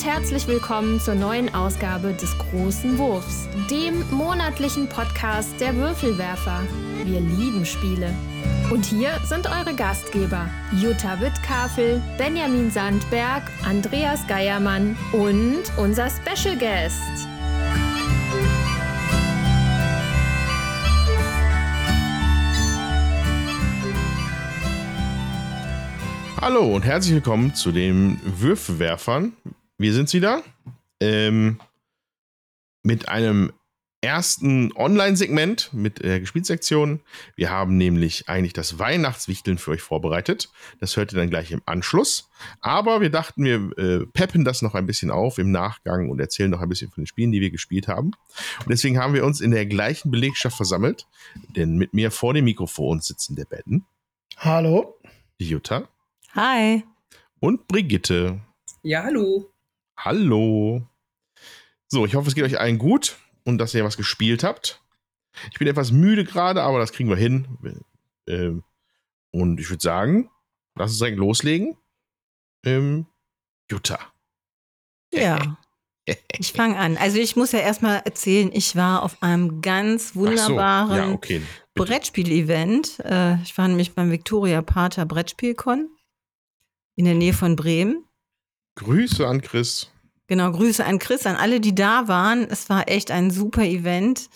und 0.00 0.06
herzlich 0.06 0.46
willkommen 0.46 0.98
zur 0.98 1.14
neuen 1.14 1.54
Ausgabe 1.54 2.14
des 2.14 2.30
Großen 2.38 2.96
Wurfs, 2.96 3.48
dem 3.70 4.02
monatlichen 4.10 4.88
Podcast 4.88 5.60
der 5.60 5.76
Würfelwerfer. 5.76 6.62
Wir 7.04 7.20
lieben 7.20 7.66
Spiele. 7.66 8.14
Und 8.70 8.86
hier 8.86 9.10
sind 9.24 9.46
eure 9.46 9.74
Gastgeber 9.74 10.48
Jutta 10.80 11.20
Wittkafel, 11.20 12.00
Benjamin 12.16 12.70
Sandberg, 12.70 13.42
Andreas 13.62 14.26
Geiermann 14.26 14.96
und 15.12 15.64
unser 15.76 16.08
Special 16.08 16.56
Guest. 16.56 17.28
Hallo 26.40 26.74
und 26.74 26.86
herzlich 26.86 27.16
willkommen 27.16 27.54
zu 27.54 27.70
den 27.70 28.18
Würfelwerfern. 28.24 29.34
Wir 29.80 29.94
sind 29.94 30.12
wieder 30.12 30.42
ähm, 31.00 31.58
mit 32.82 33.08
einem 33.08 33.50
ersten 34.02 34.76
Online-Segment 34.76 35.72
mit 35.72 36.04
der 36.04 36.20
Gespielsektion. 36.20 37.00
Wir 37.34 37.48
haben 37.48 37.78
nämlich 37.78 38.28
eigentlich 38.28 38.52
das 38.52 38.78
Weihnachtswichteln 38.78 39.56
für 39.56 39.70
euch 39.70 39.80
vorbereitet. 39.80 40.50
Das 40.80 40.98
hört 40.98 41.14
ihr 41.14 41.16
dann 41.16 41.30
gleich 41.30 41.50
im 41.50 41.62
Anschluss. 41.64 42.28
Aber 42.60 43.00
wir 43.00 43.08
dachten, 43.08 43.42
wir 43.42 43.78
äh, 43.78 44.04
peppen 44.12 44.44
das 44.44 44.60
noch 44.60 44.74
ein 44.74 44.84
bisschen 44.84 45.10
auf 45.10 45.38
im 45.38 45.50
Nachgang 45.50 46.10
und 46.10 46.20
erzählen 46.20 46.50
noch 46.50 46.60
ein 46.60 46.68
bisschen 46.68 46.90
von 46.90 47.04
den 47.04 47.06
Spielen, 47.06 47.32
die 47.32 47.40
wir 47.40 47.50
gespielt 47.50 47.88
haben. 47.88 48.10
Und 48.58 48.68
deswegen 48.68 48.98
haben 48.98 49.14
wir 49.14 49.24
uns 49.24 49.40
in 49.40 49.50
der 49.50 49.64
gleichen 49.64 50.10
Belegschaft 50.10 50.58
versammelt. 50.58 51.06
Denn 51.56 51.78
mit 51.78 51.94
mir 51.94 52.10
vor 52.10 52.34
dem 52.34 52.44
Mikrofon 52.44 53.00
sitzen 53.00 53.34
der 53.34 53.46
Ben. 53.46 53.86
Hallo. 54.36 54.98
Die 55.40 55.48
Jutta. 55.48 55.88
Hi. 56.34 56.84
Und 57.38 57.66
Brigitte. 57.66 58.42
Ja, 58.82 59.04
hallo. 59.04 59.50
Hallo. 60.02 60.88
So, 61.88 62.06
ich 62.06 62.14
hoffe, 62.14 62.28
es 62.28 62.34
geht 62.34 62.44
euch 62.44 62.58
allen 62.58 62.78
gut 62.78 63.18
und 63.44 63.58
dass 63.58 63.74
ihr 63.74 63.84
was 63.84 63.98
gespielt 63.98 64.42
habt. 64.42 64.82
Ich 65.52 65.58
bin 65.58 65.68
etwas 65.68 65.92
müde 65.92 66.24
gerade, 66.24 66.62
aber 66.62 66.78
das 66.78 66.92
kriegen 66.92 67.10
wir 67.10 67.16
hin. 67.16 67.84
Ähm, 68.26 68.64
und 69.30 69.60
ich 69.60 69.68
würde 69.68 69.82
sagen, 69.82 70.30
lass 70.74 70.92
uns 70.92 70.98
direkt 71.00 71.18
loslegen. 71.18 71.76
Ähm, 72.64 73.06
Jutta. 73.70 73.98
Ja. 75.12 75.56
Ich 76.38 76.54
fange 76.54 76.76
an. 76.76 76.96
Also 76.96 77.18
ich 77.18 77.36
muss 77.36 77.52
ja 77.52 77.60
erstmal 77.60 77.98
erzählen, 78.04 78.50
ich 78.52 78.74
war 78.74 79.04
auf 79.04 79.22
einem 79.22 79.60
ganz 79.62 80.16
wunderbaren 80.16 80.88
so. 80.88 80.96
ja, 80.96 81.12
okay. 81.12 81.42
Brettspiel-Event. 81.74 82.98
Äh, 83.04 83.40
ich 83.42 83.56
war 83.56 83.68
nämlich 83.68 83.94
beim 83.94 84.10
Victoria 84.10 84.60
Pater 84.60 85.06
Brettspielcon 85.06 85.88
in 86.96 87.04
der 87.04 87.14
Nähe 87.14 87.32
von 87.32 87.54
Bremen. 87.54 88.04
Grüße 88.76 89.26
an 89.26 89.40
Chris. 89.40 89.90
Genau, 90.26 90.52
Grüße 90.52 90.84
an 90.84 90.98
Chris, 90.98 91.26
an 91.26 91.36
alle, 91.36 91.60
die 91.60 91.74
da 91.74 92.06
waren. 92.08 92.46
Es 92.48 92.68
war 92.70 92.88
echt 92.88 93.10
ein 93.10 93.30
super 93.30 93.64
Event. 93.64 94.30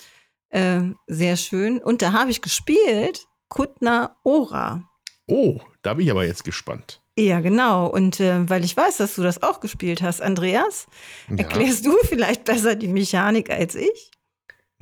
Äh, 0.48 0.80
sehr 1.06 1.36
schön. 1.36 1.78
Und 1.78 2.02
da 2.02 2.12
habe 2.12 2.30
ich 2.30 2.42
gespielt 2.42 3.26
Kuttner 3.48 4.16
Ora. 4.24 4.88
Oh, 5.26 5.60
da 5.82 5.94
bin 5.94 6.06
ich 6.06 6.10
aber 6.10 6.26
jetzt 6.26 6.44
gespannt. 6.44 7.00
Ja, 7.16 7.41
genau. 7.41 7.86
Und 7.86 8.18
äh, 8.18 8.48
weil 8.48 8.64
ich 8.64 8.76
weiß, 8.76 8.96
dass 8.96 9.14
du 9.14 9.22
das 9.22 9.42
auch 9.42 9.60
gespielt 9.60 10.02
hast, 10.02 10.20
Andreas, 10.20 10.86
ja. 11.30 11.36
erklärst 11.36 11.86
du 11.86 11.96
vielleicht 12.02 12.44
besser 12.44 12.74
die 12.74 12.88
Mechanik 12.88 13.50
als 13.50 13.76
ich? 13.76 14.10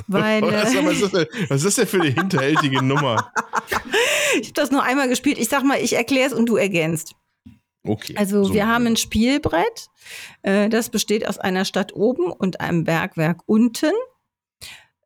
Weil, 0.06 0.42
was, 0.42 0.74
äh, 0.74 0.84
was, 0.84 1.00
ist 1.00 1.14
denn, 1.14 1.26
was 1.48 1.64
ist 1.64 1.78
denn 1.78 1.86
für 1.86 2.00
eine 2.00 2.10
hinterhältige 2.10 2.82
Nummer? 2.82 3.32
ich 4.40 4.48
habe 4.48 4.54
das 4.54 4.70
nur 4.70 4.82
einmal 4.82 5.08
gespielt. 5.08 5.38
Ich 5.38 5.48
sag 5.48 5.62
mal, 5.62 5.78
ich 5.78 5.94
erkläre 5.94 6.28
es 6.28 6.32
und 6.32 6.46
du 6.46 6.56
ergänzt. 6.56 7.14
Okay. 7.84 8.14
Also 8.16 8.44
so. 8.44 8.54
wir 8.54 8.68
haben 8.68 8.86
ein 8.86 8.96
Spielbrett, 8.96 9.88
äh, 10.42 10.68
das 10.68 10.88
besteht 10.88 11.26
aus 11.28 11.38
einer 11.38 11.64
Stadt 11.64 11.94
oben 11.94 12.30
und 12.30 12.60
einem 12.60 12.84
Bergwerk 12.84 13.40
unten. 13.46 13.92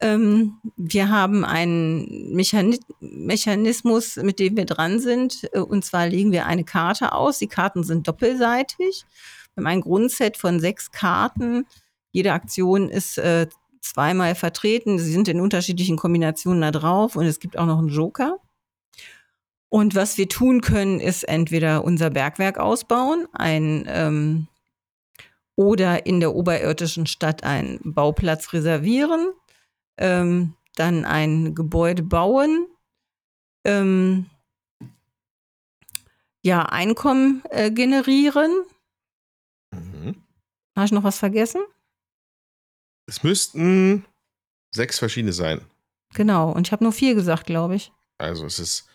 Ähm, 0.01 0.59
wir 0.77 1.09
haben 1.09 1.45
einen 1.45 2.35
Mechani 2.35 2.79
Mechanismus, 3.01 4.17
mit 4.17 4.39
dem 4.39 4.57
wir 4.57 4.67
dran 4.67 5.01
sind. 5.01 5.49
Äh, 5.53 5.61
und 5.61 5.85
zwar 5.85 6.07
legen 6.07 6.33
wir 6.33 6.47
eine 6.47 6.65
Karte 6.65 7.13
aus. 7.13 7.39
Die 7.39 7.47
Karten 7.47 7.83
sind 7.83 8.07
doppelseitig. 8.07 9.05
Wir 9.55 9.63
haben 9.63 9.67
ein 9.67 9.81
Grundset 9.81 10.37
von 10.37 10.61
sechs 10.61 10.91
Karten. 10.91 11.67
Jede 12.13 12.33
Aktion 12.33 12.91
ist 12.91 13.17
äh, 13.17 13.47
zweimal 13.81 14.35
vertreten. 14.35 14.99
Sie 14.99 15.13
sind 15.13 15.29
in 15.29 15.41
unterschiedlichen 15.41 15.97
Kombinationen 15.97 16.61
da 16.61 16.71
drauf 16.73 17.17
und 17.17 17.25
es 17.25 17.41
gibt 17.41 17.57
auch 17.57 17.67
noch 17.67 17.79
einen 17.79 17.89
Joker. 17.89 18.39
Und 19.69 19.95
was 19.95 20.17
wir 20.17 20.29
tun 20.29 20.61
können, 20.61 21.01
ist 21.01 21.25
entweder 21.25 21.85
unser 21.85 22.11
Bergwerk 22.11 22.59
ausbauen, 22.59 23.27
ein 23.33 23.85
ähm, 23.89 24.49
oder 25.57 26.07
in 26.07 26.21
der 26.21 26.35
oberirdischen 26.35 27.07
Stadt 27.07 27.43
einen 27.43 27.81
Bauplatz 27.83 28.53
reservieren, 28.53 29.33
ähm, 29.99 30.55
dann 30.77 31.05
ein 31.05 31.55
Gebäude 31.55 32.03
bauen, 32.03 32.67
ähm, 33.65 34.27
ja, 36.43 36.63
Einkommen 36.63 37.43
äh, 37.51 37.73
generieren. 37.73 38.53
Mhm. 39.73 40.23
Habe 40.77 40.87
ich 40.87 40.93
noch 40.93 41.03
was 41.03 41.19
vergessen? 41.19 41.63
Es 43.07 43.23
müssten 43.23 44.05
sechs 44.71 44.99
verschiedene 44.99 45.33
sein. 45.33 45.61
Genau, 46.15 46.53
und 46.53 46.69
ich 46.69 46.73
habe 46.73 46.85
nur 46.85 46.93
vier 46.93 47.15
gesagt, 47.15 47.47
glaube 47.47 47.75
ich. 47.75 47.93
Also 48.19 48.47
es 48.47 48.59
ist 48.59 48.89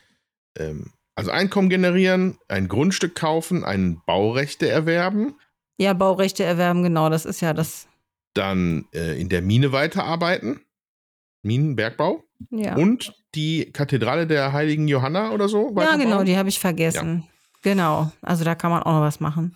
ähm, 0.58 0.92
also 1.16 1.32
Einkommen 1.32 1.70
generieren, 1.70 2.38
ein 2.48 2.68
Grundstück 2.68 3.16
kaufen, 3.16 3.64
ein 3.64 4.02
Baurechte 4.06 4.70
erwerben. 4.70 5.36
Ja, 5.78 5.94
Baurechte 5.94 6.44
erwerben, 6.44 6.84
genau, 6.84 7.10
das 7.10 7.26
ist 7.26 7.42
ja 7.42 7.54
das. 7.54 7.88
Dann 8.34 8.86
äh, 8.94 9.20
in 9.20 9.30
der 9.30 9.42
Mine 9.42 9.72
weiterarbeiten. 9.72 10.62
Minenbergbau. 11.44 12.24
Ja. 12.50 12.76
Und 12.76 13.14
die 13.36 13.72
Kathedrale 13.72 14.28
der 14.28 14.54
heiligen 14.54 14.88
Johanna 14.88 15.32
oder 15.32 15.50
so. 15.50 15.74
Ja, 15.78 15.96
genau, 15.96 16.24
die 16.24 16.38
habe 16.38 16.50
ich 16.50 16.60
vergessen. 16.60 17.24
Ja. 17.26 17.32
Genau, 17.64 18.12
also 18.22 18.44
da 18.44 18.56
kann 18.56 18.72
man 18.72 18.84
auch 18.84 18.94
noch 18.94 19.02
was 19.02 19.20
machen. 19.20 19.54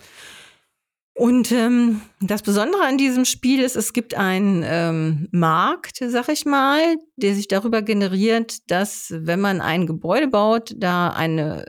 Und 1.17 1.49
ähm, 1.53 2.01
das 2.19 2.41
Besondere 2.41 2.83
an 2.83 2.97
diesem 2.97 3.23
Spiel 3.23 3.61
ist, 3.61 3.77
es 3.77 3.93
gibt 3.93 4.15
einen 4.15 4.63
ähm, 4.67 5.29
Markt, 5.31 5.99
sag 6.05 6.27
ich 6.27 6.45
mal, 6.45 6.97
der 7.15 7.35
sich 7.35 7.47
darüber 7.47 7.81
generiert, 7.81 8.69
dass 8.69 9.13
wenn 9.15 9.39
man 9.39 9.61
ein 9.61 9.87
Gebäude 9.87 10.27
baut, 10.27 10.75
da 10.77 11.11
eine 11.11 11.65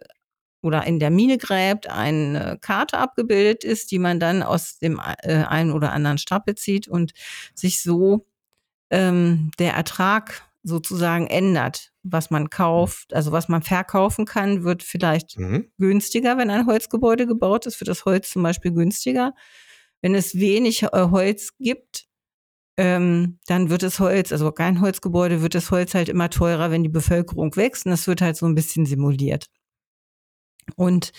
oder 0.63 0.85
in 0.85 0.99
der 0.99 1.11
Mine 1.11 1.39
gräbt, 1.39 1.89
eine 1.89 2.59
Karte 2.61 2.99
abgebildet 2.99 3.63
ist, 3.63 3.93
die 3.93 4.01
man 4.01 4.19
dann 4.19 4.43
aus 4.43 4.79
dem 4.79 5.01
äh, 5.23 5.45
einen 5.45 5.71
oder 5.71 5.93
anderen 5.93 6.19
Stapel 6.19 6.57
zieht 6.57 6.89
und 6.89 7.13
sich 7.55 7.81
so 7.81 8.27
ähm, 8.91 9.53
der 9.61 9.75
Ertrag 9.75 10.43
sozusagen 10.67 11.29
ändert. 11.29 11.93
Was 12.03 12.31
man 12.31 12.51
kauft, 12.51 13.15
also 13.15 13.31
was 13.33 13.49
man 13.49 13.63
verkaufen 13.63 14.25
kann, 14.27 14.65
wird 14.65 14.83
vielleicht 14.83 15.39
Mhm. 15.39 15.71
günstiger, 15.79 16.37
wenn 16.39 16.51
ein 16.51 16.67
Holzgebäude 16.67 17.27
gebaut 17.27 17.67
ist, 17.67 17.81
wird 17.81 17.89
das 17.89 18.05
Holz 18.05 18.31
zum 18.31 18.43
Beispiel 18.43 18.73
günstiger. 18.73 19.33
Wenn 20.03 20.15
es 20.15 20.35
wenig 20.35 20.83
äh, 20.83 20.89
Holz 20.93 21.57
gibt, 21.59 22.07
ähm, 22.77 23.39
dann 23.47 23.71
wird 23.71 23.83
das 23.83 24.01
Holz, 24.01 24.33
also 24.33 24.53
kein 24.53 24.81
Holzgebäude, 24.81 25.41
wird 25.41 25.55
das 25.55 25.71
Holz 25.71 25.95
halt 25.95 26.09
immer 26.09 26.31
teurer, 26.31 26.71
wenn 26.71 26.83
die 26.83 26.89
Bevölkerung 26.91 27.55
wächst. 27.57 27.87
Und 27.87 27.93
das 27.93 28.07
wird 28.07 28.21
halt 28.21 28.37
so 28.37 28.47
ein 28.47 28.55
bisschen 28.55 28.87
simuliert. 28.87 29.47
Und 30.77 31.13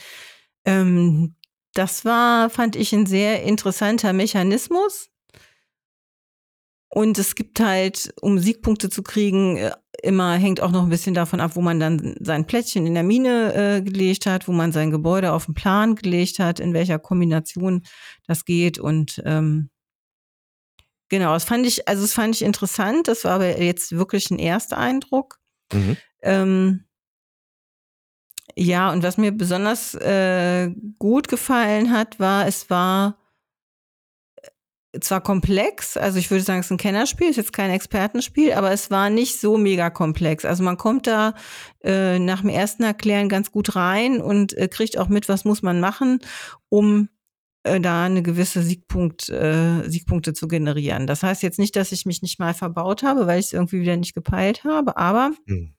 ähm, 0.65 1.35
das 1.73 2.05
war, 2.05 2.49
fand 2.49 2.75
ich, 2.75 2.93
ein 2.93 3.05
sehr 3.05 3.43
interessanter 3.43 4.11
Mechanismus. 4.13 5.09
Und 6.89 7.17
es 7.17 7.35
gibt 7.35 7.59
halt, 7.59 8.13
um 8.21 8.39
Siegpunkte 8.39 8.89
zu 8.89 9.03
kriegen, 9.03 9.57
äh, 9.57 9.71
immer 10.03 10.35
hängt 10.35 10.61
auch 10.61 10.71
noch 10.71 10.83
ein 10.83 10.89
bisschen 10.89 11.13
davon 11.13 11.41
ab, 11.41 11.51
wo 11.55 11.61
man 11.61 11.79
dann 11.79 12.15
sein 12.19 12.45
Plättchen 12.45 12.87
in 12.87 12.93
der 12.93 13.03
Mine 13.03 13.53
äh, 13.53 13.81
gelegt 13.81 14.25
hat, 14.25 14.47
wo 14.47 14.51
man 14.51 14.71
sein 14.71 14.91
Gebäude 14.91 15.33
auf 15.33 15.45
den 15.45 15.53
Plan 15.53 15.95
gelegt 15.95 16.39
hat, 16.39 16.59
in 16.59 16.73
welcher 16.73 16.99
Kombination 16.99 17.83
das 18.25 18.45
geht. 18.45 18.79
Und 18.79 19.21
ähm, 19.25 19.69
genau, 21.09 21.33
das 21.33 21.43
fand 21.43 21.65
ich, 21.65 21.87
also 21.87 22.03
das 22.03 22.13
fand 22.13 22.35
ich 22.35 22.41
interessant. 22.41 23.07
Das 23.07 23.25
war 23.25 23.33
aber 23.33 23.61
jetzt 23.61 23.91
wirklich 23.91 24.31
ein 24.31 24.39
erster 24.39 24.77
Eindruck. 24.77 25.39
Mhm. 25.73 25.97
Ähm, 26.21 26.83
ja, 28.55 28.91
und 28.91 29.03
was 29.03 29.17
mir 29.17 29.31
besonders 29.31 29.93
äh, 29.93 30.71
gut 30.97 31.27
gefallen 31.27 31.91
hat, 31.91 32.19
war, 32.19 32.47
es 32.47 32.69
war 32.69 33.17
zwar 34.99 35.21
komplex, 35.21 35.97
also 35.97 36.19
ich 36.19 36.29
würde 36.31 36.43
sagen, 36.43 36.59
es 36.59 36.67
ist 36.67 36.71
ein 36.71 36.77
Kennerspiel, 36.77 37.29
ist 37.29 37.35
jetzt 37.37 37.53
kein 37.53 37.71
Expertenspiel, 37.71 38.53
aber 38.53 38.71
es 38.71 38.89
war 38.91 39.09
nicht 39.09 39.39
so 39.39 39.57
mega 39.57 39.89
komplex. 39.89 40.45
Also 40.45 40.63
man 40.63 40.77
kommt 40.77 41.07
da 41.07 41.33
äh, 41.83 42.19
nach 42.19 42.41
dem 42.41 42.49
ersten 42.49 42.83
Erklären 42.83 43.29
ganz 43.29 43.51
gut 43.51 43.75
rein 43.75 44.21
und 44.21 44.57
äh, 44.57 44.67
kriegt 44.67 44.97
auch 44.97 45.07
mit, 45.09 45.29
was 45.29 45.45
muss 45.45 45.61
man 45.61 45.79
machen, 45.79 46.19
um 46.69 47.09
äh, 47.63 47.79
da 47.79 48.05
eine 48.05 48.21
gewisse 48.23 48.61
Siegpunkt, 48.61 49.29
äh, 49.29 49.89
Siegpunkte 49.89 50.33
zu 50.33 50.47
generieren. 50.47 51.07
Das 51.07 51.23
heißt 51.23 51.43
jetzt 51.43 51.59
nicht, 51.59 51.75
dass 51.75 51.91
ich 51.91 52.05
mich 52.05 52.21
nicht 52.21 52.39
mal 52.39 52.53
verbaut 52.53 53.03
habe, 53.03 53.27
weil 53.27 53.39
ich 53.39 53.47
es 53.47 53.53
irgendwie 53.53 53.81
wieder 53.81 53.97
nicht 53.97 54.13
gepeilt 54.13 54.63
habe, 54.63 54.97
aber 54.97 55.31
Mhm. 55.45 55.73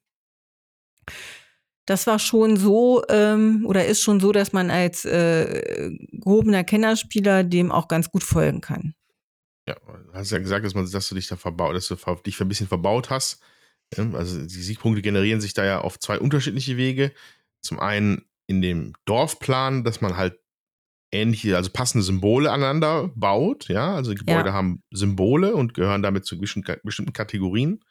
das 1.87 2.07
war 2.07 2.19
schon 2.19 2.57
so 2.57 3.03
ähm, 3.09 3.65
oder 3.67 3.87
ist 3.87 4.03
schon 4.03 4.21
so, 4.21 4.33
dass 4.33 4.53
man 4.53 4.71
als 4.71 5.05
äh, 5.07 5.91
gehobener 6.13 6.63
Kennerspieler 6.65 7.45
dem 7.45 7.73
auch 7.73 7.89
ganz 7.89 8.11
gut 8.11 8.25
folgen 8.25 8.61
kann. 8.61 8.95
Ja, 9.69 9.75
du 9.75 10.13
hast 10.15 10.31
ja 10.31 10.39
gesagt, 10.39 10.65
dass, 10.65 10.75
man, 10.75 10.91
dass 10.91 11.09
du 11.11 11.15
dich 11.15 11.29
da 11.29 11.37
verbaut, 11.37 11.77
dass 11.77 11.89
du 11.89 11.97
dich 12.25 12.41
ein 12.41 12.49
bisschen 12.49 12.69
verbaut 12.69 13.11
hast. 13.11 13.43
Also 13.97 14.41
die 14.41 14.63
Siegpunkte 14.63 15.03
generieren 15.03 15.43
sich 15.43 15.53
da 15.53 15.65
ja 15.65 15.81
auf 15.83 15.99
zwei 15.99 16.19
unterschiedliche 16.19 16.79
Wege. 16.79 17.13
Zum 17.61 17.79
einen 17.79 18.25
in 18.47 18.63
dem 18.63 18.95
Dorfplan, 19.05 19.85
dass 19.85 20.01
man 20.01 20.17
halt 20.17 20.39
ähnliche, 21.13 21.55
also 21.57 21.71
passende 21.71 22.03
Symbole 22.03 22.51
aneinander 22.51 23.11
baut. 23.15 23.69
Ja, 23.69 23.95
also 23.95 24.15
Gebäude 24.15 24.49
ja. 24.49 24.53
haben 24.55 24.83
Symbole 24.91 25.55
und 25.55 25.75
gehören 25.75 26.03
damit 26.03 26.25
zu 26.25 26.39
bestimmten 26.39 27.13
Kategorien. 27.13 27.85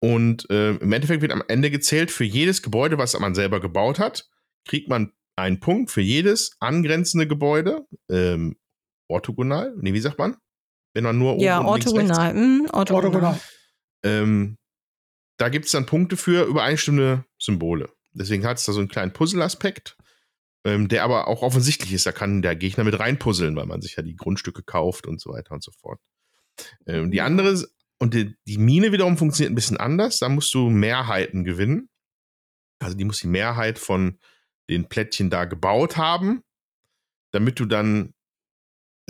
Und 0.00 0.48
äh, 0.48 0.72
im 0.76 0.92
Endeffekt 0.92 1.20
wird 1.20 1.32
am 1.32 1.44
Ende 1.48 1.70
gezählt, 1.70 2.10
für 2.10 2.24
jedes 2.24 2.62
Gebäude, 2.62 2.96
was 2.96 3.18
man 3.18 3.34
selber 3.34 3.60
gebaut 3.60 3.98
hat, 3.98 4.28
kriegt 4.64 4.88
man 4.88 5.12
einen 5.36 5.60
Punkt 5.60 5.90
für 5.90 6.00
jedes 6.00 6.56
angrenzende 6.60 7.26
Gebäude. 7.26 7.86
Ähm, 8.10 8.56
orthogonal? 9.08 9.74
Nee, 9.78 9.92
wie 9.92 10.00
sagt 10.00 10.18
man? 10.18 10.36
Wenn 10.96 11.04
man 11.04 11.18
nur 11.18 11.34
oben 11.34 11.42
Ja, 11.42 11.62
orthogonal. 11.62 12.32
Mm, 12.32 12.68
orthogonal. 12.72 13.38
Ähm, 14.02 14.56
da 15.36 15.50
gibt 15.50 15.66
es 15.66 15.72
dann 15.72 15.84
Punkte 15.84 16.16
für 16.16 16.46
übereinstimmende 16.46 17.26
Symbole. 17.38 17.90
Deswegen 18.12 18.46
hat 18.46 18.56
es 18.56 18.64
da 18.64 18.72
so 18.72 18.80
einen 18.80 18.88
kleinen 18.88 19.12
Puzzle-Aspekt, 19.12 19.98
ähm, 20.64 20.88
der 20.88 21.04
aber 21.04 21.28
auch 21.28 21.42
offensichtlich 21.42 21.92
ist. 21.92 22.06
Da 22.06 22.12
kann 22.12 22.40
der 22.40 22.56
Gegner 22.56 22.82
mit 22.84 22.98
reinpuzzeln, 22.98 23.54
weil 23.56 23.66
man 23.66 23.82
sich 23.82 23.96
ja 23.96 24.02
die 24.02 24.16
Grundstücke 24.16 24.62
kauft 24.62 25.06
und 25.06 25.20
so 25.20 25.34
weiter 25.34 25.52
und 25.52 25.62
so 25.62 25.70
fort. 25.70 26.00
Ähm, 26.86 27.10
die 27.10 27.20
andere 27.20 27.62
und 27.98 28.14
die, 28.14 28.34
die 28.46 28.56
Mine 28.56 28.90
wiederum 28.90 29.18
funktioniert 29.18 29.52
ein 29.52 29.54
bisschen 29.54 29.76
anders. 29.76 30.18
Da 30.18 30.30
musst 30.30 30.54
du 30.54 30.70
Mehrheiten 30.70 31.44
gewinnen. 31.44 31.90
Also 32.78 32.96
die 32.96 33.04
muss 33.04 33.20
die 33.20 33.28
Mehrheit 33.28 33.78
von 33.78 34.18
den 34.70 34.88
Plättchen 34.88 35.28
da 35.28 35.44
gebaut 35.44 35.98
haben, 35.98 36.42
damit 37.32 37.60
du 37.60 37.66
dann 37.66 38.14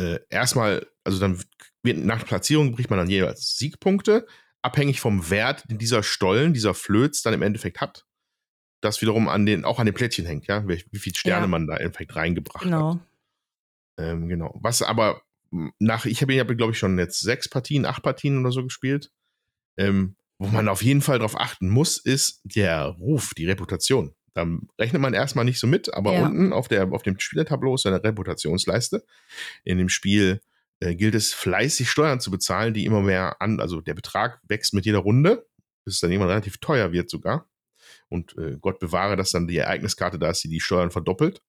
äh, 0.00 0.18
erstmal, 0.30 0.84
also 1.06 1.18
dann 1.18 1.40
wird 1.82 1.98
nach 1.98 2.24
Platzierung 2.24 2.72
bricht 2.72 2.90
man 2.90 2.98
dann 2.98 3.08
jeweils 3.08 3.56
Siegpunkte, 3.56 4.26
abhängig 4.62 5.00
vom 5.00 5.30
Wert, 5.30 5.64
den 5.70 5.78
dieser 5.78 6.02
Stollen, 6.02 6.52
dieser 6.52 6.74
Flöz 6.74 7.22
dann 7.22 7.34
im 7.34 7.42
Endeffekt 7.42 7.80
hat. 7.80 8.04
Das 8.80 9.00
wiederum 9.00 9.28
an 9.28 9.46
den, 9.46 9.64
auch 9.64 9.78
an 9.78 9.86
den 9.86 9.94
Plättchen 9.94 10.26
hängt, 10.26 10.46
ja, 10.48 10.68
wie, 10.68 10.84
wie 10.90 10.98
viele 10.98 11.16
Sterne 11.16 11.44
ja. 11.44 11.48
man 11.48 11.66
da 11.66 11.76
im 11.76 11.86
Endeffekt 11.86 12.16
reingebracht 12.16 12.64
genau. 12.64 12.94
hat. 12.94 13.00
Ähm, 13.98 14.28
genau. 14.28 14.58
Was 14.60 14.82
aber 14.82 15.22
nach, 15.78 16.04
ich 16.04 16.20
habe, 16.20 16.38
hab, 16.38 16.48
glaube 16.56 16.72
ich, 16.72 16.78
schon 16.78 16.98
jetzt 16.98 17.20
sechs 17.20 17.48
Partien, 17.48 17.86
acht 17.86 18.02
Partien 18.02 18.38
oder 18.38 18.52
so 18.52 18.62
gespielt. 18.62 19.10
Ähm, 19.78 20.16
wo 20.38 20.48
man 20.48 20.68
auf 20.68 20.82
jeden 20.82 21.00
Fall 21.00 21.18
darauf 21.18 21.38
achten 21.40 21.70
muss, 21.70 21.96
ist 21.96 22.42
der 22.44 22.84
Ruf, 22.84 23.32
die 23.34 23.46
Reputation. 23.46 24.14
Da 24.34 24.46
rechnet 24.78 25.00
man 25.00 25.14
erstmal 25.14 25.46
nicht 25.46 25.58
so 25.58 25.66
mit, 25.66 25.94
aber 25.94 26.12
ja. 26.12 26.26
unten 26.26 26.52
auf, 26.52 26.68
der, 26.68 26.92
auf 26.92 27.02
dem 27.02 27.18
Spielertableau 27.18 27.74
ist 27.74 27.86
eine 27.86 28.04
Reputationsleiste. 28.04 29.02
In 29.64 29.78
dem 29.78 29.88
Spiel 29.88 30.42
äh, 30.80 30.94
gilt 30.94 31.14
es, 31.14 31.32
fleißig 31.32 31.90
Steuern 31.90 32.20
zu 32.20 32.30
bezahlen, 32.30 32.74
die 32.74 32.84
immer 32.84 33.02
mehr 33.02 33.40
an, 33.40 33.60
also 33.60 33.80
der 33.80 33.94
Betrag 33.94 34.40
wächst 34.46 34.74
mit 34.74 34.86
jeder 34.86 34.98
Runde, 34.98 35.46
bis 35.84 35.94
es 35.94 36.00
dann 36.00 36.10
irgendwann 36.10 36.30
relativ 36.30 36.58
teuer 36.58 36.92
wird 36.92 37.10
sogar. 37.10 37.48
Und 38.08 38.36
äh, 38.38 38.56
Gott 38.60 38.78
bewahre, 38.78 39.16
dass 39.16 39.30
dann 39.30 39.46
die 39.46 39.56
Ereigniskarte 39.56 40.18
da 40.18 40.30
ist, 40.30 40.44
die 40.44 40.48
die 40.48 40.60
Steuern 40.60 40.90
verdoppelt. 40.90 41.42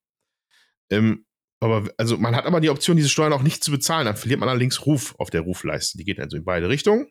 Ähm, 0.89 1.25
aber 1.59 1.89
also 1.97 2.18
man 2.18 2.35
hat 2.35 2.45
aber 2.45 2.62
die 2.62 2.69
Option, 2.69 2.97
diese 2.97 3.09
Steuern 3.09 3.33
auch 3.33 3.41
nicht 3.41 3.63
zu 3.63 3.71
bezahlen. 3.71 4.06
Dann 4.06 4.15
verliert 4.15 4.39
man 4.39 4.50
allerdings 4.50 4.85
Ruf 4.85 5.15
auf 5.18 5.29
der 5.29 5.41
Rufleiste. 5.41 5.97
Die 5.97 6.06
geht 6.06 6.19
also 6.19 6.38
in 6.38 6.45
beide 6.45 6.69
Richtungen. 6.69 7.07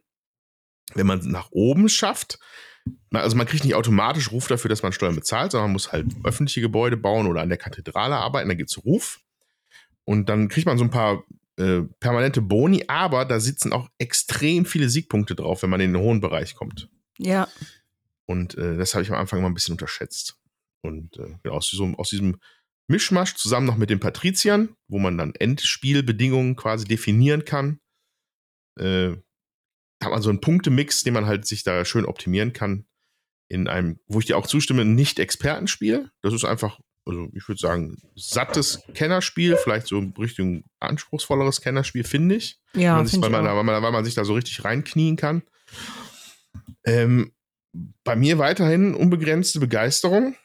Wenn 0.94 1.06
man 1.06 1.18
nach 1.28 1.50
oben 1.50 1.88
schafft, 1.88 2.38
also 3.12 3.36
man 3.36 3.46
kriegt 3.46 3.64
nicht 3.64 3.74
automatisch 3.74 4.30
Ruf 4.30 4.46
dafür, 4.46 4.68
dass 4.68 4.84
man 4.84 4.92
Steuern 4.92 5.16
bezahlt, 5.16 5.50
sondern 5.50 5.70
man 5.70 5.72
muss 5.72 5.90
halt 5.90 6.06
öffentliche 6.22 6.60
Gebäude 6.60 6.96
bauen 6.96 7.26
oder 7.26 7.40
an 7.40 7.48
der 7.48 7.58
Kathedrale 7.58 8.16
arbeiten. 8.16 8.48
Dann 8.48 8.58
gibt 8.58 8.70
es 8.70 8.84
Ruf. 8.84 9.20
Und 10.04 10.28
dann 10.28 10.48
kriegt 10.48 10.66
man 10.66 10.78
so 10.78 10.84
ein 10.84 10.90
paar 10.90 11.24
äh, 11.56 11.82
permanente 12.00 12.42
Boni, 12.42 12.84
aber 12.88 13.24
da 13.24 13.40
sitzen 13.40 13.72
auch 13.72 13.88
extrem 13.98 14.66
viele 14.66 14.88
Siegpunkte 14.88 15.34
drauf, 15.34 15.62
wenn 15.62 15.70
man 15.70 15.80
in 15.80 15.92
den 15.92 16.02
hohen 16.02 16.20
Bereich 16.20 16.54
kommt. 16.54 16.88
Ja. 17.18 17.48
Und 18.26 18.56
äh, 18.56 18.76
das 18.76 18.94
habe 18.94 19.02
ich 19.02 19.10
am 19.10 19.16
Anfang 19.16 19.38
immer 19.38 19.48
ein 19.48 19.54
bisschen 19.54 19.72
unterschätzt. 19.72 20.38
Und 20.82 21.16
äh, 21.18 21.36
genau, 21.42 21.56
aus, 21.56 21.70
diesem, 21.70 21.94
aus 21.94 22.10
diesem 22.10 22.38
Mischmasch 22.88 23.34
zusammen 23.34 23.66
noch 23.66 23.76
mit 23.76 23.90
den 23.90 24.00
Patriziern, 24.00 24.76
wo 24.88 24.98
man 24.98 25.18
dann 25.18 25.34
Endspielbedingungen 25.34 26.56
quasi 26.56 26.84
definieren 26.84 27.44
kann. 27.44 27.80
Äh, 28.78 29.16
hat 30.02 30.10
man 30.10 30.22
so 30.22 30.28
einen 30.28 30.40
Punktemix, 30.40 31.02
den 31.02 31.14
man 31.14 31.26
halt 31.26 31.46
sich 31.46 31.62
da 31.62 31.84
schön 31.84 32.04
optimieren 32.04 32.52
kann. 32.52 32.86
In 33.48 33.68
einem, 33.68 34.00
wo 34.06 34.18
ich 34.18 34.26
dir 34.26 34.36
auch 34.36 34.46
zustimme, 34.46 34.84
nicht 34.84 35.18
Expertenspiel. 35.18 36.10
Das 36.20 36.34
ist 36.34 36.44
einfach, 36.44 36.80
also 37.06 37.28
ich 37.34 37.46
würde 37.48 37.60
sagen, 37.60 37.96
sattes 38.16 38.82
Kennerspiel, 38.94 39.56
vielleicht 39.56 39.86
so 39.86 39.98
ein 39.98 40.12
richtig 40.18 40.64
anspruchsvolleres 40.80 41.60
Kennerspiel, 41.60 42.04
finde 42.04 42.36
ich. 42.36 42.58
Ja, 42.74 42.96
man 42.96 43.06
sich, 43.06 43.20
weil, 43.20 43.30
man, 43.30 43.44
weil, 43.44 43.64
man, 43.64 43.82
weil 43.82 43.92
man 43.92 44.04
sich 44.04 44.14
da 44.14 44.24
so 44.24 44.34
richtig 44.34 44.64
reinknien 44.64 45.16
kann. 45.16 45.42
Ähm, 46.84 47.32
bei 48.04 48.16
mir 48.16 48.38
weiterhin 48.38 48.94
unbegrenzte 48.94 49.60
Begeisterung. 49.60 50.36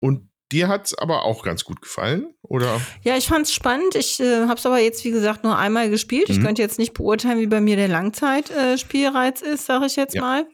Und 0.00 0.28
Dir 0.52 0.68
hat 0.68 0.86
es 0.86 0.94
aber 0.96 1.24
auch 1.24 1.42
ganz 1.42 1.64
gut 1.64 1.80
gefallen, 1.80 2.34
oder? 2.42 2.80
Ja, 3.02 3.16
ich 3.16 3.26
fand 3.26 3.46
es 3.46 3.52
spannend. 3.52 3.94
Ich 3.94 4.20
äh, 4.20 4.42
habe 4.46 4.54
es 4.54 4.66
aber 4.66 4.78
jetzt, 4.78 5.04
wie 5.04 5.10
gesagt, 5.10 5.42
nur 5.42 5.58
einmal 5.58 5.88
gespielt. 5.88 6.28
Mhm. 6.28 6.34
Ich 6.34 6.40
könnte 6.42 6.62
jetzt 6.62 6.78
nicht 6.78 6.92
beurteilen, 6.92 7.40
wie 7.40 7.46
bei 7.46 7.60
mir 7.60 7.76
der 7.76 7.88
Langzeitspielreiz 7.88 9.42
äh, 9.42 9.54
ist, 9.54 9.66
sage 9.66 9.86
ich 9.86 9.96
jetzt 9.96 10.14
ja. 10.14 10.20
mal. 10.20 10.46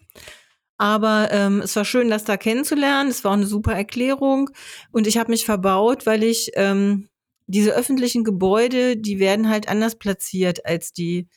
Aber 0.80 1.28
ähm, 1.30 1.60
es 1.60 1.76
war 1.76 1.84
schön, 1.84 2.08
das 2.08 2.24
da 2.24 2.38
kennenzulernen. 2.38 3.10
Es 3.10 3.22
war 3.22 3.32
auch 3.32 3.36
eine 3.36 3.44
super 3.44 3.74
Erklärung. 3.74 4.48
Und 4.90 5.06
ich 5.06 5.18
habe 5.18 5.30
mich 5.30 5.44
verbaut, 5.44 6.06
weil 6.06 6.22
ich 6.22 6.52
ähm, 6.54 7.10
diese 7.46 7.74
öffentlichen 7.74 8.24
Gebäude, 8.24 8.96
die 8.96 9.18
werden 9.18 9.50
halt 9.50 9.68
anders 9.68 9.98
platziert 9.98 10.64
als 10.64 10.94
die. 10.94 11.28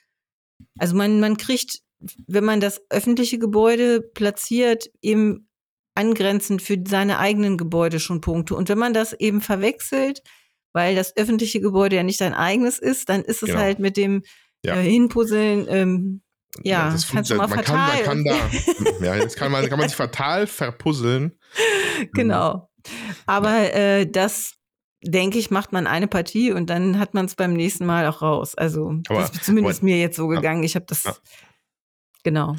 Also 0.79 0.95
man, 0.95 1.19
man 1.19 1.35
kriegt, 1.35 1.81
wenn 2.25 2.45
man 2.45 2.61
das 2.61 2.83
öffentliche 2.89 3.37
Gebäude 3.37 3.99
platziert, 3.99 4.89
eben 5.01 5.49
angrenzend 5.93 6.61
für 6.61 6.81
seine 6.87 7.19
eigenen 7.19 7.57
Gebäude 7.57 7.99
schon 7.99 8.21
Punkte. 8.21 8.55
Und 8.55 8.69
wenn 8.69 8.79
man 8.79 8.93
das 8.93 9.11
eben 9.11 9.41
verwechselt, 9.41 10.23
weil 10.71 10.95
das 10.95 11.17
öffentliche 11.17 11.59
Gebäude 11.59 11.97
ja 11.97 12.03
nicht 12.03 12.17
sein 12.17 12.33
eigenes 12.33 12.79
ist, 12.79 13.09
dann 13.09 13.23
ist 13.23 13.43
es 13.43 13.49
genau. 13.49 13.59
halt 13.59 13.79
mit 13.79 13.97
dem 13.97 14.23
ja. 14.63 14.77
äh, 14.77 14.83
Hinpuzzeln, 14.83 15.67
ähm, 15.67 16.22
ja, 16.61 16.91
das 16.91 17.09
kannst 17.09 17.31
du 17.31 17.35
mal 17.35 17.47
man 17.47 17.59
fatal. 17.59 18.03
Kann, 18.03 18.23
man 18.23 18.37
kann 18.37 18.51
da, 18.99 19.05
ja, 19.05 19.15
jetzt 19.15 19.37
kann 19.37 19.51
man, 19.51 19.67
kann 19.67 19.79
man 19.79 19.87
sich 19.87 19.97
fatal 19.97 20.47
verpuzzeln. 20.47 21.37
Genau. 22.13 22.69
Aber 23.25 23.73
äh, 23.73 24.05
das, 24.05 24.55
denke 25.03 25.37
ich, 25.37 25.51
macht 25.51 25.71
man 25.71 25.87
eine 25.87 26.07
Partie 26.07 26.51
und 26.51 26.69
dann 26.69 26.99
hat 26.99 27.13
man 27.13 27.25
es 27.25 27.35
beim 27.35 27.53
nächsten 27.53 27.85
Mal 27.85 28.07
auch 28.07 28.21
raus. 28.21 28.55
Also 28.55 28.99
aber, 29.07 29.21
das 29.21 29.31
ist 29.31 29.45
zumindest 29.45 29.79
aber, 29.79 29.85
mir 29.85 29.99
jetzt 29.99 30.15
so 30.15 30.27
gegangen. 30.27 30.63
Ich 30.63 30.75
habe 30.75 30.85
das, 30.87 31.03
ja. 31.03 31.15
genau. 32.23 32.55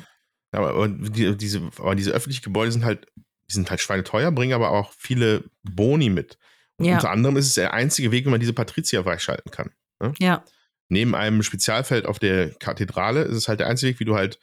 Aber, 0.52 0.70
aber, 0.70 0.88
die, 0.88 1.36
diese, 1.36 1.62
aber 1.78 1.94
diese 1.94 2.12
öffentlichen 2.12 2.44
Gebäude 2.44 2.72
sind 2.72 2.84
halt, 2.84 3.06
die 3.16 3.54
sind 3.54 3.70
halt 3.70 3.80
schweineteuer, 3.80 4.30
bringen 4.30 4.52
aber 4.52 4.70
auch 4.70 4.92
viele 4.96 5.44
Boni 5.62 6.10
mit. 6.10 6.38
Und 6.76 6.88
unter 6.88 7.10
anderem 7.10 7.36
ist 7.36 7.46
es 7.46 7.54
der 7.54 7.72
einzige 7.72 8.10
Weg, 8.10 8.26
wie 8.26 8.30
man 8.30 8.40
diese 8.40 8.52
Patrizier 8.52 9.04
freischalten 9.04 9.50
kann. 9.50 9.70
Ne? 10.00 10.12
Ja. 10.18 10.44
Neben 10.88 11.14
einem 11.14 11.42
Spezialfeld 11.42 12.06
auf 12.06 12.18
der 12.18 12.50
Kathedrale 12.54 13.22
ist 13.22 13.36
es 13.36 13.48
halt 13.48 13.60
der 13.60 13.68
einzige 13.68 13.92
Weg, 13.92 14.00
wie 14.00 14.04
du 14.04 14.14
halt 14.14 14.38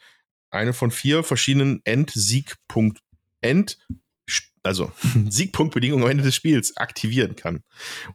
eine 0.50 0.72
von 0.72 0.90
vier 0.90 1.22
verschiedenen 1.22 1.80
End-Siegpunkt, 1.84 3.00
End, 3.40 3.78
also 4.62 4.92
Siegpunktbedingungen 5.28 6.04
am 6.04 6.10
Ende 6.10 6.24
des 6.24 6.34
Spiels 6.34 6.76
aktivieren 6.76 7.36
kann. 7.36 7.62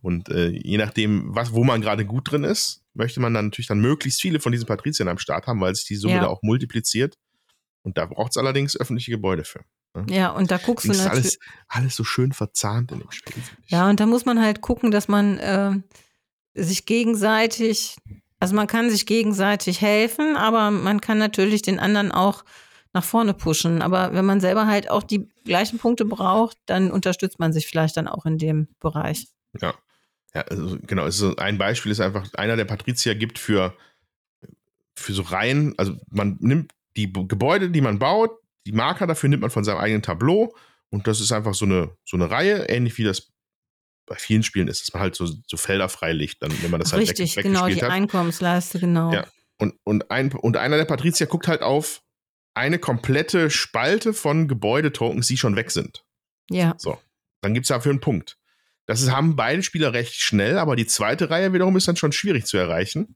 Und 0.01 0.29
äh, 0.29 0.49
je 0.49 0.77
nachdem, 0.77 1.35
was, 1.35 1.53
wo 1.53 1.63
man 1.63 1.81
gerade 1.81 2.05
gut 2.05 2.31
drin 2.31 2.43
ist, 2.43 2.83
möchte 2.93 3.19
man 3.19 3.33
dann 3.33 3.45
natürlich 3.45 3.67
dann 3.67 3.79
möglichst 3.79 4.21
viele 4.21 4.39
von 4.39 4.51
diesen 4.51 4.67
Patriziern 4.67 5.07
am 5.07 5.17
Start 5.17 5.47
haben, 5.47 5.61
weil 5.61 5.75
sich 5.75 5.85
die 5.85 5.95
Summe 5.95 6.15
ja. 6.15 6.21
da 6.21 6.27
auch 6.27 6.41
multipliziert. 6.41 7.17
Und 7.83 7.97
da 7.97 8.05
braucht 8.05 8.31
es 8.31 8.37
allerdings 8.37 8.77
öffentliche 8.77 9.11
Gebäude 9.11 9.43
für. 9.43 9.61
Ne? 9.95 10.05
Ja, 10.09 10.29
und 10.29 10.51
da 10.51 10.57
guckst 10.57 10.85
du 10.85 10.89
natürlich. 10.89 11.09
Alles, 11.09 11.39
alles 11.67 11.95
so 11.95 12.03
schön 12.03 12.33
verzahnt 12.33 12.91
in 12.91 12.99
dem 12.99 13.11
Spiel. 13.11 13.41
Ja, 13.67 13.89
und 13.89 13.99
da 13.99 14.05
muss 14.05 14.25
man 14.25 14.41
halt 14.41 14.61
gucken, 14.61 14.91
dass 14.91 15.07
man 15.07 15.37
äh, 15.39 15.71
sich 16.57 16.85
gegenseitig, 16.85 17.95
also 18.39 18.55
man 18.55 18.67
kann 18.67 18.89
sich 18.89 19.05
gegenseitig 19.05 19.81
helfen, 19.81 20.35
aber 20.35 20.71
man 20.71 21.01
kann 21.01 21.17
natürlich 21.17 21.61
den 21.61 21.79
anderen 21.79 22.11
auch 22.11 22.43
nach 22.93 23.03
vorne 23.03 23.33
pushen. 23.33 23.81
Aber 23.81 24.13
wenn 24.13 24.25
man 24.25 24.39
selber 24.39 24.67
halt 24.67 24.89
auch 24.89 25.03
die 25.03 25.27
gleichen 25.45 25.79
Punkte 25.79 26.05
braucht, 26.05 26.57
dann 26.65 26.91
unterstützt 26.91 27.39
man 27.39 27.53
sich 27.53 27.67
vielleicht 27.67 27.97
dann 27.97 28.07
auch 28.07 28.25
in 28.25 28.37
dem 28.37 28.67
Bereich. 28.79 29.27
Ja. 29.61 29.73
Ja, 30.33 30.41
also 30.41 30.77
genau, 30.85 31.03
also 31.03 31.35
ein 31.37 31.57
Beispiel 31.57 31.91
ist 31.91 32.01
einfach, 32.01 32.31
einer 32.33 32.57
der 32.57 32.65
Patrizier 32.65 33.15
gibt 33.15 33.39
für, 33.39 33.73
für 34.95 35.13
so 35.13 35.21
Reihen, 35.23 35.73
also 35.77 35.95
man 36.11 36.37
nimmt 36.39 36.73
die 36.95 37.11
Gebäude, 37.11 37.69
die 37.69 37.81
man 37.81 37.97
baut, 37.97 38.31
die 38.67 38.71
Marker 38.71 39.07
dafür 39.07 39.29
nimmt 39.29 39.41
man 39.41 39.49
von 39.49 39.63
seinem 39.63 39.77
eigenen 39.77 40.03
Tableau 40.03 40.53
und 40.89 41.07
das 41.07 41.21
ist 41.21 41.31
einfach 41.31 41.53
so 41.53 41.65
eine, 41.65 41.91
so 42.05 42.17
eine 42.17 42.29
Reihe, 42.29 42.69
ähnlich 42.69 42.97
wie 42.97 43.03
das 43.03 43.31
bei 44.07 44.15
vielen 44.15 44.41
Spielen 44.41 44.67
ist, 44.67 44.81
dass 44.81 44.93
man 44.93 45.03
halt 45.03 45.15
so, 45.15 45.25
so 45.25 45.57
Felder 45.57 45.89
freilegt, 45.89 46.41
dann, 46.41 46.51
wenn 46.63 46.71
man 46.71 46.79
das 46.79 46.91
halt 46.93 47.03
Richtig, 47.03 47.35
weg, 47.35 47.43
genau, 47.43 47.67
die 47.67 47.81
hat. 47.81 47.91
Einkommensleiste, 47.91 48.79
genau. 48.79 49.13
Ja. 49.13 49.27
Und, 49.59 49.75
und, 49.83 50.09
ein, 50.09 50.31
und 50.31 50.57
einer 50.57 50.77
der 50.77 50.85
Patrizier 50.85 51.27
guckt 51.27 51.47
halt 51.47 51.61
auf 51.61 52.01
eine 52.53 52.79
komplette 52.79 53.49
Spalte 53.51 54.13
von 54.13 54.47
Gebäudetokens, 54.47 55.27
die 55.27 55.37
schon 55.37 55.55
weg 55.55 55.69
sind. 55.71 56.03
Ja. 56.49 56.73
So, 56.77 56.97
dann 57.41 57.53
gibt 57.53 57.65
es 57.65 57.67
dafür 57.69 57.91
einen 57.91 57.99
Punkt. 58.01 58.37
Das 58.85 59.01
ist, 59.01 59.11
haben 59.11 59.35
beide 59.35 59.61
Spieler 59.61 59.93
recht 59.93 60.15
schnell, 60.15 60.57
aber 60.57 60.75
die 60.75 60.87
zweite 60.87 61.29
Reihe 61.29 61.53
wiederum 61.53 61.75
ist 61.75 61.87
dann 61.87 61.97
schon 61.97 62.13
schwierig 62.13 62.45
zu 62.45 62.57
erreichen. 62.57 63.15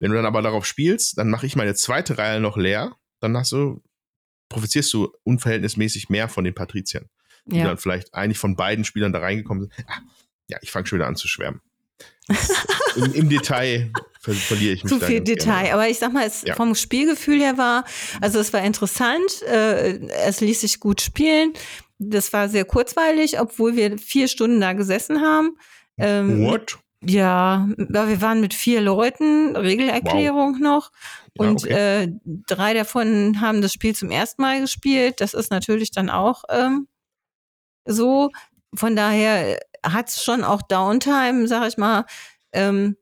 Wenn 0.00 0.10
du 0.10 0.16
dann 0.16 0.26
aber 0.26 0.42
darauf 0.42 0.64
spielst, 0.66 1.18
dann 1.18 1.28
mache 1.28 1.46
ich 1.46 1.54
meine 1.54 1.74
zweite 1.74 2.16
Reihe 2.18 2.40
noch 2.40 2.56
leer, 2.56 2.96
dann 3.20 3.36
hast 3.36 3.52
du, 3.52 3.82
profitierst 4.48 4.92
du 4.94 5.12
unverhältnismäßig 5.22 6.08
mehr 6.08 6.28
von 6.28 6.44
den 6.44 6.54
Patriziern, 6.54 7.08
die 7.44 7.58
Ja. 7.58 7.64
dann 7.66 7.78
vielleicht 7.78 8.14
eigentlich 8.14 8.38
von 8.38 8.56
beiden 8.56 8.84
Spielern 8.84 9.12
da 9.12 9.20
reingekommen 9.20 9.64
sind. 9.64 9.86
Ah, 9.86 10.00
ja, 10.52 10.58
ich 10.62 10.70
fange 10.70 10.86
schon 10.86 10.98
wieder 10.98 11.08
an 11.08 11.16
zu 11.16 11.28
schwärmen. 11.28 11.60
Im, 12.96 13.12
Im 13.14 13.28
Detail 13.28 13.90
ver 14.20 14.34
verliere 14.34 14.74
ich 14.74 14.84
mich 14.84 14.92
Zu 14.92 15.00
viel 15.00 15.18
ganz 15.18 15.26
gerne. 15.26 15.38
Detail. 15.38 15.72
Aber 15.74 15.88
ich 15.88 15.98
sag 15.98 16.12
mal, 16.12 16.26
es 16.26 16.42
Ja. 16.42 16.54
vom 16.54 16.74
Spielgefühl 16.74 17.40
her 17.40 17.58
war, 17.58 17.84
also 18.20 18.38
es 18.38 18.52
war 18.52 18.62
interessant, 18.62 19.42
äh, 19.42 19.98
es 20.26 20.40
ließ 20.40 20.60
sich 20.60 20.78
gut 20.78 21.00
spielen. 21.00 21.52
Das 21.98 22.32
war 22.32 22.48
sehr 22.48 22.64
kurzweilig, 22.64 23.40
obwohl 23.40 23.76
wir 23.76 23.98
vier 23.98 24.28
Stunden 24.28 24.60
da 24.60 24.72
gesessen 24.72 25.20
haben. 25.20 25.56
Ähm, 25.98 26.44
What? 26.44 26.78
Ja, 27.04 27.68
ja, 27.76 28.08
wir 28.08 28.20
waren 28.20 28.40
mit 28.40 28.54
vier 28.54 28.80
Leuten, 28.80 29.56
Regelerklärung 29.56 30.60
noch. 30.60 30.92
Ja, 31.38 31.46
Und 31.48 31.64
okay. 31.64 32.04
äh, 32.04 32.08
drei 32.46 32.74
davon 32.74 33.40
haben 33.40 33.60
das 33.62 33.72
Spiel 33.72 33.96
zum 33.96 34.10
ersten 34.12 34.42
Mal 34.42 34.60
gespielt. 34.60 35.20
Das 35.20 35.34
ist 35.34 35.50
natürlich 35.50 35.90
dann 35.90 36.10
auch 36.10 36.44
ähm, 36.48 36.86
so. 37.84 38.30
Von 38.74 38.94
daher 38.96 39.58
hat 39.82 40.08
es 40.08 40.22
schon 40.22 40.44
auch 40.44 40.62
Downtime, 40.62 41.46
sag 41.48 41.68
ich 41.68 41.76
mal. 41.76 42.06
Ähm, 42.52 42.96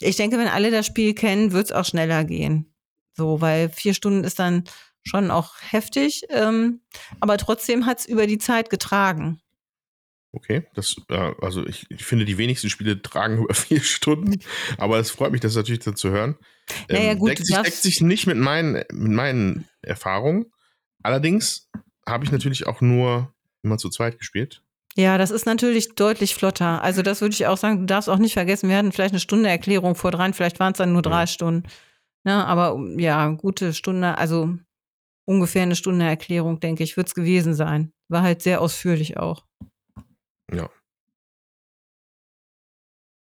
ich 0.00 0.16
denke, 0.16 0.38
wenn 0.38 0.48
alle 0.48 0.70
das 0.70 0.86
Spiel 0.86 1.14
kennen, 1.14 1.52
wird 1.52 1.66
es 1.66 1.72
auch 1.72 1.84
schneller 1.84 2.24
gehen. 2.24 2.72
So, 3.14 3.40
weil 3.40 3.68
vier 3.68 3.94
Stunden 3.94 4.24
ist 4.24 4.38
dann 4.38 4.64
schon 5.02 5.30
auch 5.30 5.54
heftig. 5.60 6.22
Ähm, 6.30 6.80
aber 7.20 7.36
trotzdem 7.38 7.86
hat 7.86 8.00
es 8.00 8.06
über 8.06 8.26
die 8.26 8.38
Zeit 8.38 8.70
getragen. 8.70 9.40
Okay, 10.32 10.66
das, 10.74 10.96
äh, 11.08 11.32
also 11.40 11.66
ich, 11.66 11.86
ich 11.90 12.04
finde, 12.04 12.24
die 12.24 12.38
wenigsten 12.38 12.68
Spiele 12.68 13.00
tragen 13.00 13.38
über 13.42 13.54
vier 13.54 13.80
Stunden, 13.80 14.40
aber 14.76 14.98
es 14.98 15.10
freut 15.10 15.32
mich, 15.32 15.40
das 15.40 15.56
natürlich 15.56 15.80
dann 15.80 15.96
zu 15.96 16.10
hören. 16.10 16.36
Naja, 16.88 17.14
gut, 17.14 17.30
deckt, 17.30 17.46
sich, 17.46 17.56
deckt 17.56 17.76
sich 17.76 18.00
nicht 18.02 18.26
mit 18.26 18.36
meinen, 18.36 18.84
mit 18.92 19.12
meinen 19.12 19.66
Erfahrungen. 19.80 20.52
Allerdings 21.02 21.70
habe 22.06 22.24
ich 22.24 22.30
natürlich 22.30 22.66
auch 22.66 22.80
nur 22.80 23.34
immer 23.62 23.78
zu 23.78 23.88
zweit 23.88 24.18
gespielt. 24.18 24.62
Ja, 24.96 25.16
das 25.16 25.30
ist 25.30 25.46
natürlich 25.46 25.94
deutlich 25.94 26.34
flotter. 26.34 26.82
Also 26.82 27.02
das 27.02 27.20
würde 27.20 27.34
ich 27.34 27.46
auch 27.46 27.56
sagen, 27.56 27.80
du 27.80 27.86
darfst 27.86 28.08
auch 28.08 28.18
nicht 28.18 28.32
vergessen, 28.32 28.68
wir 28.68 28.76
hatten 28.76 28.92
vielleicht 28.92 29.12
eine 29.12 29.20
Stunde 29.20 29.48
Erklärung 29.48 29.94
vor 29.94 30.10
dran, 30.10 30.34
vielleicht 30.34 30.58
waren 30.58 30.72
es 30.72 30.78
dann 30.78 30.92
nur 30.92 31.02
drei. 31.02 31.26
Stunden. 31.26 31.68
Ne, 32.24 32.44
aber 32.46 32.76
ja, 32.98 33.28
gute 33.28 33.72
Stunde, 33.72 34.18
also 34.18 34.58
ungefähr 35.24 35.62
eine 35.62 35.76
Stunde 35.76 36.04
Erklärung, 36.04 36.58
denke 36.58 36.82
ich, 36.82 36.96
wird 36.96 37.08
es 37.08 37.14
gewesen 37.14 37.54
sein. 37.54 37.92
War 38.08 38.22
halt 38.22 38.42
sehr 38.42 38.60
ausführlich 38.60 39.18
auch. 39.18 39.44
Ja. 40.52 40.68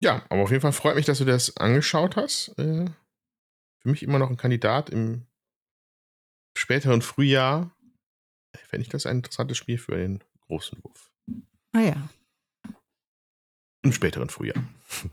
Ja, 0.02 0.24
aber 0.28 0.42
auf 0.42 0.50
jeden 0.50 0.60
Fall 0.60 0.72
freut 0.72 0.94
mich, 0.94 1.06
dass 1.06 1.18
du 1.18 1.24
das 1.24 1.56
angeschaut 1.56 2.16
hast. 2.16 2.50
Äh, 2.58 2.84
für 3.80 3.88
mich 3.88 4.02
immer 4.02 4.18
noch 4.18 4.30
ein 4.30 4.36
Kandidat 4.36 4.90
im 4.90 5.26
späteren 6.56 7.02
Frühjahr. 7.02 7.74
Fände 8.68 8.82
ich 8.82 8.88
das 8.88 9.06
ein 9.06 9.16
interessantes 9.18 9.56
Spiel 9.56 9.78
für 9.78 9.96
den 9.96 10.22
großen 10.46 10.82
Wurf. 10.82 11.10
Ah 11.72 11.80
ja. 11.80 12.08
Im 13.82 13.92
späteren 13.92 14.30
Frühjahr. 14.30 14.62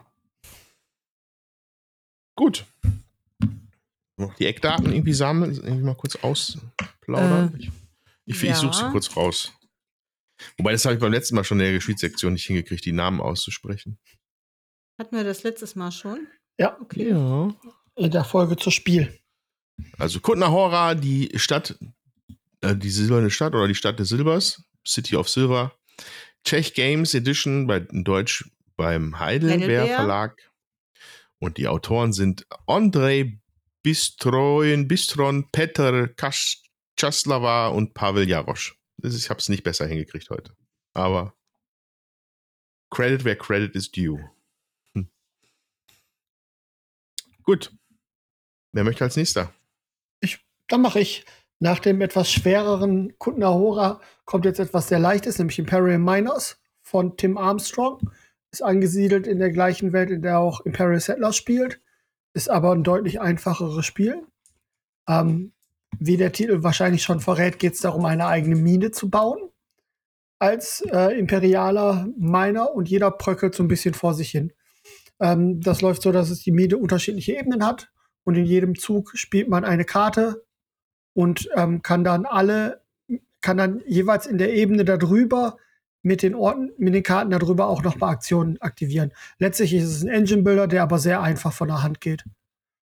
Gut. 2.35 2.65
Noch 4.17 4.33
die 4.35 4.45
Eckdaten 4.45 4.91
irgendwie 4.91 5.13
sammeln, 5.13 5.53
irgendwie 5.53 5.83
mal 5.83 5.95
kurz 5.95 6.15
ausplaudern. 6.17 7.53
Äh, 7.55 7.57
ich 7.57 7.71
ich, 8.25 8.41
ja. 8.41 8.51
ich 8.51 8.57
suche 8.57 8.73
sie 8.73 8.89
kurz 8.91 9.15
raus. 9.15 9.51
Wobei, 10.57 10.71
das 10.71 10.85
habe 10.85 10.95
ich 10.95 11.01
beim 11.01 11.11
letzten 11.11 11.35
Mal 11.35 11.43
schon 11.43 11.59
in 11.59 11.65
der 11.65 11.73
Geschichtssektion 11.73 12.33
nicht 12.33 12.45
hingekriegt, 12.45 12.85
die 12.85 12.91
Namen 12.91 13.21
auszusprechen. 13.21 13.99
Hatten 14.99 15.15
wir 15.15 15.23
das 15.23 15.43
letztes 15.43 15.75
Mal 15.75 15.91
schon? 15.91 16.27
Ja, 16.57 16.77
Ja. 16.95 17.53
in 17.95 18.11
der 18.11 18.23
Folge 18.23 18.55
zu 18.55 18.71
Spiel. 18.71 19.19
Also 19.97 20.19
Kutnahora, 20.19 20.95
die 20.95 21.31
Stadt, 21.35 21.77
äh, 22.61 22.75
die 22.75 22.89
silberne 22.89 23.29
Stadt 23.29 23.53
oder 23.55 23.67
die 23.67 23.75
Stadt 23.75 23.99
des 23.99 24.09
Silbers, 24.09 24.63
City 24.85 25.15
of 25.15 25.29
Silver. 25.29 25.71
Czech 26.43 26.73
Games 26.73 27.13
Edition, 27.13 27.67
bei, 27.67 27.77
in 27.77 28.03
Deutsch 28.03 28.49
beim 28.75 29.19
Heidelbeer, 29.19 29.81
Heidelbeer. 29.81 29.95
Verlag. 29.95 30.51
Und 31.39 31.57
die 31.57 31.67
Autoren 31.67 32.13
sind 32.13 32.45
Andrei 32.67 33.39
Bistroin, 33.81 34.87
Bistron, 34.87 35.49
Petr 35.51 36.09
Czaslava 36.95 37.67
und 37.67 37.93
Pavel 37.93 38.27
Jarosch. 38.27 38.77
Ist, 39.01 39.17
ich 39.17 39.29
habe 39.29 39.39
es 39.39 39.49
nicht 39.49 39.63
besser 39.63 39.87
hingekriegt 39.87 40.29
heute. 40.29 40.55
Aber 40.93 41.35
Credit 42.93 43.25
where 43.25 43.35
credit 43.35 43.75
is 43.75 43.91
due. 43.91 44.19
Hm. 44.93 45.09
Gut. 47.41 47.71
Wer 48.71 48.83
möchte 48.83 49.03
als 49.03 49.15
nächster? 49.15 49.53
Dann 50.67 50.81
mache 50.81 50.99
ich 50.99 51.25
nach 51.63 51.79
dem 51.79 52.01
etwas 52.01 52.29
schwereren 52.29 53.17
Kutnahora 53.19 54.01
kommt 54.25 54.43
jetzt 54.43 54.59
etwas 54.59 54.89
sehr 54.89 54.99
leichtes, 54.99 55.39
nämlich 55.39 55.59
Imperial 55.59 55.97
Miners 55.97 56.61
von 56.81 57.15
Tim 57.15 57.37
Armstrong. 57.37 58.01
Ist 58.51 58.61
angesiedelt 58.61 59.25
in 59.25 59.39
der 59.39 59.49
gleichen 59.49 59.93
Welt, 59.93 60.11
in 60.11 60.21
der 60.21 60.39
auch 60.39 60.59
Imperial 60.65 60.99
Settlers 60.99 61.37
spielt. 61.37 61.79
Ist 62.33 62.49
aber 62.49 62.73
ein 62.73 62.83
deutlich 62.83 63.21
einfacheres 63.21 63.85
Spiel. 63.85 64.27
Ähm, 65.07 65.53
wie 65.99 66.17
der 66.17 66.33
Titel 66.33 66.63
wahrscheinlich 66.63 67.01
schon 67.01 67.21
verrät, 67.21 67.59
geht 67.59 67.75
es 67.75 67.79
darum, 67.79 68.03
eine 68.03 68.27
eigene 68.27 68.57
Mine 68.57 68.91
zu 68.91 69.09
bauen. 69.09 69.39
Als 70.39 70.81
äh, 70.91 71.17
imperialer 71.17 72.09
Miner 72.17 72.75
und 72.75 72.89
jeder 72.89 73.09
bröckelt 73.09 73.55
so 73.55 73.63
ein 73.63 73.69
bisschen 73.69 73.93
vor 73.93 74.13
sich 74.13 74.31
hin. 74.31 74.51
Ähm, 75.21 75.61
das 75.61 75.79
läuft 75.79 76.01
so, 76.01 76.11
dass 76.11 76.29
es 76.29 76.41
die 76.41 76.51
Mine 76.51 76.77
unterschiedliche 76.77 77.37
Ebenen 77.37 77.65
hat 77.65 77.89
und 78.25 78.35
in 78.35 78.43
jedem 78.43 78.75
Zug 78.77 79.11
spielt 79.15 79.47
man 79.47 79.63
eine 79.63 79.85
Karte 79.85 80.43
und 81.13 81.49
ähm, 81.55 81.81
kann 81.81 82.03
dann 82.03 82.25
alle, 82.25 82.81
kann 83.41 83.57
dann 83.57 83.81
jeweils 83.85 84.25
in 84.25 84.37
der 84.37 84.53
Ebene 84.53 84.85
darüber 84.85 85.57
mit 86.01 86.21
den 86.21 86.35
Orten, 86.35 86.71
mit 86.77 86.93
den 86.93 87.03
Karten 87.03 87.31
darüber 87.31 87.67
auch 87.67 87.81
noch 87.81 87.97
mal 87.97 88.09
Aktionen 88.09 88.61
aktivieren. 88.61 89.13
Letztlich 89.39 89.73
ist 89.73 89.85
es 89.85 90.03
ein 90.03 90.09
Engine 90.09 90.43
Builder, 90.43 90.67
der 90.67 90.83
aber 90.83 90.99
sehr 90.99 91.21
einfach 91.21 91.53
von 91.53 91.69
der 91.69 91.81
Hand 91.81 92.01
geht. 92.01 92.25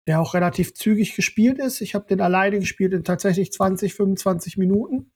Der 0.08 0.22
auch 0.22 0.34
relativ 0.34 0.76
zügig 0.76 1.16
gespielt 1.16 1.60
ist. 1.60 1.82
Ich 1.82 1.96
habe 1.96 2.06
den 2.08 2.22
alleine 2.22 2.60
gespielt 2.60 2.94
in 2.94 3.04
tatsächlich 3.04 3.52
20, 3.52 3.94
25 3.96 4.58
Minuten. 4.58 5.12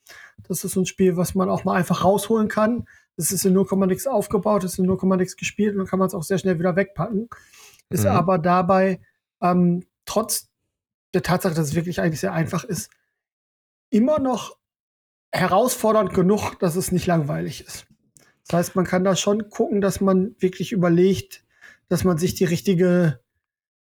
Das 0.48 0.64
ist 0.64 0.74
so 0.74 0.82
ein 0.82 0.86
Spiel, 0.86 1.18
was 1.18 1.36
man 1.36 1.50
auch 1.50 1.64
mal 1.64 1.76
einfach 1.76 2.04
rausholen 2.04 2.48
kann. 2.48 2.86
Es 3.16 3.32
ist 3.32 3.46
in 3.46 3.54
0, 3.54 3.68
nix 3.88 4.08
aufgebaut, 4.08 4.64
es 4.64 4.74
ist 4.74 4.80
in 4.80 4.86
0, 4.86 5.18
nix 5.18 5.36
gespielt 5.36 5.74
und 5.74 5.80
dann 5.80 5.88
kann 5.88 6.00
man 6.00 6.08
es 6.08 6.16
auch 6.16 6.24
sehr 6.24 6.40
schnell 6.40 6.58
wieder 6.58 6.76
wegpacken. 6.76 7.30
Ist 7.90 8.04
Mhm. 8.04 8.10
aber 8.10 8.40
dabei 8.40 9.00
ähm, 9.42 9.86
trotz 10.06 10.50
der 11.14 11.24
Tatsache, 11.24 11.54
dass 11.54 11.70
es 11.70 11.76
wirklich 11.76 12.02
eigentlich 12.02 12.20
sehr 12.20 12.34
einfach 12.34 12.64
ist, 12.64 12.90
immer 13.90 14.20
noch 14.20 14.58
herausfordernd 15.32 16.14
genug, 16.14 16.56
dass 16.60 16.76
es 16.76 16.92
nicht 16.92 17.08
langweilig 17.08 17.66
ist. 17.66 17.88
Das 18.48 18.58
heißt, 18.58 18.76
man 18.76 18.86
kann 18.86 19.04
da 19.04 19.16
schon 19.16 19.50
gucken, 19.50 19.82
dass 19.82 20.02
man 20.02 20.36
wirklich 20.40 20.72
überlegt, 20.72 21.44
dass 21.88 22.04
man 22.04 22.18
sich 22.18 22.36
die 22.36 22.46
richtige, 22.46 23.20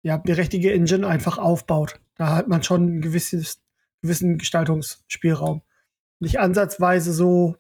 ja, 0.02 0.18
die 0.18 0.32
richtige 0.32 0.74
Engine 0.74 1.08
einfach 1.08 1.38
aufbaut. 1.38 2.00
Da 2.16 2.36
hat 2.36 2.48
man 2.48 2.64
schon 2.64 2.98
ein 2.98 3.02
gewisses, 3.02 3.62
gewissen 4.02 4.38
Gestaltungsspielraum. 4.38 5.62
Nicht 6.20 6.40
ansatzweise 6.40 7.14
so 7.14 7.56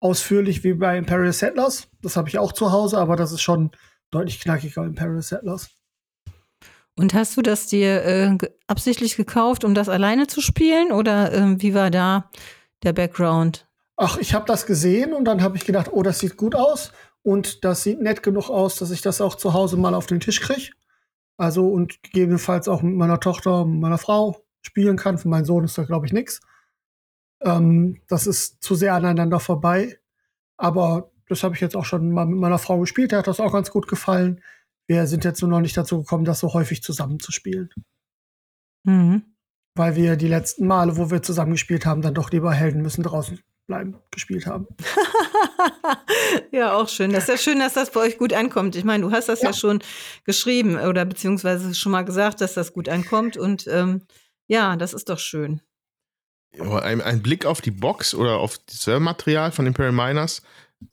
ausführlich 0.00 0.64
wie 0.64 0.74
bei 0.74 0.98
Imperial 0.98 1.32
Settlers. 1.32 1.88
Das 2.02 2.16
habe 2.16 2.28
ich 2.28 2.38
auch 2.38 2.52
zu 2.52 2.72
Hause, 2.72 2.98
aber 2.98 3.16
das 3.16 3.32
ist 3.32 3.42
schon 3.42 3.70
deutlich 4.10 4.40
knackiger 4.40 4.84
Imperial 4.84 5.22
Settlers. 5.22 5.70
Und 6.96 7.14
hast 7.14 7.36
du 7.36 7.42
das 7.42 7.66
dir 7.66 8.04
äh, 8.04 8.38
absichtlich 8.66 9.16
gekauft, 9.16 9.64
um 9.64 9.74
das 9.74 9.88
alleine 9.88 10.26
zu 10.26 10.40
spielen? 10.40 10.92
Oder 10.92 11.32
ähm, 11.32 11.62
wie 11.62 11.74
war 11.74 11.90
da 11.90 12.30
der 12.82 12.92
Background? 12.92 13.66
Ach, 13.96 14.18
ich 14.18 14.34
habe 14.34 14.46
das 14.46 14.66
gesehen 14.66 15.12
und 15.12 15.24
dann 15.24 15.42
habe 15.42 15.56
ich 15.56 15.64
gedacht, 15.64 15.90
oh, 15.92 16.02
das 16.02 16.18
sieht 16.18 16.36
gut 16.36 16.54
aus 16.54 16.92
und 17.22 17.64
das 17.64 17.82
sieht 17.82 18.00
nett 18.00 18.22
genug 18.22 18.50
aus, 18.50 18.76
dass 18.76 18.90
ich 18.90 19.00
das 19.00 19.20
auch 19.20 19.36
zu 19.36 19.54
Hause 19.54 19.76
mal 19.76 19.94
auf 19.94 20.06
den 20.06 20.20
Tisch 20.20 20.40
kriege. 20.40 20.72
Also 21.36 21.68
und 21.68 22.02
gegebenenfalls 22.02 22.68
auch 22.68 22.82
mit 22.82 22.94
meiner 22.94 23.20
Tochter, 23.20 23.64
meiner 23.64 23.98
Frau 23.98 24.44
spielen 24.60 24.96
kann. 24.96 25.18
Für 25.18 25.28
meinen 25.28 25.44
Sohn 25.44 25.64
ist 25.64 25.78
da, 25.78 25.84
glaube 25.84 26.06
ich, 26.06 26.12
nix. 26.12 26.40
Ähm, 27.40 28.00
das 28.08 28.26
ist 28.26 28.62
zu 28.62 28.74
sehr 28.74 28.94
aneinander 28.94 29.40
vorbei. 29.40 29.98
Aber 30.56 31.10
das 31.28 31.42
habe 31.42 31.54
ich 31.54 31.60
jetzt 31.60 31.76
auch 31.76 31.84
schon 31.84 32.12
mal 32.12 32.26
mit 32.26 32.38
meiner 32.38 32.58
Frau 32.58 32.78
gespielt. 32.78 33.12
Der 33.12 33.20
hat 33.20 33.26
das 33.26 33.40
auch 33.40 33.52
ganz 33.52 33.70
gut 33.70 33.88
gefallen. 33.88 34.42
Wir 34.88 35.06
sind 35.06 35.24
jetzt 35.24 35.40
nur 35.40 35.50
noch 35.50 35.60
nicht 35.60 35.76
dazu 35.76 36.02
gekommen, 36.02 36.24
das 36.24 36.40
so 36.40 36.52
häufig 36.54 36.82
zusammen 36.82 37.20
zu 37.20 37.32
spielen. 37.32 37.70
Mhm. 38.84 39.22
Weil 39.74 39.96
wir 39.96 40.16
die 40.16 40.28
letzten 40.28 40.66
Male, 40.66 40.96
wo 40.96 41.10
wir 41.10 41.22
zusammen 41.22 41.52
gespielt 41.52 41.86
haben, 41.86 42.02
dann 42.02 42.14
doch 42.14 42.30
lieber 42.30 42.52
Helden 42.52 42.82
müssen 42.82 43.02
draußen 43.02 43.40
bleiben 43.66 43.96
gespielt 44.10 44.46
haben. 44.46 44.66
ja, 46.50 46.74
auch 46.74 46.88
schön. 46.88 47.12
Das 47.12 47.24
ist 47.24 47.28
ja 47.28 47.36
schön, 47.38 47.58
dass 47.58 47.74
das 47.74 47.90
bei 47.90 48.00
euch 48.00 48.18
gut 48.18 48.32
ankommt. 48.32 48.76
Ich 48.76 48.84
meine, 48.84 49.04
du 49.04 49.12
hast 49.12 49.28
das 49.28 49.40
ja, 49.40 49.48
Ja. 49.48 49.54
schon 49.54 49.82
geschrieben 50.24 50.76
oder 50.76 51.04
beziehungsweise 51.04 51.74
schon 51.74 51.92
mal 51.92 52.02
gesagt, 52.04 52.40
dass 52.40 52.54
das 52.54 52.72
gut 52.72 52.88
ankommt. 52.88 53.36
Und 53.36 53.66
ähm, 53.68 54.02
ja, 54.46 54.76
das 54.76 54.92
ist 54.92 55.08
doch 55.08 55.18
schön. 55.18 55.62
ein, 56.58 57.00
ein 57.00 57.22
Blick 57.22 57.46
auf 57.46 57.60
die 57.60 57.70
Box 57.70 58.14
oder 58.14 58.38
auf 58.38 58.58
das 58.66 58.82
Servermaterial 58.82 59.52
von 59.52 59.66
Imperial 59.66 59.92
Miners 59.92 60.42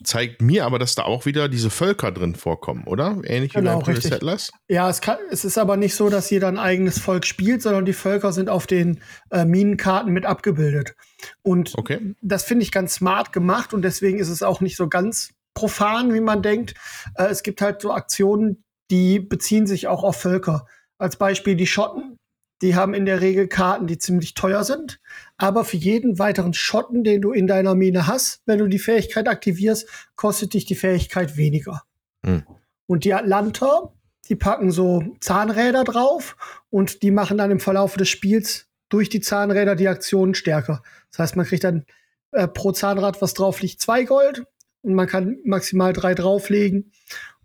zeigt 0.03 0.41
mir 0.41 0.65
aber, 0.65 0.79
dass 0.79 0.95
da 0.95 1.03
auch 1.03 1.25
wieder 1.25 1.49
diese 1.49 1.69
Völker 1.69 2.11
drin 2.11 2.35
vorkommen, 2.35 2.83
oder? 2.85 3.19
Ähnlich 3.23 3.53
Genau, 3.53 3.81
wie 3.81 3.85
bei 3.85 3.91
Imperial. 3.91 4.01
Settlers. 4.01 4.51
Ja, 4.67 4.89
es, 4.89 5.01
kann, 5.01 5.17
es 5.31 5.45
ist 5.45 5.57
aber 5.57 5.77
nicht 5.77 5.95
so, 5.95 6.09
dass 6.09 6.29
jeder 6.29 6.47
ein 6.47 6.57
eigenes 6.57 6.99
Volk 6.99 7.25
spielt, 7.25 7.61
sondern 7.61 7.85
die 7.85 7.93
Völker 7.93 8.31
sind 8.31 8.49
auf 8.49 8.67
den 8.67 9.01
äh, 9.31 9.45
Minenkarten 9.45 10.11
mit 10.13 10.25
abgebildet. 10.25 10.95
Und 11.41 11.73
Okay. 11.77 12.15
das 12.21 12.43
finde 12.43 12.63
ich 12.63 12.71
ganz 12.71 12.95
smart 12.95 13.33
gemacht 13.33 13.73
und 13.73 13.81
deswegen 13.81 14.19
ist 14.19 14.29
es 14.29 14.43
auch 14.43 14.61
nicht 14.61 14.75
so 14.77 14.87
ganz 14.87 15.33
profan, 15.53 16.13
wie 16.13 16.21
man 16.21 16.41
denkt. 16.41 16.75
Äh, 17.15 17.25
es 17.27 17.43
gibt 17.43 17.61
halt 17.61 17.81
so 17.81 17.91
Aktionen, 17.91 18.63
die 18.91 19.19
beziehen 19.19 19.67
sich 19.67 19.87
auch 19.87 20.03
auf 20.03 20.15
Völker. 20.17 20.65
Als 20.97 21.15
Beispiel 21.15 21.55
die 21.55 21.67
Schotten. 21.67 22.15
Die 22.61 22.75
haben 22.75 22.93
in 22.93 23.05
der 23.05 23.21
Regel 23.21 23.47
Karten, 23.47 23.87
die 23.87 23.97
ziemlich 23.97 24.33
teuer 24.33 24.65
sind. 24.65 24.99
Aber 25.39 25.63
für 25.63 25.77
jeden 25.77 26.19
weiteren 26.19 26.53
Schotten, 26.53 27.05
den 27.05 27.21
du 27.21 27.31
in 27.31 27.47
deiner 27.47 27.73
Mine 27.73 28.07
hast, 28.07 28.41
wenn 28.45 28.59
du 28.59 28.67
die 28.67 28.77
Fähigkeit 28.77 29.27
aktivierst, 29.27 29.87
kostet 30.17 30.53
dich 30.53 30.65
die 30.65 30.75
Fähigkeit 30.75 31.37
weniger. 31.37 31.83
Hm. 32.25 32.43
Und 32.87 33.05
die 33.05 33.13
Atlanter, 33.13 33.93
die 34.27 34.35
packen 34.35 34.69
so 34.69 35.01
Zahnräder 35.21 35.85
drauf 35.85 36.35
und 36.69 37.03
die 37.03 37.11
machen 37.11 37.37
dann 37.37 37.51
im 37.51 37.61
Verlauf 37.61 37.95
des 37.95 38.09
Spiels 38.09 38.67
durch 38.89 39.07
die 39.07 39.21
Zahnräder 39.21 39.75
die 39.75 39.87
Aktionen 39.87 40.35
stärker. 40.35 40.83
Das 41.11 41.19
heißt, 41.19 41.35
man 41.37 41.45
kriegt 41.45 41.63
dann 41.63 41.85
äh, 42.31 42.47
pro 42.47 42.73
Zahnrad, 42.73 43.21
was 43.21 43.33
drauf 43.33 43.61
liegt, 43.61 43.79
zwei 43.79 44.03
Gold 44.03 44.43
und 44.81 44.93
man 44.93 45.07
kann 45.07 45.37
maximal 45.45 45.93
drei 45.93 46.15
drauflegen. 46.15 46.91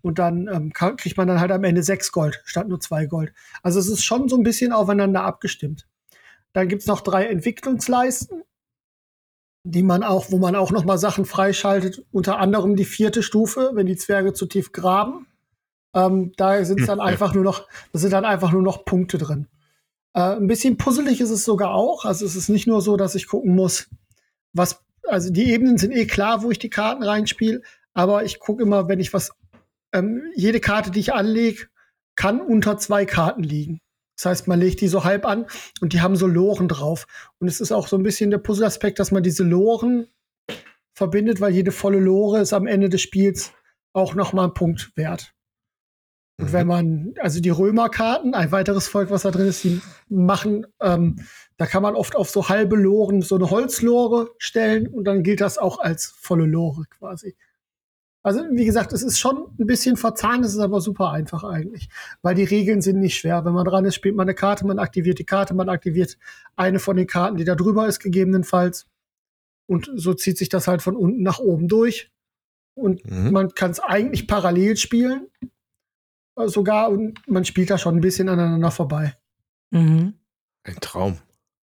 Und 0.01 0.19
dann 0.19 0.49
ähm, 0.53 0.73
kann, 0.73 0.97
kriegt 0.97 1.15
man 1.17 1.27
dann 1.27 1.39
halt 1.39 1.51
am 1.51 1.63
Ende 1.63 1.81
sechs 1.81 2.11
Gold 2.11 2.41
statt 2.43 2.67
nur 2.67 2.81
zwei 2.81 3.05
Gold. 3.05 3.31
Also 3.63 3.79
es 3.79 3.87
ist 3.87 4.03
schon 4.03 4.27
so 4.27 4.35
ein 4.35 4.43
bisschen 4.43 4.73
aufeinander 4.73 5.23
abgestimmt. 5.23 5.87
Dann 6.55 6.69
gibt's 6.69 6.87
noch 6.87 7.01
drei 7.01 7.25
Entwicklungsleisten, 7.25 8.43
die 9.65 9.83
man 9.83 10.03
auch, 10.03 10.31
wo 10.31 10.37
man 10.37 10.55
auch 10.55 10.71
noch 10.71 10.85
mal 10.85 10.97
Sachen 10.97 11.25
freischaltet. 11.25 12.05
Unter 12.13 12.39
anderem 12.39 12.77
die 12.77 12.85
vierte 12.85 13.23
Stufe, 13.23 13.71
wenn 13.73 13.87
die 13.87 13.97
Zwerge 13.97 14.31
zu 14.31 14.45
tief 14.45 14.71
graben. 14.71 15.27
Ähm, 15.93 16.31
da 16.37 16.63
sind 16.63 16.87
dann 16.87 16.99
Ja. 16.99 17.03
einfach 17.03 17.33
nur 17.33 17.43
noch, 17.43 17.67
da 17.91 17.99
sind 17.99 18.13
dann 18.13 18.23
einfach 18.23 18.53
nur 18.53 18.61
noch 18.61 18.85
Punkte 18.85 19.17
drin. 19.17 19.47
Äh, 20.13 20.37
ein 20.37 20.47
bisschen 20.47 20.77
puzzelig 20.77 21.19
ist 21.19 21.29
es 21.29 21.43
sogar 21.43 21.73
auch. 21.73 22.05
Also 22.05 22.25
es 22.25 22.37
ist 22.37 22.47
nicht 22.47 22.67
nur 22.67 22.81
so, 22.81 22.95
dass 22.95 23.15
ich 23.15 23.27
gucken 23.27 23.53
muss, 23.53 23.89
was, 24.53 24.81
also 25.03 25.33
die 25.33 25.51
Ebenen 25.51 25.77
sind 25.77 25.91
eh 25.91 26.05
klar, 26.05 26.41
wo 26.41 26.51
ich 26.51 26.59
die 26.59 26.69
Karten 26.69 27.03
reinspiele, 27.03 27.63
aber 27.93 28.23
ich 28.23 28.39
gucke 28.39 28.63
immer, 28.63 28.87
wenn 28.87 29.01
ich 29.01 29.13
was, 29.13 29.31
ähm, 29.91 30.31
jede 30.35 30.61
Karte, 30.61 30.89
die 30.89 31.01
ich 31.01 31.13
anlege, 31.13 31.67
kann 32.15 32.39
unter 32.39 32.77
zwei 32.77 33.05
Karten 33.05 33.43
liegen. 33.43 33.81
Das 34.17 34.25
heißt, 34.25 34.47
man 34.47 34.59
legt 34.59 34.81
die 34.81 34.87
so 34.87 35.03
halb 35.03 35.25
an 35.25 35.45
und 35.81 35.93
die 35.93 36.01
haben 36.01 36.15
so 36.15 36.27
Loren 36.27 36.67
drauf. 36.67 37.05
Und 37.39 37.47
es 37.47 37.59
ist 37.59 37.71
auch 37.71 37.87
so 37.87 37.97
ein 37.97 38.03
bisschen 38.03 38.31
der 38.31 38.37
Puzzleaspekt, 38.37 38.99
dass 38.99 39.11
man 39.11 39.23
diese 39.23 39.43
Loren 39.43 40.07
verbindet, 40.93 41.41
weil 41.41 41.53
jede 41.53 41.71
volle 41.71 41.99
Lore 41.99 42.39
ist 42.39 42.53
am 42.53 42.67
Ende 42.67 42.89
des 42.89 43.01
Spiels 43.01 43.51
auch 43.93 44.15
noch 44.15 44.33
mal 44.33 44.45
ein 44.45 44.53
Punkt 44.53 44.91
wert. 44.95 45.33
Und 46.37 46.47
Mhm. 46.47 46.53
wenn 46.53 46.67
man, 46.67 47.13
also 47.19 47.39
die 47.39 47.49
Römerkarten, 47.49 48.33
ein 48.33 48.51
weiteres 48.51 48.87
Volk, 48.87 49.09
was 49.09 49.23
da 49.23 49.31
drin 49.31 49.47
ist, 49.47 49.63
die 49.63 49.81
machen, 50.09 50.65
ähm, 50.81 51.17
da 51.57 51.65
kann 51.65 51.83
man 51.83 51.95
oft 51.95 52.15
auf 52.15 52.29
so 52.29 52.49
halbe 52.49 52.75
Loren 52.75 53.21
so 53.21 53.35
eine 53.35 53.49
Holzlore 53.49 54.31
stellen 54.37 54.87
und 54.87 55.05
dann 55.05 55.23
gilt 55.23 55.41
das 55.41 55.57
auch 55.57 55.79
als 55.79 56.05
volle 56.17 56.45
Lore 56.45 56.83
quasi. 56.89 57.35
Also, 58.25 58.41
wie 58.51 58.65
gesagt, 58.65 58.91
es 58.91 59.03
ist 59.03 59.19
schon 59.19 59.37
ein 59.59 59.67
bisschen 59.67 59.97
verzahnt, 59.97 60.43
es 60.43 60.53
ist 60.53 60.59
aber 60.59 60.81
super 60.81 61.11
einfach 61.11 61.43
eigentlich. 61.43 61.89
Weil 62.23 62.33
die 62.33 62.43
Regeln 62.43 62.81
sind 62.81 62.99
nicht 62.99 63.15
schwer. 63.19 63.45
Wenn 63.45 63.53
man 63.53 63.65
dran 63.65 63.85
ist, 63.85 63.93
spielt 63.93 64.15
man 64.15 64.23
eine 64.27 64.33
Karte, 64.33 64.65
man 64.65 64.79
aktiviert 64.79 65.19
die 65.19 65.25
Karte, 65.25 65.53
man 65.53 65.69
aktiviert 65.69 66.17
eine 66.55 66.79
von 66.79 66.97
den 66.97 67.05
Karten, 67.05 67.37
die 67.37 67.43
da 67.43 67.53
drüber 67.53 67.87
ist, 67.87 67.99
gegebenenfalls. 67.99 68.87
Und 69.67 69.91
so 69.93 70.15
zieht 70.15 70.39
sich 70.39 70.49
das 70.49 70.67
halt 70.67 70.81
von 70.81 70.95
unten 70.95 71.21
nach 71.21 71.37
oben 71.37 71.67
durch. 71.67 72.11
Und 72.73 73.05
Mhm. 73.05 73.31
man 73.31 73.49
kann 73.53 73.69
es 73.69 73.79
eigentlich 73.79 74.27
parallel 74.27 74.75
spielen. 74.75 75.27
Äh, 76.35 76.47
Sogar, 76.47 76.89
und 76.89 77.21
man 77.27 77.45
spielt 77.45 77.69
da 77.69 77.77
schon 77.77 77.95
ein 77.95 78.01
bisschen 78.01 78.27
aneinander 78.27 78.71
vorbei. 78.71 79.15
Mhm. 79.69 80.15
Ein 80.63 80.75
Traum. 80.81 81.19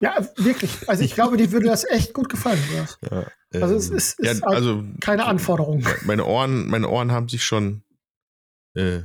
Ja, 0.02 0.28
wirklich. 0.36 0.90
Also 0.90 1.04
ich 1.04 1.14
glaube, 1.14 1.38
dir 1.38 1.52
würde 1.52 1.68
das 1.68 1.84
echt 1.86 2.14
gut 2.14 2.28
gefallen. 2.28 2.60
Lars. 2.76 2.98
Ja, 3.10 3.62
Also 3.62 3.76
es 3.76 3.90
ähm, 3.90 3.98
ist- 3.98 4.20
ja, 4.22 4.32
ist 4.32 4.44
also 4.44 4.84
Keine 5.00 5.26
Anforderung. 5.26 5.86
meine 6.06 6.26
Ohren, 6.26 6.68
meine 6.68 6.90
Ohren 6.90 7.12
haben 7.12 7.30
sich 7.30 7.44
schon 7.46 7.84
äh, 8.76 9.02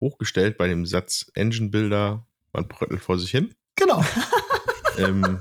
hochgestellt 0.00 0.58
bei 0.58 0.68
dem 0.68 0.84
Satz 0.86 1.30
Engine 1.34 1.70
Builder, 1.70 2.26
man 2.52 2.68
bröttelt 2.68 3.00
vor 3.00 3.18
sich 3.18 3.30
hin. 3.30 3.54
Genau. 3.76 4.04
ähm, 4.98 5.40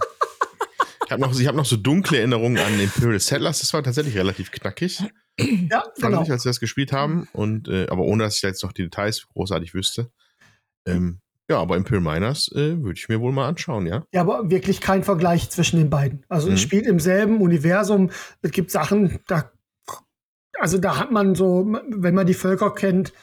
ich 1.06 1.12
habe 1.12 1.22
noch, 1.22 1.38
ich 1.38 1.48
hab 1.48 1.56
noch 1.56 1.66
so 1.66 1.76
dunkle 1.76 2.20
Erinnerungen 2.20 2.58
an 2.60 2.80
Imperial 2.80 3.20
Settlers. 3.20 3.60
Das 3.60 3.74
war 3.74 3.84
tatsächlich 3.84 4.16
relativ 4.16 4.52
knackig, 4.52 5.00
Ja, 5.40 5.82
fand 5.82 5.96
genau. 5.98 6.22
ich, 6.24 6.32
als 6.32 6.46
wir 6.46 6.50
das 6.52 6.60
gespielt 6.60 6.92
haben. 6.94 7.28
Und, 7.34 7.68
äh, 7.68 7.88
aber 7.90 8.04
ohne, 8.04 8.24
dass 8.24 8.36
ich 8.38 8.44
jetzt 8.44 8.64
noch 8.64 8.72
die 8.74 8.84
Details 8.84 9.28
großartig 9.34 9.74
wüsste. 9.74 10.12
Ähm, 10.86 11.20
ja, 11.50 11.58
aber 11.60 11.76
Imperial 11.78 12.04
Miners 12.04 12.52
äh, 12.54 12.82
würde 12.82 12.94
ich 12.98 13.10
mir 13.10 13.20
wohl 13.20 13.32
mal 13.32 13.48
anschauen, 13.48 13.88
ja. 13.88 14.04
Ja, 14.14 14.22
aber 14.22 14.50
wirklich 14.50 14.82
kein 14.82 15.04
Vergleich 15.04 15.50
zwischen 15.50 15.78
den 15.78 15.90
beiden. 15.90 16.24
Also 16.30 16.48
Mhm. 16.48 16.54
es 16.54 16.62
spielt 16.62 16.86
im 16.86 17.00
selben 17.00 17.42
Universum. 17.42 18.12
Es 18.42 18.52
gibt 18.52 18.72
Sachen, 18.72 19.20
da, 19.28 19.52
also 20.60 20.78
da 20.78 20.98
hat 21.00 21.12
man 21.12 21.36
so, 21.36 21.66
wenn 21.90 22.16
man 22.16 22.28
die 22.28 22.34
Völker 22.34 22.74
kennt, 22.74 23.14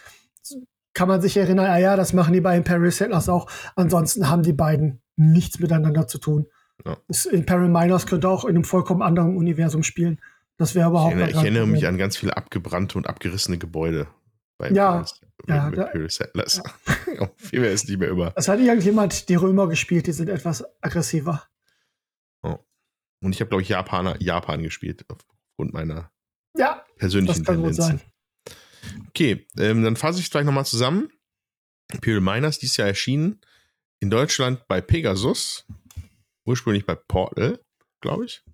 kann 0.93 1.09
man 1.09 1.21
sich 1.21 1.37
erinnern, 1.37 1.67
ah 1.67 1.79
ja, 1.79 1.95
das 1.95 2.13
machen 2.15 2.33
die 2.33 2.41
bei 2.41 2.57
Imperial 2.57 2.91
Settlers 2.91 3.29
auch. 3.29 3.51
Ansonsten 3.77 4.29
haben 4.31 4.43
die 4.43 4.55
beiden 4.55 5.03
nichts 5.17 5.59
miteinander 5.59 6.09
zu 6.09 6.19
tun. 6.19 6.47
Ja. 6.85 6.97
Das 7.09 7.27
Imperial 7.27 7.69
Miners 7.69 8.07
könnte 8.07 8.29
auch 8.29 8.45
in 8.45 8.57
einem 8.57 8.65
vollkommen 8.65 9.03
anderen 9.03 9.37
Universum 9.37 9.83
spielen. 9.83 10.21
Das 10.57 10.75
wäre 10.75 10.87
Ich 10.87 10.91
überhaupt 10.91 11.13
erinnere, 11.13 11.33
gar 11.33 11.43
ich 11.43 11.49
erinnere 11.49 11.67
mich 11.67 11.87
an 11.87 11.99
ganz 11.99 12.17
viele 12.17 12.37
abgebrannte 12.37 12.97
und 12.97 13.07
abgerissene 13.09 13.59
Gebäude 13.59 14.07
bei 14.59 14.71
Ja, 14.71 15.05
Imperial, 15.39 15.65
ja, 15.65 15.71
da- 15.71 15.83
Imperial 15.87 16.11
Settlers. 16.11 16.63
Oh, 17.19 17.29
Viel 17.37 17.61
mehr 17.61 17.73
ist 17.73 17.89
nicht 17.89 17.99
mehr 17.99 18.11
über. 18.11 18.33
Es 18.37 18.49
hat 18.49 18.59
irgendjemand 18.61 19.29
die 19.29 19.35
Römer 19.35 19.69
gespielt, 19.69 20.07
die 20.07 20.13
sind 20.13 20.29
etwas 20.29 20.65
aggressiver. 20.83 21.43
Und 23.23 23.33
ich 23.33 23.41
habe, 23.41 23.49
glaube 23.49 23.63
ich, 23.63 23.71
Japaner, 23.71 24.21
Japan 24.21 24.63
gespielt, 24.63 25.05
aufgrund 25.09 25.73
meiner 25.73 26.13
Ja, 26.57 26.85
persönlichen 26.99 27.39
das 27.39 27.47
kann 27.47 27.63
gut 27.63 27.75
Tendenzen. 27.75 27.99
sein. 27.99 29.05
Okay, 29.09 29.47
ähm, 29.59 29.83
dann 29.83 29.97
fasse 29.97 30.19
ich 30.19 30.27
es 30.27 30.31
gleich 30.31 30.45
nochmal 30.45 30.67
zusammen. 30.67 31.11
Imperial 31.93 32.21
Miners, 32.21 32.59
dieses 32.59 32.77
Jahr 32.77 32.89
erschienen. 32.89 33.41
In 34.01 34.11
Deutschland 34.11 34.69
bei 34.69 34.83
Pegasus. 34.83 35.67
Ursprünglich 36.45 36.85
bei 36.85 36.95
Portal, 36.95 37.59
glaube 38.03 38.27
ich. 38.27 38.45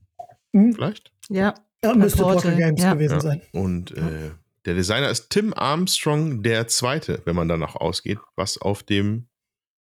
Hm? 0.54 0.74
Vielleicht. 0.74 1.12
Ja. 1.28 1.54
Ja, 1.84 1.94
müsste 1.94 2.18
Portal, 2.22 2.34
Portal 2.42 2.56
Games 2.56 2.80
ja. 2.82 2.94
gewesen 2.94 3.14
Ja. 3.14 3.20
sein. 3.20 3.42
Und 3.52 3.90
äh, 3.90 4.30
der 4.64 4.74
Designer 4.74 5.10
ist 5.10 5.30
Tim 5.30 5.52
Armstrong 5.54 6.42
der 6.42 6.68
Zweite, 6.68 7.22
wenn 7.24 7.36
man 7.36 7.48
danach 7.48 7.76
ausgeht, 7.76 8.18
was 8.36 8.58
auf 8.58 8.82
dem 8.82 9.28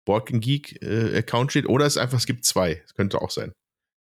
Borken 0.04 0.40
Geek 0.40 0.82
äh, 0.82 1.18
Account 1.18 1.52
steht. 1.52 1.68
Oder 1.68 1.86
es 1.86 1.96
einfach, 1.96 2.18
es 2.18 2.26
gibt 2.26 2.44
zwei. 2.44 2.82
Es 2.84 2.94
könnte 2.94 3.20
auch 3.20 3.30
sein. 3.30 3.52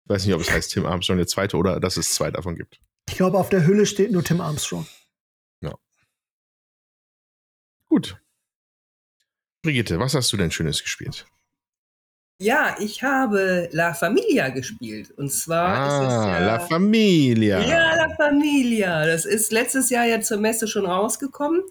Ich 0.06 0.10
weiß 0.10 0.25
nicht, 0.25 0.36
ob 0.36 0.41
es 0.41 0.51
heißt 0.51 0.71
Tim 0.71 0.86
Armstrong 0.86 1.17
der 1.17 1.28
Zweite 1.28 1.58
oder 1.58 1.80
dass 1.80 1.97
es 1.97 2.13
zwei 2.13 2.32
davon 2.32 2.56
gibt. 2.56 2.80
Ich 3.10 3.15
glaube, 3.15 3.38
auf 3.38 3.49
der 3.49 3.65
Hülle 3.65 3.86
steht 3.86 4.12
nur 4.12 4.23
Tim 4.23 4.41
Armstrong. 4.41 4.88
Gut. 7.95 8.17
Brigitte, 9.63 9.99
was 9.99 10.13
hast 10.13 10.32
du 10.34 10.38
denn 10.38 10.51
Schönes 10.51 10.84
gespielt? 10.84 11.25
Ja, 12.41 12.76
ich 12.80 13.02
habe 13.02 13.69
La 13.71 13.93
Familia 13.93 14.50
gespielt. 14.50 15.12
Und 15.12 15.32
zwar 15.32 15.88
ist 15.88 16.08
es 16.08 16.13
Ah, 16.13 16.28
ja, 16.28 16.45
La 16.45 16.60
Familia. 16.60 17.62
Ja, 17.62 17.95
La 17.95 18.13
Familia. 18.15 19.06
Das 19.06 19.26
ist 19.26 19.54
letztes 19.54 19.89
Jahr 19.89 20.06
ja 20.06 20.19
zur 20.19 20.38
Messe 20.38 20.67
schon 20.67 20.86
rausgekommen. 20.86 21.63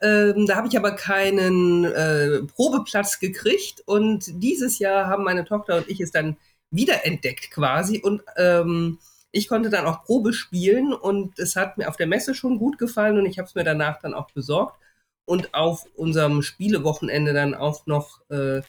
Ähm, 0.00 0.46
da 0.46 0.56
habe 0.56 0.68
ich 0.68 0.76
aber 0.76 0.92
keinen 0.92 1.84
äh, 1.84 2.42
Probeplatz 2.54 3.18
gekriegt. 3.18 3.82
Und 3.86 4.24
dieses 4.42 4.78
Jahr 4.78 5.08
haben 5.08 5.24
meine 5.24 5.44
Tochter 5.44 5.78
und 5.78 5.88
ich 5.88 6.00
es 6.00 6.12
dann 6.12 6.36
wiederentdeckt 6.70 7.50
quasi. 7.50 8.00
Und 8.00 8.22
ähm, 8.36 8.98
ich 9.32 9.48
konnte 9.48 9.70
dann 9.70 9.86
auch 9.86 10.04
Probe 10.04 10.32
spielen. 10.32 10.92
Und 10.92 11.36
es 11.40 11.56
hat 11.56 11.78
mir 11.78 11.88
auf 11.88 11.96
der 11.96 12.06
Messe 12.06 12.34
schon 12.36 12.58
gut 12.58 12.78
gefallen. 12.78 13.18
Und 13.18 13.26
ich 13.26 13.38
habe 13.38 13.48
es 13.48 13.56
mir 13.56 13.64
danach 13.64 14.00
dann 14.00 14.14
auch 14.14 14.30
besorgt. 14.30 14.76
Und 15.24 15.52
auf 15.52 15.84
unserem 15.96 16.42
Spielewochenende 16.42 17.32
dann 17.32 17.56
auch 17.56 17.86
noch 17.86 18.20
äh, 18.30 18.62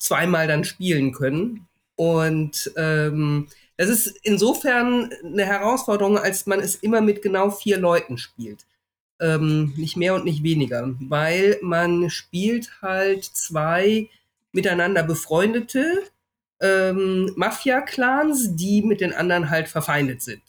zweimal 0.00 0.48
dann 0.48 0.64
spielen 0.64 1.12
können. 1.12 1.68
Und 1.94 2.72
ähm, 2.76 3.46
das 3.76 3.88
ist 3.88 4.18
insofern 4.22 5.10
eine 5.24 5.44
Herausforderung, 5.44 6.18
als 6.18 6.46
man 6.46 6.58
es 6.58 6.74
immer 6.74 7.00
mit 7.00 7.22
genau 7.22 7.50
vier 7.50 7.78
Leuten 7.78 8.18
spielt. 8.18 8.66
Ähm, 9.20 9.74
nicht 9.76 9.96
mehr 9.96 10.14
und 10.14 10.24
nicht 10.24 10.42
weniger, 10.42 10.94
weil 10.98 11.58
man 11.62 12.10
spielt 12.10 12.80
halt 12.80 13.24
zwei 13.24 14.08
miteinander 14.52 15.02
befreundete 15.02 16.02
ähm, 16.60 17.32
Mafia-Clans, 17.36 18.56
die 18.56 18.82
mit 18.82 19.00
den 19.00 19.12
anderen 19.12 19.50
halt 19.50 19.68
verfeindet 19.68 20.22
sind. 20.22 20.42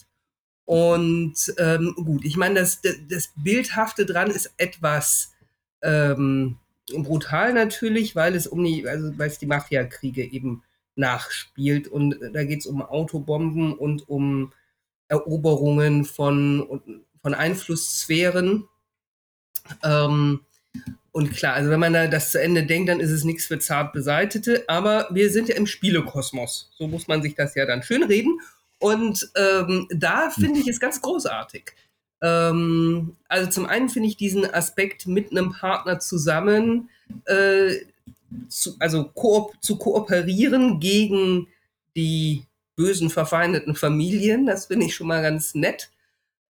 Und 0.66 1.54
ähm, 1.58 1.94
gut, 1.98 2.24
ich 2.24 2.38
meine, 2.38 2.62
das, 2.62 2.82
das, 3.10 3.32
Bildhafte 3.36 4.06
dran 4.06 4.30
ist 4.30 4.54
etwas 4.58 5.34
ähm, 5.82 6.58
brutal 6.92 7.54
natürlich, 7.54 8.16
weil 8.16 8.36
es 8.36 8.48
um 8.48 8.64
die, 8.64 8.88
also 8.88 9.18
weil 9.18 9.30
es 9.30 9.40
die 9.40 9.46
Mafia-Kriege 9.46 10.24
eben 10.24 10.64
nachspielt. 10.96 11.88
Und 11.88 12.18
da 12.34 12.44
geht 12.44 12.60
es 12.60 12.66
um 12.66 12.82
Autobomben 12.82 13.74
und 13.74 14.08
um 14.08 14.54
Eroberungen 15.08 16.06
von, 16.06 16.82
von 17.22 17.34
Einflusssphären. 17.34 18.68
Ähm, 19.84 20.42
und 21.12 21.32
klar, 21.34 21.56
also 21.56 21.70
wenn 21.70 21.80
man 21.80 21.94
da 21.94 22.08
das 22.08 22.32
zu 22.32 22.42
Ende 22.42 22.66
denkt, 22.66 22.90
dann 22.90 23.02
ist 23.02 23.12
es 23.12 23.26
nichts 23.26 23.48
für 23.48 23.60
zart 23.60 23.92
Beseitete. 23.92 24.64
Aber 24.68 25.08
wir 25.12 25.30
sind 25.30 25.50
ja 25.50 25.56
im 25.56 25.68
Spielekosmos. 25.68 26.72
So 26.78 26.88
muss 26.88 27.08
man 27.08 27.22
sich 27.22 27.36
das 27.36 27.56
ja 27.56 27.66
dann 27.66 27.84
schön 27.84 28.04
reden. 28.04 28.40
Und 28.80 29.30
ähm, 29.36 29.88
da 29.94 30.30
finde 30.30 30.60
ich 30.60 30.68
es 30.68 30.80
ganz 30.80 31.02
großartig. 31.02 31.74
Ähm, 32.22 33.16
also 33.28 33.50
zum 33.50 33.66
einen 33.66 33.90
finde 33.90 34.10
ich 34.10 34.18
diesen 34.18 34.52
Aspekt 34.52 35.08
mit 35.08 35.32
einem 35.32 35.52
Partner 35.52 36.00
zusammen, 36.00 36.90
äh, 37.26 37.76
zu, 38.48 38.76
also 38.80 39.06
koop 39.06 39.56
zu 39.62 39.78
kooperieren 39.78 40.80
gegen 40.80 41.48
die 41.96 42.46
bösen 42.76 43.10
verfeindeten 43.10 43.76
Familien, 43.76 44.46
das 44.46 44.68
finde 44.68 44.86
ich 44.86 44.96
schon 44.96 45.08
mal 45.08 45.22
ganz 45.22 45.56
nett. 45.56 45.90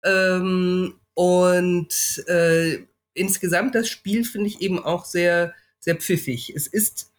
Ähm, 0.05 0.95
und 1.15 2.25
äh, 2.29 2.79
insgesamt 3.15 3.75
das 3.75 3.89
Spiel 3.89 4.25
finde 4.25 4.49
ich 4.49 4.61
eben 4.61 4.79
auch 4.79 5.05
sehr, 5.05 5.55
sehr 5.79 5.97
pfiffig. 5.97 6.55
Es 6.55 6.67
ist, 6.67 7.13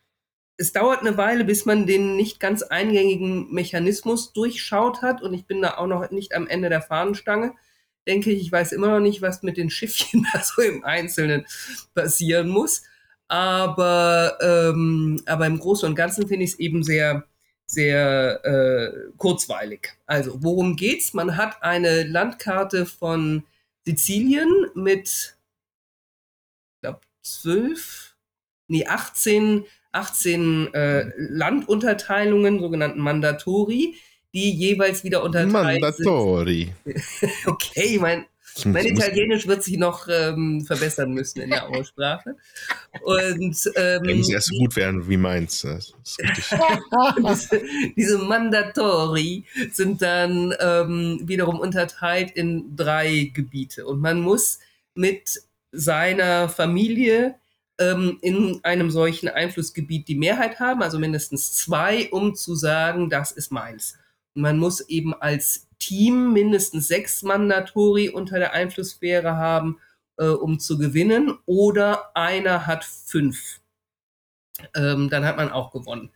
es 0.57 0.71
dauert 0.71 1.01
eine 1.01 1.17
Weile, 1.17 1.43
bis 1.43 1.65
man 1.65 1.85
den 1.87 2.15
nicht 2.15 2.39
ganz 2.39 2.63
eingängigen 2.63 3.51
Mechanismus 3.53 4.33
durchschaut 4.33 5.01
hat 5.01 5.21
und 5.21 5.33
ich 5.33 5.45
bin 5.45 5.61
da 5.61 5.77
auch 5.77 5.87
noch 5.87 6.09
nicht 6.11 6.33
am 6.33 6.47
Ende 6.47 6.69
der 6.69 6.81
Fahnenstange. 6.81 7.53
Denke 8.07 8.31
ich, 8.31 8.41
ich 8.41 8.51
weiß 8.51 8.71
immer 8.71 8.89
noch 8.89 8.99
nicht, 8.99 9.21
was 9.21 9.43
mit 9.43 9.57
den 9.57 9.69
Schiffchen 9.69 10.25
da 10.33 10.41
so 10.43 10.61
im 10.61 10.83
Einzelnen 10.83 11.45
passieren 11.93 12.49
muss. 12.49 12.83
Aber, 13.27 14.37
ähm, 14.41 15.21
aber 15.25 15.45
im 15.45 15.59
Großen 15.59 15.87
und 15.87 15.95
Ganzen 15.95 16.27
finde 16.27 16.43
ich 16.43 16.51
es 16.51 16.59
eben 16.59 16.83
sehr, 16.83 17.23
sehr 17.65 18.43
äh, 18.43 19.11
kurzweilig. 19.17 19.93
Also, 20.05 20.43
worum 20.43 20.75
geht's? 20.75 21.13
Man 21.13 21.37
hat 21.37 21.63
eine 21.63 22.03
Landkarte 22.03 22.85
von 22.85 23.43
Sizilien 23.85 24.49
mit 24.75 25.35
zwölf, 27.21 28.15
nee, 28.67 28.85
18, 28.85 29.65
18 29.91 30.73
äh, 30.73 31.11
Landunterteilungen, 31.17 32.59
sogenannten 32.59 32.99
Mandatori, 32.99 33.95
die 34.33 34.51
jeweils 34.51 35.03
wieder 35.03 35.23
unterteilt 35.23 35.81
Mandatori. 35.81 36.73
sind. 36.85 37.01
okay, 37.45 37.97
mein, 37.99 38.25
mein 38.65 38.85
Italienisch 38.85 39.47
wird 39.47 39.63
sich 39.63 39.77
noch 39.77 40.07
ähm, 40.09 40.63
verbessern 40.65 41.13
müssen 41.13 41.41
in 41.41 41.49
der 41.49 41.67
Aussprache. 41.69 42.35
Und 43.03 43.71
ähm, 43.75 44.03
Der 44.03 44.15
muss 44.15 44.29
erst 44.29 44.47
so 44.47 44.57
gut 44.57 44.75
werden 44.75 45.07
wie 45.07 45.17
meins. 45.17 45.61
Diese, 47.17 47.61
diese 47.95 48.17
Mandatori 48.17 49.45
sind 49.71 50.01
dann 50.01 50.53
ähm, 50.59 51.21
wiederum 51.23 51.59
unterteilt 51.59 52.31
in 52.31 52.75
drei 52.75 53.31
Gebiete. 53.33 53.85
Und 53.85 54.01
man 54.01 54.21
muss 54.21 54.59
mit 54.95 55.41
seiner 55.71 56.49
Familie 56.49 57.35
ähm, 57.79 58.17
in 58.21 58.59
einem 58.63 58.91
solchen 58.91 59.29
Einflussgebiet 59.29 60.07
die 60.07 60.15
Mehrheit 60.15 60.59
haben, 60.59 60.83
also 60.83 60.99
mindestens 60.99 61.53
zwei, 61.53 62.09
um 62.11 62.35
zu 62.35 62.55
sagen, 62.55 63.09
das 63.09 63.31
ist 63.31 63.51
meins. 63.51 63.97
Man 64.33 64.57
muss 64.57 64.81
eben 64.81 65.13
als 65.13 65.67
Team 65.79 66.33
mindestens 66.33 66.87
sechs 66.87 67.23
Mandatori 67.23 68.09
unter 68.09 68.39
der 68.39 68.53
Einflusssphäre 68.53 69.35
haben, 69.35 69.79
äh, 70.17 70.27
um 70.27 70.59
zu 70.59 70.77
gewinnen, 70.77 71.37
oder 71.45 72.15
einer 72.15 72.67
hat 72.67 72.83
fünf. 72.85 73.59
Ähm, 74.75 75.09
dann 75.09 75.25
hat 75.25 75.37
man 75.37 75.51
auch 75.51 75.71
gewonnen. 75.71 76.11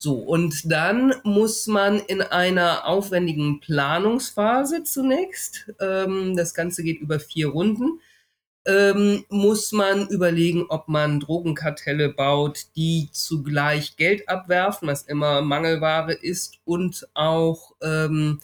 So, 0.00 0.14
und 0.14 0.70
dann 0.70 1.14
muss 1.24 1.66
man 1.66 1.98
in 1.98 2.22
einer 2.22 2.86
aufwendigen 2.86 3.58
Planungsphase 3.60 4.84
zunächst, 4.84 5.72
ähm, 5.80 6.36
das 6.36 6.54
Ganze 6.54 6.84
geht 6.84 7.00
über 7.00 7.18
vier 7.18 7.48
Runden, 7.48 8.00
ähm, 8.68 9.24
muss 9.30 9.72
man 9.72 10.08
überlegen, 10.08 10.66
ob 10.68 10.88
man 10.88 11.20
Drogenkartelle 11.20 12.10
baut, 12.10 12.66
die 12.76 13.08
zugleich 13.12 13.96
Geld 13.96 14.28
abwerfen, 14.28 14.86
was 14.88 15.02
immer 15.02 15.40
Mangelware 15.40 16.12
ist, 16.12 16.60
und 16.64 17.08
auch 17.14 17.74
ähm, 17.82 18.40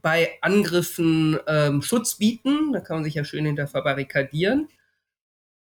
bei 0.00 0.30
Angriffen 0.40 1.38
ähm, 1.46 1.82
Schutz 1.82 2.16
bieten. 2.16 2.72
Da 2.72 2.80
kann 2.80 2.96
man 2.96 3.04
sich 3.04 3.14
ja 3.14 3.24
schön 3.24 3.44
hinter 3.44 3.68
verbarrikadieren. 3.68 4.68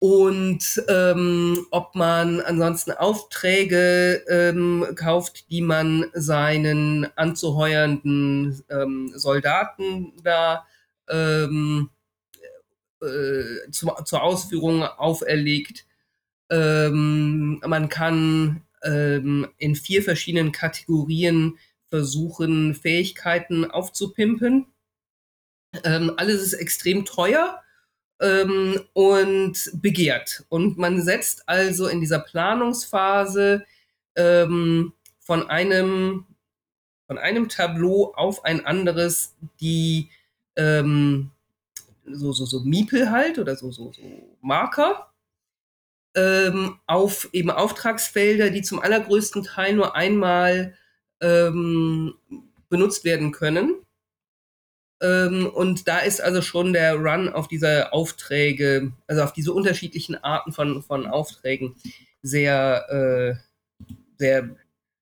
Und 0.00 0.82
ähm, 0.88 1.66
ob 1.70 1.94
man 1.94 2.40
ansonsten 2.40 2.92
Aufträge 2.92 4.22
ähm, 4.28 4.84
kauft, 4.94 5.50
die 5.50 5.60
man 5.60 6.06
seinen 6.12 7.08
anzuheuernden 7.16 8.62
ähm, 8.68 9.12
Soldaten 9.14 10.12
da 10.22 10.66
ähm, 11.08 11.90
äh, 13.02 13.70
zu, 13.70 13.90
zur 14.04 14.22
Ausführung 14.22 14.82
auferlegt. 14.82 15.86
Ähm, 16.50 17.60
man 17.66 17.88
kann 17.88 18.62
ähm, 18.82 19.48
in 19.58 19.74
vier 19.74 20.02
verschiedenen 20.02 20.52
Kategorien 20.52 21.58
versuchen, 21.90 22.74
Fähigkeiten 22.74 23.70
aufzupimpen. 23.70 24.66
Ähm, 25.84 26.12
alles 26.16 26.42
ist 26.42 26.54
extrem 26.54 27.04
teuer 27.04 27.62
ähm, 28.20 28.80
und 28.92 29.70
begehrt. 29.74 30.44
Und 30.48 30.78
man 30.78 31.02
setzt 31.02 31.48
also 31.48 31.86
in 31.88 32.00
dieser 32.00 32.20
Planungsphase 32.20 33.64
ähm, 34.16 34.92
von 35.20 35.48
einem 35.48 36.24
von 37.06 37.16
einem 37.16 37.48
Tableau 37.48 38.12
auf 38.14 38.44
ein 38.44 38.66
anderes 38.66 39.34
die 39.60 40.10
ähm, 40.56 41.30
so, 42.12 42.32
so, 42.32 42.44
so 42.44 42.60
Miepel 42.60 43.10
halt 43.10 43.38
oder 43.38 43.56
so, 43.56 43.70
so, 43.70 43.92
so 43.92 44.02
Marker 44.40 45.12
ähm, 46.14 46.78
auf 46.86 47.28
eben 47.32 47.50
Auftragsfelder, 47.50 48.50
die 48.50 48.62
zum 48.62 48.80
allergrößten 48.80 49.44
Teil 49.44 49.74
nur 49.74 49.94
einmal 49.94 50.74
ähm, 51.20 52.14
benutzt 52.68 53.04
werden 53.04 53.32
können. 53.32 53.74
Ähm, 55.00 55.46
und 55.46 55.86
da 55.86 55.98
ist 56.00 56.20
also 56.20 56.42
schon 56.42 56.72
der 56.72 56.96
Run 56.96 57.28
auf 57.28 57.46
diese 57.46 57.92
Aufträge, 57.92 58.92
also 59.06 59.22
auf 59.22 59.32
diese 59.32 59.52
unterschiedlichen 59.52 60.16
Arten 60.16 60.52
von, 60.52 60.82
von 60.82 61.06
Aufträgen 61.06 61.76
sehr, 62.22 63.38
äh, 63.38 63.84
sehr 64.18 64.56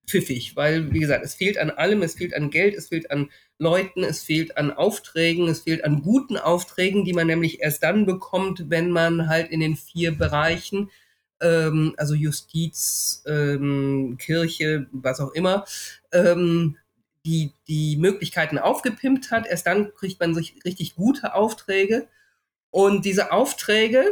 pfiffig, 0.06 0.54
weil, 0.54 0.92
wie 0.92 1.00
gesagt, 1.00 1.24
es 1.24 1.34
fehlt 1.34 1.58
an 1.58 1.70
allem, 1.70 2.02
es 2.02 2.14
fehlt 2.14 2.34
an 2.34 2.50
Geld, 2.50 2.74
es 2.74 2.88
fehlt 2.88 3.10
an 3.10 3.30
Leuten, 3.58 4.04
es 4.04 4.22
fehlt 4.22 4.56
an 4.58 4.70
Aufträgen, 4.70 5.48
es 5.48 5.60
fehlt 5.62 5.84
an 5.84 6.02
guten 6.02 6.36
Aufträgen, 6.36 7.04
die 7.04 7.14
man 7.14 7.26
nämlich 7.26 7.60
erst 7.60 7.82
dann 7.82 8.04
bekommt, 8.04 8.68
wenn 8.68 8.90
man 8.90 9.28
halt 9.28 9.50
in 9.50 9.60
den 9.60 9.76
vier 9.76 10.16
Bereichen, 10.16 10.90
ähm, 11.40 11.94
also 11.96 12.14
Justiz, 12.14 13.22
ähm, 13.26 14.16
Kirche, 14.18 14.86
was 14.92 15.20
auch 15.20 15.32
immer, 15.32 15.64
ähm, 16.12 16.76
die, 17.24 17.52
die 17.66 17.96
Möglichkeiten 17.96 18.58
aufgepimpt 18.58 19.30
hat. 19.30 19.46
Erst 19.46 19.66
dann 19.66 19.92
kriegt 19.94 20.20
man 20.20 20.34
sich 20.34 20.54
richtig 20.64 20.94
gute 20.94 21.34
Aufträge. 21.34 22.08
Und 22.70 23.04
diese 23.04 23.32
Aufträge, 23.32 24.04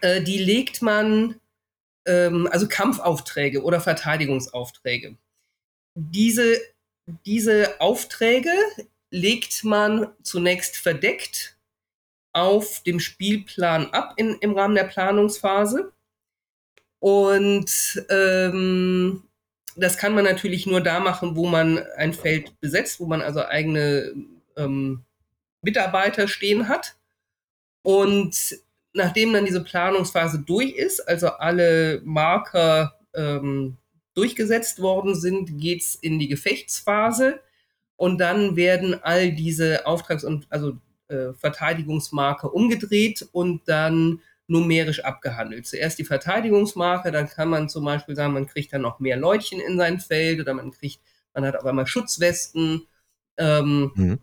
äh, 0.00 0.22
die 0.22 0.38
legt 0.38 0.82
man 0.82 1.40
ähm, 2.06 2.48
also 2.50 2.68
Kampfaufträge 2.68 3.62
oder 3.62 3.80
Verteidigungsaufträge. 3.80 5.16
Diese, 5.94 6.56
diese 7.06 7.80
Aufträge 7.80 8.50
legt 9.10 9.64
man 9.64 10.08
zunächst 10.22 10.76
verdeckt 10.76 11.56
auf 12.32 12.82
dem 12.82 12.98
Spielplan 12.98 13.90
ab 13.90 14.14
in, 14.16 14.36
im 14.40 14.54
Rahmen 14.54 14.74
der 14.74 14.84
Planungsphase. 14.84 15.92
Und 16.98 18.04
ähm, 18.08 19.22
das 19.76 19.98
kann 19.98 20.14
man 20.14 20.24
natürlich 20.24 20.66
nur 20.66 20.80
da 20.80 21.00
machen, 21.00 21.36
wo 21.36 21.46
man 21.46 21.78
ein 21.96 22.12
Feld 22.12 22.58
besetzt, 22.60 22.98
wo 23.00 23.06
man 23.06 23.20
also 23.20 23.44
eigene 23.44 24.14
ähm, 24.56 25.04
Mitarbeiter 25.62 26.28
stehen 26.28 26.68
hat. 26.68 26.96
Und 27.82 28.58
nachdem 28.94 29.32
dann 29.32 29.44
diese 29.44 29.62
Planungsphase 29.62 30.40
durch 30.40 30.72
ist, 30.72 31.00
also 31.00 31.28
alle 31.28 32.00
Marker 32.04 32.98
ähm, 33.14 33.76
durchgesetzt 34.14 34.80
worden 34.80 35.14
sind, 35.14 35.58
geht's 35.58 35.94
in 35.94 36.18
die 36.18 36.28
Gefechtsphase 36.28 37.40
und 37.96 38.18
dann 38.18 38.56
werden 38.56 39.02
all 39.02 39.32
diese 39.32 39.86
Auftrags- 39.86 40.24
und 40.24 40.46
also 40.50 40.78
äh, 41.08 41.32
Verteidigungsmarker 41.34 42.52
umgedreht 42.52 43.28
und 43.32 43.62
dann 43.66 44.20
numerisch 44.46 45.04
abgehandelt. 45.04 45.66
Zuerst 45.66 45.98
die 45.98 46.04
Verteidigungsmarke, 46.04 47.10
dann 47.10 47.28
kann 47.28 47.48
man 47.48 47.68
zum 47.68 47.84
Beispiel 47.84 48.14
sagen, 48.14 48.34
man 48.34 48.46
kriegt 48.46 48.72
dann 48.72 48.82
noch 48.82 49.00
mehr 49.00 49.16
Leutchen 49.16 49.60
in 49.60 49.78
sein 49.78 50.00
Feld 50.00 50.40
oder 50.40 50.54
man 50.54 50.70
kriegt, 50.70 51.00
man 51.32 51.44
hat 51.46 51.56
auf 51.56 51.64
einmal 51.64 51.86
Schutzwesten, 51.86 52.86
ähm, 53.38 53.92
mhm. 53.94 54.18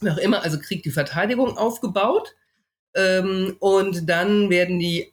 wie 0.00 0.10
auch 0.10 0.18
immer, 0.18 0.42
also 0.42 0.58
kriegt 0.58 0.84
die 0.86 0.90
Verteidigung 0.90 1.56
aufgebaut 1.58 2.34
ähm, 2.94 3.56
und 3.58 4.08
dann 4.08 4.50
werden 4.50 4.78
die 4.78 5.10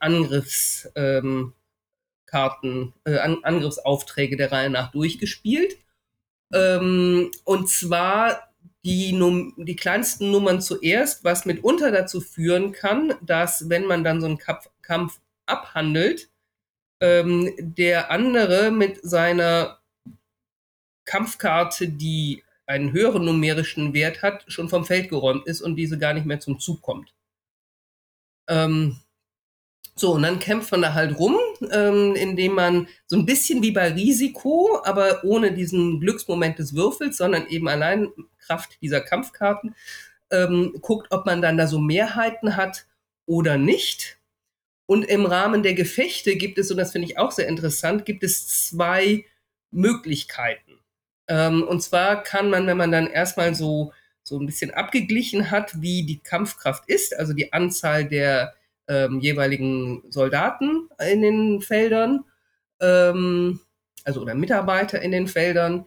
Angriffskarten 2.34 2.94
äh, 3.06 3.18
An 3.18 3.44
Angriffsaufträge 3.44 4.38
der 4.38 4.52
Reihe 4.52 4.70
nach 4.70 4.92
durchgespielt. 4.92 5.78
Ähm, 6.54 7.32
und 7.46 7.70
zwar 7.70 8.50
die, 8.84 9.14
Num 9.14 9.54
die 9.58 9.76
kleinsten 9.76 10.32
Nummern 10.32 10.62
zuerst, 10.62 11.24
was 11.24 11.46
mitunter 11.46 11.92
dazu 11.92 12.22
führen 12.22 12.74
kann, 12.74 13.14
dass 13.22 13.70
wenn 13.70 13.86
man 13.86 14.04
dann 14.04 14.20
so 14.20 14.28
einen 14.28 14.38
Kampf, 14.38 14.70
Kampf 14.82 15.20
abhandelt, 15.46 16.30
ähm, 17.00 17.54
der 17.58 18.12
andere 18.12 18.72
mit 18.72 19.00
seiner 19.04 19.80
Kampfkarte, 21.06 21.90
die 21.90 22.44
einen 22.66 22.94
höheren 22.94 23.26
numerischen 23.26 23.94
Wert 23.94 24.22
hat, 24.22 24.46
schon 24.48 24.70
vom 24.70 24.86
Feld 24.86 25.10
geräumt 25.10 25.46
ist 25.48 25.62
und 25.62 25.76
diese 25.76 25.98
gar 25.98 26.14
nicht 26.14 26.26
mehr 26.26 26.40
zum 26.40 26.60
Zug 26.60 26.82
kommt. 26.82 27.14
Ähm, 28.48 29.00
so, 29.96 30.14
und 30.14 30.24
dann 30.24 30.40
kämpft 30.40 30.72
man 30.72 30.82
da 30.82 30.94
halt 30.94 31.20
rum, 31.20 31.38
ähm, 31.72 32.16
indem 32.16 32.56
man 32.56 32.88
so 33.06 33.16
ein 33.16 33.26
bisschen 33.26 33.62
wie 33.62 33.72
bei 33.72 33.94
Risiko, 33.94 34.82
aber 34.84 35.24
ohne 35.24 35.52
diesen 35.54 36.00
Glücksmoment 36.00 36.58
des 36.58 36.74
Würfels, 36.74 37.18
sondern 37.18 37.48
eben 37.48 37.68
allein 37.68 38.10
Kraft 38.40 38.82
dieser 38.82 39.02
Kampfkarten, 39.02 39.76
ähm, 40.32 40.74
guckt, 40.82 41.08
ob 41.12 41.26
man 41.26 41.42
dann 41.42 41.58
da 41.58 41.68
so 41.68 41.80
Mehrheiten 41.80 42.56
hat 42.58 42.88
oder 43.28 43.58
nicht. 43.58 44.18
Und 44.88 45.06
im 45.06 45.26
Rahmen 45.26 45.64
der 45.64 45.76
Gefechte 45.76 46.36
gibt 46.36 46.58
es, 46.58 46.72
und 46.72 46.78
das 46.78 46.92
finde 46.92 47.08
ich 47.08 47.18
auch 47.20 47.32
sehr 47.32 47.48
interessant, 47.48 48.06
gibt 48.06 48.24
es 48.24 48.68
zwei 48.68 49.26
Möglichkeiten. 49.72 50.80
Ähm, 51.28 51.64
und 51.64 51.82
zwar 51.82 52.24
kann 52.24 52.50
man, 52.50 52.66
wenn 52.68 52.78
man 52.78 52.92
dann 52.92 53.08
erstmal 53.08 53.54
so, 53.54 53.94
so 54.24 54.40
ein 54.40 54.46
bisschen 54.46 54.72
abgeglichen 54.72 55.52
hat, 55.52 55.82
wie 55.82 56.06
die 56.06 56.20
Kampfkraft 56.20 56.90
ist, 56.90 57.16
also 57.18 57.34
die 57.34 57.54
Anzahl 57.54 58.06
der 58.06 58.56
ähm, 58.88 59.20
jeweiligen 59.20 60.04
Soldaten 60.10 60.90
in 61.12 61.22
den 61.22 61.62
Feldern, 61.62 62.26
ähm, 62.82 63.60
also 64.04 64.22
oder 64.22 64.36
Mitarbeiter 64.36 65.02
in 65.02 65.12
den 65.12 65.28
Feldern, 65.28 65.86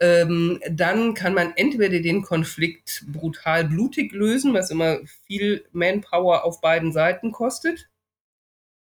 ähm, 0.00 0.60
dann 0.70 1.14
kann 1.14 1.34
man 1.34 1.52
entweder 1.56 2.00
den 2.00 2.22
Konflikt 2.22 3.04
brutal 3.06 3.64
blutig 3.64 4.12
lösen, 4.12 4.52
was 4.54 4.70
immer 4.70 4.98
viel 5.26 5.64
Manpower 5.72 6.44
auf 6.44 6.60
beiden 6.60 6.92
Seiten 6.92 7.30
kostet, 7.30 7.88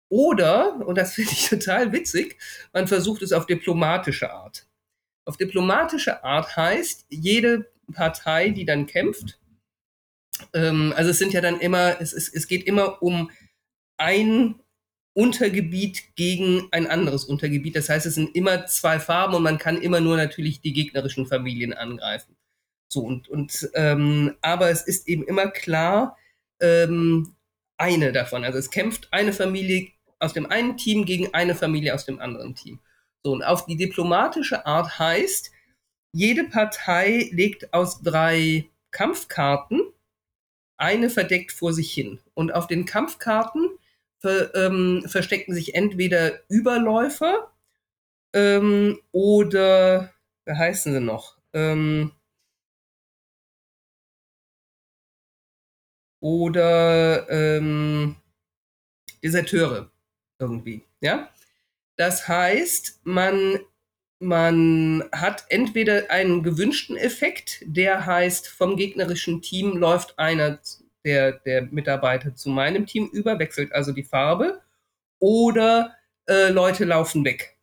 oder, 0.09 0.75
und 0.87 0.97
das 0.97 1.13
finde 1.13 1.31
ich 1.31 1.47
total 1.49 1.91
witzig, 1.93 2.37
man 2.73 2.87
versucht 2.87 3.21
es 3.21 3.31
auf 3.31 3.45
diplomatische 3.45 4.31
Art. 4.31 4.65
Auf 5.25 5.37
diplomatische 5.37 6.23
Art 6.23 6.55
heißt, 6.57 7.05
jede 7.09 7.71
Partei, 7.93 8.49
die 8.49 8.65
dann 8.65 8.87
kämpft, 8.87 9.39
ähm, 10.53 10.93
also 10.95 11.11
es 11.11 11.19
sind 11.19 11.33
ja 11.33 11.41
dann 11.41 11.59
immer, 11.59 12.01
es, 12.01 12.13
es, 12.13 12.33
es 12.33 12.47
geht 12.47 12.65
immer 12.65 13.01
um 13.01 13.29
ein 13.99 14.55
Untergebiet 15.13 16.15
gegen 16.15 16.67
ein 16.71 16.87
anderes 16.87 17.25
Untergebiet. 17.25 17.75
Das 17.75 17.89
heißt, 17.89 18.05
es 18.05 18.15
sind 18.15 18.35
immer 18.35 18.65
zwei 18.67 18.99
Farben 18.99 19.35
und 19.35 19.43
man 19.43 19.57
kann 19.57 19.81
immer 19.81 19.99
nur 19.99 20.17
natürlich 20.17 20.61
die 20.61 20.73
gegnerischen 20.73 21.25
Familien 21.27 21.73
angreifen. 21.73 22.35
So 22.91 23.01
und, 23.01 23.27
und 23.27 23.69
ähm, 23.75 24.35
aber 24.41 24.69
es 24.69 24.81
ist 24.81 25.07
eben 25.07 25.23
immer 25.23 25.47
klar 25.51 26.17
ähm, 26.61 27.35
eine 27.77 28.11
davon. 28.11 28.43
Also 28.43 28.57
es 28.57 28.71
kämpft 28.71 29.09
eine 29.11 29.33
Familie 29.33 29.89
aus 30.19 30.33
dem 30.33 30.45
einen 30.47 30.77
Team 30.77 31.05
gegen 31.05 31.33
eine 31.33 31.55
Familie 31.55 31.93
aus 31.93 32.05
dem 32.05 32.19
anderen 32.19 32.55
Team. 32.55 32.79
So 33.23 33.31
und 33.31 33.43
auf 33.43 33.65
die 33.65 33.77
diplomatische 33.77 34.65
Art 34.65 34.99
heißt, 34.99 35.51
jede 36.13 36.45
Partei 36.45 37.29
legt 37.31 37.73
aus 37.73 38.01
drei 38.01 38.69
Kampfkarten 38.91 39.81
eine 40.77 41.09
verdeckt 41.09 41.51
vor 41.51 41.73
sich 41.73 41.91
hin. 41.91 42.19
Und 42.33 42.53
auf 42.53 42.67
den 42.67 42.85
Kampfkarten 42.85 43.69
ver, 44.19 44.53
ähm, 44.55 45.03
verstecken 45.07 45.53
sich 45.53 45.75
entweder 45.75 46.39
Überläufer 46.49 47.51
ähm, 48.33 48.99
oder, 49.11 50.13
wie 50.45 50.53
heißen 50.53 50.93
sie 50.93 50.99
noch? 51.01 51.37
Ähm, 51.53 52.11
oder 56.21 57.29
ähm, 57.29 58.15
Deserteure 59.23 59.91
irgendwie, 60.39 60.83
ja? 61.01 61.29
Das 61.97 62.27
heißt, 62.27 63.01
man, 63.03 63.59
man 64.19 65.03
hat 65.11 65.45
entweder 65.49 66.09
einen 66.11 66.43
gewünschten 66.43 66.97
Effekt, 66.97 67.61
der 67.65 68.05
heißt, 68.05 68.47
vom 68.47 68.77
gegnerischen 68.77 69.41
Team 69.41 69.77
läuft 69.77 70.17
einer 70.19 70.59
der, 71.05 71.33
der 71.33 71.63
Mitarbeiter 71.63 72.35
zu 72.35 72.49
meinem 72.49 72.85
Team 72.85 73.07
über, 73.11 73.39
wechselt 73.39 73.71
also 73.73 73.91
die 73.91 74.03
Farbe. 74.03 74.61
Oder 75.19 75.95
äh, 76.27 76.49
Leute 76.49 76.85
laufen 76.85 77.25
weg, 77.25 77.57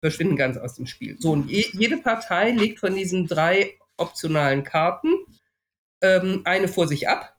verschwinden 0.00 0.36
ganz 0.36 0.56
aus 0.56 0.74
dem 0.74 0.86
Spiel. 0.86 1.16
So, 1.18 1.32
und 1.32 1.48
je, 1.48 1.64
jede 1.72 1.98
Partei 1.98 2.50
legt 2.50 2.80
von 2.80 2.94
diesen 2.94 3.26
drei 3.26 3.74
optionalen 3.96 4.64
Karten 4.64 5.14
ähm, 6.02 6.42
eine 6.44 6.68
vor 6.68 6.88
sich 6.88 7.08
ab. 7.08 7.34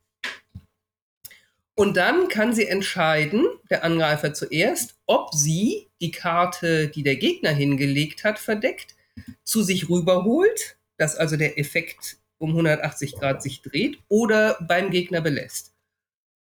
Und 1.75 1.95
dann 1.95 2.27
kann 2.27 2.53
sie 2.53 2.67
entscheiden, 2.67 3.47
der 3.69 3.85
Angreifer 3.85 4.33
zuerst, 4.33 4.99
ob 5.05 5.33
sie 5.33 5.87
die 6.01 6.11
Karte, 6.11 6.89
die 6.89 7.03
der 7.03 7.15
Gegner 7.15 7.51
hingelegt 7.51 8.25
hat, 8.25 8.37
verdeckt, 8.37 8.95
zu 9.43 9.63
sich 9.63 9.89
rüberholt, 9.89 10.77
dass 10.97 11.15
also 11.15 11.37
der 11.37 11.57
Effekt 11.57 12.18
um 12.39 12.51
180 12.51 13.15
Grad 13.15 13.43
sich 13.43 13.61
dreht 13.61 13.99
oder 14.07 14.57
beim 14.67 14.89
Gegner 14.89 15.21
belässt. 15.21 15.75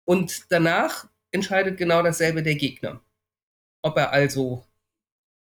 Und 0.05 0.47
danach 0.49 1.09
entscheidet 1.31 1.77
genau 1.77 2.03
dasselbe 2.03 2.43
der 2.43 2.55
Gegner. 2.55 3.01
Ob 3.83 3.97
er 3.97 4.13
also 4.13 4.65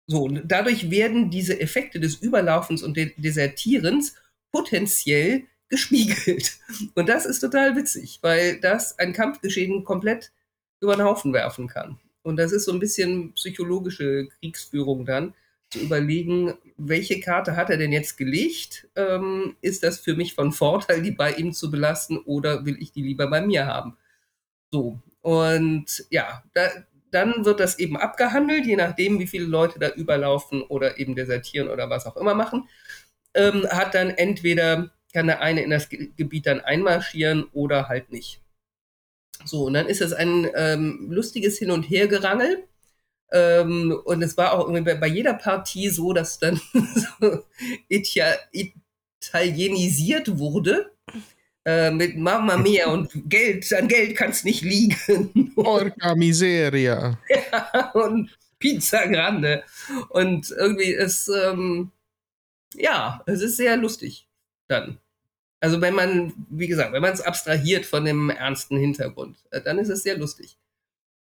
so, 0.08 0.24
und 0.24 0.42
dadurch 0.44 0.90
werden 0.90 1.30
diese 1.30 1.60
Effekte 1.60 1.98
des 1.98 2.16
Überlaufens 2.16 2.82
und 2.82 2.96
de 2.96 3.12
Desertierens 3.16 4.14
potenziell 4.52 5.44
gespiegelt. 5.68 6.58
Und 6.94 7.08
das 7.08 7.26
ist 7.26 7.40
total 7.40 7.74
witzig, 7.76 8.20
weil 8.22 8.60
das 8.60 8.98
ein 8.98 9.12
Kampfgeschehen 9.12 9.84
komplett 9.84 10.32
über 10.80 10.94
den 10.94 11.04
Haufen 11.04 11.32
werfen 11.32 11.66
kann. 11.66 11.98
Und 12.22 12.36
das 12.36 12.52
ist 12.52 12.64
so 12.64 12.72
ein 12.72 12.78
bisschen 12.78 13.32
psychologische 13.34 14.28
Kriegsführung 14.38 15.06
dann 15.06 15.34
zu 15.70 15.80
überlegen, 15.80 16.54
welche 16.76 17.20
Karte 17.20 17.56
hat 17.56 17.70
er 17.70 17.76
denn 17.76 17.92
jetzt 17.92 18.16
gelegt? 18.16 18.88
Ähm, 18.96 19.56
ist 19.60 19.82
das 19.82 20.00
für 20.00 20.14
mich 20.14 20.34
von 20.34 20.52
Vorteil, 20.52 21.02
die 21.02 21.10
bei 21.10 21.32
ihm 21.32 21.52
zu 21.52 21.70
belasten 21.70 22.18
oder 22.18 22.66
will 22.66 22.76
ich 22.80 22.92
die 22.92 23.02
lieber 23.02 23.28
bei 23.28 23.40
mir 23.40 23.66
haben? 23.66 23.96
So, 24.70 25.00
und 25.22 26.04
ja, 26.10 26.42
da, 26.54 26.68
dann 27.10 27.44
wird 27.44 27.60
das 27.60 27.78
eben 27.78 27.96
abgehandelt, 27.96 28.66
je 28.66 28.76
nachdem, 28.76 29.18
wie 29.18 29.26
viele 29.26 29.46
Leute 29.46 29.78
da 29.78 29.90
überlaufen 29.90 30.62
oder 30.62 30.98
eben 30.98 31.14
desertieren 31.14 31.68
oder 31.68 31.88
was 31.90 32.06
auch 32.06 32.16
immer 32.16 32.34
machen. 32.34 32.68
Ähm, 33.34 33.66
hat 33.70 33.94
dann 33.94 34.10
entweder, 34.10 34.90
kann 35.12 35.26
der 35.26 35.40
eine 35.40 35.62
in 35.62 35.70
das 35.70 35.88
Ge 35.88 36.10
Gebiet 36.16 36.46
dann 36.46 36.60
einmarschieren 36.60 37.44
oder 37.52 37.88
halt 37.88 38.10
nicht. 38.10 38.42
So, 39.44 39.64
und 39.64 39.74
dann 39.74 39.86
ist 39.86 40.00
es 40.00 40.12
ein 40.12 40.48
ähm, 40.54 41.08
lustiges 41.10 41.58
Hin- 41.58 41.70
und 41.70 41.84
Hergerangel 41.84 42.64
ähm, 43.32 43.98
und 44.04 44.22
es 44.22 44.36
war 44.36 44.52
auch 44.52 44.68
irgendwie 44.68 44.94
bei, 44.94 45.08
jeder 45.08 45.34
Partie 45.34 45.88
so, 45.88 46.12
dass 46.12 46.38
dann 46.38 46.60
so 47.20 47.44
italienisiert 47.88 50.38
wurde. 50.38 50.92
Äh, 51.64 51.90
mit 51.90 52.16
Mamma 52.16 52.56
Mia 52.56 52.86
und 52.86 53.10
Geld, 53.28 53.72
an 53.72 53.88
Geld 53.88 54.16
kann 54.16 54.30
es 54.30 54.44
nicht 54.44 54.62
liegen. 54.62 55.52
Porca 55.56 56.14
Miseria. 56.14 57.18
ja, 57.28 57.90
und 57.90 58.30
Pizza 58.60 59.08
Grande. 59.08 59.64
Und 60.10 60.52
irgendwie 60.52 60.92
ist, 60.92 61.28
ähm, 61.28 61.90
ja, 62.74 63.20
es 63.26 63.42
ist 63.42 63.56
sehr 63.56 63.76
lustig 63.76 64.28
dann. 64.68 64.98
Also 65.60 65.80
wenn 65.80 65.94
man, 65.94 66.32
wie 66.50 66.68
gesagt, 66.68 66.92
wenn 66.92 67.02
man 67.02 67.14
es 67.14 67.20
abstrahiert 67.20 67.86
von 67.86 68.04
dem 68.04 68.30
ernsten 68.30 68.76
Hintergrund, 68.76 69.38
äh, 69.50 69.60
dann 69.60 69.78
ist 69.78 69.88
es 69.88 70.04
sehr 70.04 70.16
lustig. 70.16 70.56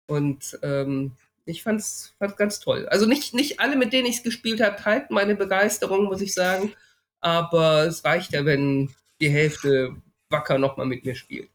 Und 0.07 0.59
ähm, 0.61 1.13
ich 1.45 1.63
fand's, 1.63 2.13
fand's 2.19 2.37
ganz 2.37 2.59
toll. 2.59 2.87
Also 2.87 3.05
nicht, 3.05 3.33
nicht 3.33 3.59
alle, 3.59 3.75
mit 3.75 3.93
denen 3.93 4.07
ich 4.07 4.17
es 4.17 4.23
gespielt 4.23 4.61
habe, 4.61 4.81
teilten 4.81 5.13
meine 5.13 5.35
Begeisterung, 5.35 6.05
muss 6.05 6.21
ich 6.21 6.33
sagen. 6.33 6.73
Aber 7.19 7.85
es 7.85 8.03
reicht 8.03 8.33
ja, 8.33 8.45
wenn 8.45 8.93
die 9.21 9.29
Hälfte 9.29 9.95
wacker 10.29 10.57
nochmal 10.57 10.85
mit 10.85 11.05
mir 11.05 11.15
spielt. 11.15 11.49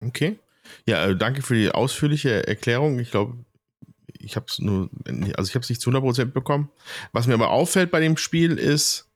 Okay. 0.00 0.38
Ja, 0.86 1.06
äh, 1.06 1.16
danke 1.16 1.42
für 1.42 1.54
die 1.54 1.70
ausführliche 1.70 2.46
Erklärung. 2.46 2.98
Ich 2.98 3.10
glaube, 3.10 3.44
ich 4.18 4.36
habe 4.36 4.46
es 4.48 4.58
nur, 4.58 4.90
also 5.36 5.48
ich 5.48 5.54
habe 5.54 5.62
es 5.62 5.68
nicht 5.68 5.80
zu 5.80 5.90
100% 5.90 6.26
bekommen. 6.26 6.70
Was 7.12 7.26
mir 7.26 7.34
aber 7.34 7.50
auffällt 7.50 7.90
bei 7.90 8.00
dem 8.00 8.16
Spiel 8.16 8.58
ist, 8.58 9.08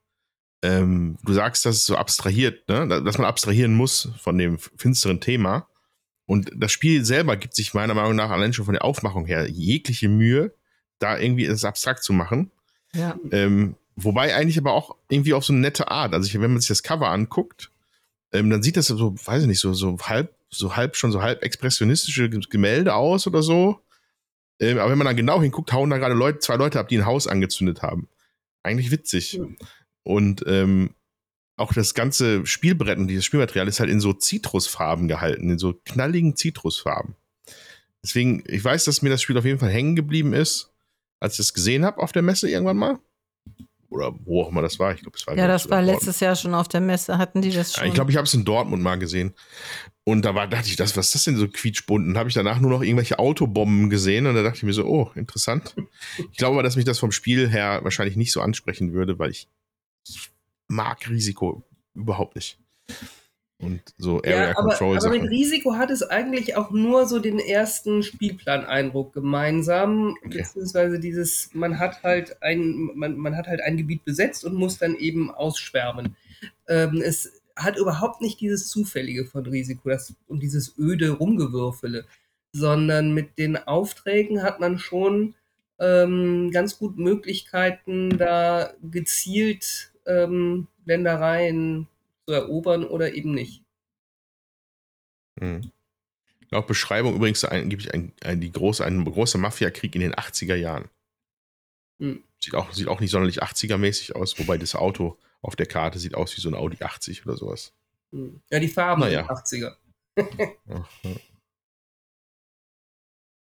ähm, 0.63 1.19
du 1.23 1.33
sagst, 1.35 1.67
dass 1.67 1.77
es 1.77 1.87
so 1.87 1.97
abstrahiert, 1.97 2.69
ne? 2.69 3.03
dass 3.03 3.19
man 3.19 3.27
abstrahieren 3.27 3.75
muss 3.75 4.09
von 4.19 4.39
dem 4.39 4.59
finsteren 4.59 5.21
Thema. 5.21 5.69
Und 6.27 6.51
das 6.55 6.73
Spiel 6.73 7.05
selber 7.05 7.37
gibt 7.37 7.55
sich 7.55 7.75
meiner 7.75 7.95
Meinung 7.95 8.17
nach 8.17 8.31
allein 8.31 8.53
schon 8.53 8.65
von 8.65 8.75
der 8.75 8.85
Aufmachung 8.85 9.27
her 9.27 9.49
jegliche 9.49 10.09
Mühe, 10.09 10.55
da 10.99 11.19
irgendwie 11.19 11.45
es 11.45 11.65
abstrakt 11.65 12.03
zu 12.03 12.13
machen. 12.13 12.51
Ja. 12.95 13.19
Ähm, 13.31 13.77
wobei 13.97 14.35
eigentlich 14.35 14.59
aber 14.59 14.73
auch 14.73 14.97
irgendwie 15.09 15.35
auf 15.35 15.45
so 15.45 15.53
eine 15.53 15.61
nette 15.61 15.91
Art. 15.91 16.15
Also 16.15 16.27
ich, 16.27 16.35
wenn 16.35 16.51
man 16.51 16.61
sich 16.61 16.69
das 16.69 16.83
Cover 16.83 17.09
anguckt, 17.09 17.71
ähm, 18.33 18.51
dann 18.51 18.63
sieht 18.63 18.77
das 18.77 18.87
so, 18.87 19.15
weiß 19.15 19.43
ich 19.43 19.49
nicht, 19.49 19.61
so, 19.61 19.75
so 19.75 19.99
halb, 20.03 20.35
so 20.49 20.77
halb 20.77 20.97
schon 20.97 21.13
so 21.13 21.21
halb 21.21 21.43
expressionistische 21.43 22.31
Gemälde 22.31 22.95
aus 22.95 23.27
oder 23.27 23.43
so. 23.43 23.81
Ähm, 24.61 24.79
aber 24.79 24.91
wenn 24.91 24.99
man 24.99 25.07
dann 25.07 25.17
genau 25.17 25.43
hinguckt, 25.43 25.73
hauen 25.73 25.91
da 25.91 25.99
gerade 25.99 26.15
Leute, 26.15 26.39
zwei 26.39 26.57
Leute 26.57 26.81
ab, 26.81 26.89
die 26.89 26.99
ein 26.99 27.07
Haus 27.07 27.27
angezündet 27.27 27.83
haben. 27.83 28.09
Eigentlich 28.63 28.91
witzig. 28.91 29.39
Mhm. 29.39 29.57
Und 30.05 30.45
ähm, 30.47 30.95
auch 31.57 31.73
das 31.73 31.95
ganze 31.95 32.45
Spielbrett 32.47 32.99
und 32.99 33.07
dieses 33.07 33.25
Spielmaterial 33.25 33.69
ist 33.69 33.81
halt 33.81 33.91
in 33.91 34.01
so 34.01 34.13
Zitrusfarben 34.13 35.09
gehalten, 35.09 35.51
in 35.51 35.59
so 35.59 35.75
knalligen 35.85 36.37
Zitrusfarben. 36.37 37.15
Deswegen, 38.03 38.43
ich 38.47 38.63
weiß, 38.63 38.85
dass 38.85 39.03
mir 39.03 39.11
das 39.11 39.23
Spiel 39.23 39.39
auf 39.39 39.45
jeden 39.45 39.59
Fall 39.59 39.71
hängen 39.71 39.97
geblieben 39.97 40.33
ist, 40.33 40.73
als 41.21 41.35
ich 41.35 41.41
es 41.41 41.55
gesehen 41.55 41.85
habe 41.85 42.03
auf 42.03 42.13
der 42.13 42.23
Messe 42.23 42.51
irgendwann 42.51 42.77
mal. 42.77 42.99
Oder 43.89 44.13
wo 44.25 44.43
auch 44.43 44.49
immer 44.49 44.61
das 44.61 44.79
war. 44.81 44.93
Ich 44.93 45.03
glaube, 45.03 45.17
es 45.17 45.27
war 45.27 45.37
Ja, 45.37 45.47
das 45.47 45.71
war 45.71 45.81
letztes 45.81 46.19
Jahr 46.19 46.35
schon 46.35 46.53
auf 46.53 46.67
der 46.67 46.81
Messe. 46.81 47.17
Hatten 47.17 47.41
die 47.41 47.53
das 47.53 47.77
Ja, 47.77 47.79
schon? 47.79 47.89
ich 47.89 47.95
glaube, 47.95 48.11
ich 48.11 48.17
habe 48.17 48.27
es 48.27 48.35
in 48.35 48.45
Dortmund 48.45 48.83
mal 48.83 48.97
gesehen. 48.97 49.35
Und 50.03 50.25
da 50.25 50.35
war, 50.35 50.49
dachte 50.49 50.69
ich, 50.69 50.77
das, 50.77 50.97
was 50.97 51.07
ist 51.07 51.15
das 51.15 51.25
denn 51.25 51.37
so 51.37 51.49
quietschbunt? 51.49 52.17
habe 52.17 52.29
ich 52.29 52.35
danach 52.35 52.59
nur 52.61 52.73
noch 52.73 52.83
irgendwelche 52.83 53.21
Autobomben 53.21 53.89
gesehen 53.91 54.27
und 54.27 54.35
da 54.35 54.43
dachte 54.43 54.59
ich 54.59 54.63
mir 54.65 54.73
so, 54.73 54.85
oh, 54.85 55.11
interessant. 55.15 55.77
Ich 56.33 56.37
glaube 56.37 56.55
aber, 56.55 56.63
dass 56.65 56.77
mich 56.77 56.85
das 56.85 56.99
vom 56.99 57.13
Spiel 57.13 57.49
her 57.49 57.81
wahrscheinlich 57.85 58.17
nicht 58.17 58.33
so 58.33 58.41
ansprechen 58.41 58.93
würde, 58.93 59.19
weil 59.19 59.31
ich, 59.31 59.49
ich 60.09 60.31
mag 60.69 61.09
Risiko 61.09 61.63
überhaupt 61.95 62.35
nicht. 62.37 62.59
Und 63.59 63.81
so 63.97 64.19
Area 64.19 64.49
Ja, 64.49 64.59
aber, 64.59 64.71
Control 64.71 64.99
aber 64.99 65.11
mit 65.11 65.21
Sachen. 65.23 65.29
Risiko 65.29 65.75
hat 65.77 65.91
es 65.91 66.03
eigentlich 66.03 66.57
auch 66.57 66.71
nur 66.71 67.07
so 67.07 67.19
den 67.21 67.39
ersten 67.39 68.03
Spielplaneindruck 68.03 69.13
gemeinsam, 69.13 70.17
Okay. 70.25 70.39
beziehungsweise 70.39 70.99
dieses, 70.99 71.51
man 71.55 71.79
hat 71.79 72.03
halt 72.03 72.43
ein, 72.43 72.91
man, 72.95 73.17
man 73.17 73.37
hat 73.37 73.47
halt 73.47 73.61
ein 73.63 73.77
Gebiet 73.77 74.05
besetzt 74.05 74.45
und 74.45 74.55
muss 74.55 74.79
dann 74.79 74.97
eben 74.97 75.31
ausschwärmen. 75.31 76.17
Ähm, 76.69 77.01
es 77.03 77.33
hat 77.57 77.79
überhaupt 77.79 78.21
nicht 78.21 78.41
dieses 78.41 78.69
Zufällige 78.69 79.25
von 79.25 79.47
Risiko 79.47 79.89
das, 79.89 80.15
und 80.27 80.43
dieses 80.43 80.77
öde 80.77 81.11
Rumgewürfele, 81.11 82.05
sondern 82.53 83.15
mit 83.15 83.39
den 83.39 83.57
Aufträgen 83.57 84.43
hat 84.43 84.59
man 84.59 84.79
schon 84.79 85.35
ähm, 85.79 86.51
ganz 86.51 86.79
gut 86.79 86.99
Möglichkeiten, 86.99 88.19
da 88.19 88.73
gezielt 88.83 89.93
ähm, 90.07 90.69
Ländereien 90.85 91.89
zu 92.27 92.35
erobern 92.35 92.85
oder 92.85 93.15
eben 93.15 93.33
nicht. 93.33 93.63
Mhm. 95.41 95.73
Laut 96.51 96.67
Beschreibung 96.67 97.17
übrigens 97.17 97.45
angeblich 97.45 97.93
ein, 97.93 98.13
ein, 98.23 98.41
die 98.41 98.53
große, 98.53 98.85
ein 98.85 99.05
großer 99.05 99.39
Mafiakrieg 99.39 99.95
in 99.95 100.03
den 100.03 100.15
80er 100.15 100.55
Jahren. 100.55 100.89
Hm. 102.01 102.23
Sieht, 102.39 102.55
auch, 102.55 102.73
sieht 102.73 102.89
auch 102.89 103.01
nicht 103.01 103.11
sonderlich 103.11 103.43
80er-mäßig 103.43 104.15
aus, 104.15 104.39
wobei 104.39 104.59
das 104.59 104.75
Auto 104.75 105.19
auf 105.43 105.57
der 105.57 105.67
Karte 105.67 105.99
sieht 105.99 106.15
aus 106.15 106.37
wie 106.37 106.41
so 106.41 106.49
ein 106.49 106.55
Audi 106.55 106.83
80 106.83 107.27
oder 107.27 107.37
sowas. 107.37 107.73
Hm. 108.13 108.41
Ja, 108.51 108.61
die 108.61 108.69
Farben 108.69 109.01
Naja. 109.01 109.27
sind 109.45 109.65
80er. 109.65 109.77
Ja, 110.67 110.89
ja. 111.03 111.17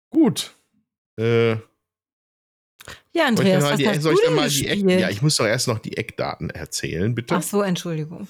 Gut. 0.09 0.55
Äh, 1.17 1.57
ja, 3.13 3.23
soll 3.35 3.45
ich, 3.45 3.53
Andreas, 3.53 3.63
mal 3.63 3.71
was 3.71 3.77
die, 3.77 3.87
hast 3.87 4.01
soll 4.01 4.13
du 4.13 4.19
ich 4.19 4.25
denn 4.27 4.35
mal 4.35 4.49
die 4.49 4.67
Eck, 4.67 4.73
gespielt? 4.75 4.99
Ja, 4.99 5.09
ich 5.09 5.21
muss 5.21 5.35
doch 5.35 5.45
erst 5.45 5.67
noch 5.67 5.79
die 5.79 5.97
Eckdaten 5.97 6.49
erzählen, 6.49 7.13
bitte. 7.15 7.35
Ach 7.35 7.43
so, 7.43 7.61
Entschuldigung. 7.61 8.27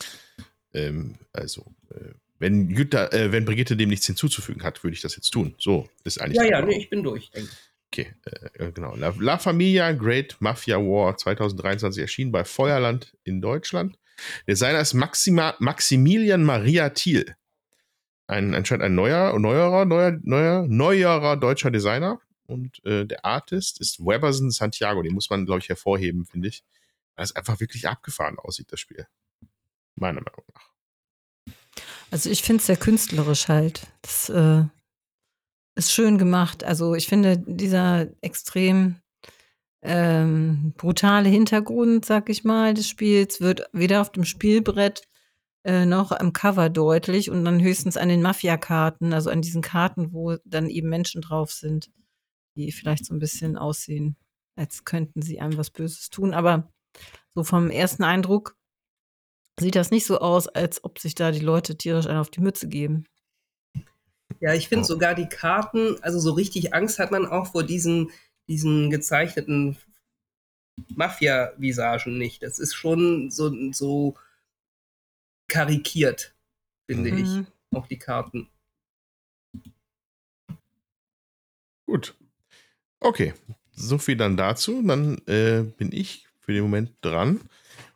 Ähm, 0.74 1.16
also, 1.34 1.66
äh, 1.92 2.14
wenn, 2.40 2.70
Jutta, 2.70 3.08
äh, 3.08 3.32
wenn 3.32 3.46
Brigitte 3.46 3.76
dem 3.76 3.90
nichts 3.90 4.06
hinzuzufügen 4.06 4.64
hat, 4.64 4.84
würde 4.84 4.94
ich 4.94 5.02
das 5.02 5.16
jetzt 5.16 5.32
tun. 5.32 5.56
So, 5.58 5.90
ist 6.04 6.22
eigentlich. 6.22 6.38
Ja, 6.38 6.44
der 6.44 6.52
ja, 6.60 6.66
nee, 6.66 6.78
ich 6.78 6.90
bin 6.90 7.04
durch. 7.04 7.30
denke 7.32 7.50
ich. 7.52 7.70
Okay, 7.92 8.14
äh, 8.54 8.72
genau. 8.72 8.96
La, 8.96 9.14
La 9.20 9.38
Familia 9.38 9.92
Great 9.94 10.38
Mafia 10.40 10.78
War 10.78 11.18
2023 11.18 12.02
erschienen 12.02 12.32
bei 12.32 12.46
Feuerland 12.46 13.14
in 13.24 13.42
Deutschland. 13.42 13.98
Designer 14.48 14.80
ist 14.80 14.94
Maxima, 14.94 15.56
Maximilian 15.60 16.44
Maria 16.44 16.90
Thiel. 16.90 17.36
Ein, 18.28 18.54
anscheinend 18.54 18.86
ein 18.86 18.96
neuer, 18.96 19.38
neuerer, 19.40 19.86
neuer, 19.86 20.20
neuer, 20.22 20.68
neuerer 20.68 21.36
deutscher 21.36 21.72
Designer. 21.72 22.22
Und 22.50 22.84
äh, 22.84 23.06
der 23.06 23.26
Artist 23.26 23.80
ist 23.80 24.00
Weberson 24.00 24.50
Santiago. 24.50 25.04
Den 25.04 25.14
muss 25.14 25.30
man, 25.30 25.46
glaube 25.46 25.60
ich, 25.60 25.70
hervorheben, 25.70 26.26
finde 26.26 26.48
ich. 26.48 26.64
Weil 27.16 27.26
es 27.26 27.36
einfach 27.36 27.60
wirklich 27.60 27.88
abgefahren 27.88 28.40
aussieht, 28.40 28.72
das 28.72 28.80
Spiel. 28.80 29.06
Meiner 29.96 30.22
Meinung 30.22 30.44
nach. 30.56 31.54
Also 32.10 32.30
ich 32.30 32.42
finde 32.42 32.62
es 32.62 32.66
sehr 32.66 32.78
künstlerisch 32.78 33.50
halt. 33.50 33.88
Das 34.02 34.30
äh, 34.30 34.64
ist 35.76 35.92
schön 35.92 36.18
gemacht. 36.18 36.64
Also 36.64 36.96
ich 36.96 37.08
finde 37.08 37.38
dieser 37.38 38.08
extrem 38.22 38.96
ähm, 39.84 40.74
brutale 40.76 41.30
Hintergrund, 41.30 42.04
sag 42.04 42.30
ich 42.30 42.44
mal, 42.44 42.74
des 42.74 42.90
Spiels 42.90 43.42
wird 43.42 43.70
weder 43.74 44.02
auf 44.02 44.12
dem 44.12 44.26
Spielbrett 44.26 45.04
äh, 45.64 45.86
noch 45.86 46.12
am 46.12 46.34
Cover 46.34 46.70
deutlich 46.70 47.30
und 47.30 47.46
dann 47.46 47.62
höchstens 47.62 47.96
an 47.96 48.10
den 48.10 48.24
Mafia-Karten, 48.24 49.14
also 49.14 49.30
an 49.30 49.42
diesen 49.42 49.62
Karten, 49.62 50.14
wo 50.14 50.36
dann 50.46 50.68
eben 50.68 50.90
Menschen 50.90 51.22
drauf 51.22 51.52
sind, 51.52 51.92
die 52.66 52.72
vielleicht 52.72 53.06
so 53.06 53.14
ein 53.14 53.20
bisschen 53.20 53.58
aussehen, 53.58 54.16
als 54.56 54.86
könnten 54.86 55.22
sie 55.22 55.40
einem 55.40 55.58
was 55.58 55.72
Böses 55.72 56.10
tun. 56.10 56.34
Aber 56.34 56.72
so 57.36 57.44
vom 57.44 57.70
ersten 57.70 58.04
Eindruck 58.04 58.56
sieht 59.60 59.76
das 59.76 59.92
nicht 59.92 60.06
so 60.06 60.20
aus, 60.20 60.48
als 60.48 60.84
ob 60.84 61.00
sich 61.00 61.16
da 61.16 61.32
die 61.32 61.40
Leute 61.40 61.78
tierisch 61.78 62.08
einen 62.08 62.20
auf 62.20 62.30
die 62.32 62.42
Mütze 62.42 62.68
geben. 62.68 63.06
Ja, 64.40 64.54
ich 64.54 64.70
finde 64.70 64.86
sogar 64.86 65.16
die 65.16 65.28
Karten, 65.28 66.02
also 66.02 66.20
so 66.20 66.32
richtig 66.32 66.74
Angst 66.74 67.00
hat 67.00 67.12
man 67.12 67.26
auch 67.26 67.52
vor 67.52 67.64
diesen, 67.64 68.12
diesen 68.48 68.90
gezeichneten 68.90 69.78
Mafia-Visagen 70.96 72.18
nicht. 72.18 72.42
Das 72.42 72.58
ist 72.60 72.74
schon 72.74 73.32
so, 73.32 73.52
so 73.74 74.16
karikiert, 75.50 76.36
finde 76.90 77.10
ich, 77.10 77.28
Mhm. 77.28 77.48
auch 77.72 77.88
die 77.88 78.00
Karten. 78.00 78.48
Gut. 81.86 82.16
Okay, 83.00 83.34
so 83.72 83.98
viel 83.98 84.18
dann 84.18 84.38
dazu. 84.38 84.82
Dann 84.86 85.18
äh, 85.28 85.64
bin 85.78 85.92
ich 85.92 86.28
für 86.40 86.54
den 86.54 86.64
Moment 86.64 86.92
dran 87.02 87.42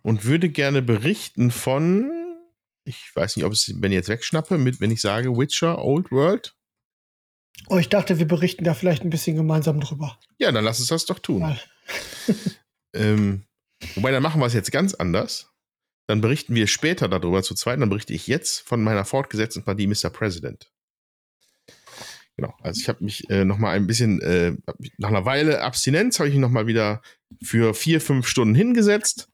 und 0.01 0.25
würde 0.25 0.49
gerne 0.49 0.81
berichten 0.81 1.51
von, 1.51 2.11
ich 2.85 3.15
weiß 3.15 3.35
nicht, 3.35 3.45
ob 3.45 3.53
es, 3.53 3.73
wenn 3.81 3.91
ich 3.91 3.97
jetzt 3.97 4.09
wegschnappe, 4.09 4.57
mit, 4.57 4.79
wenn 4.79 4.91
ich 4.91 5.01
sage 5.01 5.37
Witcher 5.37 5.83
Old 5.83 6.11
World. 6.11 6.55
Oh, 7.69 7.77
ich 7.77 7.89
dachte, 7.89 8.19
wir 8.19 8.27
berichten 8.27 8.63
da 8.63 8.73
vielleicht 8.73 9.03
ein 9.03 9.09
bisschen 9.09 9.35
gemeinsam 9.35 9.79
drüber. 9.79 10.19
Ja, 10.37 10.51
dann 10.51 10.63
lass 10.63 10.79
uns 10.79 10.89
das 10.89 11.05
doch 11.05 11.19
tun. 11.19 11.57
Ähm, 12.95 13.43
wobei, 13.95 14.11
dann 14.11 14.23
machen 14.23 14.39
wir 14.39 14.45
es 14.45 14.53
jetzt 14.53 14.71
ganz 14.71 14.93
anders. 14.93 15.51
Dann 16.07 16.21
berichten 16.21 16.53
wir 16.53 16.67
später 16.67 17.07
darüber 17.07 17.43
zu 17.43 17.55
zweit. 17.55 17.81
Dann 17.81 17.89
berichte 17.89 18.13
ich 18.13 18.27
jetzt 18.27 18.61
von 18.61 18.83
meiner 18.83 19.05
fortgesetzten 19.05 19.63
Partie 19.63 19.87
Mr. 19.87 20.09
President. 20.09 20.71
Genau, 22.35 22.53
also 22.61 22.81
ich 22.81 22.89
habe 22.89 23.03
mich 23.03 23.29
äh, 23.29 23.45
noch 23.45 23.59
mal 23.59 23.71
ein 23.71 23.85
bisschen, 23.85 24.19
äh, 24.21 24.53
nach 24.97 25.09
einer 25.09 25.25
Weile 25.25 25.61
Abstinenz, 25.61 26.19
habe 26.19 26.29
ich 26.29 26.35
mich 26.35 26.41
noch 26.41 26.49
mal 26.49 26.65
wieder 26.65 27.01
für 27.43 27.73
vier, 27.73 28.01
fünf 28.01 28.27
Stunden 28.27 28.55
hingesetzt. 28.55 29.29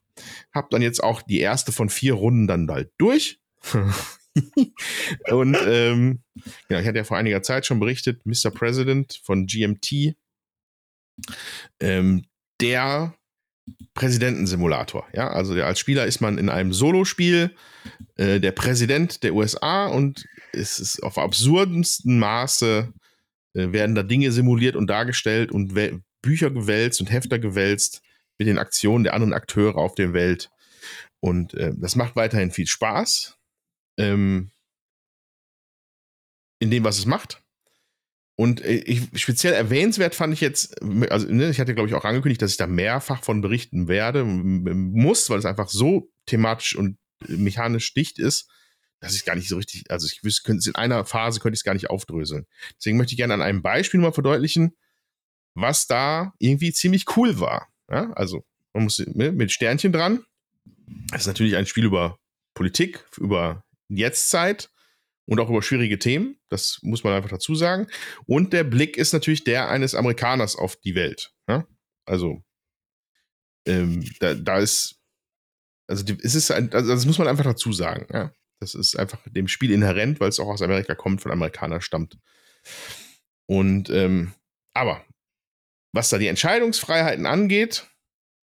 Habe 0.54 0.68
dann 0.72 0.82
jetzt 0.82 1.02
auch 1.02 1.22
die 1.22 1.40
erste 1.40 1.72
von 1.72 1.90
vier 1.90 2.14
Runden 2.14 2.48
dann 2.48 2.68
bald 2.68 2.92
durch. 2.98 3.40
Und 5.32 5.58
ähm, 5.66 6.20
ja, 6.70 6.80
ich 6.80 6.88
hatte 6.88 6.98
ja 6.98 7.04
vor 7.04 7.18
einiger 7.18 7.42
Zeit 7.42 7.66
schon 7.66 7.80
berichtet, 7.80 8.26
Mr. 8.26 8.52
President 8.52 9.20
von 9.24 9.48
GMT, 9.48 10.16
ähm, 11.80 12.26
der 12.62 13.16
Präsidentensimulator. 13.94 15.08
Ja, 15.14 15.30
also 15.30 15.56
der, 15.56 15.68
als 15.68 15.80
Spieler 15.80 16.06
ist 16.06 16.22
man 16.22 16.38
in 16.38 16.50
einem 16.50 16.74
Solospiel 16.74 17.56
äh, 18.16 18.40
der 18.40 18.52
Präsident 18.52 19.24
der 19.24 19.34
USA 19.34 19.88
und 19.88 20.26
es 20.54 20.80
ist 20.80 21.04
auf 21.04 21.18
absurdensten 21.18 22.20
Maße 22.20 22.94
äh, 23.54 23.72
werden 23.72 23.96
da 23.96 24.04
Dinge 24.04 24.32
simuliert 24.32 24.76
und 24.76 24.88
dargestellt 24.88 25.52
und 25.52 25.74
Bücher 26.22 26.52
gewälzt 26.52 27.02
und 27.02 27.12
Hefter 27.12 27.40
gewälzt 27.40 28.02
mit 28.38 28.48
den 28.48 28.58
Aktionen 28.58 29.04
der 29.04 29.14
anderen 29.14 29.34
Akteure 29.34 29.78
auf 29.78 29.96
der 29.96 30.14
Welt. 30.14 30.50
Und 31.20 31.54
äh, 31.54 31.74
das 31.76 31.96
macht 31.96 32.16
weiterhin 32.16 32.52
viel 32.52 32.68
Spaß. 32.68 33.38
Ähm, 33.98 34.52
in 36.60 36.72
dem, 36.72 36.84
was 36.84 37.00
es 37.00 37.06
macht. 37.06 37.42
Und 38.38 38.62
äh, 38.62 38.76
ich, 38.76 39.10
speziell 39.20 39.54
erwähnenswert 39.54 40.16
fand 40.16 40.34
ich 40.34 40.42
jetzt, 40.42 40.82
also 41.10 41.28
ne, 41.28 41.50
ich 41.50 41.60
hatte 41.60 41.74
glaube 41.74 41.90
ich 41.90 41.96
auch 41.96 42.06
angekündigt, 42.06 42.42
dass 42.42 42.52
ich 42.52 42.58
da 42.58 42.68
mehrfach 42.68 43.24
von 43.24 43.42
berichten 43.42 43.88
werde, 43.88 44.24
muss, 44.24 45.30
weil 45.30 45.40
es 45.40 45.46
einfach 45.46 45.70
so 45.70 46.10
thematisch 46.26 46.76
und 46.76 46.98
mechanisch 47.28 47.94
dicht 47.94 48.20
ist, 48.20 48.50
dass 49.00 49.16
ich 49.16 49.26
gar 49.26 49.36
nicht 49.36 49.48
so 49.48 49.58
richtig, 49.58 49.90
also 49.90 50.08
ich 50.08 50.44
könnte 50.44 50.70
in 50.70 50.76
einer 50.76 51.06
Phase 51.06 51.40
könnte 51.40 51.56
ich 51.56 51.62
es 51.62 51.64
gar 51.64 51.74
nicht 51.74 51.90
aufdröseln. 51.90 52.46
Deswegen 52.78 52.98
möchte 52.98 53.14
ich 53.14 53.18
gerne 53.18 53.34
an 53.34 53.42
einem 53.42 53.62
Beispiel 53.62 54.00
mal 54.00 54.12
verdeutlichen, 54.12 54.76
was 55.54 55.88
da 55.88 56.34
irgendwie 56.40 56.74
ziemlich 56.74 57.06
cool 57.16 57.40
war. 57.40 57.70
Ja, 57.90 58.12
also 58.14 58.46
man 58.74 58.84
muss 58.84 59.00
ne, 59.00 59.32
mit 59.32 59.52
Sternchen 59.52 59.92
dran. 59.92 60.26
Das 61.12 61.22
ist 61.22 61.28
natürlich 61.28 61.56
ein 61.56 61.66
Spiel 61.66 61.86
über 61.86 62.20
Politik, 62.54 63.06
über 63.18 63.64
Jetztzeit 63.88 64.70
und 65.26 65.40
auch 65.40 65.50
über 65.50 65.62
schwierige 65.62 66.00
Themen. 66.00 66.40
Das 66.50 66.80
muss 66.82 67.04
man 67.04 67.14
einfach 67.14 67.30
dazu 67.30 67.56
sagen. 67.56 67.88
Und 68.26 68.54
der 68.54 68.64
Blick 68.64 68.98
ist 68.98 69.14
natürlich 69.14 69.44
der 69.44 69.70
eines 69.70 69.96
Amerikaners 69.96 70.56
auf 70.56 70.76
die 70.78 70.96
Welt. 70.96 71.32
Ja? 71.48 71.66
Also, 72.06 72.44
ähm, 73.66 74.04
da, 74.20 74.34
da 74.34 74.60
ist, 74.60 75.00
also 75.88 76.04
es 76.22 76.36
ist 76.36 76.52
ein, 76.52 76.74
also 76.74 76.94
das 76.94 77.06
muss 77.06 77.18
man 77.18 77.28
einfach 77.28 77.44
dazu 77.44 77.72
sagen. 77.72 78.08
Ja? 78.12 78.32
Das 78.60 78.76
ist 78.76 78.98
einfach 78.98 79.20
dem 79.26 79.48
Spiel 79.48 79.72
inhärent, 79.72 80.20
weil 80.20 80.30
es 80.30 80.40
auch 80.40 80.48
aus 80.48 80.62
Amerika 80.62 80.96
kommt, 80.96 81.22
von 81.22 81.32
Amerikanern 81.32 81.82
stammt. 81.82 82.18
Und, 83.46 83.90
ähm, 83.90 84.34
aber 84.74 85.06
was 85.94 86.10
da 86.10 86.18
die 86.18 86.28
Entscheidungsfreiheiten 86.28 87.26
angeht, 87.26 87.88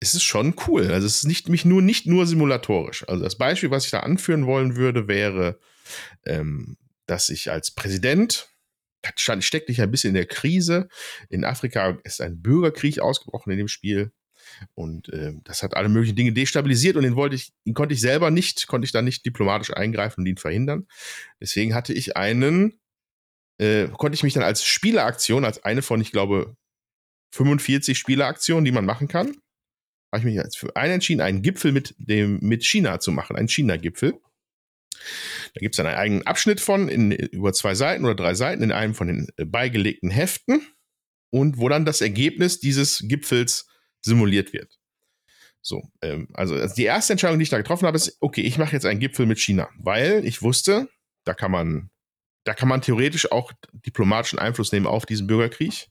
ist 0.01 0.15
es 0.15 0.23
schon 0.23 0.55
cool. 0.67 0.91
Also 0.91 1.07
es 1.07 1.17
ist 1.17 1.25
nicht, 1.25 1.47
mich 1.47 1.63
nur, 1.63 1.81
nicht 1.81 2.07
nur 2.07 2.25
simulatorisch. 2.25 3.07
Also 3.07 3.23
das 3.23 3.37
Beispiel, 3.37 3.71
was 3.71 3.85
ich 3.85 3.91
da 3.91 4.01
anführen 4.01 4.45
wollen 4.45 4.75
würde, 4.75 5.07
wäre, 5.07 5.59
ähm, 6.25 6.77
dass 7.05 7.29
ich 7.29 7.51
als 7.51 7.71
Präsident 7.71 8.49
stand, 9.15 9.43
steckte 9.43 9.71
ich 9.71 9.81
ein 9.81 9.91
bisschen 9.91 10.09
in 10.09 10.15
der 10.15 10.25
Krise. 10.25 10.87
In 11.29 11.45
Afrika 11.45 11.97
ist 12.03 12.21
ein 12.21 12.41
Bürgerkrieg 12.41 12.99
ausgebrochen 12.99 13.51
in 13.51 13.57
dem 13.57 13.67
Spiel. 13.67 14.11
Und 14.75 15.09
äh, 15.09 15.33
das 15.43 15.63
hat 15.63 15.75
alle 15.75 15.89
möglichen 15.89 16.15
Dinge 16.15 16.33
destabilisiert 16.33 16.95
und 16.95 17.03
den 17.03 17.15
wollte 17.15 17.35
ich, 17.35 17.51
ihn 17.63 17.73
konnte 17.73 17.93
ich 17.93 18.01
selber 18.01 18.31
nicht, 18.31 18.67
konnte 18.67 18.85
ich 18.85 18.91
da 18.91 19.01
nicht 19.01 19.25
diplomatisch 19.25 19.73
eingreifen 19.73 20.21
und 20.21 20.27
ihn 20.27 20.37
verhindern. 20.37 20.87
Deswegen 21.39 21.73
hatte 21.73 21.93
ich 21.93 22.17
einen, 22.17 22.79
äh, 23.57 23.87
konnte 23.87 24.15
ich 24.15 24.23
mich 24.23 24.33
dann 24.33 24.43
als 24.43 24.63
Spieleraktion, 24.63 25.45
als 25.45 25.63
eine 25.63 25.81
von, 25.81 26.01
ich 26.01 26.11
glaube, 26.11 26.55
45 27.33 27.97
Spieleraktionen, 27.97 28.65
die 28.65 28.71
man 28.71 28.85
machen 28.85 29.07
kann, 29.07 29.37
habe 30.11 30.19
ich 30.19 30.25
mich 30.25 30.35
jetzt 30.35 30.57
für 30.57 30.75
einen 30.75 30.95
entschieden, 30.95 31.21
einen 31.21 31.41
Gipfel 31.41 31.71
mit 31.71 31.95
dem, 31.97 32.39
mit 32.41 32.65
China 32.65 32.99
zu 32.99 33.11
machen, 33.11 33.35
einen 33.35 33.47
China-Gipfel. 33.47 34.13
Da 35.53 35.59
gibt 35.59 35.73
es 35.73 35.77
dann 35.77 35.87
einen 35.87 35.97
eigenen 35.97 36.27
Abschnitt 36.27 36.59
von, 36.59 36.89
in, 36.89 37.11
über 37.11 37.53
zwei 37.53 37.75
Seiten 37.75 38.05
oder 38.05 38.15
drei 38.15 38.33
Seiten, 38.33 38.61
in 38.61 38.71
einem 38.71 38.93
von 38.93 39.07
den 39.07 39.27
äh, 39.37 39.45
beigelegten 39.45 40.09
Heften 40.09 40.61
und 41.29 41.57
wo 41.57 41.69
dann 41.69 41.85
das 41.85 42.01
Ergebnis 42.01 42.59
dieses 42.59 43.03
Gipfels 43.07 43.67
simuliert 44.01 44.53
wird. 44.53 44.79
So, 45.61 45.83
ähm, 46.01 46.27
also, 46.33 46.55
also 46.55 46.73
die 46.75 46.85
erste 46.85 47.13
Entscheidung, 47.13 47.37
die 47.37 47.43
ich 47.43 47.49
da 47.49 47.57
getroffen 47.57 47.85
habe, 47.85 47.97
ist, 47.97 48.17
okay, 48.19 48.41
ich 48.41 48.57
mache 48.57 48.73
jetzt 48.73 48.85
einen 48.85 48.99
Gipfel 48.99 49.25
mit 49.25 49.39
China, 49.39 49.69
weil 49.77 50.25
ich 50.25 50.41
wusste, 50.41 50.89
da 51.23 51.33
kann 51.33 51.51
man, 51.51 51.91
da 52.43 52.53
kann 52.53 52.67
man 52.67 52.81
theoretisch 52.81 53.31
auch 53.31 53.51
diplomatischen 53.85 54.39
Einfluss 54.39 54.71
nehmen 54.71 54.87
auf 54.87 55.05
diesen 55.05 55.27
Bürgerkrieg. 55.27 55.87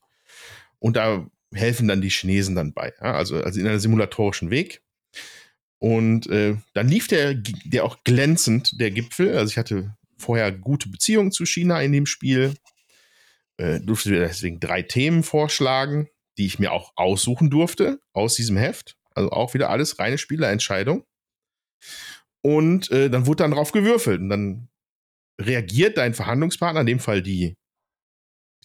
Und 0.81 0.97
da 0.97 1.27
helfen 1.55 1.87
dann 1.89 2.01
die 2.01 2.11
Chinesen 2.11 2.57
dann 2.57 2.73
bei. 2.73 2.93
Ja? 3.01 3.15
Also, 3.15 3.43
also 3.43 3.61
in 3.61 3.67
einem 3.67 3.79
simulatorischen 3.79 4.51
Weg. 4.51 4.83
Und 5.79 6.27
äh, 6.29 6.57
dann 6.75 6.89
lief 6.89 7.07
der, 7.07 7.35
der 7.35 7.85
auch 7.85 8.03
glänzend, 8.05 8.79
der 8.81 8.91
Gipfel. 8.91 9.37
Also 9.37 9.51
ich 9.51 9.59
hatte 9.59 9.97
vorher 10.19 10.53
gute 10.53 10.89
Beziehungen 10.89 11.33
zu 11.33 11.47
China 11.47 11.81
in 11.81 11.93
dem 11.93 12.07
Spiel. 12.07 12.55
Äh, 13.57 13.81
durfte 13.81 14.11
deswegen 14.11 14.61
drei 14.61 14.83
Themen 14.83 15.23
vorschlagen, 15.23 16.09
die 16.41 16.47
ich 16.47 16.59
mir 16.59 16.73
auch 16.73 16.93
aussuchen 16.97 17.51
durfte 17.51 18.01
aus 18.15 18.35
diesem 18.35 18.57
Heft. 18.57 18.97
Also 19.15 19.31
auch 19.31 19.53
wieder 19.53 19.69
alles 19.69 19.99
reine 19.99 20.17
Spielerentscheidung. 20.17 21.05
Und 22.43 22.91
äh, 22.91 23.11
dann 23.11 23.27
wurde 23.27 23.45
dann 23.45 23.51
drauf 23.51 23.73
gewürfelt. 23.73 24.21
Und 24.21 24.31
dann 24.31 24.69
reagiert 25.39 25.99
dein 25.99 26.15
Verhandlungspartner, 26.15 26.81
in 26.81 26.87
dem 26.87 26.99
Fall 26.99 27.21
die, 27.21 27.57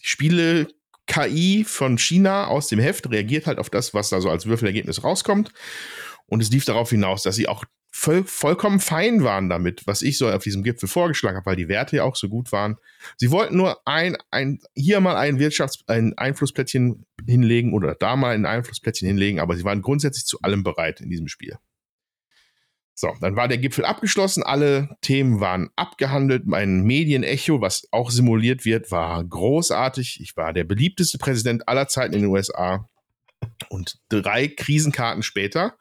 die 0.00 0.06
Spiele 0.06 0.68
KI 1.06 1.64
von 1.64 1.98
China 1.98 2.46
aus 2.46 2.68
dem 2.68 2.78
Heft, 2.78 3.10
reagiert 3.10 3.46
halt 3.46 3.58
auf 3.58 3.68
das, 3.68 3.92
was 3.92 4.08
da 4.08 4.22
so 4.22 4.30
als 4.30 4.46
Würfelergebnis 4.46 5.04
rauskommt 5.04 5.52
und 6.26 6.42
es 6.42 6.50
lief 6.50 6.64
darauf 6.64 6.90
hinaus, 6.90 7.22
dass 7.22 7.36
sie 7.36 7.48
auch 7.48 7.64
voll, 7.96 8.24
vollkommen 8.24 8.78
fein 8.78 9.24
waren 9.24 9.48
damit, 9.48 9.86
was 9.86 10.02
ich 10.02 10.18
so 10.18 10.30
auf 10.30 10.42
diesem 10.42 10.62
Gipfel 10.62 10.88
vorgeschlagen 10.88 11.36
habe, 11.36 11.46
weil 11.46 11.56
die 11.56 11.68
Werte 11.68 11.96
ja 11.96 12.04
auch 12.04 12.14
so 12.14 12.28
gut 12.28 12.52
waren. 12.52 12.76
Sie 13.16 13.30
wollten 13.30 13.56
nur 13.56 13.80
ein, 13.86 14.16
ein 14.30 14.60
hier 14.74 15.00
mal 15.00 15.16
ein 15.16 15.38
Wirtschafts-, 15.38 15.82
ein 15.88 16.16
Einflussplättchen 16.16 17.06
hinlegen 17.26 17.72
oder 17.72 17.94
da 17.94 18.14
mal 18.16 18.34
ein 18.34 18.44
Einflussplättchen 18.44 19.08
hinlegen, 19.08 19.40
aber 19.40 19.56
sie 19.56 19.64
waren 19.64 19.80
grundsätzlich 19.80 20.26
zu 20.26 20.40
allem 20.42 20.62
bereit 20.62 21.00
in 21.00 21.08
diesem 21.08 21.26
Spiel. 21.26 21.56
So, 22.94 23.14
dann 23.20 23.36
war 23.36 23.48
der 23.48 23.58
Gipfel 23.58 23.84
abgeschlossen, 23.84 24.42
alle 24.42 24.96
Themen 25.00 25.40
waren 25.40 25.70
abgehandelt. 25.76 26.46
Mein 26.46 26.82
Medienecho, 26.82 27.60
was 27.60 27.88
auch 27.92 28.10
simuliert 28.10 28.64
wird, 28.64 28.90
war 28.90 29.22
großartig. 29.24 30.20
Ich 30.20 30.36
war 30.36 30.52
der 30.52 30.64
beliebteste 30.64 31.18
Präsident 31.18 31.68
aller 31.68 31.88
Zeiten 31.88 32.14
in 32.14 32.22
den 32.22 32.30
USA. 32.30 32.88
Und 33.68 33.98
drei 34.08 34.48
Krisenkarten 34.48 35.22
später 35.22 35.76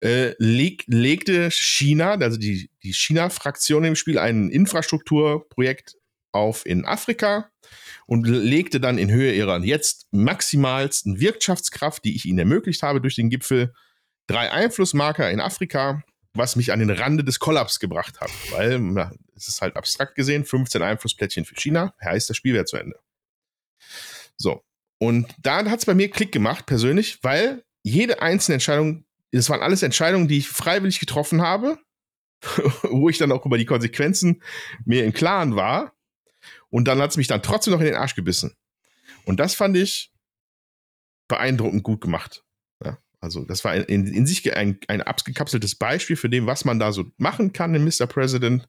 äh, 0.00 0.34
leg, 0.38 0.84
legte 0.86 1.50
China, 1.50 2.12
also 2.12 2.38
die, 2.38 2.70
die 2.82 2.92
China-Fraktion 2.92 3.84
im 3.84 3.96
Spiel, 3.96 4.18
ein 4.18 4.50
Infrastrukturprojekt 4.50 5.96
auf 6.32 6.66
in 6.66 6.84
Afrika 6.84 7.50
und 8.06 8.26
legte 8.26 8.80
dann 8.80 8.98
in 8.98 9.10
Höhe 9.10 9.32
ihrer 9.32 9.58
jetzt 9.64 10.06
maximalsten 10.12 11.20
Wirtschaftskraft, 11.20 12.04
die 12.04 12.14
ich 12.14 12.26
ihnen 12.26 12.38
ermöglicht 12.38 12.82
habe 12.82 13.00
durch 13.00 13.16
den 13.16 13.30
Gipfel, 13.30 13.74
drei 14.26 14.50
Einflussmarker 14.50 15.30
in 15.30 15.40
Afrika, 15.40 16.02
was 16.34 16.56
mich 16.56 16.72
an 16.72 16.78
den 16.78 16.90
Rande 16.90 17.24
des 17.24 17.38
Kollaps 17.38 17.80
gebracht 17.80 18.20
hat. 18.20 18.30
Weil, 18.50 18.78
na, 18.78 19.12
es 19.34 19.48
ist 19.48 19.60
halt 19.60 19.76
abstrakt 19.76 20.14
gesehen, 20.14 20.44
15 20.44 20.82
Einflussplättchen 20.82 21.44
für 21.44 21.54
China, 21.54 21.94
heißt 22.02 22.30
das 22.30 22.36
Spiel 22.36 22.54
wäre 22.54 22.64
zu 22.64 22.76
Ende. 22.76 22.98
So. 24.36 24.62
Und 24.98 25.34
da 25.40 25.64
hat 25.64 25.78
es 25.78 25.86
bei 25.86 25.94
mir 25.94 26.10
Klick 26.10 26.32
gemacht, 26.32 26.66
persönlich, 26.66 27.18
weil 27.22 27.64
jede 27.82 28.20
einzelne 28.20 28.54
Entscheidung 28.54 29.04
das 29.32 29.50
waren 29.50 29.60
alles 29.60 29.82
Entscheidungen, 29.82 30.28
die 30.28 30.38
ich 30.38 30.48
freiwillig 30.48 31.00
getroffen 31.00 31.42
habe, 31.42 31.78
wo 32.82 33.08
ich 33.08 33.18
dann 33.18 33.32
auch 33.32 33.44
über 33.44 33.58
die 33.58 33.66
Konsequenzen 33.66 34.42
mir 34.84 35.04
im 35.04 35.12
Klaren 35.12 35.56
war. 35.56 35.94
Und 36.70 36.86
dann 36.86 37.00
hat 37.00 37.10
es 37.10 37.16
mich 37.16 37.26
dann 37.26 37.42
trotzdem 37.42 37.72
noch 37.72 37.80
in 37.80 37.86
den 37.86 37.94
Arsch 37.94 38.14
gebissen. 38.14 38.54
Und 39.24 39.40
das 39.40 39.54
fand 39.54 39.76
ich 39.76 40.12
beeindruckend 41.28 41.82
gut 41.82 42.00
gemacht. 42.00 42.44
Ja, 42.84 42.98
also, 43.20 43.44
das 43.44 43.64
war 43.64 43.74
in, 43.74 44.06
in 44.06 44.26
sich 44.26 44.54
ein, 44.56 44.78
ein 44.88 45.02
abgekapseltes 45.02 45.76
Beispiel 45.76 46.16
für 46.16 46.30
dem, 46.30 46.46
was 46.46 46.64
man 46.64 46.78
da 46.78 46.92
so 46.92 47.04
machen 47.16 47.52
kann 47.52 47.74
in 47.74 47.84
Mr. 47.84 48.06
President. 48.06 48.68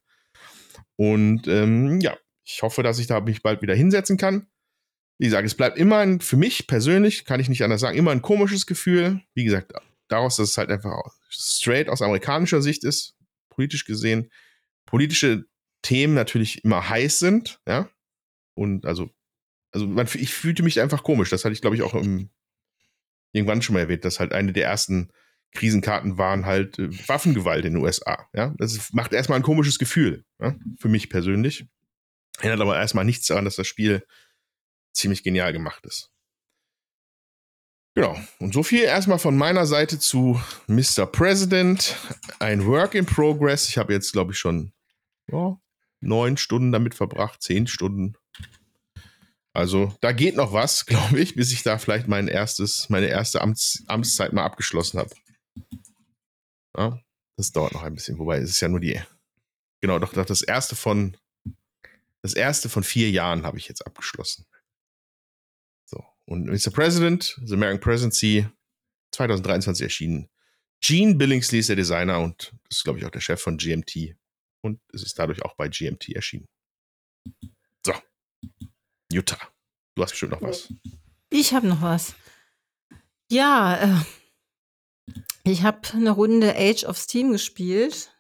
Und 0.98 1.48
ähm, 1.48 2.02
ja, 2.02 2.18
ich 2.46 2.62
hoffe, 2.62 2.84
dass 2.84 3.00
ich 3.00 3.08
da 3.08 3.22
mich 3.22 3.42
bald 3.42 3.62
wieder 3.62 3.76
hinsetzen 3.76 4.18
kann. 4.18 4.48
Wie 5.18 5.26
gesagt, 5.26 5.46
es 5.46 5.56
bleibt 5.56 5.78
immer 5.78 5.98
ein, 5.98 6.22
für 6.22 6.38
mich 6.38 6.68
persönlich, 6.68 7.26
kann 7.26 7.40
ich 7.40 7.50
nicht 7.50 7.64
anders 7.64 7.82
sagen, 7.82 7.98
immer 7.98 8.12
ein 8.12 8.22
komisches 8.22 8.66
Gefühl. 8.66 9.22
Wie 9.34 9.44
gesagt, 9.44 9.74
daraus, 10.10 10.36
dass 10.36 10.50
es 10.50 10.58
halt 10.58 10.70
einfach 10.70 11.02
straight 11.30 11.90
aus 11.90 12.02
amerikanischer 12.02 12.62
Sicht 12.62 12.84
ist, 12.84 13.16
politisch 13.50 13.86
gesehen, 13.86 14.30
politische 14.86 15.46
Themen 15.82 16.14
natürlich 16.14 16.64
immer 16.64 16.90
heiß 16.90 17.20
sind, 17.20 17.62
ja. 17.68 17.90
Und 18.54 18.86
also, 18.86 19.10
also 19.72 19.88
man, 19.88 20.08
ich 20.14 20.34
fühlte 20.34 20.64
mich 20.64 20.82
einfach 20.82 21.04
komisch. 21.04 21.30
Das 21.30 21.46
hatte 21.46 21.54
ich, 21.54 21.62
glaube 21.62 21.76
ich, 21.76 21.84
auch 21.84 21.94
im, 21.94 22.30
irgendwann 23.32 23.62
schon 23.62 23.74
mal 23.74 23.82
erwähnt, 23.82 24.04
dass 24.04 24.20
halt 24.20 24.34
eine 24.34 24.52
der 24.52 24.66
ersten 24.66 25.12
Krisenkarten 25.54 26.18
waren 26.18 26.46
halt 26.46 26.78
äh, 26.80 26.90
Waffengewalt 27.08 27.66
in 27.66 27.74
den 27.74 27.84
USA. 27.84 28.28
Ja, 28.34 28.54
das 28.58 28.92
macht 28.94 29.14
erstmal 29.14 29.40
ein 29.40 29.44
komisches 29.44 29.80
Gefühl, 29.80 30.26
ja? 30.40 30.56
für 30.80 30.90
mich 30.90 31.10
persönlich. 31.10 31.68
Erinnert 32.40 32.62
aber 32.62 32.78
erstmal 32.78 33.06
nichts 33.06 33.28
daran, 33.28 33.46
dass 33.46 33.56
das 33.56 33.68
Spiel 33.68 34.06
ziemlich 34.94 35.24
genial 35.24 35.54
gemacht 35.54 35.86
ist. 35.86 36.12
Genau. 38.00 38.18
Und 38.40 38.54
so 38.54 38.64
viel 38.64 38.84
erstmal 38.84 39.20
von 39.20 39.36
meiner 39.38 39.66
Seite 39.66 40.00
zu 40.00 40.40
Mr. 40.68 41.06
President. 41.06 41.98
Ein 42.40 42.66
Work 42.66 42.96
in 42.96 43.06
Progress. 43.06 43.68
Ich 43.68 43.78
habe 43.78 43.92
jetzt, 43.92 44.14
glaube 44.14 44.32
ich, 44.32 44.40
schon 44.40 44.72
ja, 45.30 45.60
neun 46.00 46.38
Stunden 46.38 46.72
damit 46.72 46.96
verbracht, 46.96 47.42
zehn 47.42 47.68
Stunden. 47.68 48.16
Also 49.52 49.94
da 50.00 50.14
geht 50.14 50.38
noch 50.38 50.54
was, 50.54 50.86
glaube 50.86 51.20
ich, 51.20 51.36
bis 51.36 51.52
ich 51.52 51.62
da 51.64 51.78
vielleicht 51.78 52.08
mein 52.08 52.30
erstes, 52.30 52.88
meine 52.88 53.08
erste 53.08 53.42
Amts, 53.42 53.84
Amtszeit 53.88 54.32
mal 54.32 54.46
abgeschlossen 54.46 54.98
habe. 54.98 55.14
Ja, 56.78 57.02
das 57.36 57.52
dauert 57.52 57.74
noch 57.74 57.84
ein 57.84 57.96
bisschen, 57.96 58.18
wobei 58.18 58.38
es 58.38 58.52
ist 58.52 58.62
ja 58.62 58.70
nur 58.70 58.80
die, 58.80 59.02
genau, 59.82 60.00
doch, 60.00 60.14
das 60.14 60.42
erste 60.42 60.78
von, 60.78 61.18
das 62.22 62.34
erste 62.34 62.70
von 62.70 62.86
vier 62.86 63.12
Jahren 63.12 63.44
habe 63.44 63.58
ich 63.58 63.68
jetzt 63.68 63.86
abgeschlossen. 63.86 64.46
Und 66.30 66.46
Mr. 66.46 66.70
President, 66.72 67.40
The 67.44 67.56
American 67.56 67.80
Presidency, 67.80 68.48
2023 69.14 69.84
erschienen. 69.84 70.30
Gene 70.80 71.16
Billingsley 71.16 71.58
ist 71.58 71.70
der 71.70 71.76
Designer 71.76 72.20
und 72.20 72.54
das 72.70 72.78
ist, 72.78 72.84
glaube 72.84 73.00
ich, 73.00 73.06
auch 73.06 73.10
der 73.10 73.20
Chef 73.20 73.42
von 73.42 73.58
GMT. 73.58 74.16
Und 74.62 74.80
es 74.94 75.02
ist 75.02 75.18
dadurch 75.18 75.44
auch 75.44 75.56
bei 75.56 75.70
GMT 75.70 76.10
erschienen. 76.10 76.48
So. 77.84 77.94
Jutta, 79.12 79.40
du 79.96 80.04
hast 80.04 80.12
bestimmt 80.12 80.34
noch 80.34 80.42
was. 80.44 80.72
Ich 81.32 81.52
habe 81.56 81.68
noch 81.68 81.82
was. 81.82 82.14
Ja, 83.32 83.78
äh, 83.78 85.16
ich 85.46 85.64
habe 85.64 85.82
eine 85.94 86.12
Runde 86.12 86.56
Age 86.56 86.84
of 86.84 87.00
Steam 87.00 87.32
gespielt 87.32 88.16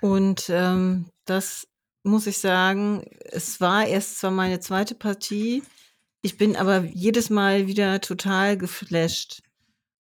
und 0.00 0.48
ähm, 0.48 1.10
das 1.26 1.68
muss 2.04 2.26
ich 2.26 2.38
sagen, 2.38 3.04
es 3.24 3.60
war 3.60 3.86
erst 3.86 4.18
zwar 4.18 4.30
meine 4.30 4.60
zweite 4.60 4.94
Partie, 4.94 5.62
ich 6.22 6.36
bin 6.36 6.56
aber 6.56 6.84
jedes 6.84 7.30
Mal 7.30 7.66
wieder 7.66 8.00
total 8.00 8.56
geflasht. 8.56 9.42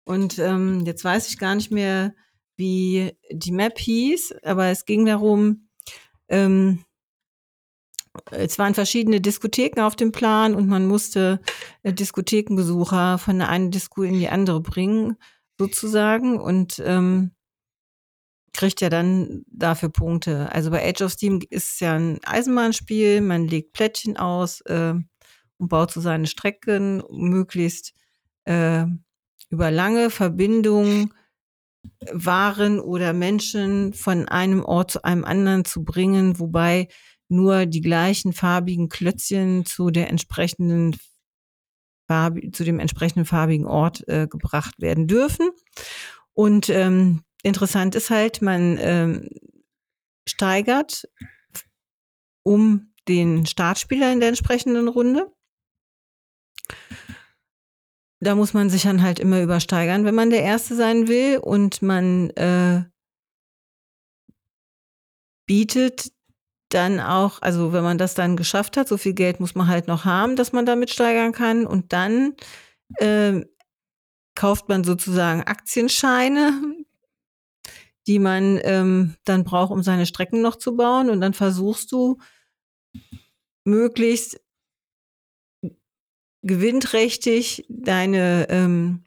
Und 0.05 0.39
ähm, 0.39 0.85
jetzt 0.85 1.03
weiß 1.03 1.29
ich 1.29 1.37
gar 1.37 1.55
nicht 1.55 1.71
mehr, 1.71 2.13
wie 2.57 3.13
die 3.31 3.51
Map 3.51 3.77
hieß, 3.77 4.35
aber 4.43 4.67
es 4.67 4.85
ging 4.85 5.05
darum, 5.05 5.69
ähm, 6.27 6.83
es 8.31 8.59
waren 8.59 8.73
verschiedene 8.73 9.21
Diskotheken 9.21 9.81
auf 9.81 9.95
dem 9.95 10.11
Plan 10.11 10.55
und 10.55 10.67
man 10.67 10.85
musste 10.85 11.39
äh, 11.83 11.93
Diskothekenbesucher 11.93 13.17
von 13.17 13.39
der 13.39 13.49
einen 13.49 13.71
Disco 13.71 14.03
in 14.03 14.15
die 14.15 14.29
andere 14.29 14.61
bringen, 14.61 15.15
sozusagen, 15.57 16.39
und 16.39 16.81
ähm, 16.85 17.31
kriegt 18.53 18.81
ja 18.81 18.89
dann 18.89 19.43
dafür 19.47 19.89
Punkte. 19.89 20.51
Also 20.51 20.71
bei 20.71 20.87
Age 20.87 21.03
of 21.03 21.11
Steam 21.11 21.39
ist 21.49 21.73
es 21.73 21.79
ja 21.79 21.95
ein 21.95 22.19
Eisenbahnspiel, 22.25 23.21
man 23.21 23.47
legt 23.47 23.73
Plättchen 23.73 24.17
aus, 24.17 24.61
äh, 24.61 24.95
und 25.59 25.67
baut 25.69 25.91
so 25.91 26.01
seine 26.01 26.27
Strecken 26.27 27.03
möglichst 27.11 27.93
äh, 28.45 28.85
über 29.49 29.71
lange 29.71 30.09
Verbindungen 30.09 31.13
Waren 32.11 32.79
oder 32.79 33.13
Menschen 33.13 33.93
von 33.93 34.27
einem 34.27 34.63
Ort 34.63 34.91
zu 34.91 35.03
einem 35.03 35.23
anderen 35.23 35.65
zu 35.65 35.83
bringen, 35.83 36.39
wobei 36.39 36.87
nur 37.29 37.65
die 37.65 37.81
gleichen 37.81 38.33
farbigen 38.33 38.89
Klötzchen 38.89 39.65
zu 39.65 39.89
der 39.91 40.09
entsprechenden 40.09 40.97
Farbe, 42.07 42.51
zu 42.51 42.63
dem 42.63 42.79
entsprechenden 42.79 43.25
farbigen 43.25 43.67
Ort 43.67 44.07
äh, 44.07 44.27
gebracht 44.27 44.79
werden 44.79 45.07
dürfen. 45.07 45.49
Und 46.33 46.69
ähm, 46.69 47.23
interessant 47.43 47.95
ist 47.95 48.09
halt, 48.09 48.41
man 48.41 48.77
ähm, 48.79 49.29
steigert 50.27 51.07
um 52.43 52.93
den 53.07 53.45
Startspieler 53.45 54.11
in 54.11 54.19
der 54.19 54.29
entsprechenden 54.29 54.87
Runde. 54.87 55.31
Da 58.21 58.35
muss 58.35 58.53
man 58.53 58.69
sich 58.69 58.83
dann 58.83 59.01
halt 59.01 59.19
immer 59.19 59.41
übersteigern, 59.41 60.03
wenn 60.03 60.15
man 60.15 60.29
der 60.29 60.43
Erste 60.43 60.75
sein 60.75 61.07
will. 61.07 61.37
Und 61.37 61.81
man 61.81 62.29
äh, 62.31 62.83
bietet 65.45 66.11
dann 66.69 66.99
auch, 66.99 67.41
also 67.41 67.73
wenn 67.73 67.83
man 67.83 67.97
das 67.97 68.13
dann 68.13 68.35
geschafft 68.35 68.77
hat, 68.77 68.87
so 68.87 68.97
viel 68.97 69.13
Geld 69.13 69.39
muss 69.39 69.55
man 69.55 69.67
halt 69.67 69.87
noch 69.87 70.05
haben, 70.05 70.35
dass 70.35 70.51
man 70.51 70.65
damit 70.65 70.89
steigern 70.89 71.31
kann. 71.31 71.65
Und 71.65 71.93
dann 71.93 72.35
äh, 72.97 73.41
kauft 74.35 74.69
man 74.69 74.83
sozusagen 74.83 75.43
Aktienscheine, 75.43 76.61
die 78.05 78.19
man 78.19 78.59
ähm, 78.63 79.15
dann 79.23 79.43
braucht, 79.43 79.71
um 79.71 79.81
seine 79.81 80.05
Strecken 80.05 80.41
noch 80.41 80.57
zu 80.57 80.75
bauen. 80.75 81.09
Und 81.09 81.21
dann 81.21 81.33
versuchst 81.33 81.91
du 81.91 82.17
möglichst 83.63 84.39
gewinnträchtig 86.41 87.65
deine 87.69 88.47
ähm, 88.49 89.03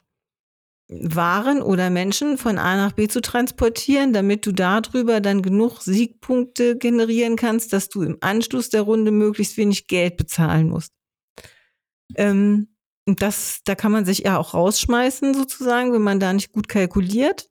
waren 0.88 1.62
oder 1.62 1.90
Menschen 1.90 2.36
von 2.36 2.58
A 2.58 2.76
nach 2.76 2.92
B 2.92 3.08
zu 3.08 3.20
transportieren, 3.22 4.12
damit 4.12 4.44
du 4.46 4.52
darüber 4.52 5.20
dann 5.20 5.42
genug 5.42 5.80
Siegpunkte 5.80 6.76
generieren 6.76 7.36
kannst, 7.36 7.72
dass 7.72 7.88
du 7.88 8.02
im 8.02 8.18
Anschluss 8.20 8.68
der 8.68 8.82
Runde 8.82 9.10
möglichst 9.10 9.56
wenig 9.56 9.86
Geld 9.86 10.16
bezahlen 10.16 10.68
musst. 10.68 10.92
Ähm, 12.16 12.68
das, 13.06 13.60
da 13.64 13.74
kann 13.74 13.92
man 13.92 14.04
sich 14.04 14.20
ja 14.20 14.38
auch 14.38 14.54
rausschmeißen 14.54 15.34
sozusagen, 15.34 15.92
wenn 15.92 16.02
man 16.02 16.20
da 16.20 16.32
nicht 16.32 16.52
gut 16.52 16.68
kalkuliert. 16.68 17.48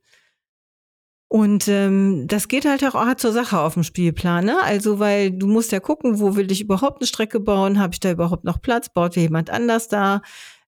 Und 1.32 1.70
ähm, 1.70 2.28
das 2.28 2.50
geht 2.50 2.66
halt 2.66 2.84
auch 2.84 3.16
zur 3.16 3.32
Sache 3.32 3.58
auf 3.58 3.76
dem 3.76 3.84
Spielplan. 3.84 4.44
Ne? 4.44 4.62
Also, 4.64 5.00
weil 5.00 5.32
du 5.32 5.48
musst 5.48 5.72
ja 5.72 5.80
gucken, 5.80 6.20
wo 6.20 6.36
will 6.36 6.52
ich 6.52 6.60
überhaupt 6.60 7.00
eine 7.00 7.08
Strecke 7.08 7.40
bauen? 7.40 7.80
Habe 7.80 7.94
ich 7.94 8.02
da 8.02 8.12
überhaupt 8.12 8.44
noch 8.44 8.62
Platz? 8.62 8.90
Baut 8.90 9.16
jemand 9.16 9.50
anders 9.50 9.88
da? 9.88 10.24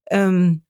Ähm, 0.09 0.61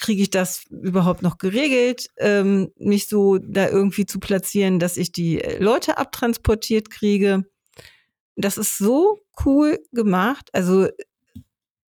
kriege 0.00 0.20
ich 0.20 0.30
das 0.30 0.64
überhaupt 0.68 1.22
noch 1.22 1.38
geregelt, 1.38 2.08
ähm, 2.16 2.72
mich 2.76 3.06
so 3.06 3.38
da 3.38 3.68
irgendwie 3.68 4.04
zu 4.04 4.18
platzieren, 4.18 4.80
dass 4.80 4.96
ich 4.96 5.12
die 5.12 5.40
äh, 5.40 5.62
Leute 5.62 5.96
abtransportiert 5.96 6.90
kriege. 6.90 7.44
Das 8.34 8.58
ist 8.58 8.78
so 8.78 9.20
cool 9.44 9.78
gemacht, 9.92 10.50
also 10.54 10.88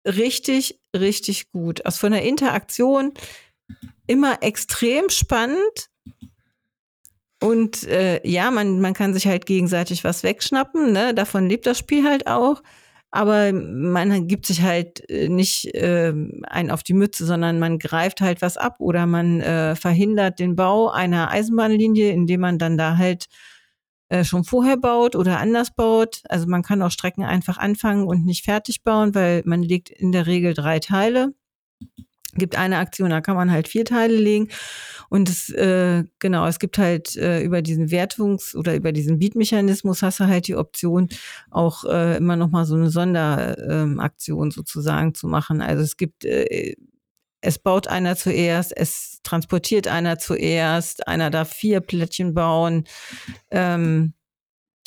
richtig, 0.05 0.81
richtig 0.93 1.51
gut. 1.51 1.85
Aus 1.85 1.99
von 1.99 2.11
der 2.11 2.23
Interaktion 2.23 3.13
immer 4.07 4.43
extrem 4.43 5.07
spannend. 5.07 5.89
Und 7.45 7.83
äh, 7.87 8.25
ja, 8.27 8.51
man, 8.51 8.81
man 8.81 8.93
kann 8.93 9.13
sich 9.13 9.27
halt 9.27 9.45
gegenseitig 9.45 10.03
was 10.03 10.23
wegschnappen, 10.23 10.91
ne? 10.91 11.13
Davon 11.13 11.47
lebt 11.47 11.65
das 11.65 11.77
Spiel 11.77 12.03
halt 12.03 12.27
auch 12.27 12.61
aber 13.15 13.53
man 13.53 14.27
gibt 14.27 14.45
sich 14.45 14.61
halt 14.61 15.09
äh, 15.09 15.29
nicht 15.29 15.73
äh, 15.73 16.13
ein 16.49 16.69
auf 16.69 16.83
die 16.83 16.93
Mütze, 16.93 17.25
sondern 17.25 17.59
man 17.59 17.79
greift 17.79 18.19
halt 18.19 18.41
was 18.41 18.57
ab 18.57 18.75
oder 18.79 19.05
man 19.05 19.39
äh, 19.39 19.77
verhindert 19.77 20.37
den 20.39 20.57
Bau 20.57 20.89
einer 20.89 21.31
Eisenbahnlinie, 21.31 22.11
indem 22.11 22.41
man 22.41 22.59
dann 22.59 22.77
da 22.77 22.97
halt 22.97 23.27
äh, 24.09 24.25
schon 24.25 24.43
vorher 24.43 24.75
baut 24.75 25.15
oder 25.15 25.39
anders 25.39 25.73
baut. 25.73 26.23
Also 26.27 26.47
man 26.47 26.61
kann 26.61 26.81
auch 26.81 26.91
Strecken 26.91 27.23
einfach 27.23 27.57
anfangen 27.57 28.05
und 28.05 28.25
nicht 28.25 28.43
fertig 28.43 28.83
bauen, 28.83 29.15
weil 29.15 29.43
man 29.45 29.63
legt 29.63 29.89
in 29.89 30.11
der 30.11 30.27
Regel 30.27 30.53
drei 30.53 30.79
Teile 30.79 31.33
gibt 32.35 32.57
eine 32.57 32.77
Aktion, 32.77 33.09
da 33.09 33.21
kann 33.21 33.35
man 33.35 33.51
halt 33.51 33.67
vier 33.67 33.85
Teile 33.85 34.15
legen. 34.15 34.49
Und 35.09 35.29
es, 35.29 35.49
äh, 35.49 36.03
genau, 36.19 36.47
es 36.47 36.59
gibt 36.59 36.77
halt 36.77 37.15
äh, 37.15 37.41
über 37.41 37.61
diesen 37.61 37.89
Wertungs- 37.89 38.55
oder 38.55 38.75
über 38.75 38.91
diesen 38.91 39.19
Beat-Mechanismus 39.19 40.01
hast 40.01 40.19
du 40.19 40.27
halt 40.27 40.47
die 40.47 40.55
Option, 40.55 41.09
auch 41.51 41.85
äh, 41.85 42.17
immer 42.17 42.35
noch 42.35 42.49
mal 42.49 42.65
so 42.65 42.75
eine 42.75 42.89
Sonderaktion 42.89 44.47
ähm, 44.47 44.51
sozusagen 44.51 45.13
zu 45.13 45.27
machen. 45.27 45.61
Also 45.61 45.83
es 45.83 45.97
gibt, 45.97 46.25
äh, 46.25 46.75
es 47.41 47.59
baut 47.59 47.87
einer 47.87 48.15
zuerst, 48.15 48.75
es 48.75 49.19
transportiert 49.23 49.87
einer 49.87 50.17
zuerst, 50.17 51.07
einer 51.07 51.29
darf 51.29 51.51
vier 51.51 51.79
Plättchen 51.81 52.33
bauen. 52.33 52.85
Ähm, 53.51 54.13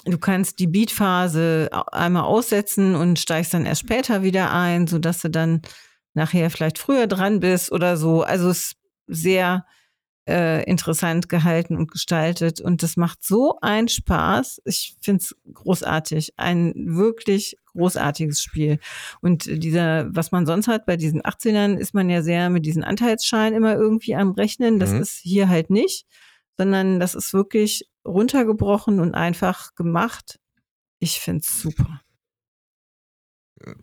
du 0.04 0.18
kannst 0.18 0.58
die 0.58 0.66
Beat-Phase 0.66 1.70
einmal 1.92 2.24
aussetzen 2.24 2.94
und 2.96 3.18
steigst 3.18 3.54
dann 3.54 3.66
erst 3.66 3.82
später 3.82 4.22
wieder 4.22 4.52
ein, 4.52 4.86
sodass 4.86 5.20
du 5.20 5.30
dann 5.30 5.62
nachher 6.18 6.50
vielleicht 6.50 6.78
früher 6.78 7.06
dran 7.06 7.40
bist 7.40 7.72
oder 7.72 7.96
so. 7.96 8.22
Also 8.22 8.50
es 8.50 8.58
ist 8.58 8.76
sehr 9.06 9.64
äh, 10.28 10.62
interessant 10.64 11.30
gehalten 11.30 11.74
und 11.76 11.90
gestaltet 11.90 12.60
und 12.60 12.82
das 12.82 12.98
macht 12.98 13.24
so 13.24 13.58
einen 13.62 13.88
Spaß. 13.88 14.60
Ich 14.66 14.96
finde 15.00 15.22
es 15.22 15.34
großartig. 15.54 16.34
Ein 16.36 16.74
wirklich 16.76 17.56
großartiges 17.72 18.42
Spiel. 18.42 18.78
Und 19.22 19.46
dieser, 19.46 20.14
was 20.14 20.30
man 20.30 20.44
sonst 20.44 20.68
hat 20.68 20.84
bei 20.84 20.96
diesen 20.96 21.22
18ern, 21.22 21.76
ist 21.76 21.94
man 21.94 22.10
ja 22.10 22.22
sehr 22.22 22.50
mit 22.50 22.66
diesen 22.66 22.84
Anteilsscheinen 22.84 23.56
immer 23.56 23.74
irgendwie 23.74 24.14
am 24.14 24.32
Rechnen. 24.32 24.78
Das 24.78 24.90
mhm. 24.92 25.00
ist 25.00 25.18
hier 25.22 25.48
halt 25.48 25.70
nicht, 25.70 26.06
sondern 26.58 27.00
das 27.00 27.14
ist 27.14 27.32
wirklich 27.32 27.88
runtergebrochen 28.06 29.00
und 29.00 29.14
einfach 29.14 29.74
gemacht. 29.76 30.38
Ich 30.98 31.20
finde 31.20 31.40
es 31.40 31.62
super. 31.62 32.02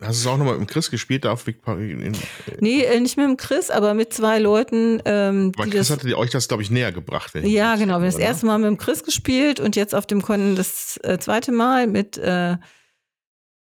du 0.00 0.08
es 0.10 0.26
auch 0.26 0.38
nochmal 0.38 0.58
mit 0.58 0.68
dem 0.68 0.72
Chris 0.72 0.90
gespielt, 0.90 1.24
da 1.24 1.32
auf 1.32 1.46
Victoria? 1.46 1.98
Äh, 1.98 2.12
nee, 2.60 2.82
äh, 2.82 2.98
nicht 3.00 3.16
mit 3.16 3.26
dem 3.26 3.36
Chris, 3.36 3.70
aber 3.70 3.94
mit 3.94 4.12
zwei 4.12 4.38
Leuten. 4.38 5.02
Ähm, 5.04 5.52
aber 5.56 5.68
Chris 5.68 5.88
das, 5.88 5.90
hatte 5.90 6.16
euch 6.16 6.30
das, 6.30 6.48
glaube 6.48 6.62
ich, 6.62 6.70
näher 6.70 6.92
gebracht. 6.92 7.34
ja, 7.34 7.76
genau. 7.76 7.94
Wir 7.94 7.94
haben 7.94 8.04
das 8.04 8.18
erste 8.18 8.46
Mal 8.46 8.58
mit 8.58 8.68
dem 8.68 8.78
Chris 8.78 9.04
gespielt 9.04 9.60
und 9.60 9.76
jetzt 9.76 9.94
auf 9.94 10.06
dem 10.06 10.22
Con 10.22 10.56
das 10.56 10.98
äh, 11.02 11.18
zweite 11.18 11.52
Mal 11.52 11.86
mit 11.86 12.16
äh, 12.16 12.56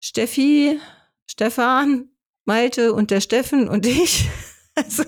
Steffi, 0.01 0.80
Stefan, 1.26 2.10
Malte 2.45 2.93
und 2.93 3.10
der 3.10 3.22
Steffen 3.22 3.70
und 3.70 3.86
ich. 3.86 4.30
also, 4.76 5.04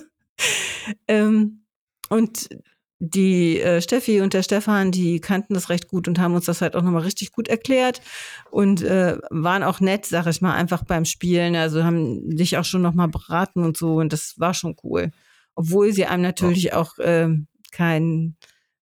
ähm, 1.08 1.66
und 2.10 2.50
die 3.00 3.60
äh, 3.60 3.82
Steffi 3.82 4.22
und 4.22 4.34
der 4.34 4.44
Stefan, 4.44 4.92
die 4.92 5.20
kannten 5.20 5.54
das 5.54 5.70
recht 5.70 5.88
gut 5.88 6.08
und 6.08 6.20
haben 6.20 6.34
uns 6.34 6.46
das 6.46 6.62
halt 6.62 6.76
auch 6.76 6.82
nochmal 6.82 7.02
richtig 7.04 7.32
gut 7.32 7.48
erklärt 7.48 8.02
und 8.52 8.82
äh, 8.84 9.18
waren 9.30 9.64
auch 9.64 9.82
nett, 9.82 10.06
sag 10.06 10.28
ich 10.28 10.42
mal, 10.42 10.54
einfach 10.54 10.84
beim 10.86 11.04
Spielen. 11.06 11.56
Also 11.56 11.84
haben 11.84 12.30
dich 12.30 12.58
auch 12.58 12.64
schon 12.64 12.82
nochmal 12.82 13.10
beraten 13.10 13.64
und 13.64 13.76
so 13.76 13.96
und 13.96 14.14
das 14.14 14.40
war 14.40 14.54
schon 14.54 14.76
cool. 14.84 15.12
Obwohl 15.56 15.92
sie 15.92 16.06
einem 16.06 16.24
natürlich 16.24 16.74
auch 16.74 16.98
äh, 17.00 17.30
kein, 17.72 18.38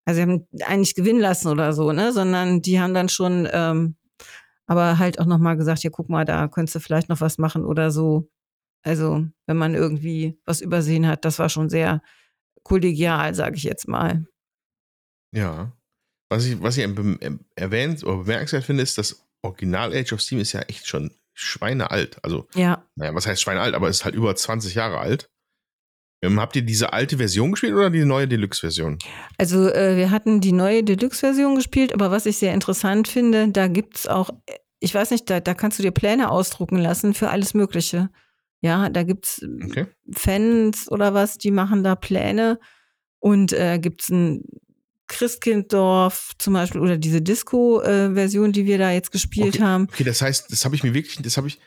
also 0.06 0.18
sie 0.18 0.22
haben 0.22 0.48
eigentlich 0.64 0.96
gewinnen 0.96 1.20
lassen 1.20 1.48
oder 1.48 1.74
so, 1.74 1.92
ne, 1.92 2.12
sondern 2.14 2.62
die 2.62 2.80
haben 2.80 2.94
dann 2.94 3.10
schon, 3.10 3.48
ähm, 3.52 3.96
aber 4.68 5.00
halt 5.00 5.20
auch 5.20 5.26
nochmal 5.26 5.58
gesagt, 5.58 5.84
ja, 5.84 5.90
guck 5.92 6.10
mal, 6.10 6.26
da 6.26 6.48
könntest 6.48 6.76
du 6.76 6.80
vielleicht 6.80 7.10
noch 7.10 7.22
was 7.22 7.38
machen 7.38 7.66
oder 7.66 7.92
so. 7.92 8.30
Also, 8.84 9.26
wenn 9.48 9.58
man 9.58 9.76
irgendwie 9.76 10.38
was 10.46 10.62
übersehen 10.62 11.08
hat, 11.08 11.26
das 11.26 11.40
war 11.40 11.50
schon 11.50 11.70
sehr 11.70 12.02
kollegial, 12.64 13.36
sage 13.36 13.56
ich 13.58 13.64
jetzt 13.64 13.88
mal. 13.88 14.26
Ja. 15.34 15.72
Was 16.30 16.46
ich, 16.46 16.62
was 16.62 16.78
ich 16.78 16.88
erwähnt 17.56 18.04
oder 18.04 18.18
bemerkenswert 18.18 18.64
finde, 18.64 18.84
ist, 18.84 18.98
das 18.98 19.24
Original 19.44 19.94
Age 19.94 20.14
of 20.14 20.22
Steam 20.22 20.40
ist 20.40 20.54
ja 20.54 20.62
echt 20.62 20.88
schon 20.88 21.12
schweinealt. 21.34 22.24
Also, 22.24 22.48
ja. 22.56 22.86
naja, 22.96 23.14
was 23.14 23.28
heißt 23.28 23.42
schweinealt, 23.42 23.76
aber 23.76 23.90
es 23.90 23.98
ist 23.98 24.06
halt 24.06 24.16
über 24.16 24.36
20 24.36 24.76
Jahre 24.76 25.00
alt. 25.00 25.30
Ähm, 26.24 26.40
habt 26.40 26.56
ihr 26.56 26.62
diese 26.62 26.94
alte 26.94 27.18
Version 27.18 27.52
gespielt 27.52 27.74
oder 27.74 27.90
die 27.90 28.06
neue 28.06 28.28
Deluxe-Version? 28.28 28.98
Also, 29.38 29.68
äh, 29.68 29.98
wir 29.98 30.10
hatten 30.10 30.40
die 30.40 30.54
neue 30.54 30.84
Deluxe-Version 30.84 31.56
gespielt, 31.56 31.94
aber 31.94 32.12
was 32.12 32.26
ich 32.26 32.38
sehr 32.38 32.54
interessant 32.54 33.08
finde, 33.08 33.50
da 33.50 33.68
gibt 33.68 33.98
es 33.98 34.08
auch, 34.08 34.30
ich 34.80 34.96
weiß 34.96 35.12
nicht, 35.12 35.30
da, 35.30 35.42
da 35.42 35.54
kannst 35.54 35.80
du 35.80 35.84
dir 35.84 35.92
Pläne 35.92 36.32
ausdrucken 36.32 36.78
lassen 36.78 37.14
für 37.14 37.30
alles 37.30 37.54
Mögliche. 37.54 38.10
Ja, 38.64 38.90
da 38.90 39.04
gibt's 39.04 39.46
okay. 39.66 39.88
Fans 40.16 40.90
oder 40.90 41.14
was, 41.14 41.38
die 41.38 41.52
machen 41.52 41.84
da 41.84 41.96
Pläne. 41.96 42.60
Und 43.20 43.52
äh, 43.52 43.78
gibt's 43.78 44.10
ein 44.10 44.44
Christkinddorf 45.10 46.32
zum 46.38 46.54
Beispiel 46.54 46.80
oder 46.80 46.98
diese 46.98 47.22
Disco-Version, 47.22 48.50
äh, 48.50 48.54
die 48.54 48.66
wir 48.66 48.78
da 48.78 48.92
jetzt 48.92 49.12
gespielt 49.12 49.56
okay. 49.56 49.64
haben. 49.64 49.88
Okay, 49.92 50.06
das 50.06 50.22
heißt, 50.22 50.50
das 50.50 50.64
habe 50.64 50.76
ich 50.76 50.84
mir 50.84 50.94
wirklich, 50.94 51.18
das 51.22 51.36
habe 51.36 51.50
ich, 51.50 51.60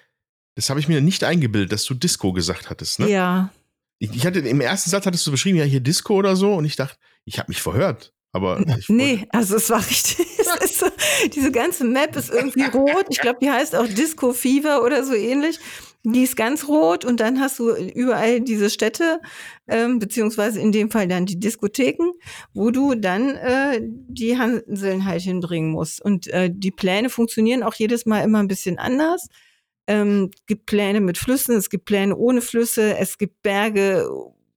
das 0.54 0.70
habe 0.70 0.80
ich 0.80 0.88
mir 0.88 1.02
nicht 1.02 1.22
eingebildet, 1.22 1.70
dass 1.70 1.84
du 1.84 1.92
Disco 1.92 2.32
gesagt 2.32 2.70
hattest, 2.70 2.98
ne? 2.98 3.10
Ja. 3.10 3.52
Ich, 3.98 4.14
ich, 4.14 4.26
hatte 4.26 4.40
im 4.40 4.60
ersten 4.62 4.88
Satz 4.88 5.04
hattest 5.04 5.26
du 5.26 5.30
beschrieben, 5.30 5.58
ja, 5.58 5.64
hier 5.64 5.80
Disco 5.80 6.14
oder 6.14 6.34
so, 6.34 6.54
und 6.54 6.64
ich 6.64 6.76
dachte, 6.76 6.96
ich 7.26 7.38
habe 7.38 7.50
mich 7.50 7.60
verhört. 7.60 8.14
Aber 8.32 8.62
nee, 8.88 9.26
also 9.30 9.56
es 9.56 9.70
war 9.70 9.78
richtig. 9.78 10.26
es 10.62 10.78
so, 10.78 10.86
diese 11.34 11.52
ganze 11.52 11.84
Map 11.84 12.16
ist 12.16 12.30
irgendwie 12.30 12.64
rot. 12.64 13.06
Ich 13.08 13.20
glaube, 13.20 13.38
die 13.40 13.50
heißt 13.50 13.74
auch 13.74 13.86
Disco 13.86 14.32
Fever 14.32 14.82
oder 14.82 15.04
so 15.04 15.14
ähnlich. 15.14 15.58
Die 16.08 16.22
ist 16.22 16.36
ganz 16.36 16.68
rot 16.68 17.04
und 17.04 17.18
dann 17.18 17.40
hast 17.40 17.58
du 17.58 17.74
überall 17.74 18.40
diese 18.40 18.70
Städte, 18.70 19.20
ähm, 19.66 19.98
beziehungsweise 19.98 20.60
in 20.60 20.70
dem 20.70 20.88
Fall 20.88 21.08
dann 21.08 21.26
die 21.26 21.40
Diskotheken, 21.40 22.12
wo 22.54 22.70
du 22.70 22.94
dann 22.94 23.34
äh, 23.34 23.80
die 23.82 24.38
Hanseln 24.38 25.04
halt 25.04 25.22
hinbringen 25.22 25.72
musst. 25.72 26.00
Und 26.00 26.28
äh, 26.28 26.48
die 26.52 26.70
Pläne 26.70 27.10
funktionieren 27.10 27.64
auch 27.64 27.74
jedes 27.74 28.06
Mal 28.06 28.20
immer 28.20 28.38
ein 28.38 28.46
bisschen 28.46 28.78
anders. 28.78 29.26
Ähm, 29.88 30.30
gibt 30.46 30.66
Pläne 30.66 31.00
mit 31.00 31.18
Flüssen, 31.18 31.56
es 31.56 31.70
gibt 31.70 31.86
Pläne 31.86 32.14
ohne 32.14 32.40
Flüsse, 32.40 32.96
es 32.96 33.18
gibt 33.18 33.42
Berge, 33.42 34.08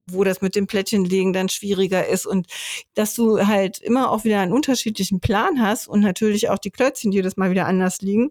wo 0.05 0.23
das 0.23 0.41
mit 0.41 0.55
dem 0.55 0.67
Plättchenlegen 0.67 1.33
dann 1.33 1.49
schwieriger 1.49 2.07
ist 2.07 2.27
und 2.27 2.45
dass 2.93 3.15
du 3.15 3.47
halt 3.47 3.79
immer 3.79 4.11
auch 4.11 4.23
wieder 4.23 4.39
einen 4.39 4.53
unterschiedlichen 4.53 5.19
Plan 5.19 5.59
hast 5.59 5.87
und 5.87 6.01
natürlich 6.01 6.49
auch 6.49 6.59
die 6.59 6.71
Klötzchen 6.71 7.11
jedes 7.11 7.37
Mal 7.37 7.49
wieder 7.49 7.65
anders 7.65 8.01
liegen 8.01 8.29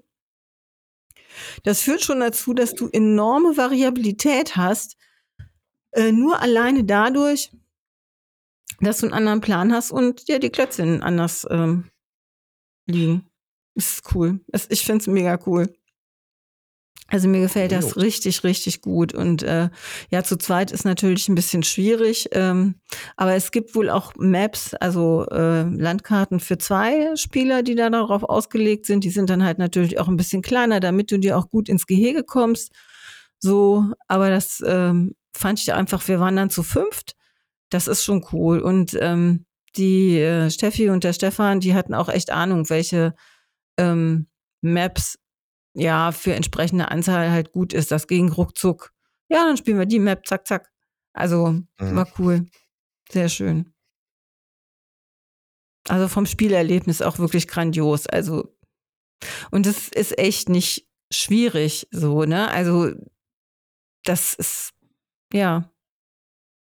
das 1.65 1.81
führt 1.81 2.03
schon 2.03 2.21
dazu, 2.21 2.55
dass 2.55 2.75
du 2.75 2.89
enorme 2.89 3.57
Variabilität 3.57 4.57
hast, 4.57 4.97
äh, 5.93 6.13
nur 6.13 6.41
alleine 6.41 6.85
dadurch, 6.85 7.51
dass 8.81 8.99
du 8.99 9.07
einen 9.07 9.15
anderen 9.15 9.41
Plan 9.41 9.73
hast 9.73 9.91
und 9.91 10.29
ja, 10.29 10.39
die 10.39 10.51
Klötzchen 10.51 11.03
anders 11.03 11.47
ähm, 11.51 11.91
liegen. 12.87 13.27
Das 13.75 13.95
ist 13.95 14.15
cool. 14.15 14.41
Das, 14.49 14.67
ich 14.71 14.85
finde 14.85 15.03
es 15.03 15.07
mega 15.07 15.39
cool. 15.47 15.73
Also 17.11 17.27
mir 17.27 17.41
gefällt 17.41 17.73
das 17.73 17.97
richtig, 17.97 18.45
richtig 18.45 18.83
gut. 18.83 19.15
Und 19.15 19.43
äh, 19.43 19.71
ja, 20.11 20.23
zu 20.23 20.37
zweit 20.37 20.71
ist 20.71 20.85
natürlich 20.85 21.29
ein 21.29 21.35
bisschen 21.35 21.63
schwierig. 21.63 22.29
Ähm, 22.33 22.75
aber 23.17 23.35
es 23.35 23.51
gibt 23.51 23.75
wohl 23.75 23.89
auch 23.89 24.13
Maps, 24.17 24.75
also 24.75 25.27
äh, 25.31 25.63
Landkarten 25.63 26.39
für 26.39 26.59
zwei 26.59 27.17
Spieler, 27.17 27.63
die 27.63 27.75
da 27.75 27.89
darauf 27.89 28.25
ausgelegt 28.25 28.85
sind. 28.85 29.05
Die 29.05 29.11
sind 29.11 29.31
dann 29.31 29.43
halt 29.43 29.59
natürlich 29.59 29.99
auch 29.99 30.09
ein 30.09 30.19
bisschen 30.19 30.43
kleiner, 30.43 30.81
damit 30.81 31.11
du 31.11 31.19
dir 31.19 31.39
auch 31.39 31.49
gut 31.49 31.71
ins 31.71 31.87
Gehege 31.87 32.25
kommst. 32.25 32.73
So, 33.39 33.87
aber 34.07 34.29
das 34.29 34.63
ähm, 34.67 35.15
fand 35.35 35.61
ich 35.61 35.73
einfach, 35.73 36.07
wir 36.09 36.21
waren 36.21 36.37
dann 36.37 36.51
zu 36.51 36.63
fünft. 36.63 37.17
Das 37.71 37.89
ist 37.89 38.05
schon 38.05 38.23
cool. 38.33 38.61
Und 38.61 38.99
ähm, 39.01 39.47
die 39.79 40.19
äh, 40.19 40.51
Steffi 40.51 40.91
und 40.91 41.05
der 41.05 41.15
Stefan, 41.15 41.61
die 41.61 41.73
hatten 41.73 41.95
auch 41.95 42.11
echt 42.11 42.31
Ahnung, 42.31 42.69
welche 42.69 43.15
ähm, 43.79 44.27
Maps 44.61 45.19
ja, 45.79 46.13
für 46.13 46.35
entsprechende 46.35 46.91
Anzahl 46.91 47.31
halt 47.31 47.53
gut 47.53 47.73
ist. 47.73 47.91
Das 47.91 48.07
ging 48.07 48.31
ruckzuck. 48.31 48.93
Ja, 49.29 49.45
dann 49.45 49.57
spielen 49.57 49.79
wir 49.79 49.87
die 49.87 49.99
Map, 49.99 50.27
zack, 50.27 50.47
zack. 50.47 50.73
Also 51.13 51.49
mhm. 51.49 51.67
war 51.79 52.09
cool. 52.19 52.47
Sehr 53.11 53.29
schön. 53.29 53.73
Also 55.89 56.09
vom 56.09 56.27
Spielerlebnis 56.27 57.01
auch 57.01 57.19
wirklich 57.19 57.49
grandios. 57.49 58.07
Also, 58.07 58.55
und 59.51 59.67
es 59.67 59.89
ist 59.89 60.19
echt 60.19 60.49
nicht 60.49 60.87
schwierig, 61.11 61.89
so, 61.91 62.25
ne? 62.25 62.51
Also, 62.51 62.93
das 64.05 64.35
ist, 64.35 64.75
ja, 65.33 65.71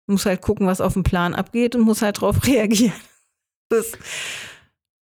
muss 0.07 0.26
halt 0.26 0.41
gucken, 0.41 0.68
was 0.68 0.82
auf 0.82 0.93
dem 0.93 1.03
Plan 1.03 1.34
abgeht 1.34 1.76
und 1.76 1.82
muss 1.82 2.01
halt 2.01 2.20
drauf 2.20 2.43
reagieren. 2.45 2.99
Das 3.70 3.88
ist 3.88 3.97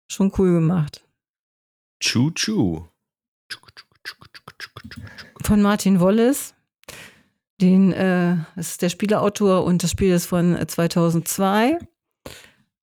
schon 0.07 0.31
cool 0.37 0.53
gemacht. 0.53 1.03
Choo-choo. 1.99 2.92
Von 5.43 5.61
Martin 5.61 5.99
Wallace. 5.99 6.55
Den, 7.61 7.93
äh, 7.93 8.37
das 8.55 8.71
ist 8.71 8.81
der 8.81 8.89
Spieleautor 8.89 9.63
und 9.63 9.83
das 9.83 9.91
Spiel 9.91 10.11
ist 10.11 10.25
von 10.25 10.57
2002. 10.67 11.69
Äh, 11.71 11.79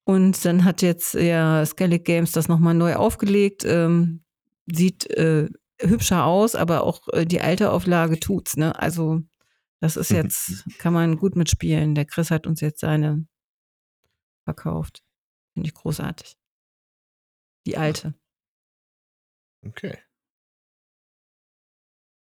und 0.05 0.45
dann 0.45 0.65
hat 0.65 0.83
jetzt 0.83 1.15
ja 1.15 1.65
Skellig 1.67 2.05
Games 2.05 2.33
das 2.33 2.49
nochmal 2.49 2.75
neu 2.75 2.97
aufgelegt. 2.97 3.65
Ähm, 3.65 4.25
sieht 4.67 5.09
äh, 5.11 5.49
hübscher 5.81 6.25
aus, 6.25 6.55
aber 6.55 6.83
auch 6.83 7.09
äh, 7.13 7.27
die 7.27 7.41
alte 7.41 7.71
Auflage 7.71 8.19
tut's. 8.19 8.57
Ne? 8.57 8.79
Also 8.79 9.23
das 9.81 9.97
ist 9.97 10.11
jetzt, 10.11 10.65
kann 10.79 10.93
man 10.93 11.17
gut 11.17 11.37
mitspielen. 11.37 11.95
Der 11.95 12.05
Chris 12.05 12.31
hat 12.31 12.47
uns 12.47 12.61
jetzt 12.61 12.81
seine 12.81 13.27
verkauft. 14.45 15.03
Finde 15.55 15.69
ich 15.69 15.75
großartig. 15.75 16.37
Die 17.67 17.77
alte. 17.77 18.15
Okay. 19.65 19.99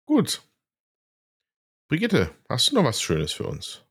Gut. 0.06 0.42
Brigitte, 1.88 2.34
hast 2.48 2.70
du 2.70 2.76
noch 2.76 2.84
was 2.84 3.00
Schönes 3.00 3.32
für 3.32 3.46
uns? 3.46 3.82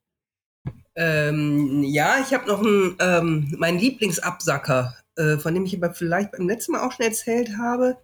Ähm, 0.96 1.84
ja, 1.84 2.20
ich 2.22 2.34
habe 2.34 2.48
noch 2.48 2.60
einen, 2.60 2.96
ähm, 3.00 3.54
meinen 3.58 3.80
Lieblingsabsacker, 3.80 4.98
äh, 5.18 5.38
von 5.38 5.54
dem 5.54 5.66
ich 5.66 5.76
aber 5.76 5.94
vielleicht 5.94 6.32
beim 6.32 6.48
letzten 6.48 6.72
Mal 6.72 6.88
auch 6.88 6.92
schon 6.94 7.06
erzählt 7.06 7.58
habe. 7.58 7.98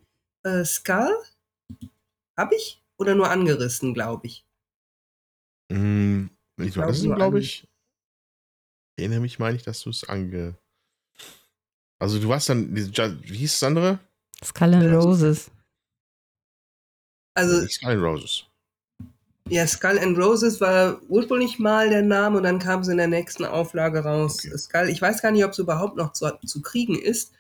Äh, 0.44 0.66
Skull? 0.66 1.16
Habe 2.38 2.56
ich? 2.56 2.84
Oder 2.98 3.16
nur 3.16 3.30
angerissen, 3.30 3.94
glaube 3.94 4.28
ich? 4.28 4.46
Mm, 5.72 6.26
ich 6.58 6.74
glaube, 6.74 6.90
das 6.90 7.02
glaube 7.02 7.40
ich. 7.40 7.68
Ich 8.96 9.04
erinnere 9.04 9.22
mich, 9.22 9.40
meine 9.40 9.56
ich, 9.56 9.64
dass 9.64 9.82
du 9.82 9.90
es 9.90 10.04
ange. 10.08 10.56
Also, 11.98 12.20
du 12.20 12.28
warst 12.28 12.50
dann. 12.50 12.76
Wie 12.76 13.38
hieß 13.38 13.60
das 13.60 13.64
andere? 13.64 14.00
Skull 14.44 14.74
and 14.74 14.94
Roses. 14.94 15.50
Also, 17.34 17.66
Skull 17.68 17.92
and 17.92 18.04
Roses. 18.04 18.46
Ja, 19.50 19.68
Skull 19.68 20.00
and 20.00 20.18
Roses 20.18 20.62
war 20.62 21.02
ursprünglich 21.10 21.60
mal 21.60 21.90
der 21.90 22.04
Name 22.04 22.38
und 22.38 22.44
dann 22.44 22.60
kam 22.60 22.82
es 22.82 22.88
in 22.88 22.98
der 22.98 23.08
nächsten 23.08 23.44
Auflage 23.44 24.00
raus. 24.00 24.40
Okay. 24.40 24.58
Skull, 24.58 24.90
ich 24.90 25.02
weiß 25.02 25.22
gar 25.22 25.32
nicht, 25.32 25.44
ob 25.44 25.52
es 25.52 25.60
überhaupt 25.60 25.98
noch 25.98 26.14
zu, 26.14 26.30
zu 26.46 26.62
kriegen 26.62 26.98
ist. 26.98 27.34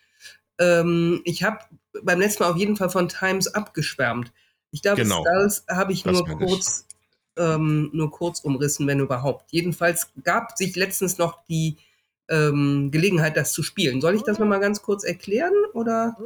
Ähm, 0.59 1.21
ich 1.23 1.43
habe 1.43 1.59
beim 2.03 2.19
letzten 2.19 2.43
Mal 2.43 2.51
auf 2.51 2.57
jeden 2.57 2.75
Fall 2.75 2.89
von 2.89 3.07
Times 3.07 3.47
abgeschwärmt. 3.47 4.31
Ich 4.71 4.81
glaube, 4.81 5.03
genau. 5.03 5.23
Skulls 5.23 5.65
habe 5.69 5.93
ich 5.93 6.03
das 6.03 6.13
nur 6.13 6.27
kurz, 6.37 6.85
ähm, 7.37 7.89
nur 7.93 8.11
kurz 8.11 8.39
umrissen, 8.41 8.87
wenn 8.87 8.99
überhaupt. 8.99 9.51
Jedenfalls 9.51 10.09
gab 10.23 10.57
sich 10.57 10.75
letztens 10.75 11.17
noch 11.17 11.45
die 11.45 11.77
ähm, 12.29 12.89
Gelegenheit, 12.91 13.37
das 13.37 13.53
zu 13.53 13.63
spielen. 13.63 14.01
Soll 14.01 14.15
ich 14.15 14.23
das 14.23 14.39
nochmal 14.39 14.59
ganz 14.59 14.81
kurz 14.81 15.03
erklären? 15.03 15.53
Oder? 15.73 16.17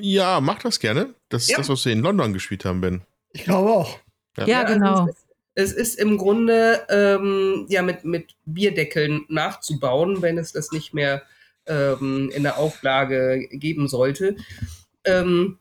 Ja, 0.00 0.40
mach 0.40 0.60
das 0.60 0.80
gerne. 0.80 1.14
Das 1.28 1.42
ist 1.42 1.50
ja. 1.50 1.58
das, 1.58 1.68
was 1.68 1.84
wir 1.84 1.92
in 1.92 2.00
London 2.00 2.32
gespielt 2.32 2.64
haben, 2.64 2.80
Ben. 2.80 3.02
Ich 3.32 3.44
glaube 3.44 3.70
auch. 3.70 3.98
Ja, 4.36 4.46
ja 4.46 4.62
genau. 4.64 5.00
Also 5.00 5.14
es, 5.54 5.72
ist 5.72 5.98
im 5.98 6.16
Grunde 6.16 6.86
ähm, 6.88 7.66
ja 7.68 7.82
mit, 7.82 8.04
mit 8.04 8.34
Bierdeckeln 8.46 9.24
nachzubauen, 9.28 10.22
wenn 10.22 10.38
es 10.38 10.52
das 10.52 10.72
nicht 10.72 10.94
mehr 10.94 11.22
ähm, 11.66 12.30
in 12.34 12.42
der 12.42 12.58
Auflage 12.58 13.48
geben 13.50 13.88
sollte. 13.88 14.36
Ähm, 15.04 15.58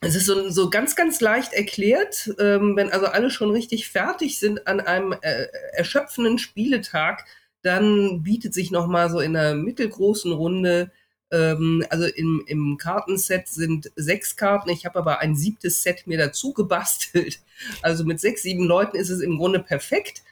es 0.00 0.14
ist 0.14 0.26
so, 0.26 0.48
so 0.50 0.70
ganz, 0.70 0.94
ganz 0.96 1.20
leicht 1.20 1.52
erklärt, 1.52 2.30
ähm, 2.38 2.76
wenn 2.76 2.92
also 2.92 3.06
alle 3.06 3.30
schon 3.30 3.50
richtig 3.50 3.88
fertig 3.88 4.38
sind 4.38 4.66
an 4.66 4.80
einem 4.80 5.12
äh, 5.22 5.46
erschöpfenden 5.72 6.38
Spieletag, 6.38 7.24
dann 7.62 8.22
bietet 8.22 8.54
sich 8.54 8.70
noch 8.70 8.86
mal 8.86 9.10
so 9.10 9.18
in 9.18 9.36
einer 9.36 9.54
mittelgroßen 9.54 10.32
Runde 10.32 10.92
ähm, 11.30 11.84
also 11.90 12.06
im, 12.06 12.42
im 12.46 12.76
Kartenset 12.78 13.48
sind 13.48 13.90
sechs 13.96 14.36
Karten. 14.36 14.70
Ich 14.70 14.86
habe 14.86 14.98
aber 14.98 15.18
ein 15.20 15.34
siebtes 15.36 15.82
Set 15.82 16.06
mir 16.06 16.18
dazu 16.18 16.52
gebastelt. 16.52 17.40
Also 17.82 18.04
mit 18.04 18.20
sechs, 18.20 18.42
sieben 18.42 18.66
Leuten 18.66 18.96
ist 18.96 19.10
es 19.10 19.20
im 19.20 19.36
Grunde 19.36 19.58
perfekt, 19.58 20.22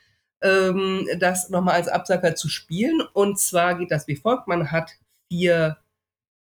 ähm, 0.43 1.09
das 1.19 1.51
nochmal 1.51 1.75
als 1.75 1.89
Absacker 1.89 2.37
zu 2.37 2.49
spielen. 2.49 3.01
Und 3.15 3.41
zwar 3.41 3.77
geht 3.77 3.91
das 3.91 4.07
wie 4.07 4.15
folgt. 4.15 4.47
Man 4.47 4.71
hat 4.71 4.93
vier 5.29 5.77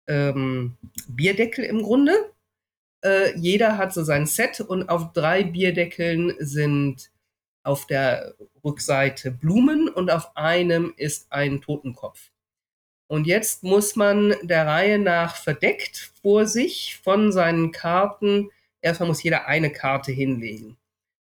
ähm, 0.09 0.77
Bierdeckel 1.07 1.65
im 1.65 1.83
Grunde. 1.83 2.13
Äh, 3.05 3.39
jeder 3.39 3.79
hat 3.79 3.95
so 3.95 4.03
sein 4.03 4.27
Set 4.27 4.61
und 4.61 4.89
auf 4.89 5.13
drei 5.13 5.45
Bierdeckeln 5.45 6.35
sind 6.41 7.13
auf 7.63 7.87
der 7.87 8.35
Rückseite 8.65 9.31
Blumen 9.31 9.89
und 9.89 10.11
auf 10.11 10.37
einem 10.37 10.95
ist 10.97 11.31
ein 11.31 11.61
Totenkopf. 11.61 12.32
Und 13.13 13.27
jetzt 13.27 13.63
muss 13.63 13.95
man 13.95 14.35
der 14.43 14.67
Reihe 14.67 14.99
nach 14.99 15.37
verdeckt 15.37 16.13
vor 16.23 16.47
sich 16.47 16.99
von 17.05 17.31
seinen 17.31 17.71
Karten, 17.71 18.49
erstmal 18.81 19.11
muss 19.11 19.23
jeder 19.23 19.47
eine 19.49 19.71
Karte 19.71 20.13
hinlegen. 20.13 20.79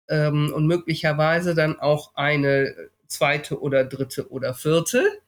Ähm, 0.09 0.53
und 0.53 0.67
möglicherweise 0.67 1.55
dann 1.55 1.79
auch 1.79 2.17
eine 2.17 2.91
zweite 3.07 3.61
oder 3.61 3.85
dritte 3.85 4.29
oder 4.29 4.55
vierte. 4.55 5.21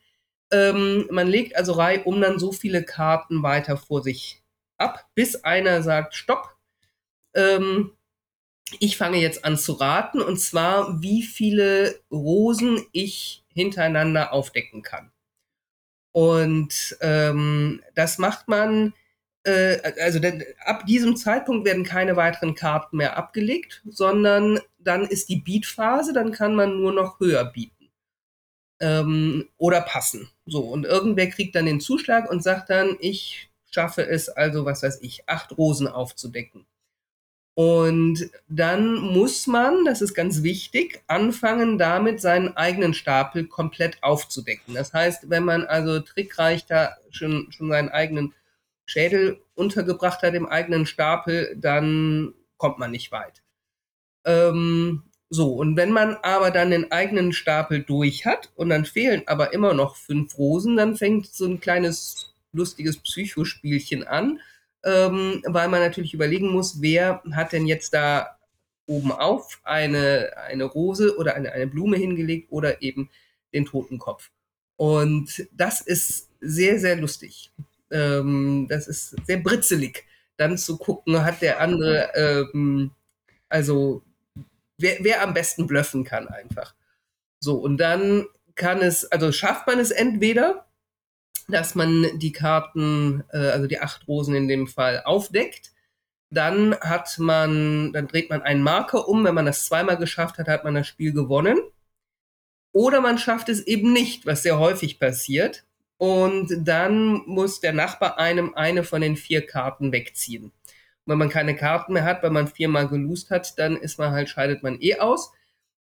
Ähm, 0.50 1.06
man 1.12 1.28
legt 1.28 1.54
also 1.54 1.74
Reihe 1.74 2.02
um 2.02 2.20
dann 2.20 2.40
so 2.40 2.50
viele 2.50 2.82
Karten 2.82 3.44
weiter 3.44 3.76
vor 3.76 4.02
sich 4.02 4.42
ab, 4.76 5.08
bis 5.14 5.44
einer 5.44 5.84
sagt 5.84 6.16
Stopp. 6.16 6.56
Ähm, 7.32 7.92
ich 8.80 8.96
fange 8.96 9.18
jetzt 9.18 9.44
an 9.44 9.56
zu 9.56 9.74
raten, 9.74 10.20
und 10.20 10.38
zwar, 10.38 11.00
wie 11.00 11.22
viele 11.22 12.00
Rosen 12.10 12.84
ich 12.90 13.44
hintereinander 13.54 14.32
aufdecken 14.32 14.82
kann. 14.82 15.12
Und 16.12 16.96
ähm, 17.00 17.82
das 17.94 18.18
macht 18.18 18.48
man, 18.48 18.94
äh, 19.44 19.78
also 20.00 20.18
denn, 20.18 20.44
ab 20.64 20.86
diesem 20.86 21.16
Zeitpunkt 21.16 21.64
werden 21.64 21.84
keine 21.84 22.16
weiteren 22.16 22.54
Karten 22.54 22.96
mehr 22.96 23.16
abgelegt, 23.16 23.82
sondern 23.88 24.60
dann 24.78 25.04
ist 25.04 25.28
die 25.28 25.40
Beatphase, 25.40 26.12
dann 26.12 26.32
kann 26.32 26.54
man 26.54 26.80
nur 26.80 26.92
noch 26.92 27.20
höher 27.20 27.44
bieten. 27.44 27.90
Ähm, 28.80 29.48
oder 29.58 29.82
passen. 29.82 30.30
So, 30.46 30.62
und 30.62 30.84
irgendwer 30.84 31.28
kriegt 31.28 31.54
dann 31.54 31.66
den 31.66 31.80
Zuschlag 31.80 32.30
und 32.30 32.42
sagt 32.42 32.70
dann, 32.70 32.96
ich 33.00 33.50
schaffe 33.70 34.06
es 34.06 34.28
also, 34.28 34.64
was 34.64 34.82
weiß 34.82 35.00
ich, 35.02 35.28
acht 35.28 35.56
Rosen 35.56 35.86
aufzudecken. 35.86 36.66
Und 37.54 38.30
dann 38.48 38.94
muss 38.94 39.46
man, 39.46 39.84
das 39.84 40.00
ist 40.02 40.14
ganz 40.14 40.42
wichtig, 40.42 41.02
anfangen 41.08 41.78
damit 41.78 42.20
seinen 42.20 42.56
eigenen 42.56 42.94
Stapel 42.94 43.46
komplett 43.46 44.02
aufzudecken. 44.02 44.74
Das 44.74 44.92
heißt, 44.92 45.28
wenn 45.28 45.44
man 45.44 45.64
also 45.64 46.00
trickreich 46.00 46.64
da 46.66 46.96
schon, 47.10 47.50
schon 47.50 47.68
seinen 47.68 47.88
eigenen 47.88 48.34
Schädel 48.86 49.40
untergebracht 49.54 50.22
hat 50.22 50.34
im 50.34 50.46
eigenen 50.46 50.86
Stapel, 50.86 51.54
dann 51.56 52.34
kommt 52.56 52.78
man 52.78 52.92
nicht 52.92 53.12
weit. 53.12 53.42
Ähm, 54.24 55.02
so, 55.28 55.54
und 55.54 55.76
wenn 55.76 55.92
man 55.92 56.16
aber 56.22 56.50
dann 56.50 56.70
den 56.70 56.90
eigenen 56.90 57.32
Stapel 57.32 57.82
durch 57.82 58.26
hat 58.26 58.50
und 58.56 58.68
dann 58.68 58.84
fehlen 58.84 59.22
aber 59.26 59.52
immer 59.52 59.74
noch 59.74 59.96
fünf 59.96 60.36
Rosen, 60.38 60.76
dann 60.76 60.96
fängt 60.96 61.26
so 61.26 61.46
ein 61.46 61.60
kleines 61.60 62.34
lustiges 62.52 62.98
Psychospielchen 62.98 64.04
an, 64.06 64.40
ähm, 64.84 65.42
weil 65.46 65.68
man 65.68 65.80
natürlich 65.80 66.14
überlegen 66.14 66.50
muss, 66.50 66.80
wer 66.80 67.22
hat 67.32 67.52
denn 67.52 67.66
jetzt 67.66 67.94
da 67.94 68.38
oben 68.86 69.12
auf 69.12 69.60
eine, 69.62 70.32
eine 70.48 70.64
Rose 70.64 71.16
oder 71.16 71.34
eine, 71.34 71.52
eine 71.52 71.66
Blume 71.66 71.96
hingelegt 71.96 72.48
oder 72.50 72.82
eben 72.82 73.08
den 73.52 73.64
Totenkopf. 73.64 74.30
Und 74.76 75.46
das 75.52 75.80
ist 75.80 76.28
sehr, 76.40 76.78
sehr 76.78 76.96
lustig. 76.96 77.52
Ähm, 77.90 78.66
das 78.68 78.88
ist 78.88 79.14
sehr 79.26 79.38
britzelig, 79.38 80.04
dann 80.36 80.58
zu 80.58 80.78
gucken, 80.78 81.22
hat 81.24 81.42
der 81.42 81.60
andere, 81.60 82.10
ähm, 82.14 82.92
also 83.48 84.02
wer, 84.78 84.96
wer 85.00 85.22
am 85.22 85.34
besten 85.34 85.66
bluffen 85.66 86.04
kann 86.04 86.28
einfach. 86.28 86.74
So, 87.40 87.56
und 87.56 87.78
dann 87.78 88.26
kann 88.54 88.80
es, 88.80 89.10
also 89.10 89.32
schafft 89.32 89.66
man 89.66 89.78
es 89.78 89.90
entweder, 89.90 90.66
dass 91.50 91.74
man 91.74 92.18
die 92.18 92.32
Karten, 92.32 93.24
äh, 93.32 93.38
also 93.38 93.66
die 93.66 93.80
acht 93.80 94.06
Rosen 94.08 94.34
in 94.34 94.48
dem 94.48 94.66
Fall, 94.66 95.02
aufdeckt. 95.04 95.72
Dann 96.30 96.76
hat 96.80 97.18
man, 97.18 97.92
dann 97.92 98.06
dreht 98.06 98.30
man 98.30 98.42
einen 98.42 98.62
Marker 98.62 99.08
um. 99.08 99.24
Wenn 99.24 99.34
man 99.34 99.46
das 99.46 99.66
zweimal 99.66 99.96
geschafft 99.96 100.38
hat, 100.38 100.48
hat 100.48 100.64
man 100.64 100.74
das 100.74 100.86
Spiel 100.86 101.12
gewonnen. 101.12 101.58
Oder 102.72 103.00
man 103.00 103.18
schafft 103.18 103.48
es 103.48 103.66
eben 103.66 103.92
nicht, 103.92 104.26
was 104.26 104.42
sehr 104.42 104.58
häufig 104.58 105.00
passiert. 105.00 105.64
Und 105.98 106.66
dann 106.66 107.22
muss 107.26 107.60
der 107.60 107.72
Nachbar 107.72 108.18
einem 108.18 108.54
eine 108.54 108.84
von 108.84 109.02
den 109.02 109.16
vier 109.16 109.46
Karten 109.46 109.92
wegziehen. 109.92 110.44
Und 110.44 110.52
wenn 111.04 111.18
man 111.18 111.28
keine 111.28 111.56
Karten 111.56 111.92
mehr 111.92 112.04
hat, 112.04 112.22
weil 112.22 112.30
man 112.30 112.48
viermal 112.48 112.88
geloost 112.88 113.30
hat, 113.30 113.58
dann 113.58 113.76
ist 113.76 113.98
man 113.98 114.12
halt, 114.12 114.28
scheidet 114.28 114.62
man 114.62 114.80
eh 114.80 114.98
aus. 114.98 115.32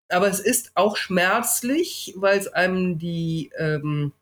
Aber 0.09 0.29
es 0.29 0.41
ist 0.41 0.73
auch 0.75 0.97
schmerzlich, 0.97 2.15
weil 2.17 2.39
es 2.39 2.49
einem 2.49 2.99
die, 2.99 3.53
ähm, 3.59 4.13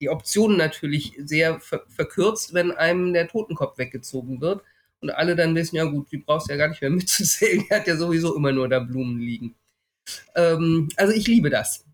die 0.00 0.10
Optionen 0.10 0.56
natürlich 0.56 1.14
sehr 1.24 1.60
ver 1.60 1.82
verkürzt, 1.88 2.54
wenn 2.54 2.72
einem 2.72 3.12
der 3.12 3.28
Totenkopf 3.28 3.78
weggezogen 3.78 4.40
wird. 4.40 4.62
Und 5.00 5.10
alle 5.10 5.36
dann 5.36 5.54
wissen, 5.54 5.76
ja 5.76 5.84
gut, 5.84 6.10
die 6.10 6.18
brauchst 6.18 6.48
du 6.48 6.52
ja 6.52 6.58
gar 6.58 6.68
nicht 6.68 6.80
mehr 6.80 6.90
mitzuzählen, 6.92 7.64
die 7.64 7.74
hat 7.74 7.86
ja 7.86 7.96
sowieso 7.96 8.34
immer 8.36 8.52
nur 8.52 8.68
da 8.68 8.80
Blumen 8.80 9.18
liegen. 9.18 9.54
Ähm, 10.34 10.88
also 10.96 11.12
ich 11.12 11.26
liebe 11.26 11.50
das. 11.50 11.84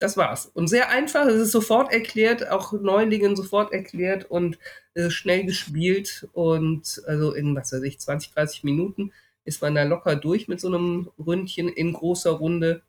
Das 0.00 0.16
war's. 0.16 0.46
Und 0.46 0.68
sehr 0.68 0.90
einfach, 0.90 1.26
es 1.26 1.40
ist 1.40 1.52
sofort 1.52 1.92
erklärt, 1.92 2.48
auch 2.48 2.72
Neulingen 2.72 3.34
sofort 3.34 3.72
erklärt 3.72 4.30
und 4.30 4.58
ist 4.94 5.14
schnell 5.14 5.44
gespielt 5.44 6.28
und 6.32 7.02
also 7.06 7.32
in, 7.32 7.56
was 7.56 7.72
weiß 7.72 7.82
ich, 7.82 7.98
20, 7.98 8.32
30 8.32 8.64
Minuten 8.64 9.12
ist 9.44 9.62
man 9.62 9.74
da 9.74 9.82
locker 9.82 10.14
durch 10.14 10.46
mit 10.46 10.60
so 10.60 10.68
einem 10.68 11.10
Ründchen 11.18 11.68
in 11.68 11.92
großer 11.94 12.30
Runde. 12.30 12.82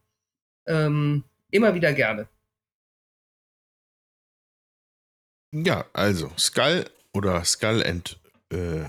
Ähm, 0.67 1.23
immer 1.51 1.73
wieder 1.73 1.93
gerne. 1.93 2.27
Ja, 5.51 5.85
also 5.93 6.31
Skull 6.37 6.85
oder 7.13 7.43
Skull 7.43 7.83
and 7.83 8.19
äh, 8.49 8.85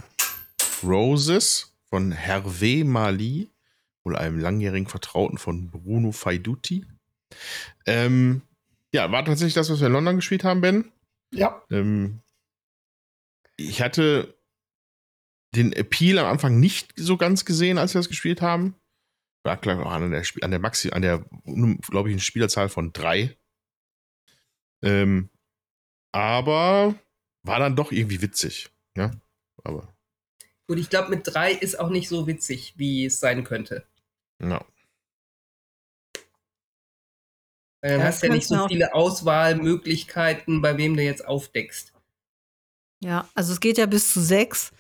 Roses 0.83 1.75
von 1.89 2.13
Hervé 2.13 2.85
Mali, 2.85 3.51
wohl 4.05 4.17
einem 4.17 4.39
langjährigen 4.39 4.87
Vertrauten 4.87 5.39
von 5.39 5.71
Bruno 5.71 6.13
Faiduti. 6.13 6.85
Ähm, 7.87 8.43
ja, 8.93 9.11
war 9.11 9.25
tatsächlich 9.25 9.55
das, 9.55 9.71
was 9.71 9.81
wir 9.81 9.87
in 9.87 9.93
London 9.93 10.17
gespielt 10.17 10.45
haben, 10.45 10.61
Ben. 10.61 10.93
Ja. 11.33 11.63
Ähm, 11.71 12.21
ich 13.57 13.81
hatte 13.83 14.35
den 15.55 15.73
Appeal 15.73 16.19
am 16.19 16.27
Anfang 16.27 16.61
nicht 16.61 16.93
so 16.97 17.17
ganz 17.17 17.45
gesehen, 17.45 17.79
als 17.79 17.95
wir 17.95 17.99
das 17.99 18.09
gespielt 18.09 18.41
haben. 18.41 18.75
War 19.43 19.57
klar 19.57 19.85
auch 19.85 19.91
an 19.91 20.11
der, 20.11 20.25
an 20.43 20.51
der 20.51 20.61
Maxi, 20.61 20.91
an 20.91 21.03
der, 21.03 21.25
glaube 21.45 22.09
ich, 22.09 22.15
eine 22.15 22.21
Spielerzahl 22.21 22.69
von 22.69 22.93
drei. 22.93 23.37
Ähm, 24.83 25.31
aber 26.13 26.95
war 27.43 27.59
dann 27.59 27.77
doch 27.77 27.93
irgendwie 27.93 28.23
witzig. 28.23 28.71
Ja, 28.97 29.11
aber. 29.65 29.89
Gut, 30.67 30.79
ich 30.79 30.91
glaube, 30.91 31.11
mit 31.11 31.23
drei 31.25 31.53
ist 31.53 31.79
auch 31.79 31.91
nicht 31.91 32.09
so 32.09 32.27
witzig, 32.27 32.75
wie 32.77 33.07
es 33.07 33.21
sein 33.21 33.45
könnte. 33.45 33.85
Ja. 34.41 34.65
Weil 37.83 37.93
dann 37.93 38.01
Ja, 38.01 38.07
hast 38.07 38.23
du 38.23 38.27
ja 38.27 38.33
das 38.33 38.37
nicht 38.37 38.49
so 38.49 38.69
viele 38.69 38.95
Auswahlmöglichkeiten, 38.95 40.61
bei 40.61 40.77
wem 40.77 40.97
du 40.97 41.03
jetzt 41.03 41.27
aufdeckst. 41.27 41.93
Ja, 43.03 43.29
also 43.35 43.53
es 43.53 43.61
geht 43.61 43.79
ja 43.79 43.87
bis 43.87 44.13
zu 44.13 44.21
sechs 44.21 44.73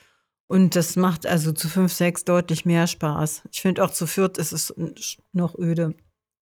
und 0.46 0.76
das 0.76 0.96
macht 0.96 1.26
also 1.26 1.52
zu 1.52 1.68
fünf, 1.68 1.92
sechs 1.92 2.24
deutlich 2.24 2.66
mehr 2.66 2.86
Spaß. 2.86 3.44
Ich 3.50 3.62
finde 3.62 3.82
auch 3.82 3.90
zu 3.90 4.06
viert 4.06 4.36
ist 4.36 4.52
es 4.52 4.74
noch 5.32 5.56
öde. 5.58 5.94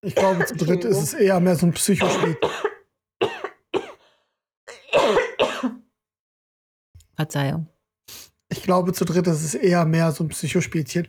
Ich 0.03 0.15
glaube, 0.15 0.45
zu 0.47 0.57
dritt 0.57 0.85
ist 0.85 0.99
es 0.99 1.15
eher 1.15 1.39
mehr 1.41 1.57
so 1.57 1.67
ein 1.67 1.73
Psychospiel. 1.73 2.37
Verzeihung. 7.15 7.69
Ich 8.49 8.63
glaube, 8.63 8.93
zu 8.93 9.05
dritt 9.05 9.27
ist 9.27 9.43
es 9.45 9.55
eher 9.55 9.85
mehr 9.85 10.13
so 10.13 10.25
ein 10.25 10.29
Psychospielchen. 10.29 11.09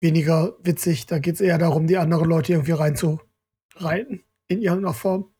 Weniger 0.00 0.56
witzig. 0.62 1.06
Da 1.06 1.18
geht 1.18 1.34
es 1.36 1.40
eher 1.40 1.58
darum, 1.58 1.86
die 1.86 1.96
anderen 1.96 2.28
Leute 2.28 2.52
irgendwie 2.52 2.72
reinzureiten. 2.72 4.24
In 4.48 4.60
irgendeiner 4.62 4.94
Form. 4.94 5.30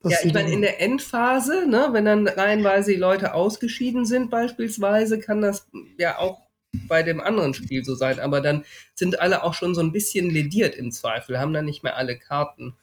Dass 0.00 0.12
Ja, 0.12 0.18
ich 0.24 0.32
meine, 0.34 0.46
dann- 0.46 0.52
in 0.54 0.62
der 0.62 0.80
Endphase, 0.80 1.66
ne, 1.66 1.88
wenn 1.92 2.04
dann 2.04 2.26
reihenweise 2.26 2.92
die 2.92 2.96
Leute 2.98 3.34
ausgeschieden 3.34 4.04
sind, 4.04 4.30
beispielsweise, 4.30 5.18
kann 5.18 5.40
das 5.40 5.68
ja 5.98 6.18
auch 6.18 6.40
bei 6.86 7.02
dem 7.02 7.20
anderen 7.20 7.52
Spiel 7.54 7.84
so 7.84 7.94
sein. 7.94 8.20
Aber 8.20 8.40
dann 8.40 8.64
sind 8.94 9.20
alle 9.20 9.42
auch 9.42 9.54
schon 9.54 9.74
so 9.74 9.80
ein 9.80 9.92
bisschen 9.92 10.30
lediert 10.30 10.74
im 10.74 10.90
Zweifel, 10.92 11.38
haben 11.38 11.52
dann 11.52 11.64
nicht 11.64 11.82
mehr 11.82 11.96
alle 11.96 12.18
Karten 12.18 12.76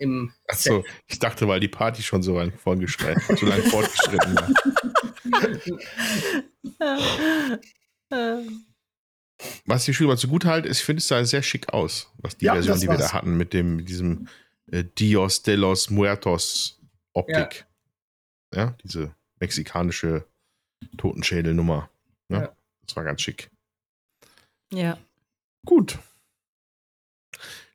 im 0.00 0.32
Achso, 0.48 0.84
ich 1.06 1.18
dachte, 1.18 1.46
weil 1.46 1.60
die 1.60 1.68
Party 1.68 2.02
schon 2.02 2.22
so 2.22 2.36
lang 2.36 2.52
vorgeschritten, 2.52 3.36
so 3.36 3.46
lang 3.46 3.62
fortgeschritten 3.62 4.34
war. 4.34 4.48
Was 9.66 9.88
ich 9.88 9.96
schon 9.96 10.06
mal 10.06 10.16
so 10.16 10.28
gut 10.28 10.44
halte, 10.44 10.68
ist, 10.68 10.78
ich 10.80 10.84
finde, 10.84 10.98
es 10.98 11.08
sah 11.08 11.24
sehr 11.24 11.42
schick 11.42 11.72
aus, 11.72 12.12
was 12.18 12.36
die 12.36 12.46
Ja, 12.46 12.54
Version, 12.54 12.80
die 12.80 12.88
wir 12.88 12.96
da 12.96 13.12
hatten, 13.12 13.36
mit 13.36 13.52
dem, 13.52 13.76
mit 13.76 13.88
diesem 13.88 14.28
äh, 14.70 14.84
Dios 14.98 15.42
de 15.42 15.54
los 15.56 15.90
Muertos 15.90 16.80
Optik. 17.12 17.66
Ja, 18.54 18.76
diese 18.82 19.14
mexikanische 19.38 20.26
Totenschädelnummer. 20.96 21.90
Ja, 22.28 22.42
Ja. 22.42 22.56
Das 22.86 22.96
war 22.96 23.04
ganz 23.04 23.22
schick. 23.22 23.50
Ja. 24.72 24.98
Gut. 25.64 25.98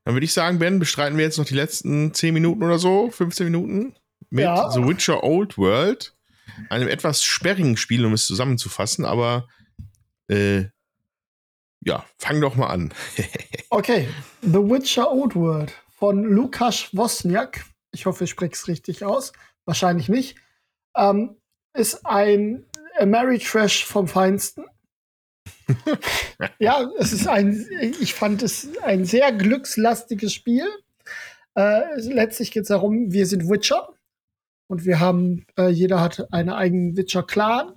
Dann 0.06 0.14
würde 0.14 0.26
ich 0.26 0.34
sagen, 0.34 0.60
Ben, 0.60 0.80
bestreiten 0.80 1.18
wir 1.18 1.26
jetzt 1.26 1.38
noch 1.38 1.46
die 1.46 1.56
letzten 1.56 2.14
10 2.14 2.34
Minuten 2.34 2.64
oder 2.64 2.80
so, 2.80 3.10
15 3.10 3.46
Minuten 3.46 3.96
mit 4.30 4.44
Ja. 4.46 4.70
The 4.72 4.84
Witcher 4.84 5.24
Old 5.24 5.58
World, 5.58 6.16
einem 6.70 6.88
etwas 6.88 7.24
sperrigen 7.24 7.76
Spiel, 7.76 8.06
um 8.06 8.14
es 8.14 8.28
zusammenzufassen, 8.28 9.04
aber 9.04 9.48
äh, 10.28 10.66
ja, 11.82 12.06
fang 12.18 12.40
doch 12.40 12.56
mal 12.56 12.68
an. 12.68 12.94
Okay, 13.72 14.08
The 14.42 14.60
Witcher 14.60 15.12
Old 15.12 15.36
World 15.36 15.74
von 15.90 16.24
Lukas 16.24 16.96
Wozniak. 16.96 17.66
Ich 17.92 18.06
hoffe, 18.06 18.24
ich 18.24 18.30
spreche 18.30 18.54
es 18.54 18.70
richtig 18.70 19.04
aus. 19.04 19.34
Wahrscheinlich 19.66 20.08
nicht. 20.08 20.38
Ähm, 20.96 21.36
ist 21.74 22.06
ein 22.06 22.66
Ameritrash 22.98 23.84
vom 23.84 24.08
Feinsten. 24.08 24.64
ja, 26.60 26.90
es 27.00 27.14
ist 27.14 27.28
ein, 27.28 27.66
ich 28.00 28.14
fand 28.14 28.44
es 28.44 28.70
ein 28.84 29.06
sehr 29.06 29.32
glückslastiges 29.32 30.34
Spiel. 30.34 30.66
Äh, 31.56 32.00
letztlich 32.02 32.52
geht 32.52 32.64
es 32.64 32.70
darum, 32.70 33.12
wir 33.12 33.26
sind 33.26 33.50
Witcher 33.50 33.90
und 34.68 34.86
wir 34.86 35.00
haben, 35.00 35.46
äh, 35.58 35.70
jeder 35.70 36.02
hat 36.02 36.32
einen 36.34 36.50
eigenen 36.50 36.98
Witcher-Clan, 36.98 37.74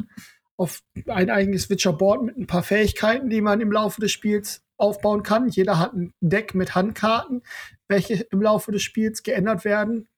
auf 0.56 0.82
ein 1.06 1.30
eigenes 1.30 1.70
Witcher-Board 1.70 2.24
mit 2.24 2.36
ein 2.36 2.46
paar 2.46 2.64
Fähigkeiten, 2.64 3.30
die 3.30 3.40
man 3.40 3.60
im 3.60 3.70
Laufe 3.70 4.00
des 4.00 4.10
Spiels 4.10 4.64
aufbauen 4.76 5.22
kann. 5.22 5.48
Jeder 5.48 5.78
hat 5.78 5.94
ein 5.94 6.12
Deck 6.20 6.54
mit 6.54 6.74
Handkarten, 6.74 7.42
welche 7.86 8.14
im 8.30 8.42
Laufe 8.42 8.72
des 8.72 8.82
Spiels 8.82 9.22
geändert 9.22 9.64
werden 9.64 10.08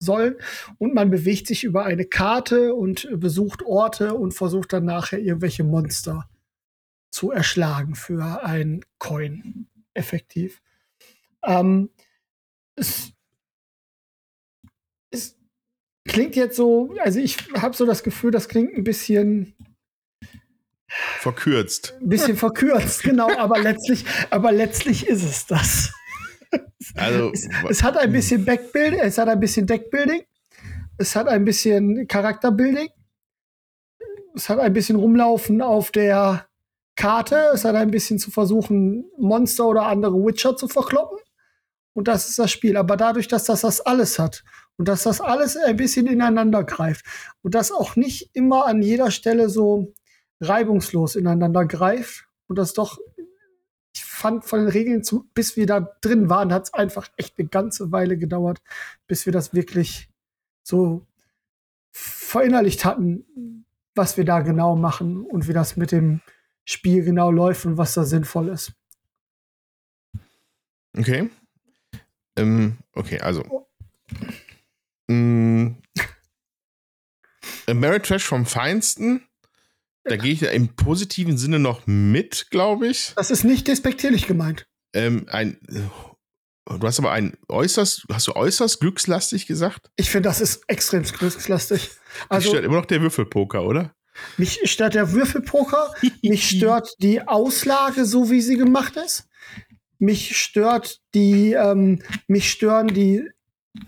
sollen. 0.00 0.36
Und 0.78 0.94
man 0.94 1.10
bewegt 1.10 1.48
sich 1.48 1.64
über 1.64 1.84
eine 1.84 2.04
Karte 2.04 2.74
und 2.74 3.08
besucht 3.14 3.62
Orte 3.64 4.14
und 4.14 4.34
versucht 4.34 4.72
dann 4.72 4.84
nachher 4.84 5.18
irgendwelche 5.18 5.64
Monster 5.64 6.28
zu 7.18 7.32
erschlagen 7.32 7.96
für 7.96 8.44
ein 8.44 8.84
Coin. 9.00 9.66
Effektiv. 9.92 10.62
Ähm, 11.42 11.90
es, 12.76 13.12
es 15.10 15.36
klingt 16.06 16.36
jetzt 16.36 16.54
so, 16.54 16.94
also 17.00 17.18
ich 17.18 17.36
habe 17.54 17.74
so 17.74 17.86
das 17.86 18.04
Gefühl, 18.04 18.30
das 18.30 18.48
klingt 18.48 18.72
ein 18.72 18.84
bisschen 18.84 19.56
verkürzt. 20.86 21.94
Ein 22.00 22.08
bisschen 22.08 22.36
verkürzt, 22.36 23.02
genau, 23.02 23.36
aber 23.36 23.58
letztlich, 23.58 24.04
aber 24.30 24.52
letztlich 24.52 25.08
ist 25.08 25.24
es 25.24 25.46
das. 25.46 25.92
Also, 26.94 27.32
Es, 27.32 27.48
es 27.68 27.82
hat 27.82 27.96
ein 27.96 28.12
bisschen 28.12 28.44
Backbuild, 28.44 28.94
es 28.94 29.18
hat 29.18 29.28
ein 29.28 29.40
bisschen 29.40 29.66
Deckbuilding, 29.66 30.22
es 30.98 31.16
hat 31.16 31.26
ein 31.26 31.44
bisschen 31.44 32.06
Charakterbuilding, 32.06 32.90
es 34.36 34.48
hat 34.48 34.60
ein 34.60 34.72
bisschen 34.72 34.94
Rumlaufen 34.94 35.60
auf 35.60 35.90
der 35.90 36.47
Karte, 36.98 37.50
es 37.54 37.64
hat 37.64 37.76
ein 37.76 37.92
bisschen 37.92 38.18
zu 38.18 38.32
versuchen, 38.32 39.04
Monster 39.16 39.66
oder 39.66 39.86
andere 39.86 40.16
Witcher 40.16 40.56
zu 40.56 40.66
verkloppen. 40.66 41.18
Und 41.92 42.08
das 42.08 42.28
ist 42.28 42.40
das 42.40 42.50
Spiel. 42.50 42.76
Aber 42.76 42.96
dadurch, 42.96 43.28
dass 43.28 43.44
das 43.44 43.60
das 43.60 43.80
alles 43.80 44.18
hat 44.18 44.42
und 44.76 44.88
dass 44.88 45.04
das 45.04 45.20
alles 45.20 45.56
ein 45.56 45.76
bisschen 45.76 46.08
ineinander 46.08 46.64
greift 46.64 47.06
und 47.42 47.54
das 47.54 47.70
auch 47.70 47.94
nicht 47.94 48.30
immer 48.34 48.66
an 48.66 48.82
jeder 48.82 49.12
Stelle 49.12 49.48
so 49.48 49.94
reibungslos 50.40 51.14
ineinander 51.14 51.66
greift 51.66 52.26
und 52.48 52.58
das 52.58 52.72
doch 52.72 52.98
ich 53.94 54.04
fand 54.04 54.44
von 54.44 54.60
den 54.60 54.68
Regeln, 54.68 55.04
zu, 55.04 55.28
bis 55.34 55.56
wir 55.56 55.66
da 55.66 55.80
drin 56.00 56.28
waren, 56.28 56.52
hat 56.52 56.64
es 56.64 56.74
einfach 56.74 57.08
echt 57.16 57.38
eine 57.38 57.48
ganze 57.48 57.92
Weile 57.92 58.18
gedauert, 58.18 58.58
bis 59.06 59.24
wir 59.24 59.32
das 59.32 59.54
wirklich 59.54 60.08
so 60.64 61.06
verinnerlicht 61.92 62.84
hatten, 62.84 63.64
was 63.94 64.16
wir 64.16 64.24
da 64.24 64.40
genau 64.40 64.74
machen 64.74 65.24
und 65.24 65.46
wie 65.46 65.52
das 65.52 65.76
mit 65.76 65.92
dem 65.92 66.20
Spiel 66.68 67.02
genau 67.02 67.30
läuft 67.30 67.64
und 67.64 67.78
was 67.78 67.94
da 67.94 68.04
sinnvoll 68.04 68.50
ist. 68.50 68.72
Okay. 70.94 71.30
Ähm, 72.36 72.76
okay, 72.92 73.18
also. 73.20 73.66
Mm, 75.10 75.76
Ameritrash 77.66 78.24
vom 78.24 78.44
Feinsten. 78.44 79.26
Da 80.04 80.16
gehe 80.16 80.32
ich 80.32 80.42
ja 80.42 80.50
im 80.50 80.74
positiven 80.76 81.38
Sinne 81.38 81.58
noch 81.58 81.86
mit, 81.86 82.48
glaube 82.50 82.88
ich. 82.88 83.14
Das 83.16 83.30
ist 83.30 83.44
nicht 83.44 83.66
despektierlich 83.66 84.26
gemeint. 84.26 84.66
Ähm, 84.92 85.26
ein, 85.30 85.58
du 85.68 86.86
hast 86.86 86.98
aber 86.98 87.12
ein 87.12 87.38
äußerst, 87.48 88.04
hast 88.12 88.28
du 88.28 88.36
äußerst 88.36 88.80
glückslastig 88.80 89.46
gesagt? 89.46 89.90
Ich 89.96 90.10
finde, 90.10 90.28
das 90.28 90.42
ist 90.42 90.64
extrem 90.66 91.02
glückslastig. 91.02 91.92
Also, 92.28 92.28
Also, 92.28 92.48
stört 92.50 92.64
immer 92.66 92.76
noch 92.76 92.86
der 92.86 93.00
Würfelpoker, 93.00 93.64
oder? 93.64 93.94
Mich 94.36 94.60
stört 94.64 94.94
der 94.94 95.12
Würfelpoker, 95.12 95.94
mich 96.22 96.48
stört 96.56 96.94
die 97.00 97.26
Auslage, 97.26 98.04
so 98.04 98.30
wie 98.30 98.40
sie 98.40 98.56
gemacht 98.56 98.96
ist. 98.96 99.28
Mich 99.98 100.36
stört 100.36 101.00
die, 101.14 101.52
ähm, 101.52 102.02
mich 102.28 102.50
stören 102.50 102.88
die, 102.88 103.28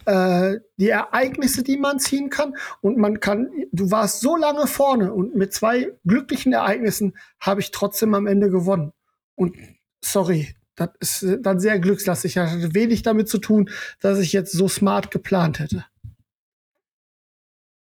äh, 0.07 0.57
die 0.77 0.89
Ereignisse, 0.89 1.63
die 1.63 1.77
man 1.77 2.01
ziehen 2.01 2.31
kann. 2.31 2.57
Und 2.81 2.99
man 2.99 3.21
kann, 3.21 3.49
du 3.73 3.91
warst 3.91 4.21
so 4.21 4.37
lange 4.37 4.67
vorne 4.67 5.13
und 5.13 5.37
mit 5.37 5.53
zwei 5.53 5.93
glücklichen 6.05 6.53
Ereignissen 6.53 7.17
habe 7.39 7.61
ich 7.61 7.71
trotzdem 7.71 8.15
am 8.15 8.27
Ende 8.27 8.51
gewonnen. 8.51 8.93
Und 9.37 9.57
sorry, 10.01 10.55
das 10.75 10.91
ist 10.99 11.23
äh, 11.23 11.41
dann 11.41 11.61
sehr 11.61 11.79
glückslastig. 11.79 12.35
Das 12.35 12.51
hatte 12.51 12.75
wenig 12.75 13.03
damit 13.03 13.29
zu 13.29 13.39
tun, 13.39 13.71
dass 14.01 14.19
ich 14.19 14.33
jetzt 14.33 14.53
so 14.53 14.69
smart 14.69 15.11
geplant 15.11 15.61
hätte. 15.61 15.85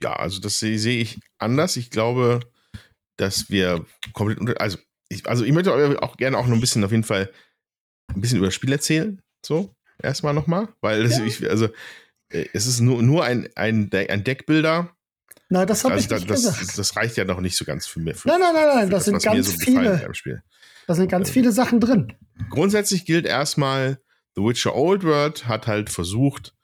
Ja, 0.03 0.13
also 0.13 0.39
das 0.41 0.59
sehe 0.59 0.77
sehe 0.77 1.01
ich 1.01 1.19
anders. 1.39 1.77
Ich 1.77 1.89
glaube, 1.89 2.41
dass 3.17 3.49
wir 3.49 3.85
komplett 4.13 4.39
unter. 4.39 4.59
Also 4.59 4.77
ich, 5.09 5.27
also 5.27 5.45
ich 5.45 5.51
möchte 5.51 5.73
auch 6.01 6.17
gerne 6.17 6.37
auch 6.37 6.45
noch 6.47 6.53
ein 6.55 6.59
bisschen 6.61 6.83
auf 6.83 6.91
jeden 6.91 7.03
Fall 7.03 7.31
ein 8.13 8.21
bisschen 8.21 8.37
über 8.37 8.47
das 8.47 8.53
Spiel 8.53 8.71
erzählen. 8.71 9.21
So, 9.45 9.73
erstmal 10.01 10.33
nochmal. 10.33 10.67
Weil 10.81 11.03
das, 11.03 11.17
Ja. 11.17 11.25
ich, 11.25 11.49
also 11.49 11.69
äh, 12.29 12.45
es 12.53 12.67
ist 12.67 12.79
nur, 12.79 13.01
nur 13.01 13.23
ein, 13.23 13.47
ein, 13.55 13.89
ein 13.93 14.23
Deckbilder. 14.23 14.93
Na, 15.49 15.65
das 15.65 15.83
habe 15.83 15.93
Also 15.95 16.05
ich 16.05 16.11
nicht 16.11 16.29
das, 16.29 16.43
gesagt. 16.43 16.77
das 16.77 16.95
reicht 16.95 17.17
ja 17.17 17.25
noch 17.25 17.39
nicht 17.39 17.55
so 17.55 17.63
ganz 17.65 17.85
für 17.85 17.99
mich. 17.99 18.17
Für, 18.17 18.27
Nein, 18.27 18.39
nein, 18.39 18.53
nein, 18.53 18.67
nein, 18.75 18.85
für 18.87 18.91
das 18.91 19.05
sind 19.05 19.21
ganz 19.21 19.45
so 19.47 19.57
viele, 19.59 20.11
da 20.87 20.95
sind 20.95 21.09
ganz 21.09 21.29
viele 21.29 21.51
Sachen 21.51 21.79
drin. 21.79 22.13
Grundsätzlich 22.49 23.05
gilt 23.05 23.25
erstmal, 23.25 23.99
The 24.35 24.41
Witcher 24.41 24.75
Old 24.75 25.03
World 25.03 25.47
hat 25.47 25.67
halt 25.67 25.89
versucht, 25.89 26.55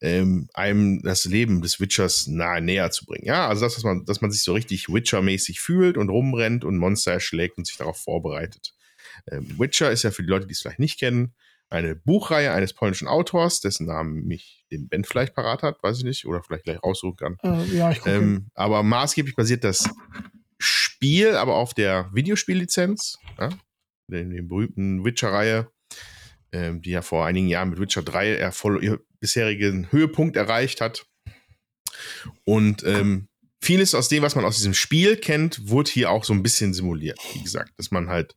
ähm, 0.00 0.48
einem 0.52 1.02
das 1.02 1.24
Leben 1.24 1.62
des 1.62 1.80
Witchers 1.80 2.26
nahe 2.26 2.60
näher 2.60 2.90
zu 2.90 3.06
bringen. 3.06 3.26
Ja, 3.26 3.48
also 3.48 3.64
das, 3.64 3.74
dass 3.74 3.84
man, 3.84 4.04
dass 4.04 4.20
man 4.20 4.30
sich 4.30 4.42
so 4.42 4.52
richtig 4.52 4.88
Witcher-mäßig 4.88 5.60
fühlt 5.60 5.96
und 5.96 6.10
rumrennt 6.10 6.64
und 6.64 6.76
Monster 6.76 7.12
erschlägt 7.12 7.56
und 7.58 7.66
sich 7.66 7.76
darauf 7.76 7.98
vorbereitet. 7.98 8.74
Ähm, 9.30 9.58
Witcher 9.58 9.90
ist 9.90 10.02
ja 10.02 10.10
für 10.10 10.22
die 10.22 10.28
Leute, 10.28 10.46
die 10.46 10.52
es 10.52 10.60
vielleicht 10.60 10.78
nicht 10.78 10.98
kennen, 10.98 11.34
eine 11.68 11.96
Buchreihe 11.96 12.52
eines 12.52 12.74
polnischen 12.74 13.08
Autors, 13.08 13.60
dessen 13.60 13.86
Namen 13.86 14.24
mich 14.26 14.64
den 14.70 14.88
Ben 14.88 15.04
vielleicht 15.04 15.34
parat 15.34 15.62
hat, 15.62 15.82
weiß 15.82 15.98
ich 15.98 16.04
nicht, 16.04 16.26
oder 16.26 16.42
vielleicht 16.42 16.64
gleich 16.64 16.82
raussuchen 16.82 17.16
kann. 17.16 17.38
Äh, 17.42 17.64
ja, 17.76 17.90
ich 17.90 17.98
gucke. 17.98 18.14
Ähm, 18.14 18.50
aber 18.54 18.82
maßgeblich 18.82 19.34
basiert 19.34 19.64
das 19.64 19.88
Spiel 20.58 21.34
aber 21.34 21.56
auf 21.56 21.74
der 21.74 22.10
Videospiellizenz, 22.12 23.18
ja? 23.38 23.50
in 24.08 24.30
der 24.30 24.42
berühmten 24.42 25.04
Witcher-Reihe, 25.04 25.68
ähm, 26.52 26.80
die 26.82 26.90
ja 26.90 27.02
vor 27.02 27.26
einigen 27.26 27.48
Jahren 27.48 27.70
mit 27.70 27.80
Witcher 27.80 28.02
3 28.02 28.36
er 28.36 28.52
voll 28.52 28.82
ihr 28.82 29.00
bisherigen 29.20 29.90
Höhepunkt 29.90 30.36
erreicht 30.36 30.80
hat. 30.80 31.06
Und 32.44 32.82
ähm, 32.84 33.28
vieles 33.60 33.94
aus 33.94 34.08
dem, 34.08 34.22
was 34.22 34.34
man 34.34 34.44
aus 34.44 34.56
diesem 34.56 34.74
Spiel 34.74 35.16
kennt, 35.16 35.68
wurde 35.68 35.90
hier 35.90 36.10
auch 36.10 36.24
so 36.24 36.32
ein 36.32 36.42
bisschen 36.42 36.74
simuliert. 36.74 37.18
Wie 37.34 37.42
gesagt, 37.42 37.72
dass 37.78 37.90
man 37.90 38.08
halt 38.08 38.36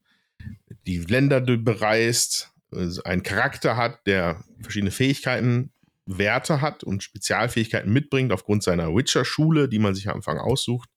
die 0.86 1.00
Länder 1.00 1.42
bereist, 1.42 2.52
äh, 2.72 2.88
einen 3.04 3.24
Charakter 3.24 3.78
hat, 3.78 4.06
der 4.08 4.44
verschiedene 4.62 4.92
Fähigkeiten, 4.92 5.72
Werte 6.06 6.62
hat 6.62 6.84
und 6.84 7.04
Spezialfähigkeiten 7.04 7.92
mitbringt 7.92 8.32
aufgrund 8.32 8.64
seiner 8.64 8.96
Witcher-Schule, 8.96 9.70
die 9.70 9.80
man 9.80 9.94
sich 9.94 10.10
am 10.10 10.16
Anfang 10.16 10.40
aussucht. 10.40 10.90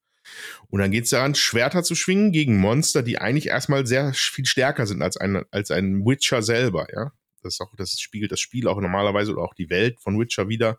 Und 0.71 0.81
dann 0.81 0.91
geht 0.91 1.05
es 1.05 1.11
daran, 1.11 1.35
Schwerter 1.35 1.83
zu 1.83 1.95
schwingen 1.95 2.33
gegen 2.33 2.57
Monster, 2.57 3.03
die 3.03 3.19
eigentlich 3.19 3.49
erstmal 3.49 3.87
sehr 3.87 4.15
viel 4.15 4.47
stärker 4.47 4.87
sind 4.87 5.03
als 5.03 5.17
ein, 5.17 5.45
als 5.51 5.71
ein 5.71 6.07
Witcher 6.07 6.43
selber, 6.43 6.87
ja. 6.95 7.13
Das, 7.43 7.61
auch, 7.61 7.75
das 7.77 8.01
spiegelt 8.01 8.33
das 8.33 8.41
Spiel 8.41 8.69
auch 8.69 8.81
normalerweise 8.81 9.33
oder 9.33 9.43
auch 9.43 9.55
die 9.55 9.71
Welt 9.71 10.01
von 10.01 10.19
Witcher 10.19 10.49
wieder. 10.49 10.79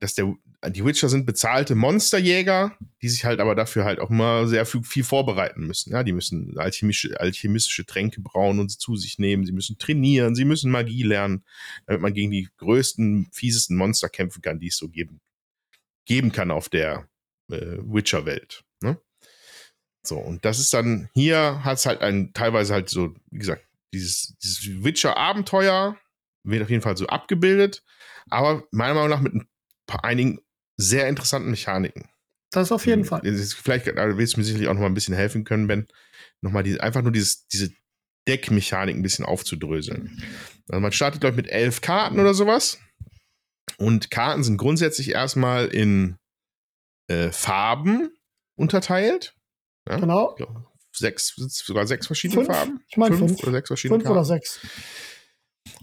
Dass 0.00 0.14
der, 0.14 0.32
die 0.68 0.84
Witcher 0.84 1.08
sind 1.08 1.26
bezahlte 1.26 1.74
Monsterjäger, 1.74 2.76
die 3.02 3.08
sich 3.08 3.24
halt 3.24 3.40
aber 3.40 3.56
dafür 3.56 3.84
halt 3.84 3.98
auch 3.98 4.10
immer 4.10 4.46
sehr 4.46 4.64
viel, 4.64 4.84
viel 4.84 5.02
vorbereiten 5.02 5.66
müssen. 5.66 5.90
Ja, 5.90 6.04
die 6.04 6.12
müssen 6.12 6.56
alchemische, 6.56 7.18
alchemistische 7.20 7.84
Tränke 7.84 8.20
brauen 8.20 8.60
und 8.60 8.70
sie 8.70 8.78
zu 8.78 8.96
sich 8.96 9.18
nehmen. 9.18 9.44
Sie 9.44 9.52
müssen 9.52 9.76
trainieren, 9.78 10.36
sie 10.36 10.44
müssen 10.44 10.70
Magie 10.70 11.02
lernen, 11.02 11.44
damit 11.86 12.00
man 12.00 12.14
gegen 12.14 12.30
die 12.30 12.48
größten, 12.58 13.28
fiesesten 13.32 13.76
Monster 13.76 14.08
kämpfen 14.08 14.40
kann, 14.40 14.60
die 14.60 14.68
es 14.68 14.76
so 14.76 14.88
geben, 14.88 15.20
geben 16.06 16.30
kann 16.30 16.52
auf 16.52 16.68
der 16.68 17.08
äh, 17.50 17.78
Witcher-Welt. 17.80 18.64
Ne? 18.80 19.00
So, 20.02 20.16
und 20.16 20.44
das 20.44 20.58
ist 20.58 20.72
dann, 20.72 21.08
hier 21.12 21.64
hat 21.64 21.78
es 21.78 21.86
halt 21.86 22.00
ein, 22.00 22.32
teilweise 22.32 22.72
halt 22.72 22.88
so, 22.88 23.14
wie 23.30 23.38
gesagt, 23.38 23.67
dieses, 23.92 24.36
dieses 24.42 24.84
Witcher-Abenteuer 24.84 25.96
wird 26.44 26.62
auf 26.62 26.70
jeden 26.70 26.82
Fall 26.82 26.96
so 26.96 27.06
abgebildet, 27.06 27.82
aber 28.30 28.64
meiner 28.70 28.94
Meinung 28.94 29.10
nach 29.10 29.20
mit 29.20 29.34
ein 29.34 29.48
paar, 29.86 30.04
einigen 30.04 30.40
sehr 30.76 31.08
interessanten 31.08 31.50
Mechaniken. 31.50 32.08
das 32.50 32.72
auf 32.72 32.86
jeden 32.86 33.04
Fall. 33.04 33.20
Vielleicht 33.22 33.86
willst 33.86 34.34
du 34.34 34.40
mir 34.40 34.44
sicherlich 34.44 34.68
auch 34.68 34.74
noch 34.74 34.80
mal 34.80 34.86
ein 34.86 34.94
bisschen 34.94 35.14
helfen 35.14 35.44
können, 35.44 35.66
Ben. 35.66 35.86
Nochmal 36.40 36.62
die, 36.62 36.80
einfach 36.80 37.02
nur 37.02 37.12
dieses, 37.12 37.46
diese 37.48 37.72
Deckmechanik 38.28 38.94
ein 38.94 39.02
bisschen 39.02 39.24
aufzudröseln. 39.24 40.22
Also 40.68 40.80
man 40.80 40.92
startet, 40.92 41.20
glaube 41.20 41.34
ich, 41.34 41.44
mit 41.44 41.50
elf 41.50 41.80
Karten 41.80 42.20
oder 42.20 42.34
sowas. 42.34 42.78
Und 43.76 44.10
Karten 44.10 44.44
sind 44.44 44.56
grundsätzlich 44.56 45.10
erstmal 45.10 45.66
in 45.66 46.16
äh, 47.08 47.30
Farben 47.30 48.10
unterteilt. 48.56 49.34
Ja? 49.88 49.96
Genau. 49.96 50.36
Sechs, 50.98 51.34
sogar 51.36 51.86
sechs 51.86 52.06
verschiedene 52.06 52.44
Fünf? 52.44 52.56
Farben. 52.56 52.80
Ich 52.88 52.96
meine 52.96 53.16
fünf. 53.16 53.42
oder 53.42 53.52
sechs 53.52 53.68
verschiedene 53.68 54.00
Fünf 54.00 54.10
oder 54.10 54.20
Karten. 54.20 54.28
sechs. 54.28 54.60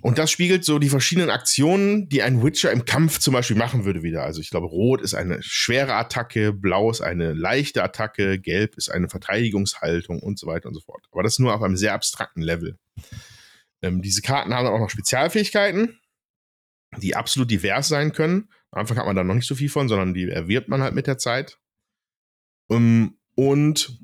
Und 0.02 0.18
das 0.18 0.32
spiegelt 0.32 0.66
so 0.66 0.80
die 0.80 0.90
verschiedenen 0.90 1.30
Aktionen, 1.30 2.10
die 2.10 2.22
ein 2.22 2.44
Witcher 2.44 2.72
im 2.72 2.86
Kampf 2.86 3.20
zum 3.20 3.34
Beispiel 3.34 3.56
machen 3.56 3.86
würde 3.86 4.04
wieder. 4.04 4.24
Also 4.24 4.42
ich 4.42 4.50
glaube, 4.50 4.68
Rot 4.68 5.02
ist 5.02 5.14
eine 5.14 5.42
schwere 5.42 5.94
Attacke, 5.94 6.54
Blau 6.54 6.90
ist 6.90 7.02
eine 7.02 7.34
leichte 7.34 7.84
Attacke, 7.84 8.40
Gelb 8.40 8.78
ist 8.78 8.90
eine 8.90 9.10
Verteidigungshaltung 9.10 10.22
und 10.22 10.40
so 10.40 10.48
weiter 10.48 10.68
und 10.68 10.76
so 10.76 10.82
fort. 10.82 11.06
Aber 11.12 11.24
das 11.24 11.40
nur 11.40 11.54
auf 11.54 11.62
einem 11.62 11.78
sehr 11.78 11.94
abstrakten 11.94 12.42
Level. 12.42 12.78
Ähm, 13.82 14.02
diese 14.02 14.22
Karten 14.22 14.54
haben 14.54 14.66
dann 14.66 14.74
auch 14.74 14.80
noch 14.80 14.90
Spezialfähigkeiten, 14.90 16.00
die 16.98 17.16
absolut 17.16 17.52
divers 17.52 17.88
sein 17.88 18.12
können. 18.12 18.50
Am 18.72 18.82
Anfang 18.82 18.98
hat 18.98 19.06
man 19.06 19.16
da 19.16 19.24
noch 19.24 19.36
nicht 19.36 19.48
so 19.48 19.56
viel 19.56 19.70
von, 19.70 19.88
sondern 19.88 20.14
die 20.14 20.30
erwirbt 20.30 20.68
man 20.68 20.82
halt 20.82 20.96
mit 20.96 21.08
der 21.08 21.18
Zeit. 21.18 21.60
Ähm, 22.70 23.18
und 23.36 24.00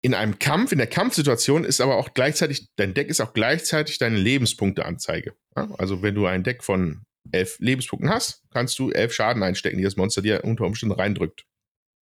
in 0.00 0.14
einem 0.14 0.38
Kampf, 0.38 0.72
in 0.72 0.78
der 0.78 0.86
Kampfsituation 0.86 1.64
ist 1.64 1.80
aber 1.80 1.96
auch 1.96 2.14
gleichzeitig, 2.14 2.68
dein 2.76 2.94
Deck 2.94 3.08
ist 3.08 3.20
auch 3.20 3.32
gleichzeitig 3.32 3.98
deine 3.98 4.16
Lebenspunkteanzeige. 4.16 5.34
Ja? 5.56 5.68
Also 5.78 6.02
wenn 6.02 6.14
du 6.14 6.26
ein 6.26 6.44
Deck 6.44 6.62
von 6.62 7.02
elf 7.32 7.58
Lebenspunkten 7.58 8.08
hast, 8.08 8.42
kannst 8.50 8.78
du 8.78 8.90
elf 8.90 9.12
Schaden 9.12 9.42
einstecken, 9.42 9.78
die 9.78 9.84
das 9.84 9.96
Monster 9.96 10.22
dir 10.22 10.44
unter 10.44 10.64
Umständen 10.64 10.94
reindrückt. 10.94 11.44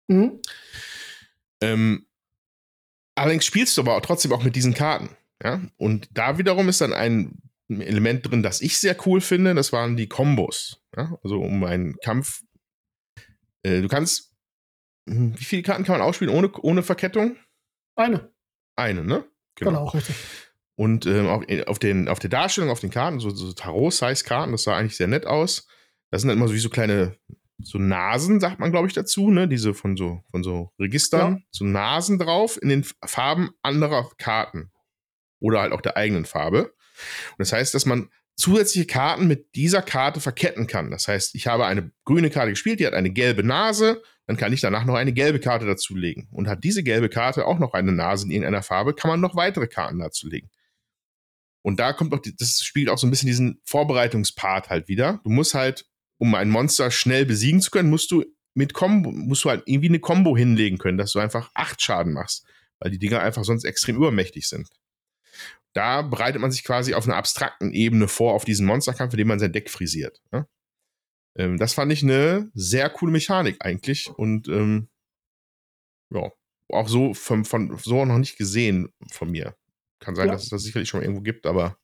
Mhm. 0.07 0.41
Ähm, 1.61 2.05
allerdings 3.15 3.45
spielst 3.45 3.77
du 3.77 3.81
aber 3.81 3.95
auch 3.95 4.01
trotzdem 4.01 4.33
auch 4.33 4.43
mit 4.43 4.55
diesen 4.55 4.73
Karten. 4.73 5.09
Ja? 5.41 5.61
Und 5.77 6.09
da 6.11 6.37
wiederum 6.37 6.67
ist 6.69 6.81
dann 6.81 6.93
ein 6.93 7.41
Element 7.69 8.29
drin, 8.29 8.43
das 8.43 8.61
ich 8.61 8.77
sehr 8.77 8.95
cool 9.07 9.21
finde, 9.21 9.55
das 9.55 9.71
waren 9.71 9.95
die 9.95 10.07
Kombos. 10.07 10.81
Ja? 10.95 11.17
Also 11.23 11.39
um 11.39 11.63
einen 11.63 11.95
Kampf. 12.03 12.43
Äh, 13.63 13.81
du 13.81 13.87
kannst. 13.87 14.33
hm, 15.09 15.33
Wie 15.39 15.45
viele 15.45 15.63
Karten 15.63 15.85
kann 15.85 15.97
man 15.97 16.07
ausspielen 16.07 16.35
ohne, 16.35 16.51
ohne 16.61 16.83
Verkettung? 16.83 17.37
Eine. 17.95 18.31
eine, 18.75 19.03
ne? 19.03 19.25
Genau, 19.55 19.87
richtig. 19.87 20.15
Und 20.75 21.05
ähm, 21.05 21.27
auf, 21.27 21.43
auf, 21.67 21.79
den, 21.79 22.09
auf 22.09 22.19
der 22.19 22.29
Darstellung, 22.29 22.69
auf 22.69 22.81
den 22.81 22.89
Karten, 22.89 23.19
so, 23.19 23.29
so 23.29 23.53
Tarot-Size-Karten, 23.53 24.51
das 24.51 24.63
sah 24.63 24.75
eigentlich 24.75 24.97
sehr 24.97 25.07
nett 25.07 25.25
aus. 25.25 25.67
Das 26.11 26.21
sind 26.21 26.27
dann 26.27 26.37
immer 26.37 26.47
so 26.49 26.53
wie 26.53 26.59
so 26.59 26.69
kleine, 26.69 27.15
so 27.61 27.77
Nasen, 27.77 28.41
sagt 28.41 28.59
man, 28.59 28.71
glaube 28.71 28.87
ich, 28.87 28.93
dazu, 28.93 29.31
ne? 29.31 29.47
Diese 29.47 29.73
von 29.73 29.95
so, 29.95 30.21
von 30.31 30.43
so 30.43 30.71
Registern, 30.77 31.35
Ja. 31.35 31.41
so 31.51 31.63
Nasen 31.63 32.19
drauf 32.19 32.61
in 32.61 32.67
den 32.67 32.83
Farben 33.05 33.51
anderer 33.61 34.09
Karten. 34.17 34.71
Oder 35.39 35.61
halt 35.61 35.71
auch 35.71 35.81
der 35.81 35.95
eigenen 35.95 36.25
Farbe. 36.25 36.63
Und 36.63 37.39
das 37.39 37.53
heißt, 37.53 37.73
dass 37.73 37.85
man 37.85 38.09
zusätzliche 38.35 38.87
Karten 38.87 39.27
mit 39.27 39.55
dieser 39.55 39.81
Karte 39.81 40.19
verketten 40.19 40.67
kann. 40.67 40.91
Das 40.91 41.07
heißt, 41.07 41.35
ich 41.35 41.47
habe 41.47 41.65
eine 41.65 41.91
grüne 42.03 42.29
Karte 42.29 42.49
gespielt, 42.51 42.81
die 42.81 42.87
hat 42.87 42.93
eine 42.93 43.11
gelbe 43.11 43.43
Nase, 43.43 44.01
dann 44.27 44.37
kann 44.37 44.53
ich 44.53 44.61
danach 44.61 44.85
noch 44.85 44.95
eine 44.95 45.13
gelbe 45.13 45.39
Karte 45.39 45.65
dazulegen. 45.65 46.27
Und 46.31 46.47
hat 46.47 46.63
diese 46.63 46.83
gelbe 46.83 47.09
Karte 47.09 47.45
auch 47.45 47.59
noch 47.59 47.73
eine 47.73 47.91
Nase 47.91 48.25
in 48.25 48.31
irgendeiner 48.31 48.63
Farbe, 48.63 48.93
kann 48.93 49.09
man 49.09 49.21
noch 49.21 49.35
weitere 49.35 49.67
Karten 49.67 49.99
dazulegen. 49.99 50.49
Und 51.61 51.79
da 51.79 51.93
kommt 51.93 52.13
auch, 52.13 52.21
das 52.37 52.61
spielt 52.61 52.89
auch 52.89 52.97
so 52.97 53.07
ein 53.07 53.09
bisschen 53.09 53.27
diesen 53.27 53.59
Vorbereitungspart 53.63 54.69
halt 54.69 54.87
wieder. 54.87 55.19
Du 55.23 55.29
musst 55.29 55.53
halt, 55.53 55.85
um 56.17 56.33
ein 56.35 56.49
Monster 56.49 56.91
schnell 56.91 57.25
besiegen 57.25 57.61
zu 57.61 57.71
können, 57.71 57.89
musst 57.89 58.11
du 58.11 58.23
mit 58.53 58.73
Combo, 58.73 59.11
musst 59.11 59.43
du 59.43 59.49
halt 59.49 59.63
irgendwie 59.65 59.89
eine 59.89 59.99
Combo 59.99 60.35
hinlegen 60.35 60.77
können, 60.77 60.97
dass 60.97 61.11
du 61.11 61.19
einfach 61.19 61.51
acht 61.53 61.81
Schaden 61.81 62.13
machst, 62.13 62.45
weil 62.79 62.91
die 62.91 62.99
Dinger 62.99 63.19
einfach 63.19 63.43
sonst 63.43 63.63
extrem 63.63 63.97
übermächtig 63.97 64.47
sind. 64.47 64.69
Da 65.73 66.03
bereitet 66.03 66.39
man 66.39 66.51
sich 66.51 66.63
quasi 66.63 66.93
auf 66.93 67.05
einer 67.05 67.17
abstrakten 67.17 67.73
Ebene 67.73 68.07
vor 68.07 68.33
auf 68.33 68.45
diesen 68.45 68.65
Monsterkampf, 68.65 69.13
indem 69.13 69.27
man 69.27 69.39
sein 69.39 69.51
Deck 69.51 69.69
frisiert. 69.69 70.21
Ne? 70.31 70.47
Ähm, 71.37 71.57
das 71.57 71.73
fand 71.73 71.91
ich 71.91 72.03
eine 72.03 72.49
sehr 72.53 72.89
coole 72.89 73.11
Mechanik 73.11 73.57
eigentlich 73.59 74.09
und 74.09 74.47
ähm, 74.47 74.89
ja, 76.11 76.31
auch 76.69 76.87
so 76.87 77.13
von, 77.13 77.45
von 77.45 77.77
so 77.77 78.05
noch 78.05 78.17
nicht 78.17 78.37
gesehen 78.37 78.89
von 79.11 79.29
mir. 79.31 79.55
Kann 79.99 80.15
sein, 80.15 80.27
Ja. 80.27 80.33
dass 80.33 80.43
es 80.43 80.49
das 80.49 80.63
sicherlich 80.63 80.89
schon 80.89 81.01
irgendwo 81.01 81.21
gibt, 81.21 81.45
aber 81.45 81.77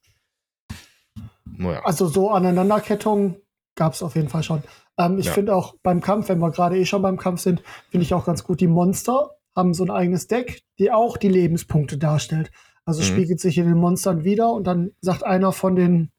naja. 1.46 1.84
Also 1.84 2.08
so 2.08 2.30
Aneinanderkettungen 2.30 3.38
gab 3.76 3.94
es 3.94 4.04
auf 4.04 4.16
jeden 4.16 4.30
Fall 4.30 4.44
schon. 4.44 4.64
Ähm, 4.98 5.18
ich 5.18 5.28
Ja. 5.28 5.34
finde 5.34 5.56
auch 5.56 5.76
beim 5.84 6.02
Kampf, 6.02 6.30
wenn 6.30 6.40
wir 6.40 6.52
gerade 6.52 6.78
eh 6.78 6.86
schon 6.86 7.02
beim 7.02 7.18
Kampf 7.18 7.42
sind, 7.42 7.62
finde 7.90 8.04
ich 8.04 8.14
auch 8.14 8.26
ganz 8.26 8.44
gut, 8.44 8.60
die 8.60 8.68
Monster 8.68 9.32
haben 9.56 9.74
so 9.74 9.84
ein 9.84 9.92
eigenes 9.92 10.28
Deck, 10.28 10.62
die 10.80 10.92
auch 10.92 11.18
die 11.18 11.30
Lebenspunkte 11.30 11.98
darstellt. 11.98 12.52
Also 12.86 13.02
Mhm. 13.02 13.06
spiegelt 13.06 13.40
sich 13.40 13.58
in 13.58 13.66
den 13.66 13.78
Monstern 13.78 14.24
wieder 14.24 14.52
und 14.54 14.66
dann 14.66 14.92
sagt 15.02 15.24
einer 15.24 15.52
von 15.52 15.76
den 15.76 16.12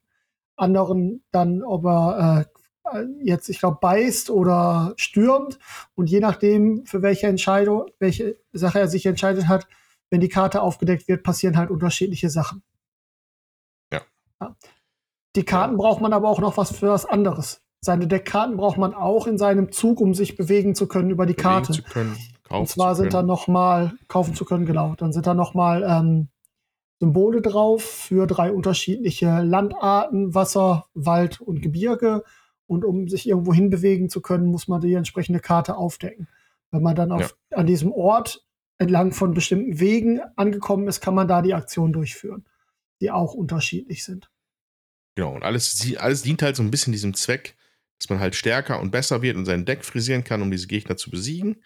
anderen 0.57 1.25
dann, 1.33 1.63
ob 1.63 1.85
er 1.85 2.47
äh, 2.47 2.52
jetzt, 3.23 3.49
ich 3.49 3.59
glaube, 3.59 3.79
beißt 3.81 4.31
oder 4.31 4.95
stürmt. 4.97 5.59
Und 5.95 6.09
je 6.09 6.21
nachdem, 6.21 6.85
für 6.87 7.03
welche 7.03 7.27
Entscheidung, 7.27 7.87
welche 7.99 8.37
Sache 8.53 8.81
er 8.81 8.89
sich 8.89 9.07
entscheidet 9.07 9.49
hat, 9.49 9.67
wenn 10.11 10.21
die 10.21 10.29
Karte 10.29 10.63
aufgedeckt 10.63 11.09
wird, 11.09 11.23
passieren 11.23 11.57
halt 11.57 11.71
unterschiedliche 11.71 12.31
Sachen. 12.31 12.63
Ja. 13.93 14.03
Die 15.37 15.45
Karten 15.45 15.77
braucht 15.77 16.01
man 16.01 16.13
aber 16.13 16.29
auch 16.29 16.41
noch 16.41 16.57
was 16.57 16.77
für 16.77 16.89
was 16.89 17.07
anderes. 17.07 17.63
Seine 17.81 18.07
Deckkarten 18.07 18.57
braucht 18.57 18.79
man 18.79 18.95
auch 18.95 19.27
in 19.27 19.39
seinem 19.39 19.73
Zug, 19.73 20.01
um 20.01 20.15
sich 20.15 20.37
bewegen 20.37 20.75
zu 20.75 20.87
können 20.87 21.11
über 21.11 21.27
die 21.27 21.33
bewegen 21.33 21.49
Karte. 21.49 21.73
Zu 21.73 21.83
können, 21.83 22.17
kaufen 22.45 22.61
Und 22.61 22.69
zwar 22.69 22.95
sind 22.95 23.13
da 23.13 23.19
können. 23.19 23.29
noch 23.29 23.49
mal 23.49 23.95
kaufen 24.07 24.35
zu 24.35 24.45
können, 24.45 24.67
genau. 24.67 24.95
Dann 24.97 25.13
sind 25.13 25.27
da 25.27 25.35
noch 25.35 25.55
mal 25.55 25.83
ähm, 25.83 26.29
Symbole 27.01 27.43
drauf 27.43 27.83
für 27.83 28.29
drei 28.29 28.53
unterschiedliche 28.53 29.41
Landarten, 29.43 30.35
Wasser, 30.35 30.87
Wald 30.95 31.41
und 31.41 31.61
Gebirge. 31.61 32.23
Und 32.73 32.87
um 32.87 33.07
sich 33.07 33.29
irgendwo 33.29 33.53
hinbewegen 33.53 34.09
zu 34.09 34.23
können, 34.23 34.47
muss 34.47 34.67
man 34.67 34.81
die 34.81 34.95
entsprechende 34.95 35.41
Karte 35.41 35.77
aufdecken. 35.77 36.27
Wenn 36.71 36.83
man 36.83 36.97
dann 36.97 37.13
auf, 37.13 37.37
an 37.51 37.67
diesem 37.67 37.93
Ort 37.93 38.47
entlang 38.79 39.13
von 39.13 39.35
bestimmten 39.35 39.79
Wegen 39.79 40.21
angekommen 40.37 40.89
ist, 40.89 41.03
kann 41.03 41.15
man 41.15 41.29
da 41.29 41.43
die 41.43 41.53
Aktion 41.53 41.93
durchführen, 41.93 42.47
die 43.03 43.11
auch 43.11 43.35
unterschiedlich 43.35 44.05
sind. 44.05 44.31
Genau, 45.15 45.35
und 45.35 45.43
alles, 45.43 45.87
alles 45.99 46.23
dient 46.23 46.41
halt 46.41 46.57
so 46.57 46.63
ein 46.63 46.71
bisschen 46.71 46.95
diesem 46.95 47.13
Zweck, 47.13 47.57
dass 47.99 48.09
man 48.09 48.21
halt 48.21 48.35
stärker 48.35 48.81
und 48.81 48.91
besser 48.91 49.21
wird 49.21 49.37
und 49.37 49.45
sein 49.45 49.67
Deck 49.67 49.85
frisieren 49.85 50.25
kann, 50.25 50.41
um 50.41 50.51
diese 50.51 50.67
Gegner 50.67 50.97
zu 50.97 51.11
besiegen. 51.11 51.63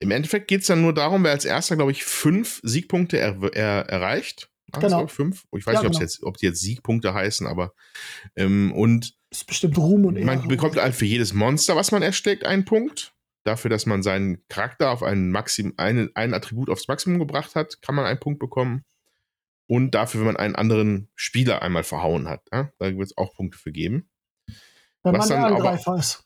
Im 0.00 0.10
Endeffekt 0.10 0.48
geht 0.48 0.62
es 0.62 0.66
dann 0.66 0.82
nur 0.82 0.94
darum, 0.94 1.22
wer 1.22 1.30
als 1.30 1.44
erster, 1.44 1.76
glaube 1.76 1.92
ich, 1.92 2.02
fünf 2.02 2.60
Siegpunkte 2.64 3.18
er, 3.18 3.40
er, 3.54 3.88
erreicht. 3.88 4.50
Es, 4.72 4.80
Genau. 4.80 5.06
fünf? 5.06 5.44
Ich 5.56 5.64
weiß 5.64 5.74
Ja, 5.74 5.82
nicht, 5.82 5.92
genau. 5.92 6.00
jetzt, 6.00 6.24
ob 6.24 6.38
die 6.38 6.46
jetzt 6.46 6.60
Siegpunkte 6.60 7.14
heißen, 7.14 7.46
aber 7.46 7.72
ähm, 8.34 8.72
und 8.72 9.14
ist 9.30 9.46
bestimmt 9.46 9.78
Ruhm 9.78 10.04
und 10.06 10.16
Ehre. 10.16 10.26
man 10.26 10.48
bekommt 10.48 10.76
halt 10.76 10.94
für 10.94 11.04
jedes 11.06 11.32
Monster, 11.32 11.76
was 11.76 11.92
man 11.92 12.02
ersteckt, 12.02 12.44
einen 12.44 12.64
Punkt. 12.64 13.14
Dafür, 13.44 13.70
dass 13.70 13.86
man 13.86 14.02
seinen 14.02 14.46
Charakter 14.48 14.90
auf 14.90 15.02
einen 15.02 15.30
Maxim, 15.30 15.72
einen, 15.78 16.14
ein 16.14 16.34
Attribut 16.34 16.68
aufs 16.68 16.88
Maximum 16.88 17.18
gebracht 17.18 17.54
hat, 17.54 17.80
kann 17.80 17.94
man 17.94 18.04
einen 18.04 18.20
Punkt 18.20 18.38
bekommen. 18.38 18.84
Und 19.66 19.92
dafür, 19.92 20.20
wenn 20.20 20.26
man 20.26 20.36
einen 20.36 20.56
anderen 20.56 21.08
Spieler 21.14 21.62
einmal 21.62 21.84
verhauen 21.84 22.28
hat. 22.28 22.42
Ja? 22.52 22.70
Da 22.78 22.86
wird 22.96 23.06
es 23.06 23.16
auch 23.16 23.32
Punkte 23.34 23.56
für 23.56 23.72
geben. 23.72 24.10
wenn 25.04 25.14
was 25.14 25.28
man 25.28 25.28
der 25.28 25.36
dann 25.38 25.44
aber- 25.44 25.70
Angreifer 25.70 25.96
ist. 25.96 26.24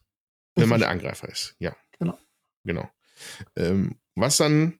Wenn 0.56 0.68
man 0.68 0.80
der 0.80 0.88
Angreifer 0.90 1.28
ist, 1.28 1.54
ja. 1.58 1.76
Genau. 1.98 2.18
Genau. 2.64 2.88
Ähm, 3.56 3.98
was 4.14 4.36
dann, 4.38 4.78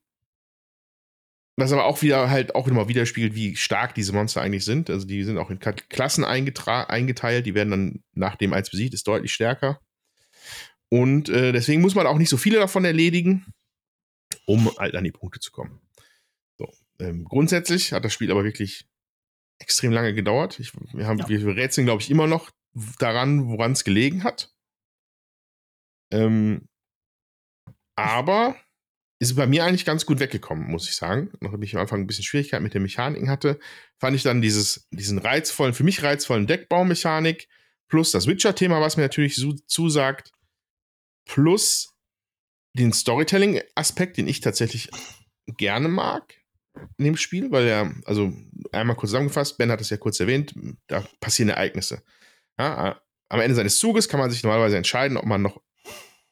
was 1.56 1.72
aber 1.72 1.84
auch 1.84 2.02
wieder 2.02 2.30
halt 2.30 2.54
auch 2.54 2.66
immer 2.66 2.88
widerspiegelt, 2.88 3.34
wie 3.34 3.56
stark 3.56 3.94
diese 3.94 4.12
Monster 4.12 4.42
eigentlich 4.42 4.64
sind. 4.64 4.90
Also 4.90 5.06
die 5.06 5.22
sind 5.22 5.38
auch 5.38 5.50
in 5.50 5.60
Klassen 5.60 6.24
eingeteilt, 6.24 7.46
die 7.46 7.54
werden 7.54 7.70
dann, 7.70 8.04
nachdem 8.12 8.52
eins 8.52 8.70
besiegt 8.70 8.94
ist, 8.94 9.06
deutlich 9.06 9.32
stärker. 9.32 9.80
Und 10.88 11.28
äh, 11.28 11.52
deswegen 11.52 11.80
muss 11.80 11.94
man 11.94 12.06
auch 12.06 12.18
nicht 12.18 12.28
so 12.28 12.36
viele 12.36 12.58
davon 12.58 12.84
erledigen, 12.84 13.46
um 14.46 14.70
halt 14.78 14.94
an 14.96 15.04
die 15.04 15.12
Punkte 15.12 15.40
zu 15.40 15.52
kommen. 15.52 15.80
So, 16.58 16.68
ähm, 16.98 17.24
grundsätzlich 17.24 17.92
hat 17.92 18.04
das 18.04 18.12
Spiel 18.12 18.30
aber 18.30 18.44
wirklich 18.44 18.86
extrem 19.58 19.92
lange 19.92 20.12
gedauert. 20.14 20.58
Ich, 20.58 20.72
wir, 20.92 21.06
haben, 21.06 21.18
Ja. 21.18 21.28
wir 21.28 21.56
rätseln, 21.56 21.86
glaube 21.86 22.02
ich, 22.02 22.10
immer 22.10 22.26
noch 22.26 22.50
daran, 22.98 23.48
woran 23.48 23.72
es 23.72 23.84
gelegen 23.84 24.24
hat. 24.24 24.52
Ähm, 26.12 26.68
aber 27.96 28.56
ist 29.30 29.36
bei 29.36 29.46
mir 29.46 29.64
eigentlich 29.64 29.84
ganz 29.84 30.06
gut 30.06 30.20
weggekommen, 30.20 30.70
muss 30.70 30.88
ich 30.88 30.96
sagen. 30.96 31.30
Nachdem 31.40 31.62
ich 31.62 31.74
am 31.74 31.80
Anfang 31.80 32.00
ein 32.00 32.06
bisschen 32.06 32.24
Schwierigkeit 32.24 32.62
mit 32.62 32.74
den 32.74 32.82
Mechaniken 32.82 33.30
hatte, 33.30 33.58
fand 33.98 34.16
ich 34.16 34.22
dann 34.22 34.42
dieses, 34.42 34.88
diesen 34.90 35.18
reizvollen, 35.18 35.74
für 35.74 35.84
mich 35.84 36.02
reizvollen 36.02 36.46
Deckbaumechanik 36.46 37.48
plus 37.88 38.10
das 38.10 38.26
Witcher-Thema, 38.26 38.80
was 38.80 38.96
mir 38.96 39.02
natürlich 39.04 39.36
so 39.36 39.52
zusagt, 39.52 40.32
plus 41.26 41.94
den 42.76 42.92
Storytelling-Aspekt, 42.92 44.16
den 44.16 44.26
ich 44.26 44.40
tatsächlich 44.40 44.90
gerne 45.46 45.88
mag 45.88 46.34
in 46.98 47.04
dem 47.04 47.16
Spiel, 47.16 47.52
weil 47.52 47.66
er, 47.66 47.94
also 48.04 48.32
einmal 48.72 48.96
kurz 48.96 49.10
zusammengefasst, 49.10 49.58
Ben 49.58 49.70
hat 49.70 49.80
es 49.80 49.90
ja 49.90 49.96
kurz 49.96 50.18
erwähnt, 50.18 50.54
da 50.88 51.06
passieren 51.20 51.50
Ereignisse. 51.50 52.02
Ja, 52.58 53.00
am 53.28 53.40
Ende 53.40 53.54
seines 53.54 53.78
Zuges 53.78 54.08
kann 54.08 54.20
man 54.20 54.30
sich 54.30 54.42
normalerweise 54.42 54.76
entscheiden, 54.76 55.16
ob 55.16 55.24
man 55.24 55.42
noch, 55.42 55.62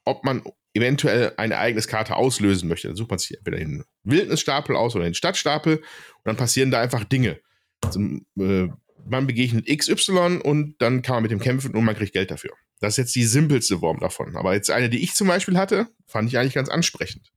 ob 0.04 0.24
man 0.24 0.42
eventuell 0.74 1.32
eine 1.36 1.54
Ereigniskarte 1.54 2.16
auslösen 2.16 2.68
möchte. 2.68 2.88
Dann 2.88 2.96
sucht 2.96 3.10
man 3.10 3.18
sich 3.18 3.36
entweder 3.36 3.58
den 3.58 3.84
Wildnisstapel 4.04 4.76
aus 4.76 4.94
oder 4.96 5.04
den 5.04 5.14
Stadtstapel 5.14 5.76
und 5.76 5.84
dann 6.24 6.36
passieren 6.36 6.70
da 6.70 6.80
einfach 6.80 7.04
Dinge. 7.04 7.40
Also, 7.82 8.00
äh, 8.38 8.68
man 9.04 9.26
begegnet 9.26 9.66
XY 9.66 10.40
und 10.42 10.76
dann 10.78 11.02
kann 11.02 11.16
man 11.16 11.22
mit 11.24 11.32
dem 11.32 11.40
kämpfen 11.40 11.74
und 11.74 11.84
man 11.84 11.96
kriegt 11.96 12.12
Geld 12.12 12.30
dafür. 12.30 12.52
Das 12.80 12.94
ist 12.94 12.98
jetzt 12.98 13.14
die 13.14 13.24
simpelste 13.24 13.78
Form 13.78 14.00
davon. 14.00 14.36
Aber 14.36 14.54
jetzt 14.54 14.70
eine, 14.70 14.88
die 14.88 15.02
ich 15.02 15.14
zum 15.14 15.28
Beispiel 15.28 15.56
hatte, 15.56 15.88
fand 16.06 16.28
ich 16.28 16.38
eigentlich 16.38 16.54
ganz 16.54 16.68
ansprechend. 16.68 17.32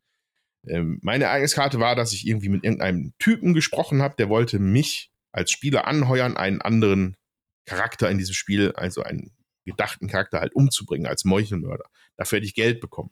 Ähm, 0.68 1.00
meine 1.02 1.26
Ereigniskarte 1.26 1.80
war, 1.80 1.96
dass 1.96 2.14
ich 2.14 2.28
irgendwie 2.28 2.50
mit 2.50 2.64
irgendeinem 2.64 3.14
Typen 3.20 3.54
gesprochen 3.54 4.02
habe, 4.02 4.16
der 4.18 4.30
wollte 4.30 4.60
mich 4.60 5.12
als 5.32 5.52
Spieler 5.52 5.88
anheuern, 5.88 6.38
einen 6.38 6.62
anderen 6.62 7.18
Charakter 7.66 8.10
in 8.10 8.18
diesem 8.18 8.34
Spiel, 8.34 8.72
also 8.74 9.04
einen 9.04 9.32
gedachten 9.66 10.08
Charakter 10.08 10.40
halt 10.40 10.56
umzubringen 10.56 11.08
als 11.08 11.26
Meuchelmörder. 11.26 11.86
Dafür 12.16 12.38
hätte 12.38 12.48
ich 12.48 12.56
Geld 12.56 12.80
bekommen. 12.80 13.12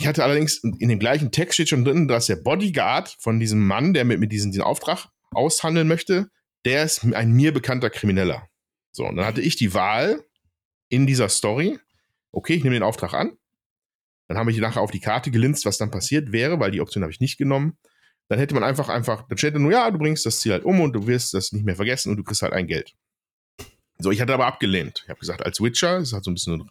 Ich 0.00 0.06
hatte 0.06 0.22
allerdings 0.22 0.58
in 0.58 0.88
dem 0.88 1.00
gleichen 1.00 1.32
Text 1.32 1.54
steht 1.54 1.68
schon 1.68 1.84
drin, 1.84 2.06
dass 2.06 2.26
der 2.26 2.36
Bodyguard 2.36 3.16
von 3.20 3.40
diesem 3.40 3.66
Mann, 3.66 3.94
der 3.94 4.04
mit, 4.04 4.20
mit 4.20 4.30
diesem 4.30 4.52
diesen 4.52 4.62
Auftrag 4.62 5.08
aushandeln 5.32 5.88
möchte, 5.88 6.30
der 6.64 6.84
ist 6.84 7.04
ein 7.04 7.32
mir 7.32 7.52
bekannter 7.52 7.90
Krimineller. 7.90 8.48
So, 8.92 9.06
und 9.06 9.16
dann 9.16 9.26
hatte 9.26 9.40
ich 9.40 9.56
die 9.56 9.74
Wahl 9.74 10.24
in 10.88 11.06
dieser 11.06 11.28
Story, 11.28 11.78
okay, 12.32 12.54
ich 12.54 12.62
nehme 12.62 12.76
den 12.76 12.82
Auftrag 12.82 13.12
an. 13.12 13.36
Dann 14.28 14.38
habe 14.38 14.50
ich 14.50 14.58
nachher 14.58 14.82
auf 14.82 14.90
die 14.90 15.00
Karte 15.00 15.30
gelinst, 15.30 15.64
was 15.64 15.78
dann 15.78 15.90
passiert 15.90 16.32
wäre, 16.32 16.60
weil 16.60 16.70
die 16.70 16.80
Option 16.80 17.02
habe 17.02 17.12
ich 17.12 17.20
nicht 17.20 17.38
genommen. 17.38 17.76
Dann 18.28 18.38
hätte 18.38 18.54
man 18.54 18.62
einfach, 18.62 18.88
einfach, 18.88 19.26
dann 19.26 19.38
steht 19.38 19.54
nur, 19.54 19.72
ja, 19.72 19.90
du 19.90 19.98
bringst 19.98 20.26
das 20.26 20.40
Ziel 20.40 20.52
halt 20.52 20.64
um 20.64 20.80
und 20.80 20.92
du 20.92 21.06
wirst 21.06 21.32
das 21.34 21.52
nicht 21.52 21.64
mehr 21.64 21.76
vergessen 21.76 22.10
und 22.10 22.18
du 22.18 22.24
kriegst 22.24 22.42
halt 22.42 22.52
ein 22.52 22.66
Geld. 22.66 22.94
So, 23.98 24.10
ich 24.10 24.20
hatte 24.20 24.34
aber 24.34 24.46
abgelehnt. 24.46 25.00
Ich 25.04 25.10
habe 25.10 25.18
gesagt, 25.18 25.44
als 25.44 25.60
Witcher, 25.60 25.98
das 25.98 26.12
hat 26.12 26.24
so 26.24 26.30
ein 26.30 26.34
bisschen 26.34 26.60
ein 26.60 26.70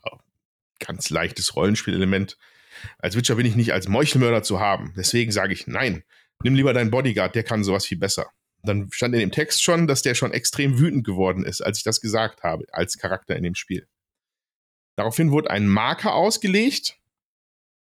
ganz 0.80 1.10
leichtes 1.10 1.56
Rollenspielelement. 1.56 2.38
Als 3.00 3.16
Witcher 3.16 3.36
bin 3.36 3.46
ich 3.46 3.56
nicht 3.56 3.74
als 3.74 3.88
Meuchelmörder 3.88 4.44
zu 4.44 4.60
haben. 4.60 4.94
Deswegen 4.96 5.32
sage 5.32 5.54
ich, 5.54 5.68
nein, 5.68 6.04
nimm 6.44 6.56
lieber 6.56 6.74
deinen 6.74 6.92
Bodyguard, 6.92 7.36
der 7.36 7.44
kann 7.44 7.64
sowas 7.64 7.86
viel 7.86 7.98
besser. 7.98 8.30
Dann 8.64 8.90
stand 8.92 9.14
in 9.14 9.20
dem 9.22 9.32
Text 9.32 9.64
schon, 9.64 9.88
dass 9.88 10.02
der 10.02 10.16
schon 10.16 10.32
extrem 10.32 10.80
wütend 10.80 11.06
geworden 11.06 11.46
ist, 11.46 11.62
als 11.62 11.78
ich 11.78 11.84
das 11.84 12.02
gesagt 12.02 12.44
habe, 12.44 12.66
als 12.72 12.98
Charakter 12.98 13.36
in 13.36 13.44
dem 13.44 13.56
Spiel. 13.56 13.88
Daraufhin 14.96 15.32
wurde 15.32 15.52
ein 15.52 15.68
Marker 15.68 16.14
ausgelegt, 16.16 16.98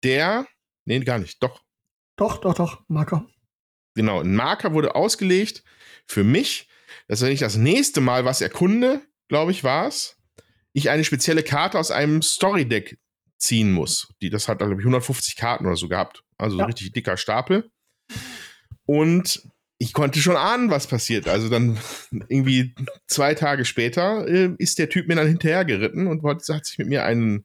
der, 0.03 0.47
nee, 0.85 0.99
gar 1.01 1.19
nicht, 1.19 1.43
doch, 1.43 1.63
Doch, 2.17 2.39
doch, 2.39 2.55
doch, 2.55 2.83
Marker. 2.89 3.27
genau, 3.95 4.21
ein 4.21 4.35
Marker 4.35 4.73
wurde 4.73 4.95
ausgelegt 4.95 5.63
für 6.07 6.25
mich, 6.25 6.69
dass 7.09 7.23
wenn 7.23 7.33
ich 7.33 7.41
das 7.41 7.57
nächste 7.57 8.01
Mal 8.01 8.25
was 8.25 8.41
erkunde, 8.41 9.03
glaube 9.29 9.53
ich, 9.53 9.63
war 9.65 9.87
es, 9.87 10.17
ich 10.73 10.91
eine 10.91 11.05
spezielle 11.05 11.43
Karte 11.43 11.79
aus 11.79 11.91
einem 11.91 12.23
Story-Deck 12.23 12.99
ziehen 13.39 13.73
muss. 13.73 14.13
Die, 14.21 14.31
das 14.31 14.49
hat, 14.49 14.59
glaube 14.59 14.75
ich, 14.75 14.81
150 14.81 15.37
Karten 15.37 15.67
oder 15.67 15.77
so 15.77 15.89
gehabt. 15.89 16.25
Also 16.39 16.57
ja. 16.57 16.65
so 16.65 16.67
richtig 16.67 16.93
dicker 16.93 17.17
Stapel. 17.17 17.71
Und 18.87 19.43
ich 19.79 19.93
konnte 19.93 20.21
schon 20.21 20.37
ahnen, 20.37 20.71
was 20.71 20.87
passiert. 20.87 21.29
Also 21.29 21.49
dann 21.49 21.79
irgendwie 22.29 22.75
zwei 23.07 23.35
Tage 23.35 23.65
später 23.65 24.27
äh, 24.27 24.55
ist 24.59 24.79
der 24.79 24.89
Typ 24.89 25.09
mir 25.09 25.17
dann 25.17 25.29
hinterher 25.29 25.65
geritten 25.65 26.07
und 26.07 26.23
hat 26.23 26.67
sich 26.67 26.79
mit 26.79 26.89
mir 26.89 27.05
einen, 27.05 27.45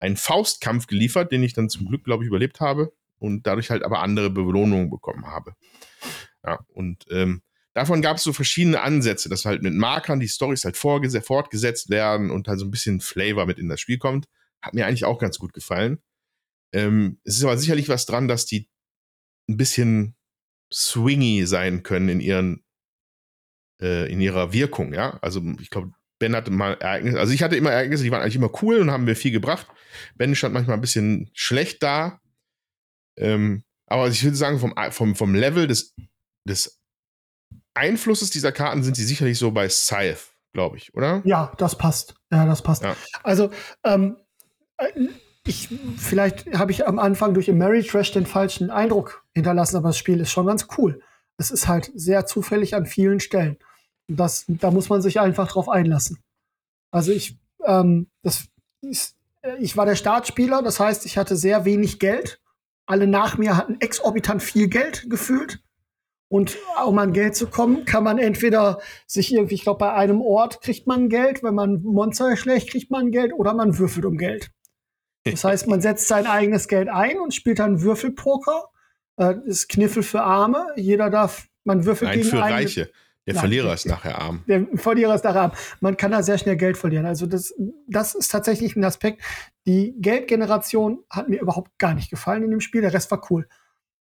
einen 0.00 0.16
Faustkampf 0.16 0.86
geliefert, 0.86 1.32
den 1.32 1.42
ich 1.42 1.52
dann 1.52 1.68
zum 1.68 1.86
Glück, 1.86 2.04
glaube 2.04 2.24
ich, 2.24 2.28
überlebt 2.28 2.60
habe 2.60 2.92
und 3.18 3.46
dadurch 3.46 3.70
halt 3.70 3.82
aber 3.82 4.00
andere 4.00 4.30
Belohnungen 4.30 4.90
bekommen 4.90 5.26
habe. 5.26 5.54
Ja, 6.44 6.60
und 6.68 7.04
ähm, 7.10 7.42
davon 7.74 8.02
gab 8.02 8.18
es 8.18 8.22
so 8.22 8.32
verschiedene 8.32 8.80
Ansätze, 8.80 9.28
dass 9.28 9.44
halt 9.44 9.62
mit 9.62 9.74
Markern 9.74 10.20
die 10.20 10.28
Storys 10.28 10.64
halt 10.64 10.76
fortgesetzt 10.76 11.90
werden 11.90 12.30
und 12.30 12.48
halt 12.48 12.60
so 12.60 12.64
ein 12.64 12.70
bisschen 12.70 13.00
Flavor 13.00 13.46
mit 13.46 13.58
in 13.58 13.68
das 13.68 13.80
Spiel 13.80 13.98
kommt. 13.98 14.26
Hat 14.62 14.74
mir 14.74 14.86
eigentlich 14.86 15.04
auch 15.04 15.18
ganz 15.18 15.38
gut 15.38 15.52
gefallen. 15.52 16.02
Ähm, 16.72 17.20
es 17.24 17.36
ist 17.38 17.44
aber 17.44 17.58
sicherlich 17.58 17.88
was 17.88 18.06
dran, 18.06 18.28
dass 18.28 18.46
die 18.46 18.68
ein 19.48 19.56
bisschen 19.56 20.16
swingy 20.72 21.46
sein 21.46 21.82
können 21.82 22.08
in 22.08 22.20
ihren 22.20 22.64
äh, 23.80 24.10
in 24.10 24.20
ihrer 24.20 24.52
Wirkung, 24.52 24.92
ja. 24.92 25.18
Also 25.22 25.42
ich 25.60 25.70
glaube, 25.70 25.92
Ben 26.18 26.34
hatte 26.34 26.50
mal 26.50 26.74
Ereignisse, 26.74 27.20
also 27.20 27.32
ich 27.32 27.42
hatte 27.42 27.56
immer 27.56 27.70
Ereignisse, 27.70 28.02
die 28.02 28.10
waren 28.10 28.22
eigentlich 28.22 28.36
immer 28.36 28.62
cool 28.62 28.78
und 28.78 28.90
haben 28.90 29.04
mir 29.04 29.16
viel 29.16 29.32
gebracht. 29.32 29.66
Ben 30.14 30.34
stand 30.34 30.54
manchmal 30.54 30.76
ein 30.76 30.80
bisschen 30.80 31.30
schlecht 31.34 31.82
da. 31.82 32.20
Ähm, 33.18 33.64
aber 33.86 34.08
ich 34.08 34.24
würde 34.24 34.36
sagen, 34.36 34.58
vom, 34.58 34.74
vom, 34.90 35.14
vom 35.14 35.34
Level 35.34 35.66
des, 35.66 35.94
des 36.48 36.80
Einflusses 37.74 38.30
dieser 38.30 38.52
Karten 38.52 38.82
sind 38.82 38.96
sie 38.96 39.04
sicherlich 39.04 39.38
so 39.38 39.50
bei 39.50 39.68
Scythe, 39.68 40.20
glaube 40.52 40.78
ich, 40.78 40.94
oder? 40.94 41.22
Ja, 41.24 41.54
das 41.58 41.76
passt. 41.76 42.14
Ja, 42.32 42.46
das 42.46 42.62
passt. 42.62 42.82
Ja. 42.82 42.96
Also, 43.22 43.50
ähm, 43.84 44.16
äh, 44.16 44.25
ich, 45.46 45.68
vielleicht 45.96 46.58
habe 46.58 46.72
ich 46.72 46.86
am 46.86 46.98
Anfang 46.98 47.34
durch 47.34 47.48
Mary 47.48 47.82
Trash 47.82 48.12
den 48.12 48.26
falschen 48.26 48.70
Eindruck 48.70 49.24
hinterlassen, 49.34 49.76
aber 49.76 49.88
das 49.88 49.98
Spiel 49.98 50.20
ist 50.20 50.30
schon 50.30 50.46
ganz 50.46 50.66
cool. 50.76 51.00
Es 51.38 51.50
ist 51.50 51.68
halt 51.68 51.90
sehr 51.94 52.26
zufällig 52.26 52.74
an 52.74 52.86
vielen 52.86 53.20
Stellen. 53.20 53.58
Das, 54.08 54.44
da 54.48 54.70
muss 54.70 54.88
man 54.88 55.02
sich 55.02 55.20
einfach 55.20 55.48
drauf 55.48 55.68
einlassen. 55.68 56.18
Also 56.90 57.12
ich, 57.12 57.38
ähm, 57.64 58.08
das 58.22 58.46
ist, 58.80 59.16
ich 59.58 59.76
war 59.76 59.86
der 59.86 59.96
Startspieler, 59.96 60.62
das 60.62 60.80
heißt, 60.80 61.06
ich 61.06 61.18
hatte 61.18 61.36
sehr 61.36 61.64
wenig 61.64 61.98
Geld. 61.98 62.40
Alle 62.86 63.06
nach 63.06 63.36
mir 63.36 63.56
hatten 63.56 63.80
exorbitant 63.80 64.42
viel 64.42 64.68
Geld 64.68 65.08
gefühlt. 65.10 65.60
Und 66.28 66.56
um 66.84 66.98
an 66.98 67.12
Geld 67.12 67.36
zu 67.36 67.46
kommen, 67.46 67.84
kann 67.84 68.02
man 68.02 68.18
entweder 68.18 68.80
sich 69.06 69.32
irgendwie, 69.32 69.54
ich 69.54 69.62
glaube, 69.62 69.78
bei 69.78 69.92
einem 69.92 70.20
Ort 70.20 70.60
kriegt 70.60 70.86
man 70.86 71.08
Geld, 71.08 71.44
wenn 71.44 71.54
man 71.54 71.82
Monster 71.82 72.36
schlägt, 72.36 72.70
kriegt 72.70 72.90
man 72.90 73.12
Geld 73.12 73.32
oder 73.32 73.54
man 73.54 73.78
würfelt 73.78 74.06
um 74.06 74.16
Geld. 74.16 74.50
Das 75.32 75.44
heißt, 75.44 75.66
man 75.68 75.80
setzt 75.80 76.08
sein 76.08 76.26
eigenes 76.26 76.68
Geld 76.68 76.88
ein 76.88 77.18
und 77.18 77.34
spielt 77.34 77.58
dann 77.58 77.82
Würfelpoker. 77.82 78.70
Äh, 79.16 79.34
das 79.34 79.44
ist 79.46 79.68
Kniffel 79.68 80.02
für 80.02 80.22
Arme. 80.22 80.66
Jeder 80.76 81.10
darf, 81.10 81.46
man 81.64 81.84
würfelt 81.84 82.10
Nein, 82.10 82.18
gegen 82.18 82.30
für 82.30 82.42
einen, 82.42 82.54
Reiche. 82.54 82.90
Der 83.26 83.34
Nein, 83.34 83.40
Verlierer 83.40 83.74
ist 83.74 83.86
nachher 83.86 84.20
arm. 84.20 84.44
Der 84.46 84.66
Verlierer 84.74 85.14
ist 85.16 85.24
nachher 85.24 85.40
arm. 85.42 85.52
Man 85.80 85.96
kann 85.96 86.12
da 86.12 86.22
sehr 86.22 86.38
schnell 86.38 86.56
Geld 86.56 86.76
verlieren. 86.76 87.06
Also 87.06 87.26
das, 87.26 87.52
das 87.88 88.14
ist 88.14 88.30
tatsächlich 88.30 88.76
ein 88.76 88.84
Aspekt. 88.84 89.20
Die 89.66 89.94
Geldgeneration 89.98 91.00
hat 91.10 91.28
mir 91.28 91.40
überhaupt 91.40 91.76
gar 91.78 91.94
nicht 91.94 92.08
gefallen 92.08 92.44
in 92.44 92.52
dem 92.52 92.60
Spiel. 92.60 92.82
Der 92.82 92.92
Rest 92.92 93.10
war 93.10 93.26
cool. 93.30 93.48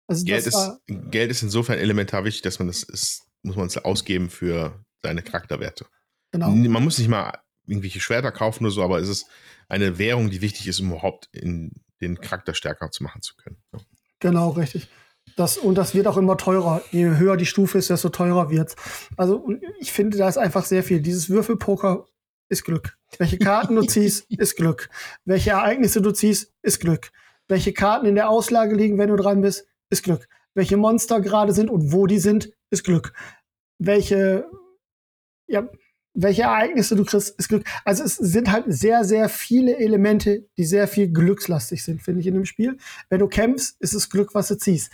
Also 0.05 0.25
Geld, 0.25 0.45
ist, 0.45 0.79
Geld 0.87 1.31
ist 1.31 1.41
insofern 1.41 1.79
elementar 1.79 2.23
wichtig, 2.23 2.43
dass 2.43 2.59
man 2.59 2.67
das 2.67 2.83
ist, 2.83 3.23
muss 3.41 3.55
man 3.55 3.67
es 3.67 3.77
ausgeben 3.77 4.29
für 4.29 4.73
seine 5.01 5.23
Charakterwerte. 5.23 5.85
Genau. 6.31 6.49
Man 6.49 6.83
muss 6.83 6.99
nicht 6.99 7.09
mal 7.09 7.39
irgendwelche 7.69 7.99
Schwerter 7.99 8.31
kaufen 8.31 8.65
oder 8.65 8.73
so, 8.73 8.83
aber 8.83 8.99
es 8.99 9.09
ist 9.09 9.27
eine 9.67 9.97
Währung, 9.97 10.29
die 10.29 10.41
wichtig 10.41 10.67
ist, 10.67 10.79
um 10.79 10.91
überhaupt 10.91 11.29
in 11.31 11.71
den 12.01 12.19
Charakter 12.19 12.53
stärker 12.53 12.91
zu 12.91 13.03
machen 13.03 13.21
zu 13.21 13.35
können. 13.35 13.57
Ja. 13.73 13.79
Genau, 14.19 14.49
richtig. 14.49 14.89
Das, 15.35 15.57
und 15.57 15.75
das 15.75 15.95
wird 15.95 16.07
auch 16.07 16.17
immer 16.17 16.37
teurer. 16.37 16.81
Je 16.91 17.05
höher 17.05 17.37
die 17.37 17.45
Stufe 17.45 17.77
ist, 17.77 17.89
desto 17.89 18.09
teurer 18.09 18.49
wird 18.49 18.75
Also 19.15 19.47
ich 19.79 19.91
finde, 19.91 20.17
da 20.17 20.27
ist 20.27 20.37
einfach 20.37 20.65
sehr 20.65 20.83
viel. 20.83 21.01
Dieses 21.01 21.29
Würfelpoker 21.29 22.05
ist 22.49 22.65
Glück. 22.65 22.97
Welche 23.17 23.37
Karten 23.37 23.75
du 23.75 23.83
ziehst, 23.87 24.29
ist 24.31 24.57
Glück. 24.57 24.89
Welche 25.25 25.51
Ereignisse 25.51 26.01
du 26.01 26.11
ziehst, 26.11 26.53
ist 26.61 26.79
Glück. 26.81 27.11
Welche 27.47 27.73
Karten 27.73 28.05
in 28.05 28.15
der 28.15 28.29
Auslage 28.29 28.75
liegen, 28.75 28.97
wenn 28.97 29.09
du 29.09 29.15
dran 29.15 29.41
bist, 29.41 29.65
ist 29.89 30.03
Glück. 30.03 30.27
Welche 30.55 30.77
Monster 30.77 31.21
gerade 31.21 31.53
sind 31.53 31.69
und 31.69 31.93
wo 31.93 32.05
die 32.05 32.19
sind, 32.19 32.51
ist 32.69 32.83
Glück. 32.83 33.13
Welche, 33.77 34.49
ja, 35.47 35.69
welche 36.21 36.43
Ereignisse 36.43 36.95
du 36.95 37.05
kriegst, 37.05 37.37
ist 37.39 37.47
Glück. 37.47 37.65
Also 37.85 38.03
es 38.03 38.15
sind 38.15 38.51
halt 38.51 38.65
sehr, 38.67 39.03
sehr 39.05 39.29
viele 39.29 39.77
Elemente, 39.77 40.47
die 40.57 40.65
sehr 40.65 40.87
viel 40.87 41.11
glückslastig 41.11 41.83
sind, 41.83 42.01
finde 42.01 42.21
ich, 42.21 42.27
in 42.27 42.33
dem 42.33 42.45
Spiel. 42.45 42.77
Wenn 43.09 43.19
du 43.19 43.27
kämpfst, 43.27 43.77
ist 43.79 43.93
es 43.93 44.09
Glück, 44.09 44.35
was 44.35 44.49
du 44.49 44.57
ziehst. 44.57 44.91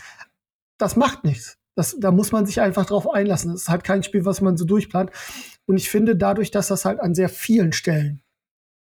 Das 0.78 0.96
macht 0.96 1.24
nichts. 1.24 1.58
Das, 1.76 1.98
da 2.00 2.12
muss 2.12 2.32
man 2.32 2.46
sich 2.46 2.62
einfach 2.62 2.86
drauf 2.86 3.10
einlassen. 3.10 3.52
Das 3.52 3.64
ist 3.64 3.70
halt 3.70 3.84
kein 3.84 4.04
Spiel, 4.04 4.26
was 4.26 4.42
man 4.42 4.56
so 4.56 4.66
durchplant. 4.66 5.12
Und 5.66 5.78
ich 5.78 5.90
finde, 5.90 6.16
dadurch, 6.16 6.52
dass 6.52 6.68
das 6.68 6.86
halt 6.86 7.00
an 7.00 7.16
sehr 7.16 7.30
vielen 7.30 7.74
Stellen 7.74 8.22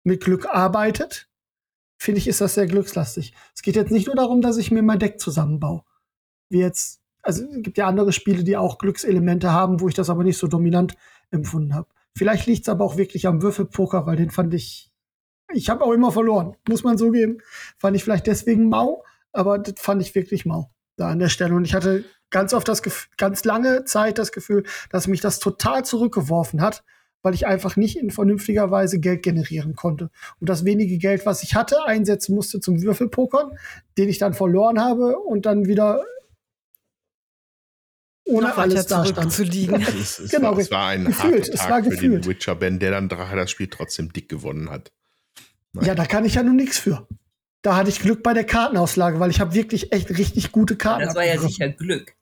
mit 0.04 0.22
Glück 0.22 0.46
arbeitet, 0.46 1.28
finde 1.98 2.18
ich, 2.18 2.28
ist 2.28 2.40
das 2.40 2.54
sehr 2.54 2.66
glückslastig. 2.66 3.34
Es 3.54 3.62
geht 3.62 3.76
jetzt 3.76 3.90
nicht 3.90 4.06
nur 4.06 4.16
darum, 4.16 4.42
dass 4.42 4.58
ich 4.58 4.70
mir 4.70 4.82
mein 4.82 4.98
Deck 4.98 5.18
zusammenbaue. 5.18 5.82
Wie 6.50 6.60
jetzt, 6.60 7.00
also 7.22 7.44
es 7.44 7.62
gibt 7.62 7.78
ja 7.78 7.86
andere 7.86 8.12
Spiele, 8.12 8.44
die 8.44 8.56
auch 8.56 8.76
Glückselemente 8.76 9.50
haben, 9.50 9.80
wo 9.80 9.88
ich 9.88 9.94
das 9.94 10.10
aber 10.10 10.24
nicht 10.24 10.36
so 10.36 10.46
dominant 10.46 10.94
empfunden 11.30 11.74
habe. 11.74 11.88
Vielleicht 12.16 12.46
liegt 12.46 12.62
es 12.62 12.68
aber 12.68 12.84
auch 12.84 12.96
wirklich 12.96 13.26
am 13.26 13.42
Würfelpoker, 13.42 14.06
weil 14.06 14.16
den 14.16 14.30
fand 14.30 14.54
ich. 14.54 14.90
Ich 15.52 15.68
habe 15.68 15.84
auch 15.84 15.92
immer 15.92 16.10
verloren, 16.10 16.56
muss 16.68 16.84
man 16.84 16.96
so 16.96 17.10
geben. 17.10 17.38
Fand 17.78 17.96
ich 17.96 18.04
vielleicht 18.04 18.26
deswegen 18.26 18.68
mau, 18.68 19.04
aber 19.32 19.58
das 19.58 19.74
fand 19.78 20.00
ich 20.00 20.14
wirklich 20.14 20.46
mau 20.46 20.70
da 20.96 21.08
an 21.08 21.18
der 21.18 21.28
Stelle. 21.28 21.54
Und 21.54 21.64
ich 21.64 21.74
hatte 21.74 22.04
ganz 22.30 22.54
oft 22.54 22.68
das 22.68 22.82
Gefühl, 22.82 23.12
ganz 23.16 23.44
lange 23.44 23.84
Zeit 23.84 24.18
das 24.18 24.32
Gefühl, 24.32 24.64
dass 24.90 25.06
mich 25.06 25.20
das 25.20 25.38
total 25.38 25.84
zurückgeworfen 25.84 26.60
hat, 26.60 26.84
weil 27.22 27.34
ich 27.34 27.46
einfach 27.46 27.76
nicht 27.76 27.96
in 27.96 28.10
vernünftiger 28.10 28.70
Weise 28.70 29.00
Geld 29.00 29.22
generieren 29.22 29.74
konnte. 29.74 30.10
Und 30.40 30.48
das 30.48 30.64
wenige 30.64 30.98
Geld, 30.98 31.26
was 31.26 31.42
ich 31.42 31.54
hatte, 31.54 31.84
einsetzen 31.84 32.34
musste 32.34 32.60
zum 32.60 32.82
Würfelpokern, 32.82 33.52
den 33.98 34.08
ich 34.08 34.18
dann 34.18 34.34
verloren 34.34 34.80
habe 34.80 35.18
und 35.18 35.46
dann 35.46 35.66
wieder 35.66 36.04
ohne 38.24 38.48
Noch 38.48 38.58
alles 38.58 38.86
da 38.86 39.04
zu 39.28 39.42
liegen. 39.42 39.82
Es, 40.00 40.18
es, 40.18 40.30
genau, 40.30 40.52
war, 40.52 40.58
es 40.58 40.70
war 40.70 40.88
ein 40.88 41.04
gefühlt, 41.04 41.48
harter 41.48 41.68
Tag 41.68 41.84
war 41.86 41.92
für 41.92 42.08
den 42.08 42.24
Witcher 42.26 42.54
Ben, 42.54 42.78
der 42.78 42.90
dann 42.90 43.08
das 43.08 43.50
Spiel 43.50 43.68
trotzdem 43.68 44.12
dick 44.12 44.28
gewonnen 44.28 44.70
hat. 44.70 44.92
Nein. 45.72 45.86
Ja, 45.86 45.94
da 45.94 46.06
kann 46.06 46.24
ich 46.24 46.34
ja 46.34 46.42
nun 46.42 46.56
nichts 46.56 46.78
für. 46.78 47.06
Da 47.62 47.76
hatte 47.76 47.88
ich 47.88 48.00
Glück 48.00 48.22
bei 48.22 48.32
der 48.32 48.44
Kartenauslage, 48.44 49.20
weil 49.20 49.30
ich 49.30 49.40
habe 49.40 49.54
wirklich 49.54 49.92
echt 49.92 50.10
richtig 50.10 50.52
gute 50.52 50.76
Karten. 50.76 51.06
Das 51.06 51.14
war 51.14 51.24
ja 51.24 51.38
sicher 51.38 51.68
Glück. 51.68 52.14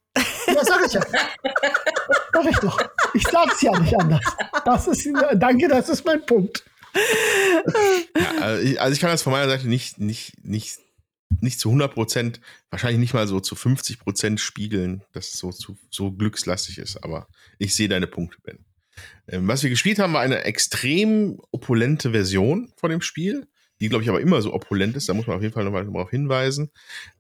Ja, 0.47 0.65
sag 0.65 0.87
ich 0.87 0.93
ja. 0.93 1.03
sag 2.33 2.51
ich 2.51 2.59
doch. 2.59 2.79
Ich 3.15 3.27
sag's 3.27 3.63
ja 3.63 3.79
nicht 3.79 3.99
anders. 3.99 4.25
Das 4.65 4.87
ist, 4.87 5.09
danke, 5.35 5.69
das 5.69 5.89
ist 5.89 6.05
mein 6.05 6.25
Punkt. 6.25 6.65
Ja, 6.95 8.41
also, 8.41 8.63
ich, 8.63 8.81
also 8.81 8.93
ich 8.93 9.01
kann 9.01 9.11
das 9.11 9.23
von 9.23 9.33
meiner 9.33 9.49
Seite 9.49 9.69
nicht, 9.69 9.99
nicht, 9.99 10.45
nicht 10.45 10.79
nicht 11.41 11.61
zu 11.61 11.69
100 11.69 11.95
Prozent, 11.95 12.41
wahrscheinlich 12.71 13.01
nicht 13.01 13.15
mal 13.15 13.27
so 13.27 13.41
zu 13.41 13.55
50 13.55 13.99
Prozent 13.99 14.41
spiegeln, 14.41 15.03
dass 15.13 15.33
es 15.33 15.39
so, 15.39 15.51
zu, 15.51 15.77
so 15.91 16.13
glückslastig 16.13 16.79
ist. 16.79 16.97
Aber 16.99 17.29
ich 17.59 17.75
sehe 17.75 17.89
deine 17.89 18.07
Punkte, 18.07 18.39
Ben. 18.43 18.65
Ähm, 19.29 19.49
was 19.49 19.63
wir 19.63 19.71
gespielt 19.71 19.99
haben, 19.99 20.13
war 20.13 20.21
eine 20.21 20.45
extrem 20.45 21.41
opulente 21.51 22.11
Version 22.11 22.73
von 22.77 22.91
dem 22.91 23.01
Spiel, 23.01 23.47
die, 23.81 23.89
glaube 23.89 24.05
ich, 24.05 24.11
aber 24.11 24.21
immer 24.21 24.41
so 24.43 24.53
opulent 24.53 24.97
ist. 24.97 25.09
Da 25.09 25.15
muss 25.15 25.27
man 25.27 25.37
auf 25.37 25.43
jeden 25.43 25.55
Fall 25.55 25.65
nochmal 25.65 25.85
darauf 25.85 26.11
hinweisen. 26.11 26.71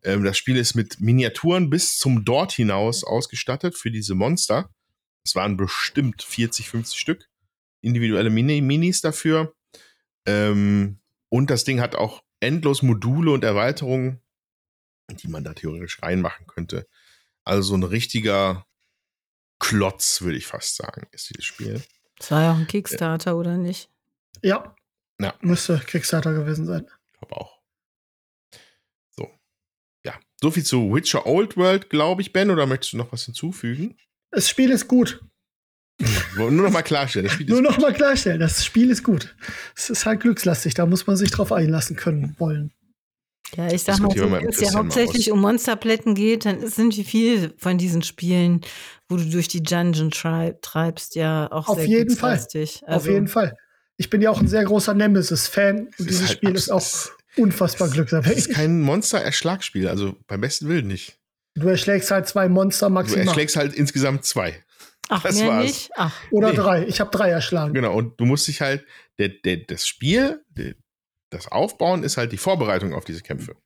Ähm, 0.05 0.23
das 0.23 0.39
Spiel 0.39 0.57
ist 0.57 0.75
mit 0.75 1.01
Miniaturen 1.01 1.71
bis 1.71 1.99
zum 1.99 2.25
Dort 2.25 2.53
hinaus 2.53 3.05
ausgestattet 3.05 3.77
für 3.77 3.91
diese 3.91 4.15
Monster. 4.15 4.71
Es 5.25 5.35
waren 5.35 5.57
bestimmt 5.57 6.23
40, 6.23 6.69
50 6.69 6.99
Stück. 6.99 7.29
Individuelle 7.81 8.31
Mini 8.31 8.61
Minis 8.61 9.01
dafür. 9.01 9.55
Ähm, 10.27 10.99
und 11.29 11.51
das 11.51 11.65
Ding 11.65 11.81
hat 11.81 11.97
auch 11.97 12.23
endlos 12.43 12.83
Module 12.83 13.31
und 13.31 13.45
Erweiterungen, 13.45 14.21
die 15.11 15.29
man 15.29 15.45
da 15.45 15.55
theoretisch 15.55 16.03
reinmachen 16.03 16.47
könnte. 16.47 16.87
Also 17.45 17.63
so 17.63 17.75
ein 17.75 17.83
richtiger 17.83 18.67
Klotz, 19.59 20.23
würde 20.23 20.39
ich 20.39 20.47
fast 20.47 20.77
sagen, 20.77 21.07
ist 21.13 21.31
dieses 21.31 21.45
Spiel. 21.45 21.83
Das 22.19 22.31
war 22.31 22.43
ja 22.43 22.53
auch 22.53 22.57
ein 22.57 22.67
Kickstarter, 22.67 23.33
äh, 23.33 23.35
oder 23.35 23.57
nicht? 23.57 23.91
Ja. 24.43 24.75
ja. 25.21 25.35
Müsste 25.41 25.79
Kickstarter 25.79 26.33
gewesen 26.35 26.67
sein. 26.67 26.87
Ich 27.13 27.19
glaube 27.19 27.37
auch. 27.37 27.61
So. 29.11 29.31
Ja. 30.05 30.19
So 30.41 30.51
viel 30.51 30.65
zu 30.65 30.93
Witcher 30.95 31.27
Old 31.27 31.57
World, 31.57 31.91
glaube 31.91 32.23
ich, 32.23 32.33
Ben, 32.33 32.51
oder 32.51 32.67
möchtest 32.67 32.93
du 32.93 32.97
noch 32.97 33.13
was 33.13 33.25
hinzufügen? 33.25 33.97
Das 34.31 34.49
Spiel 34.49 34.71
ist 34.71 34.89
gut. 34.89 35.25
Nur 36.37 36.51
noch 36.51 36.71
mal 36.71 36.83
klarstellen. 36.83 37.27
Das 37.27 37.35
Spiel 37.35 37.47
Nur 37.49 37.63
noch 37.63 37.79
mal 37.79 37.93
klarstellen, 37.93 38.41
das 38.41 38.65
Spiel 38.65 38.91
ist 38.91 39.03
gut. 39.03 39.35
Es 39.77 39.91
ist 39.91 40.07
halt 40.07 40.21
glückslastig, 40.21 40.75
da 40.75 40.87
muss 40.87 41.07
man 41.07 41.17
sich 41.17 41.31
drauf 41.31 41.53
einlassen 41.53 41.97
können 41.97 42.35
wollen. 42.39 42.73
Ja, 43.57 43.71
ich 43.71 43.83
sag 43.83 43.99
mal, 43.99 44.09
wenn 44.15 44.49
es 44.49 44.61
ja 44.61 44.73
hauptsächlich 44.73 45.31
um 45.31 45.41
Monsterplätten 45.41 46.15
geht, 46.15 46.47
dann 46.47 46.67
sind 46.69 46.97
wie 46.97 47.05
viele 47.05 47.53
von 47.59 47.77
diesen 47.77 48.03
Spielen, 48.03 48.63
wo 49.09 49.17
du 49.17 49.25
durch 49.29 49.49
die 49.49 49.63
Dungeon 49.63 50.11
treib, 50.11 50.63
treibst, 50.63 51.17
ja 51.17 51.53
auch 51.53 51.69
Auf 51.69 51.77
sehr 51.77 51.87
jeden 51.87 52.17
Fall. 52.17 52.37
glückslastig. 52.37 52.83
Auf 52.87 53.07
jeden 53.07 53.29
Fall. 53.29 53.55
Ich 53.99 54.09
bin 54.09 54.23
ja 54.23 54.31
auch 54.31 54.41
ein 54.41 54.49
sehr 54.49 54.65
großer 54.65 54.95
Nemesis-Fan 54.95 55.89
und 55.99 56.09
dieses 56.09 56.29
halt 56.29 56.33
Spiel 56.39 56.55
ist 56.55 56.71
auch 56.71 56.83
unfassbar 57.37 57.89
glücksabhängig. 57.91 58.39
ist 58.39 58.55
kein 58.55 58.81
Monster-Erschlagspiel, 58.81 59.87
also 59.87 60.17
beim 60.27 60.41
besten 60.41 60.69
Willen 60.69 60.87
nicht. 60.87 61.19
Du 61.55 61.69
erschlägst 61.69 62.11
halt 62.11 62.27
zwei 62.27 62.49
Monster 62.49 62.87
Du 62.87 62.95
maximal. 62.95 63.27
erschlägst 63.27 63.57
halt 63.57 63.75
insgesamt 63.75 64.25
zwei. 64.25 64.65
Ach, 65.13 65.23
das 65.23 65.39
mehr 65.39 65.49
war's. 65.49 65.65
nicht? 65.65 65.91
Ach, 65.97 66.15
Oder 66.31 66.51
Nee. 66.51 66.57
drei. 66.57 66.87
Ich 66.87 67.01
habe 67.01 67.11
drei 67.11 67.31
erschlagen. 67.31 67.75
Genau, 67.75 67.95
und 67.95 68.19
du 68.21 68.25
musst 68.25 68.47
dich 68.49 68.61
halt, 68.61 68.87
der, 69.19 69.29
der, 69.29 69.59
das 69.59 69.87
Spiel, 69.87 70.45
der, 70.51 70.75
das 71.31 71.49
Aufbauen 71.51 72.03
ist 72.03 72.17
halt 72.17 72.33
die 72.33 72.39
Vorbereitung 72.39 72.95
auf 72.95 73.05
diese 73.05 73.23
Kämpfe. 73.23 73.57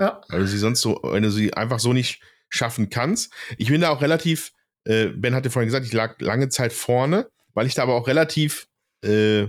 Ja. 0.00 0.20
Weil 0.28 0.40
du 0.40 0.46
sie 0.48 0.58
sonst 0.58 0.80
so, 0.80 1.00
wenn 1.04 1.22
du 1.22 1.30
sie 1.30 1.54
einfach 1.54 1.78
so 1.80 1.92
nicht 1.92 2.20
schaffen 2.48 2.90
kannst. 2.90 3.32
Ich 3.58 3.68
bin 3.68 3.80
da 3.80 3.90
auch 3.90 4.02
relativ, 4.02 4.52
äh, 4.84 5.06
Ben 5.08 5.34
hatte 5.34 5.50
vorhin 5.50 5.68
gesagt, 5.68 5.86
ich 5.86 5.92
lag 5.92 6.20
lange 6.20 6.48
Zeit 6.48 6.72
vorne, 6.72 7.28
weil 7.54 7.66
ich 7.66 7.74
da 7.74 7.82
aber 7.82 7.94
auch 7.94 8.06
relativ, 8.06 8.66
äh, 9.04 9.46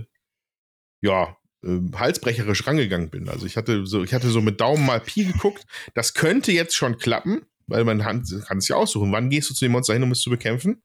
ja, 1.02 1.36
äh, 1.64 1.78
halsbrecherisch 1.94 2.66
rangegangen 2.66 3.10
bin. 3.10 3.28
Also 3.28 3.46
ich 3.46 3.56
hatte 3.56 3.86
so, 3.86 4.02
ich 4.04 4.12
hatte 4.14 4.28
so 4.28 4.40
mit 4.40 4.60
Daumen 4.60 4.84
mal 4.86 5.00
Pi 5.00 5.24
geguckt. 5.24 5.64
Das 5.94 6.14
könnte 6.14 6.52
jetzt 6.52 6.76
schon 6.76 6.98
klappen, 6.98 7.46
weil 7.66 7.84
man 7.84 8.00
kann 8.00 8.24
kann 8.46 8.58
es 8.58 8.68
ja 8.68 8.76
aussuchen. 8.76 9.12
Wann 9.12 9.30
gehst 9.30 9.50
du 9.50 9.54
zu 9.54 9.64
dem 9.64 9.72
Monster 9.72 9.94
hin, 9.94 10.02
um 10.02 10.12
es 10.12 10.20
zu 10.20 10.30
bekämpfen? 10.30 10.82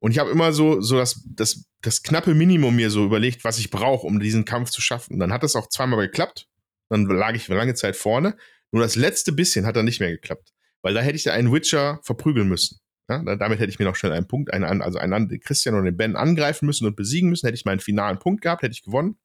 Und 0.00 0.10
ich 0.10 0.18
habe 0.18 0.30
immer 0.30 0.52
so, 0.52 0.80
so 0.82 0.96
das, 0.98 1.22
das, 1.26 1.64
das 1.80 2.02
knappe 2.02 2.34
Minimum 2.34 2.76
mir 2.76 2.90
so 2.90 3.04
überlegt, 3.04 3.42
was 3.44 3.58
ich 3.58 3.70
brauche, 3.70 4.06
um 4.06 4.20
diesen 4.20 4.44
Kampf 4.44 4.70
zu 4.70 4.82
schaffen. 4.82 5.18
Dann 5.18 5.32
hat 5.32 5.42
das 5.42 5.56
auch 5.56 5.68
zweimal 5.68 6.06
geklappt. 6.06 6.46
Dann 6.90 7.06
lag 7.06 7.34
ich 7.34 7.48
lange 7.48 7.74
Zeit 7.74 7.96
vorne. 7.96 8.36
Nur 8.70 8.82
das 8.82 8.96
letzte 8.96 9.32
bisschen 9.32 9.64
hat 9.64 9.76
dann 9.76 9.86
nicht 9.86 10.00
mehr 10.00 10.10
geklappt. 10.10 10.52
Weil 10.82 10.92
da 10.92 11.00
hätte 11.00 11.16
ich 11.16 11.30
einen 11.30 11.50
Witcher 11.52 12.00
verprügeln 12.02 12.48
müssen. 12.48 12.80
Ja, 13.08 13.22
da- 13.22 13.36
damit 13.36 13.60
hätte 13.60 13.70
ich 13.70 13.78
mir 13.78 13.86
noch 13.86 13.96
schnell 13.96 14.12
einen 14.12 14.28
Punkt, 14.28 14.52
einen, 14.52 14.82
also 14.82 14.98
einen 14.98 15.12
an- 15.14 15.40
Christian 15.42 15.74
oder 15.74 15.84
den 15.84 15.96
Ben 15.96 16.16
angreifen 16.16 16.66
müssen 16.66 16.86
und 16.86 16.96
besiegen 16.96 17.30
müssen. 17.30 17.46
Hätte 17.46 17.56
ich 17.56 17.64
meinen 17.64 17.80
finalen 17.80 18.18
Punkt 18.18 18.42
gehabt, 18.42 18.62
hätte 18.62 18.72
ich 18.74 18.82
gewonnen. 18.82 19.16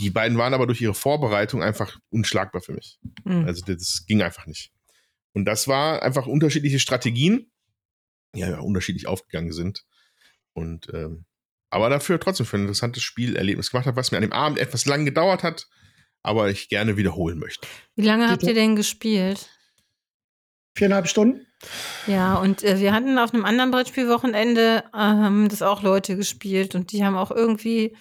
Die 0.00 0.10
beiden 0.10 0.36
waren 0.38 0.54
aber 0.54 0.66
durch 0.66 0.80
ihre 0.80 0.94
Vorbereitung 0.94 1.62
einfach 1.62 1.98
unschlagbar 2.10 2.62
für 2.62 2.72
mich. 2.72 2.98
hm. 3.24 3.44
Also 3.46 3.62
das 3.64 4.04
ging 4.06 4.22
einfach 4.22 4.46
nicht. 4.46 4.72
Und 5.32 5.44
das 5.44 5.68
war 5.68 6.02
einfach 6.02 6.26
unterschiedliche 6.26 6.80
Strategien, 6.80 7.51
ja 8.34 8.58
unterschiedlich 8.60 9.06
aufgegangen 9.06 9.52
sind. 9.52 9.84
Und 10.52 10.88
ähm, 10.92 11.24
aber 11.70 11.88
dafür 11.88 12.20
trotzdem 12.20 12.44
für 12.44 12.58
ein 12.58 12.62
interessantes 12.62 13.02
Spielerlebnis 13.02 13.70
gemacht 13.70 13.86
hat, 13.86 13.96
was 13.96 14.10
mir 14.10 14.18
an 14.18 14.22
dem 14.22 14.32
Abend 14.32 14.58
etwas 14.58 14.84
lang 14.84 15.06
gedauert 15.06 15.42
hat, 15.42 15.68
aber 16.22 16.50
ich 16.50 16.68
gerne 16.68 16.96
wiederholen 16.98 17.38
möchte. 17.38 17.66
Wie 17.96 18.04
lange 18.04 18.30
habt 18.30 18.42
ihr 18.42 18.54
denn 18.54 18.76
gespielt? 18.76 19.48
Viereinhalb 20.74 21.08
Stunden. 21.08 21.46
Ja, 22.06 22.36
und 22.36 22.62
äh, 22.62 22.78
wir 22.78 22.92
hatten 22.92 23.18
auf 23.18 23.32
einem 23.32 23.44
anderen 23.44 23.70
Brettspielwochenende 23.70 24.84
äh, 24.92 24.96
haben 24.96 25.48
das 25.48 25.62
auch 25.62 25.82
Leute 25.82 26.16
gespielt 26.16 26.74
und 26.74 26.92
die 26.92 27.04
haben 27.04 27.16
auch 27.16 27.30
irgendwie 27.30 27.96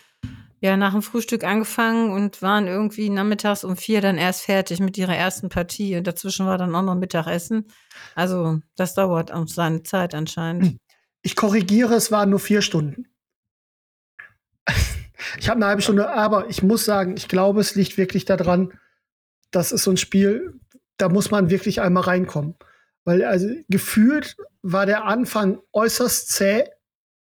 ja 0.62 0.78
nach 0.78 0.94
dem 0.94 1.02
Frühstück 1.02 1.44
angefangen 1.44 2.14
und 2.14 2.42
waren 2.42 2.68
irgendwie 2.68 3.10
nachmittags 3.10 3.64
um 3.64 3.76
vier 3.76 4.00
dann 4.00 4.18
erst 4.18 4.42
fertig 4.44 4.80
mit 4.80 4.98
ihrer 4.98 5.16
ersten 5.16 5.50
Partie 5.50 5.98
und 5.98 6.06
dazwischen 6.06 6.46
war 6.46 6.58
dann 6.58 6.74
auch 6.76 6.84
noch 6.84 6.96
Mittagessen. 6.96 7.66
Also 8.16 8.60
das 8.76 8.94
dauert 8.94 9.34
auch 9.34 9.48
seine 9.48 9.84
Zeit 9.84 10.16
anscheinend. 10.16 10.78
Ich 11.24 11.36
korrigiere, 11.36 11.94
es 11.94 12.12
waren 12.12 12.32
nur 12.32 12.40
vier 12.40 12.64
Stunden. 12.64 13.06
Ich 15.38 15.48
habe 15.50 15.58
eine 15.58 15.68
halbe 15.68 15.84
Stunde, 15.84 16.12
aber 16.12 16.50
ich 16.50 16.64
muss 16.64 16.84
sagen, 16.84 17.16
ich 17.16 17.28
glaube, 17.28 17.62
es 17.62 17.76
liegt 17.76 17.96
wirklich 17.96 18.26
daran, 18.26 18.74
das 19.52 19.72
ist 19.72 19.84
so 19.84 19.92
ein 19.92 19.98
Spiel, 19.98 20.60
da 20.98 21.10
muss 21.10 21.30
man 21.30 21.52
wirklich 21.52 21.80
einmal 21.80 22.04
reinkommen. 22.04 22.56
Weil 23.04 23.24
also 23.24 23.48
gefühlt 23.70 24.36
war 24.64 24.88
der 24.88 25.06
Anfang 25.06 25.60
äußerst 25.74 26.30
zäh, 26.30 26.64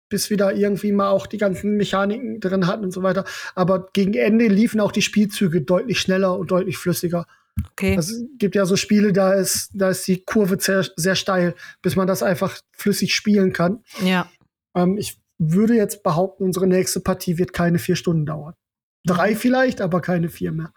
bis 0.09 0.29
wir 0.29 0.37
da 0.37 0.51
irgendwie 0.51 0.91
mal 0.91 1.09
auch 1.09 1.27
die 1.27 1.37
ganzen 1.37 1.75
Mechaniken 1.77 2.39
drin 2.39 2.67
hatten 2.67 2.85
und 2.85 2.91
so 2.91 3.03
weiter. 3.03 3.25
Aber 3.55 3.89
gegen 3.93 4.13
Ende 4.13 4.47
liefen 4.47 4.79
auch 4.79 4.91
die 4.91 5.01
Spielzüge 5.01 5.61
deutlich 5.61 5.99
schneller 5.99 6.37
und 6.37 6.51
deutlich 6.51 6.77
flüssiger. 6.77 7.25
Okay. 7.71 7.95
Also, 7.95 8.15
Es 8.15 8.25
gibt 8.37 8.55
ja 8.55 8.65
so 8.65 8.75
Spiele, 8.75 9.13
da 9.13 9.33
ist, 9.33 9.71
da 9.73 9.89
ist 9.89 10.07
die 10.07 10.23
Kurve 10.23 10.57
sehr, 10.59 10.85
sehr 10.95 11.15
steil, 11.15 11.55
bis 11.81 11.95
man 11.95 12.07
das 12.07 12.23
einfach 12.23 12.57
flüssig 12.71 13.15
spielen 13.15 13.53
kann. 13.53 13.83
ja. 14.01 14.29
Ähm, 14.75 14.97
ich 14.97 15.19
würde 15.39 15.75
jetzt 15.75 16.03
behaupten, 16.03 16.43
unsere 16.43 16.67
nächste 16.67 16.99
Partie 16.99 17.37
wird 17.37 17.53
keine 17.53 17.79
vier 17.79 17.95
Stunden 17.95 18.25
dauern. 18.25 18.53
Drei 19.05 19.35
vielleicht, 19.35 19.81
aber 19.81 20.01
keine 20.01 20.29
vier 20.29 20.51
mehr. 20.51 20.73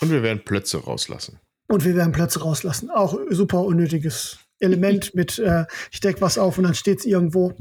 Und 0.00 0.10
wir 0.10 0.22
werden 0.22 0.44
Plötze 0.44 0.78
rauslassen. 0.78 1.38
Und 1.68 1.84
wir 1.84 1.94
werden 1.94 2.12
Plätze 2.12 2.42
rauslassen. 2.42 2.90
Auch 2.90 3.18
super 3.30 3.62
unnötiges 3.64 4.38
Element 4.58 5.14
mit, 5.14 5.38
äh, 5.38 5.64
ich 5.90 6.00
deck 6.00 6.20
was 6.20 6.38
auf 6.38 6.58
und 6.58 6.64
dann 6.64 6.74
steht's 6.74 7.04
irgendwo. 7.04 7.54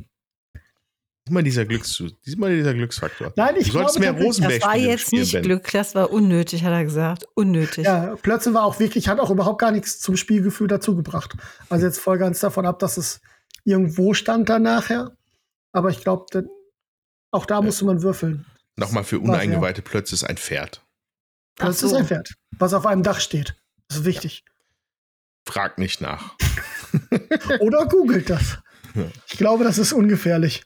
Diesmal 1.27 1.43
dieser 1.43 1.65
Glücks, 1.65 2.03
diesmal 2.25 2.55
dieser 2.55 2.73
Glücksfaktor. 2.73 3.31
Nein, 3.35 3.55
ich 3.57 3.67
du 3.67 3.73
solltest 3.73 4.01
glaube, 4.01 4.17
mehr 4.17 4.25
tatsächlich- 4.31 4.59
Das 4.59 4.67
war 4.67 4.75
jetzt 4.75 5.11
nicht 5.13 5.31
Ben. 5.33 5.43
Glück, 5.43 5.71
das 5.71 5.93
war 5.93 6.09
unnötig, 6.11 6.63
hat 6.63 6.71
er 6.71 6.83
gesagt. 6.83 7.25
Unnötig. 7.35 7.85
Ja, 7.85 8.15
Plötze 8.15 8.53
war 8.53 8.63
auch 8.63 8.79
wirklich, 8.79 9.07
hat 9.07 9.19
auch 9.19 9.29
überhaupt 9.29 9.61
gar 9.61 9.71
nichts 9.71 9.99
zum 9.99 10.17
Spielgefühl 10.17 10.67
dazugebracht. 10.67 11.35
Also 11.69 11.85
jetzt 11.85 11.99
voll 11.99 12.17
ganz 12.17 12.39
davon 12.39 12.65
ab, 12.65 12.79
dass 12.79 12.97
es 12.97 13.21
irgendwo 13.63 14.13
stand 14.15 14.49
dann 14.49 14.63
nachher. 14.63 15.15
Aber 15.71 15.89
ich 15.89 16.01
glaube, 16.01 16.25
auch 17.29 17.45
da 17.45 17.61
musste 17.61 17.85
man 17.85 18.01
würfeln. 18.01 18.45
Nochmal 18.75 19.03
für 19.03 19.17
ja. 19.17 19.21
uneingeweihte 19.21 19.81
Plötze 19.83 20.15
ist 20.15 20.23
ein 20.23 20.37
Pferd. 20.37 20.83
So. 21.59 21.67
ist 21.87 21.93
ein 21.93 22.07
Pferd, 22.07 22.33
was 22.57 22.73
auf 22.73 22.85
einem 22.87 23.03
Dach 23.03 23.19
steht. 23.19 23.55
Das 23.87 23.99
ist 23.99 24.05
wichtig. 24.05 24.43
Frag 25.47 25.77
nicht 25.77 26.01
nach. 26.01 26.35
Oder 27.59 27.85
googelt 27.85 28.29
das. 28.29 28.57
Ja. 28.95 29.03
Ich 29.27 29.37
glaube, 29.37 29.63
das 29.63 29.77
ist 29.77 29.93
ungefährlich. 29.93 30.63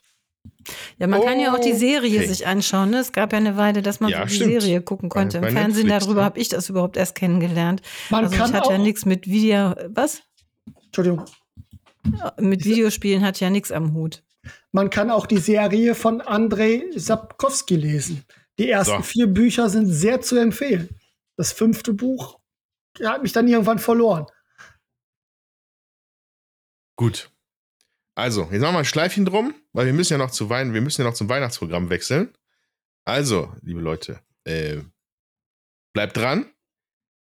Ja, 0.98 1.06
man 1.06 1.22
kann 1.22 1.38
ja 1.40 1.54
auch 1.54 1.58
die 1.60 1.72
Serie 1.74 2.18
Okay. 2.18 2.28
sich 2.28 2.46
anschauen. 2.46 2.90
Ne? 2.90 2.98
Es 2.98 3.12
gab 3.12 3.32
ja 3.32 3.38
eine 3.38 3.56
Weile, 3.56 3.82
dass 3.82 4.00
man 4.00 4.10
Ja, 4.10 4.20
so 4.22 4.24
die 4.28 4.34
stimmt. 4.34 4.60
Serie 4.62 4.80
gucken 4.82 5.08
konnte. 5.08 5.40
bei 5.40 5.48
Im 5.48 5.54
Fernsehen 5.56 5.86
Netflix, 5.86 6.04
darüber 6.06 6.20
ne? 6.20 6.24
habe 6.26 6.38
ich 6.38 6.48
das 6.48 6.68
überhaupt 6.68 6.96
erst 6.96 7.14
kennengelernt. 7.14 7.82
Man 8.10 8.24
also 8.24 8.36
kann 8.36 8.48
es 8.50 8.52
hat 8.54 8.64
auch, 8.64 8.70
ja 8.72 8.78
nichts 8.78 9.04
mit 9.04 9.26
Video, 9.26 9.74
was? 9.88 10.22
Entschuldigung, 10.86 11.24
Mit 12.40 12.64
Videospielen 12.64 13.24
hat 13.24 13.38
ja 13.40 13.50
nichts 13.50 13.70
am 13.72 13.92
Hut. 13.94 14.22
man 14.72 14.90
kann 14.90 15.10
auch 15.10 15.26
die 15.26 15.38
Serie 15.38 15.94
von 15.94 16.20
Andrei 16.20 16.84
Sapkowski 16.94 17.76
lesen. 17.76 18.24
Die 18.58 18.70
ersten 18.70 18.96
So. 18.98 19.02
vier 19.02 19.26
Bücher 19.26 19.68
sind 19.68 19.86
sehr 19.88 20.20
zu 20.22 20.36
empfehlen. 20.36 20.88
Das 21.36 21.52
fünfte 21.52 21.92
Buch 21.92 22.38
hat 23.04 23.22
mich 23.22 23.32
dann 23.32 23.46
irgendwann 23.48 23.78
verloren. 23.78 24.26
Gut. 26.96 27.30
Also, 28.16 28.48
jetzt 28.50 28.62
machen 28.62 28.74
wir 28.74 28.78
ein 28.78 28.84
Schleifchen 28.86 29.26
drum, 29.26 29.54
weil 29.72 29.84
wir 29.86 29.92
müssen 29.92 30.14
ja 30.14 30.18
noch 30.18 30.30
zu 30.30 30.48
Wein, 30.48 30.72
wir 30.72 30.80
müssen 30.80 31.02
ja 31.02 31.06
noch 31.06 31.14
zum 31.14 31.28
Weihnachtsprogramm 31.28 31.90
wechseln. 31.90 32.32
Also, 33.04 33.54
liebe 33.60 33.80
Leute, 33.80 34.20
äh, 34.44 34.78
bleibt 35.92 36.16
dran. 36.16 36.50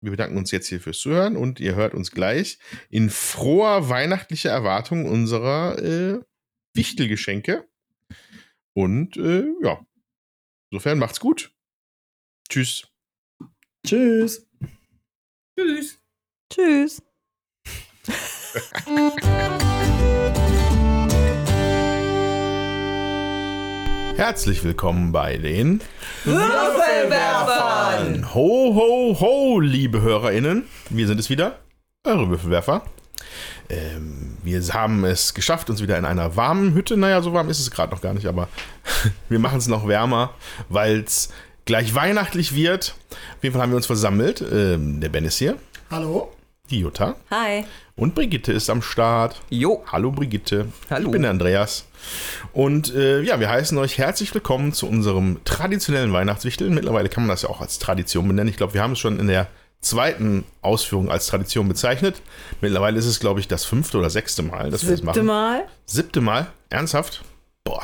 Wir 0.01 0.11
bedanken 0.11 0.37
uns 0.37 0.51
jetzt 0.51 0.69
hier 0.69 0.79
fürs 0.79 0.99
Zuhören 0.99 1.35
und 1.35 1.59
ihr 1.59 1.75
hört 1.75 1.93
uns 1.93 2.11
gleich 2.11 2.59
in 2.89 3.09
froher 3.09 3.89
weihnachtlicher 3.89 4.51
Erwartung 4.51 5.05
unserer 5.05 5.77
äh, 5.79 6.21
Wichtelgeschenke. 6.73 7.67
Und 8.73 9.17
äh, 9.17 9.47
ja, 9.61 9.85
insofern 10.71 10.97
macht's 10.97 11.19
gut. 11.19 11.53
Tschüss. 12.47 12.87
Tschüss. 13.85 14.47
Tschüss. 15.57 15.99
Tschüss. 16.49 17.01
Herzlich 24.19 24.65
willkommen 24.65 25.13
bei 25.13 25.37
den 25.37 25.79
Würfelwerfern! 26.25 28.33
Ho, 28.33 28.75
ho, 28.75 29.17
ho, 29.17 29.61
liebe 29.61 30.01
HörerInnen. 30.01 30.65
Wir 30.89 31.07
sind 31.07 31.21
es 31.21 31.29
wieder, 31.29 31.59
eure 32.03 32.27
Würfelwerfer. 32.27 32.81
Ähm, 33.69 34.35
wir 34.43 34.61
haben 34.73 35.05
es 35.05 35.33
geschafft, 35.33 35.69
uns 35.69 35.81
wieder 35.81 35.97
in 35.97 36.03
einer 36.03 36.35
warmen 36.35 36.73
Hütte, 36.73 36.97
naja, 36.97 37.21
so 37.21 37.31
warm 37.31 37.49
ist 37.49 37.61
es 37.61 37.71
gerade 37.71 37.93
noch 37.93 38.01
gar 38.01 38.13
nicht, 38.13 38.25
aber 38.25 38.49
wir 39.29 39.39
machen 39.39 39.59
es 39.59 39.69
noch 39.69 39.87
wärmer, 39.87 40.33
weil 40.67 40.99
es 40.99 41.31
gleich 41.63 41.95
weihnachtlich 41.95 42.53
wird. 42.53 42.95
Auf 43.37 43.43
jeden 43.43 43.53
Fall 43.53 43.61
haben 43.61 43.71
wir 43.71 43.77
uns 43.77 43.85
versammelt. 43.85 44.43
Ähm, 44.51 44.99
der 44.99 45.07
Ben 45.07 45.23
ist 45.23 45.37
hier, 45.37 45.55
Hallo. 45.89 46.29
die 46.69 46.81
Jutta 46.81 47.15
Hi. 47.31 47.63
und 47.95 48.15
Brigitte 48.15 48.51
ist 48.51 48.69
am 48.69 48.81
Start. 48.81 49.39
Jo. 49.49 49.81
Hallo 49.89 50.11
Brigitte. 50.11 50.65
Hallo. 50.89 51.05
Ich 51.05 51.11
bin 51.13 51.21
der 51.21 51.31
Andreas. 51.31 51.85
Und 52.53 52.93
äh, 52.93 53.21
ja, 53.21 53.39
wir 53.39 53.49
heißen 53.49 53.77
euch 53.77 53.97
herzlich 53.97 54.33
willkommen 54.33 54.73
zu 54.73 54.87
unserem 54.87 55.41
traditionellen 55.45 56.13
Weihnachtswichteln. 56.13 56.73
Mittlerweile 56.73 57.09
kann 57.09 57.23
man 57.23 57.29
das 57.29 57.43
ja 57.43 57.49
auch 57.49 57.61
als 57.61 57.79
Tradition 57.79 58.27
benennen. 58.27 58.49
Ich 58.49 58.57
glaube, 58.57 58.73
wir 58.73 58.81
haben 58.81 58.93
es 58.93 58.99
schon 58.99 59.19
in 59.19 59.27
der 59.27 59.47
zweiten 59.81 60.43
Ausführung 60.61 61.09
als 61.09 61.27
Tradition 61.27 61.67
bezeichnet. 61.67 62.21
Mittlerweile 62.61 62.97
ist 62.99 63.05
es, 63.05 63.19
glaube 63.19 63.39
ich, 63.39 63.47
das 63.47 63.65
fünfte 63.65 63.97
oder 63.97 64.09
sechste 64.09 64.41
Mal, 64.43 64.71
dass 64.71 64.83
wir 64.83 64.91
das 64.91 64.99
Siebte 64.99 65.23
machen. 65.23 65.25
Mal. 65.25 65.67
Siebte 65.85 66.21
Mal? 66.21 66.47
Ernsthaft? 66.69 67.23
Boah. 67.63 67.83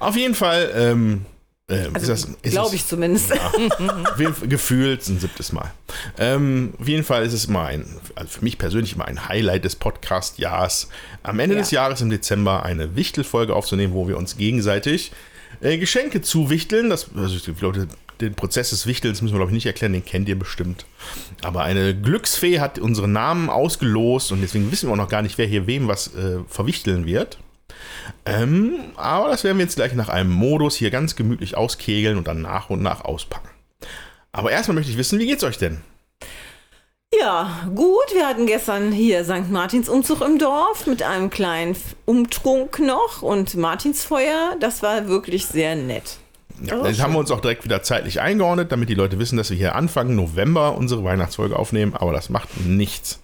Auf 0.00 0.16
jeden 0.16 0.34
Fall, 0.34 0.72
ähm, 0.74 1.24
Ähm, 1.70 1.94
Also, 1.94 2.28
glaube 2.42 2.74
ich 2.74 2.86
zumindest. 2.86 3.28
Fall 3.32 4.48
Gefühlt 4.48 5.08
ein 5.08 5.18
siebtes 5.18 5.52
Mal. 5.52 5.72
Ähm, 6.18 6.74
auf 6.78 6.86
jeden 6.86 7.04
Fall 7.04 7.24
ist 7.24 7.32
es 7.32 7.46
immer 7.46 7.64
ein, 7.64 7.86
also 8.14 8.28
für 8.28 8.44
mich 8.44 8.58
persönlich 8.58 8.94
immer 8.94 9.06
ein 9.06 9.28
Highlight 9.28 9.64
des 9.64 9.76
Podcast-Jahres, 9.76 10.88
am 11.22 11.38
Ende 11.38 11.56
Ja. 11.56 11.62
des 11.62 11.70
Jahres 11.70 12.00
im 12.02 12.10
Dezember 12.10 12.64
eine 12.64 12.96
Wichtelfolge 12.96 13.54
aufzunehmen, 13.54 13.94
wo 13.94 14.08
wir 14.08 14.18
uns 14.18 14.36
gegenseitig 14.36 15.12
äh, 15.62 15.78
Geschenke 15.78 16.20
zuwichteln. 16.20 16.90
Das, 16.90 17.06
also 17.16 17.34
ich 17.36 17.56
glaube, 17.58 17.88
den 18.20 18.34
Prozess 18.34 18.70
des 18.70 18.86
Wichtelns 18.86 19.22
müssen 19.22 19.32
wir, 19.34 19.38
glaube 19.38 19.50
ich, 19.52 19.54
nicht 19.54 19.66
erklären, 19.66 19.94
den 19.94 20.04
kennt 20.04 20.28
ihr 20.28 20.38
bestimmt. 20.38 20.84
Aber 21.42 21.62
eine 21.62 21.94
Glücksfee 21.98 22.60
hat 22.60 22.78
unsere 22.78 23.08
Namen 23.08 23.48
ausgelost 23.48 24.32
und 24.32 24.42
deswegen 24.42 24.70
wissen 24.70 24.88
wir 24.88 24.92
auch 24.92 24.96
noch 24.98 25.08
gar 25.08 25.22
nicht, 25.22 25.38
wer 25.38 25.46
hier 25.46 25.66
wem 25.66 25.88
was 25.88 26.08
äh, 26.14 26.40
verwichteln 26.48 27.06
wird. 27.06 27.38
Ähm, 28.24 28.92
aber 28.96 29.28
das 29.28 29.44
werden 29.44 29.58
wir 29.58 29.64
jetzt 29.64 29.76
gleich 29.76 29.94
nach 29.94 30.08
einem 30.08 30.30
Modus 30.30 30.76
hier 30.76 30.90
ganz 30.90 31.16
gemütlich 31.16 31.56
auskegeln 31.56 32.16
und 32.18 32.28
dann 32.28 32.42
nach 32.42 32.70
und 32.70 32.82
nach 32.82 33.04
auspacken. 33.04 33.48
Aber 34.32 34.50
erstmal 34.50 34.74
möchte 34.74 34.90
ich 34.90 34.98
wissen, 34.98 35.18
wie 35.18 35.26
geht's 35.26 35.44
euch 35.44 35.58
denn? 35.58 35.80
Ja, 37.20 37.68
gut. 37.74 38.12
Wir 38.12 38.26
hatten 38.26 38.46
gestern 38.46 38.90
hier 38.90 39.24
St. 39.24 39.50
Martins 39.50 39.88
Umzug 39.88 40.20
im 40.20 40.38
Dorf 40.38 40.86
mit 40.86 41.02
einem 41.02 41.30
kleinen 41.30 41.76
Umtrunk 42.04 42.80
noch 42.80 43.22
und 43.22 43.54
Martinsfeuer. 43.54 44.56
Das 44.58 44.82
war 44.82 45.08
wirklich 45.08 45.46
sehr 45.46 45.76
nett. 45.76 46.18
Ja, 46.62 46.80
Oh, 46.80 46.86
jetzt 46.86 47.02
haben 47.02 47.12
wir 47.12 47.18
uns 47.18 47.30
auch 47.30 47.40
direkt 47.40 47.64
wieder 47.64 47.82
zeitlich 47.82 48.20
eingeordnet, 48.20 48.70
damit 48.70 48.88
die 48.88 48.94
Leute 48.94 49.18
wissen, 49.18 49.36
dass 49.36 49.50
wir 49.50 49.56
hier 49.56 49.74
Anfang 49.74 50.14
November 50.14 50.76
unsere 50.76 51.02
Weihnachtsfolge 51.04 51.56
aufnehmen, 51.58 51.94
aber 51.94 52.12
das 52.12 52.30
macht 52.30 52.60
nichts. 52.64 53.20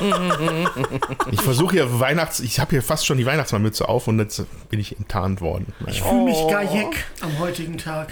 ich 1.30 1.40
versuche 1.40 1.76
hier 1.76 2.00
Weihnachts... 2.00 2.40
Ich 2.40 2.58
habe 2.58 2.70
hier 2.70 2.82
fast 2.82 3.06
schon 3.06 3.18
die 3.18 3.26
Weihnachtsmannmütze 3.26 3.88
auf 3.88 4.08
und 4.08 4.18
jetzt 4.18 4.44
bin 4.68 4.80
ich 4.80 4.96
enttarnt 4.96 5.40
worden. 5.40 5.72
Ich 5.86 6.02
fühle 6.02 6.24
mich 6.24 6.38
gajek 6.48 7.04
am 7.20 7.38
heutigen 7.38 7.78
Tag. 7.78 8.08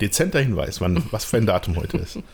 dezenter 0.00 0.40
Hinweis, 0.40 0.80
wann, 0.80 1.04
was 1.10 1.24
für 1.24 1.36
ein 1.36 1.46
Datum 1.46 1.76
heute 1.76 1.98
ist. 1.98 2.18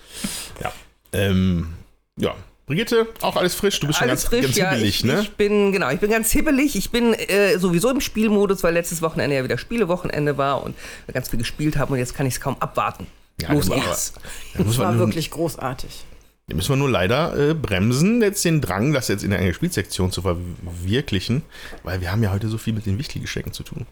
Ja. 0.62 0.72
Ähm, 1.12 1.74
ja. 2.16 2.34
Brigitte, 2.66 3.08
auch 3.22 3.36
alles 3.36 3.54
frisch? 3.54 3.80
Du 3.80 3.86
bist 3.88 3.98
schon 3.98 4.08
Alles 4.08 4.22
ganz, 4.22 4.30
frisch, 4.30 4.42
ganz 4.46 4.56
ja. 4.56 4.70
hibbelig, 4.70 5.00
ich, 5.00 5.04
ne? 5.04 5.20
ich 5.22 5.32
bin, 5.32 5.72
genau, 5.72 5.90
ich 5.90 5.98
bin 6.00 6.10
ganz 6.10 6.30
hibbelig. 6.30 6.76
Ich 6.76 6.90
bin 6.90 7.12
äh, 7.14 7.58
sowieso 7.58 7.90
im 7.90 8.00
Spielmodus, 8.00 8.62
weil 8.62 8.72
letztes 8.74 9.02
Wochenende 9.02 9.34
ja 9.36 9.44
wieder 9.44 9.58
Spielewochenende 9.58 10.38
war 10.38 10.62
und 10.62 10.76
wir 11.06 11.12
ganz 11.12 11.28
viel 11.28 11.38
gespielt 11.40 11.76
haben 11.76 11.92
und 11.92 11.98
jetzt 11.98 12.14
kann 12.14 12.26
ich 12.26 12.34
es 12.34 12.40
kaum 12.40 12.56
abwarten. 12.60 13.06
Ja, 13.40 13.52
Los 13.52 13.66
das 13.66 13.70
war- 13.76 13.84
geht's. 13.84 14.12
Da 14.54 14.62
muss 14.62 14.76
Das 14.76 14.84
war 14.84 14.98
wirklich 14.98 15.30
großartig. 15.32 16.04
Da 16.48 16.56
müssen 16.56 16.70
wir 16.70 16.76
nur 16.76 16.90
leider 16.90 17.36
äh, 17.50 17.54
bremsen, 17.54 18.20
jetzt 18.20 18.44
den 18.44 18.60
Drang, 18.60 18.92
das 18.92 19.08
jetzt 19.08 19.22
in 19.24 19.32
einer 19.32 19.54
Spielsektion 19.54 20.10
zu 20.10 20.22
verwirklichen, 20.22 21.42
weil 21.82 22.00
wir 22.00 22.10
haben 22.12 22.22
ja 22.22 22.32
heute 22.32 22.48
so 22.48 22.58
viel 22.58 22.74
mit 22.74 22.84
den 22.84 22.98
Wichtelgeschenken 22.98 23.52
zu 23.52 23.62
tun. 23.62 23.86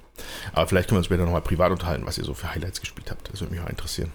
Aber 0.53 0.67
vielleicht 0.67 0.89
können 0.89 0.97
wir 0.97 0.99
uns 1.01 1.07
später 1.07 1.25
nochmal 1.25 1.43
privat 1.43 1.71
unterhalten, 1.73 2.07
was 2.07 2.19
ihr 2.19 2.25
so 2.25 2.35
für 2.35 2.53
Highlights 2.53 2.81
gespielt 2.81 3.11
habt. 3.11 3.33
Das 3.33 3.41
würde 3.41 3.55
mich 3.55 3.63
auch 3.63 3.69
interessieren. 3.71 4.13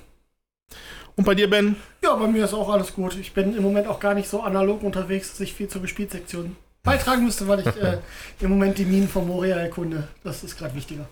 Und 1.16 1.24
bei 1.24 1.36
dir, 1.36 1.50
Ben? 1.50 1.78
Ja, 2.04 2.14
bei 2.16 2.28
mir 2.28 2.44
ist 2.44 2.54
auch 2.54 2.70
alles 2.70 2.94
gut. 2.94 3.16
Ich 3.18 3.34
bin 3.34 3.56
im 3.56 3.64
Moment 3.64 3.88
auch 3.88 4.00
gar 4.00 4.14
nicht 4.14 4.30
so 4.30 4.42
analog 4.42 4.84
unterwegs, 4.84 5.32
dass 5.32 5.40
ich 5.40 5.54
viel 5.54 5.68
zur 5.68 5.82
Gespielsektion 5.82 6.58
beitragen 6.84 7.24
müsste, 7.24 7.48
weil 7.48 7.62
ich 7.62 7.68
äh, 7.68 8.00
im 8.42 8.50
Moment 8.50 8.78
die 8.78 8.86
Minen 8.86 9.08
von 9.08 9.28
Moria 9.28 9.58
erkunde. 9.58 10.08
Das 10.24 10.44
ist 10.44 10.58
gerade 10.58 10.76
wichtiger. 10.76 11.08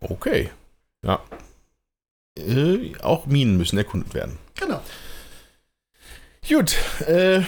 Okay. 0.00 0.50
Ja. 1.02 1.20
Äh, 2.38 2.92
auch 3.02 3.26
Minen 3.26 3.56
müssen 3.56 3.78
erkundet 3.78 4.12
werden. 4.12 4.38
Genau. 4.58 4.80
Gut. 6.46 6.76
Äh, 7.00 7.40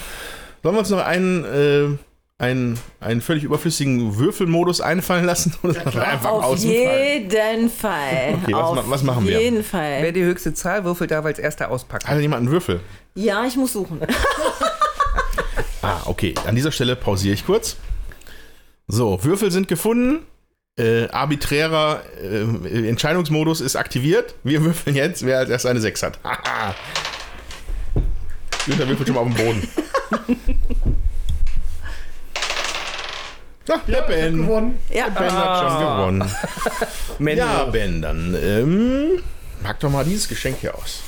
sollen 0.63 0.75
wir 0.75 0.79
uns 0.79 0.91
noch 0.91 1.05
einen, 1.05 1.45
äh, 1.45 1.99
einen, 2.39 2.79
einen 3.01 3.23
völlig 3.23 3.45
überflüssigen 3.45 4.17
Würfelmodus 4.19 4.81
einfallen 4.83 5.25
lassen? 5.25 5.55
Oder 5.63 5.81
einfach 6.07 6.31
Auf 6.31 6.59
jeden 6.59 7.71
Fall. 7.71 8.35
Okay, 8.43 8.53
was 8.53 8.63
Auf 8.63 8.75
ma- 8.77 8.85
was 8.87 9.03
machen 9.03 9.27
wir? 9.27 9.41
jeden 9.41 9.57
Wer 9.59 9.65
Fall. 9.65 10.13
die 10.13 10.23
höchste 10.23 10.53
Zahl 10.55 10.85
würfelt, 10.85 11.11
darf 11.11 11.25
als 11.25 11.39
erster 11.39 11.71
auspacken. 11.71 12.07
Hat 12.07 12.15
denn 12.15 12.23
jemand 12.23 12.41
einen 12.43 12.51
Würfel? 12.51 12.81
Ja, 13.15 13.45
ich 13.47 13.57
muss 13.57 13.73
suchen. 13.73 14.01
Ah, 15.83 16.01
okay. 16.07 16.35
An 16.47 16.57
dieser 16.57 16.73
Stelle 16.73 16.97
pausiere 16.97 17.33
ich 17.35 17.47
kurz. 17.47 17.77
So, 18.89 19.23
Würfel 19.23 19.53
sind 19.53 19.69
gefunden. 19.69 20.27
Äh, 20.77 21.07
arbiträrer 21.11 22.03
äh, 22.21 22.89
Entscheidungsmodus 22.89 23.61
ist 23.61 23.77
aktiviert. 23.77 24.35
Wir 24.43 24.65
würfeln 24.65 24.97
jetzt, 24.97 25.25
wer 25.25 25.39
als 25.39 25.49
erstes 25.51 25.71
eine 25.71 25.81
6 25.81 26.03
hat. 26.03 26.19
Haha. 26.25 26.75
Günther 28.67 28.89
würfelt 28.89 29.07
schon 29.07 29.15
mal 29.15 29.21
auf 29.23 29.33
den 29.33 29.47
Boden. 29.47 29.69
Ja, 33.69 33.81
der 33.87 33.99
hab 33.99 34.07
Ben. 34.07 34.37
gewonnen. 34.37 34.79
Ja, 34.91 35.09
Ben 35.09 35.33
hat 35.33 35.59
schon 35.59 35.81
gewonnen. 35.81 36.33
Ja, 37.37 37.65
Ben, 37.65 38.01
dann 38.03 38.35
ähm, 38.41 39.23
pack 39.63 39.81
doch 39.81 39.91
mal 39.91 40.05
dieses 40.05 40.29
Geschenk 40.29 40.59
hier 40.61 40.75
aus. 40.75 41.03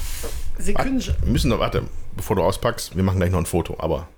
Sekündchen. 0.59 1.15
Wir 1.23 1.33
müssen 1.33 1.51
noch, 1.51 1.61
warte, 1.61 1.85
bevor 2.17 2.35
du 2.37 2.43
auspackst, 2.43 2.97
wir 2.97 3.05
machen 3.05 3.19
gleich 3.19 3.31
noch 3.31 3.39
ein 3.39 3.47
Foto, 3.47 3.77
aber. 3.79 4.09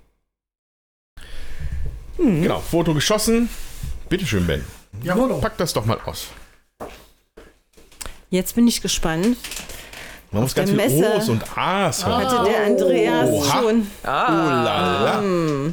Genau, 2.17 2.59
Foto 2.59 2.93
geschossen. 2.93 3.49
Bitteschön, 4.09 4.45
Ben. 4.45 4.63
Jawohl. 5.03 5.39
Pack 5.39 5.57
das 5.57 5.73
doch 5.73 5.85
mal 5.85 5.99
aus. 6.05 6.27
jetzt 8.29 8.55
bin 8.55 8.67
ich 8.67 8.81
gespannt. 8.81 9.37
Man 10.31 10.43
muss 10.43 10.53
der 10.53 10.65
ganz 10.65 10.81
viel 10.81 10.97
Messe 10.99 11.13
O's 11.17 11.29
und 11.29 11.57
A's 11.57 12.05
hören. 12.05 12.25
Hatte 12.25 12.49
der 12.49 12.65
Andreas 12.65 13.29
Oha. 13.29 13.51
schon. 13.51 13.87
Oh 14.03 14.07
la 14.07 15.03
la. 15.03 15.23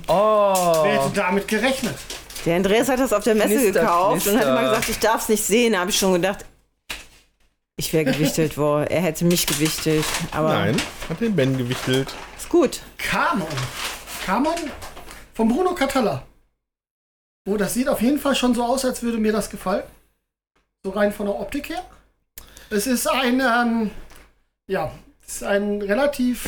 Oh. 0.09 0.85
Wer 0.85 0.93
hätte 1.05 1.11
damit 1.15 1.47
gerechnet? 1.47 1.95
Der 2.49 2.57
Andreas 2.57 2.89
hat 2.89 2.99
das 2.99 3.13
auf 3.13 3.25
der 3.25 3.35
Messe 3.35 3.57
Knister, 3.57 3.81
gekauft 3.81 4.27
und 4.27 4.33
hat 4.33 4.43
knister. 4.43 4.49
immer 4.59 4.71
gesagt, 4.71 4.89
ich 4.89 4.99
darf 5.01 5.21
es 5.21 5.29
nicht 5.29 5.45
sehen. 5.45 5.75
Da 5.75 5.81
habe 5.81 5.91
ich 5.91 5.99
schon 5.99 6.15
gedacht, 6.15 6.47
ich 7.77 7.93
wäre 7.93 8.07
gewichtelt 8.07 8.57
worden. 8.57 8.87
Er 8.87 9.03
hätte 9.03 9.27
mich 9.27 9.47
gewichtelt. 9.47 10.07
Aber 10.31 10.55
Nein, 10.55 10.77
hat 11.11 11.21
den 11.21 11.37
Ben 11.37 11.59
gewichtelt. 11.59 12.09
ist 12.39 12.49
gut. 12.49 12.81
Kamon. 12.97 13.47
Kamon 14.25 14.55
von 15.35 15.49
Bruno 15.49 15.75
Catalla. 15.75 16.23
Oh, 17.47 17.59
das 17.59 17.75
sieht 17.75 17.87
auf 17.87 18.01
jeden 18.01 18.19
Fall 18.19 18.35
schon 18.35 18.55
so 18.55 18.65
aus, 18.65 18.83
als 18.83 19.03
würde 19.03 19.19
mir 19.19 19.33
das 19.33 19.51
gefallen. 19.51 19.83
So 20.83 20.93
rein 20.93 21.13
von 21.13 21.27
der 21.27 21.39
Optik 21.39 21.69
her. 21.69 21.85
Es 22.71 22.87
ist 22.87 23.07
ein, 23.09 23.41
ähm, 23.41 23.91
ja, 24.69 24.91
es 25.21 25.35
ist 25.35 25.43
ein 25.43 25.83
relativ 25.83 26.47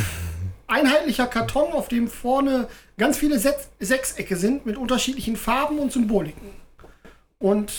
einheitlicher 0.67 1.27
Karton, 1.27 1.75
auf 1.75 1.89
dem 1.89 2.09
vorne 2.09 2.69
ganz 3.01 3.17
viele 3.17 3.39
Sech 3.39 3.55
Sechsecke 3.81 4.37
sind 4.37 4.67
mit 4.67 4.77
unterschiedlichen 4.77 5.37
Farben 5.37 5.79
und 5.79 5.91
Symboliken. 5.91 6.51
Und 7.39 7.73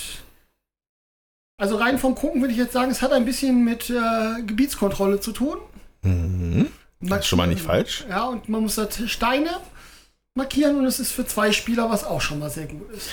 also 1.57 1.75
rein 1.75 1.99
vom 1.99 2.15
Gucken 2.15 2.41
würde 2.41 2.51
ich 2.51 2.59
jetzt 2.59 2.73
sagen, 2.73 2.89
es 2.89 3.03
hat 3.03 3.13
ein 3.13 3.23
bisschen 3.23 3.63
mit 3.63 3.89
äh, 3.91 4.41
Gebietskontrolle 4.41 5.19
zu 5.19 5.31
tun. 5.31 5.57
Mhm. 6.01 6.67
Das 7.01 7.19
ist 7.19 7.27
schon 7.27 7.37
mal 7.37 7.47
nicht 7.47 7.61
falsch. 7.61 8.03
Ja, 8.09 8.25
und 8.25 8.49
man 8.49 8.61
muss 8.61 8.75
das 8.75 8.99
Steine 9.09 9.51
markieren 10.33 10.77
und 10.77 10.85
es 10.85 10.99
ist 10.99 11.11
für 11.11 11.25
zwei 11.25 11.51
Spieler, 11.51 11.89
was 11.91 12.03
auch 12.03 12.21
schon 12.21 12.39
mal 12.39 12.49
sehr 12.49 12.65
gut 12.65 12.89
ist. 12.91 13.09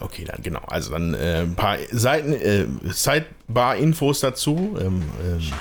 Okay, 0.00 0.24
dann 0.24 0.42
genau. 0.42 0.62
Also 0.66 0.90
dann 0.90 1.14
äh, 1.14 1.42
ein 1.42 1.54
paar 1.54 1.78
Seiten, 1.92 2.32
äh, 2.32 2.66
Sidebar-Infos 2.92 4.18
dazu. 4.18 4.76
Ähm, 4.80 5.02
ähm, 5.24 5.52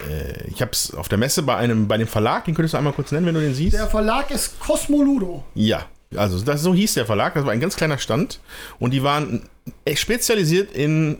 äh, 0.00 0.48
ich 0.48 0.60
habe 0.60 0.72
es 0.72 0.94
auf 0.94 1.08
der 1.08 1.18
Messe 1.18 1.42
bei 1.42 1.56
einem, 1.56 1.88
bei 1.88 1.96
dem 1.96 2.08
Verlag, 2.08 2.44
den 2.44 2.54
könntest 2.54 2.74
du 2.74 2.78
einmal 2.78 2.92
kurz 2.92 3.12
nennen, 3.12 3.26
wenn 3.26 3.34
du 3.34 3.40
den 3.40 3.54
siehst. 3.54 3.74
Der 3.74 3.86
Verlag 3.86 4.30
ist 4.30 4.58
Cosmoludo. 4.60 5.44
Ja, 5.54 5.86
also 6.16 6.40
das, 6.40 6.62
so 6.62 6.74
hieß 6.74 6.94
der 6.94 7.06
Verlag, 7.06 7.34
das 7.34 7.44
war 7.44 7.52
ein 7.52 7.60
ganz 7.60 7.76
kleiner 7.76 7.98
Stand 7.98 8.40
und 8.78 8.92
die 8.92 9.02
waren 9.02 9.48
echt 9.84 10.00
spezialisiert 10.00 10.72
in 10.72 11.18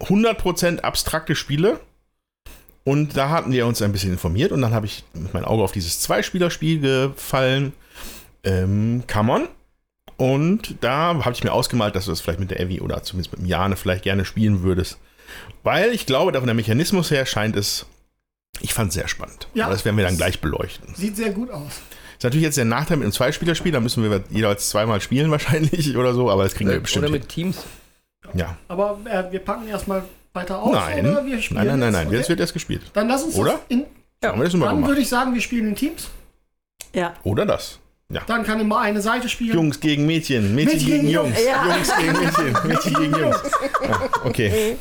100% 0.00 0.80
abstrakte 0.80 1.34
Spiele 1.34 1.80
und 2.84 3.16
da 3.16 3.30
hatten 3.30 3.52
wir 3.52 3.66
uns 3.66 3.80
ein 3.80 3.92
bisschen 3.92 4.12
informiert 4.12 4.52
und 4.52 4.60
dann 4.62 4.74
habe 4.74 4.86
ich 4.86 5.04
mit 5.14 5.32
meinem 5.34 5.44
Auge 5.44 5.62
auf 5.62 5.72
dieses 5.72 6.00
Zweispielerspiel 6.00 6.80
gefallen, 6.80 7.72
ähm, 8.44 9.04
Come 9.10 9.32
On. 9.32 9.48
Und 10.16 10.76
da 10.82 11.14
habe 11.24 11.32
ich 11.32 11.42
mir 11.42 11.52
ausgemalt, 11.52 11.96
dass 11.96 12.04
du 12.04 12.10
das 12.10 12.20
vielleicht 12.20 12.40
mit 12.40 12.50
der 12.50 12.60
Evi 12.60 12.80
oder 12.80 13.02
zumindest 13.02 13.32
mit 13.32 13.40
dem 13.40 13.46
Jane 13.46 13.76
vielleicht 13.76 14.04
gerne 14.04 14.24
spielen 14.24 14.62
würdest. 14.62 14.98
Weil 15.62 15.92
ich 15.92 16.06
glaube, 16.06 16.32
von 16.32 16.46
der 16.46 16.54
Mechanismus 16.54 17.10
her 17.10 17.26
scheint 17.26 17.56
es, 17.56 17.86
ich 18.60 18.74
fand 18.74 18.88
es 18.88 18.94
sehr 18.94 19.08
spannend. 19.08 19.48
Ja. 19.54 19.66
Aber 19.66 19.74
das 19.74 19.84
werden 19.84 19.96
wir 19.96 20.04
dann 20.04 20.16
gleich 20.16 20.40
beleuchten. 20.40 20.94
Sieht 20.94 21.16
sehr 21.16 21.30
gut 21.30 21.50
aus. 21.50 21.80
Ist 22.18 22.24
natürlich 22.24 22.44
jetzt 22.44 22.56
der 22.56 22.64
Nachteil 22.64 22.98
mit 22.98 23.04
einem 23.04 23.12
Zweispielerspiel, 23.12 23.72
da 23.72 23.80
müssen 23.80 24.02
wir 24.08 24.22
jeweils 24.30 24.68
zweimal 24.68 25.00
spielen 25.00 25.30
wahrscheinlich 25.30 25.96
oder 25.96 26.14
so, 26.14 26.30
aber 26.30 26.44
das 26.44 26.54
kriegen 26.54 26.70
wir 26.70 26.80
bestimmt. 26.80 27.04
Oder 27.04 27.12
mit 27.12 27.28
Teams. 27.28 27.64
ja. 28.34 28.56
Aber 28.68 29.00
äh, 29.04 29.30
wir 29.32 29.40
packen 29.40 29.66
erstmal 29.68 30.04
weiter 30.32 30.62
aus. 30.62 30.72
Nein. 30.72 31.06
Oder 31.06 31.24
wir 31.24 31.34
nein, 31.34 31.42
spielen 31.42 31.66
nein, 31.66 31.78
nein, 31.80 31.92
nein, 31.92 32.06
jetzt? 32.06 32.20
jetzt 32.20 32.28
wird 32.28 32.40
erst 32.40 32.52
gespielt. 32.52 32.82
Dann 32.92 33.08
lass 33.08 33.22
uns 33.22 33.34
Oder? 33.34 33.52
das 33.52 33.60
in. 33.68 33.86
Haben 34.24 34.38
wir 34.38 34.44
das 34.44 34.54
immer 34.54 34.66
Dann 34.66 34.86
würde 34.86 35.00
ich 35.00 35.08
sagen, 35.08 35.34
wir 35.34 35.40
spielen 35.40 35.68
in 35.68 35.74
Teams. 35.74 36.08
Ja. 36.94 37.14
Oder 37.24 37.44
das. 37.44 37.80
Ja. 38.12 38.20
Dann 38.26 38.44
kann 38.44 38.60
immer 38.60 38.78
eine 38.78 39.00
Seite 39.00 39.26
spielen. 39.30 39.54
Jungs 39.54 39.80
gegen 39.80 40.04
Mädchen, 40.04 40.54
Mädchen, 40.54 40.74
Mädchen 40.74 40.90
gegen 40.90 41.08
Jungs, 41.08 41.38
Jungs. 41.38 41.46
Ja. 41.46 41.74
Jungs 41.74 41.96
gegen 41.96 42.12
Mädchen, 42.12 42.56
Mädchen 42.68 42.94
gegen 42.94 43.18
Jungs. 43.18 43.36
Ja, 43.82 44.10
okay. 44.24 44.76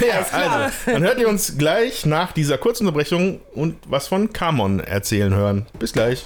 Ja, 0.00 0.26
also, 0.32 0.76
dann 0.86 1.02
hört 1.02 1.18
ihr 1.18 1.28
uns 1.28 1.58
gleich 1.58 2.06
nach 2.06 2.32
dieser 2.32 2.56
kurzen 2.58 2.86
Unterbrechung 2.86 3.40
und 3.52 3.76
was 3.88 4.06
von 4.06 4.32
Kamon 4.32 4.80
erzählen 4.80 5.34
hören. 5.34 5.66
Bis 5.78 5.92
gleich. 5.92 6.24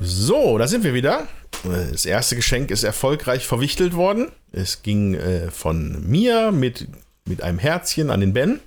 So, 0.00 0.56
da 0.56 0.66
sind 0.66 0.84
wir 0.84 0.94
wieder. 0.94 1.28
Das 1.64 2.06
erste 2.06 2.34
Geschenk 2.34 2.70
ist 2.70 2.82
erfolgreich 2.82 3.46
verwichtelt 3.46 3.94
worden. 3.94 4.32
Es 4.52 4.82
ging 4.82 5.14
äh, 5.14 5.50
von 5.50 6.08
mir 6.08 6.50
mit, 6.50 6.88
mit 7.26 7.42
einem 7.42 7.58
Herzchen 7.58 8.10
an 8.10 8.20
den 8.20 8.32
Ben. 8.32 8.60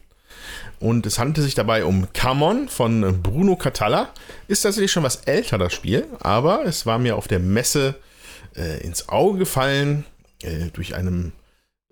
Und 0.79 1.05
es 1.05 1.19
handelte 1.19 1.41
sich 1.41 1.55
dabei 1.55 1.83
um 1.83 2.11
Camon 2.13 2.69
von 2.69 3.21
Bruno 3.21 3.55
Catalla. 3.57 4.13
Ist 4.47 4.61
tatsächlich 4.61 4.91
schon 4.91 5.03
was 5.03 5.17
älter, 5.17 5.57
das 5.57 5.73
Spiel, 5.73 6.07
aber 6.19 6.65
es 6.65 6.85
war 6.85 6.99
mir 6.99 7.17
auf 7.17 7.27
der 7.27 7.39
Messe 7.39 7.95
äh, 8.55 8.81
ins 8.81 9.09
Auge 9.09 9.39
gefallen 9.39 10.05
äh, 10.41 10.67
durch 10.71 10.95
einen 10.95 11.33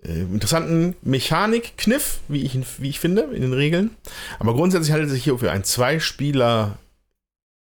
äh, 0.02 0.20
interessanten 0.20 0.96
Mechanik-Kniff, 1.02 2.20
wie 2.28 2.42
ich, 2.42 2.58
wie 2.78 2.88
ich 2.88 3.00
finde, 3.00 3.22
in 3.22 3.42
den 3.42 3.52
Regeln. 3.52 3.90
Aber 4.38 4.54
grundsätzlich 4.54 4.92
handelt 4.92 5.08
es 5.08 5.14
sich 5.14 5.24
hier 5.24 5.38
für 5.38 5.50
ein 5.50 5.64
Zwei-Spieler, 5.64 6.78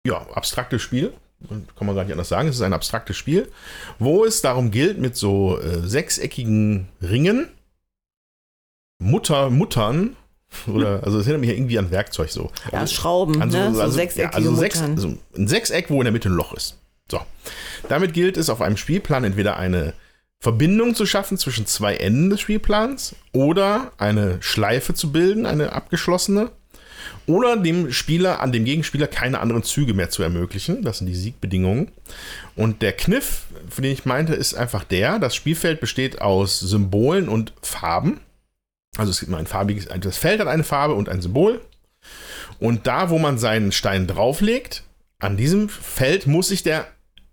ja, 0.07 0.27
abstraktes 0.33 0.81
Spiel. 0.81 1.13
Kann 1.49 1.87
man 1.87 1.97
gar 1.97 2.05
nicht 2.05 2.13
anders 2.13 2.29
sagen. 2.29 2.49
Es 2.49 2.55
ist 2.55 2.63
ein 2.63 2.73
abstraktes 2.73 3.17
Spiel, 3.17 3.51
wo 3.99 4.25
es 4.25 4.43
darum 4.43 4.71
gilt, 4.71 4.99
mit 4.99 5.17
so 5.17 5.61
äh, 5.61 5.87
sechseckigen 5.87 6.89
Ringen 7.03 7.49
Mutter, 9.01 9.51
Muttern 9.51 10.17
oder, 10.67 11.03
also 11.05 11.19
es 11.19 11.27
erinnert 11.27 11.41
mich 11.41 11.51
ja 11.51 11.57
irgendwie 11.57 11.79
an 11.79 11.91
Werkzeug 11.91 12.31
so. 12.31 12.51
Ja, 12.71 12.81
also, 12.81 12.95
Schrauben, 12.95 13.41
also, 13.41 13.59
ne? 13.59 13.75
so 13.75 13.81
also, 13.81 13.95
sechseckige 13.95 14.33
ja, 14.33 14.37
also, 14.37 14.55
sechs, 14.55 14.81
also 14.81 15.15
ein 15.37 15.49
Sechseck, 15.49 15.91
wo 15.91 15.99
in 15.99 16.05
der 16.05 16.13
Mitte 16.13 16.29
ein 16.29 16.35
Loch 16.35 16.55
ist. 16.55 16.79
So. 17.11 17.21
Damit 17.89 18.15
gilt 18.15 18.37
es 18.37 18.49
auf 18.49 18.61
einem 18.61 18.77
Spielplan 18.77 19.25
entweder 19.25 19.57
eine 19.57 19.95
Verbindung 20.41 20.95
zu 20.95 21.07
schaffen 21.07 21.39
zwischen 21.39 21.67
zwei 21.67 21.97
Enden 21.97 22.31
des 22.31 22.41
Spielplans 22.41 23.15
oder 23.33 23.93
eine 23.99 24.39
Schleife 24.41 24.95
zu 24.95 25.13
bilden, 25.13 25.47
eine 25.47 25.73
abgeschlossene, 25.73 26.51
oder 27.27 27.57
dem 27.57 27.93
Spieler, 27.93 28.41
an 28.41 28.53
dem 28.53 28.65
Gegenspieler 28.65 29.07
keine 29.07 29.41
anderen 29.41 29.63
Züge 29.63 29.95
mehr 29.95 30.11
zu 30.11 30.23
ermöglichen. 30.23 30.83
Das 30.83 30.99
sind 30.99 31.07
die 31.07 31.15
Siegbedingungen. 31.15 31.93
Und 32.57 32.83
der 32.83 32.93
Kniff, 32.93 33.45
für 33.71 33.83
den 33.83 33.93
ich 33.93 34.05
meinte, 34.05 34.35
ist 34.35 34.55
einfach 34.55 34.85
der, 34.85 35.19
das 35.19 35.35
Spielfeld 35.35 35.81
besteht 35.81 36.21
aus 36.21 36.59
Symbolen 36.59 37.29
und 37.29 37.53
Farben. 37.63 38.21
Also 38.97 39.11
es 39.11 39.21
gibt 39.21 39.31
nur 39.31 39.39
ein 39.39 39.47
farbiges, 39.47 39.89
das 40.01 40.19
Feld 40.19 40.41
hat 40.41 40.49
eine 40.49 40.65
Farbe 40.65 40.95
und 40.95 41.09
ein 41.09 41.23
Symbol. 41.23 41.61
Und 42.59 42.87
da, 42.87 43.11
wo 43.11 43.19
man 43.19 43.39
seinen 43.39 43.73
Stein 43.73 44.07
drauflegt, 44.07 44.85
an 45.19 45.37
diesem 45.37 45.69
Feld 45.69 46.27
muss 46.27 46.49
sich 46.49 46.63
der 46.63 46.87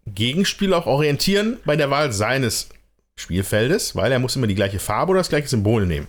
Gegenspieler 0.06 0.77
auch 0.77 0.86
orientieren 0.86 1.57
bei 1.65 1.76
der 1.76 1.90
Wahl 1.90 2.11
seines 2.14 2.69
Spielfeldes, 3.18 3.95
weil 3.95 4.11
er 4.11 4.19
muss 4.19 4.36
immer 4.36 4.48
die 4.48 4.56
gleiche 4.56 4.80
Farbe 4.80 5.11
oder 5.11 5.19
das 5.19 5.30
gleiche 5.30 5.48
Symbol 5.49 5.86
nehmen. 5.86 6.07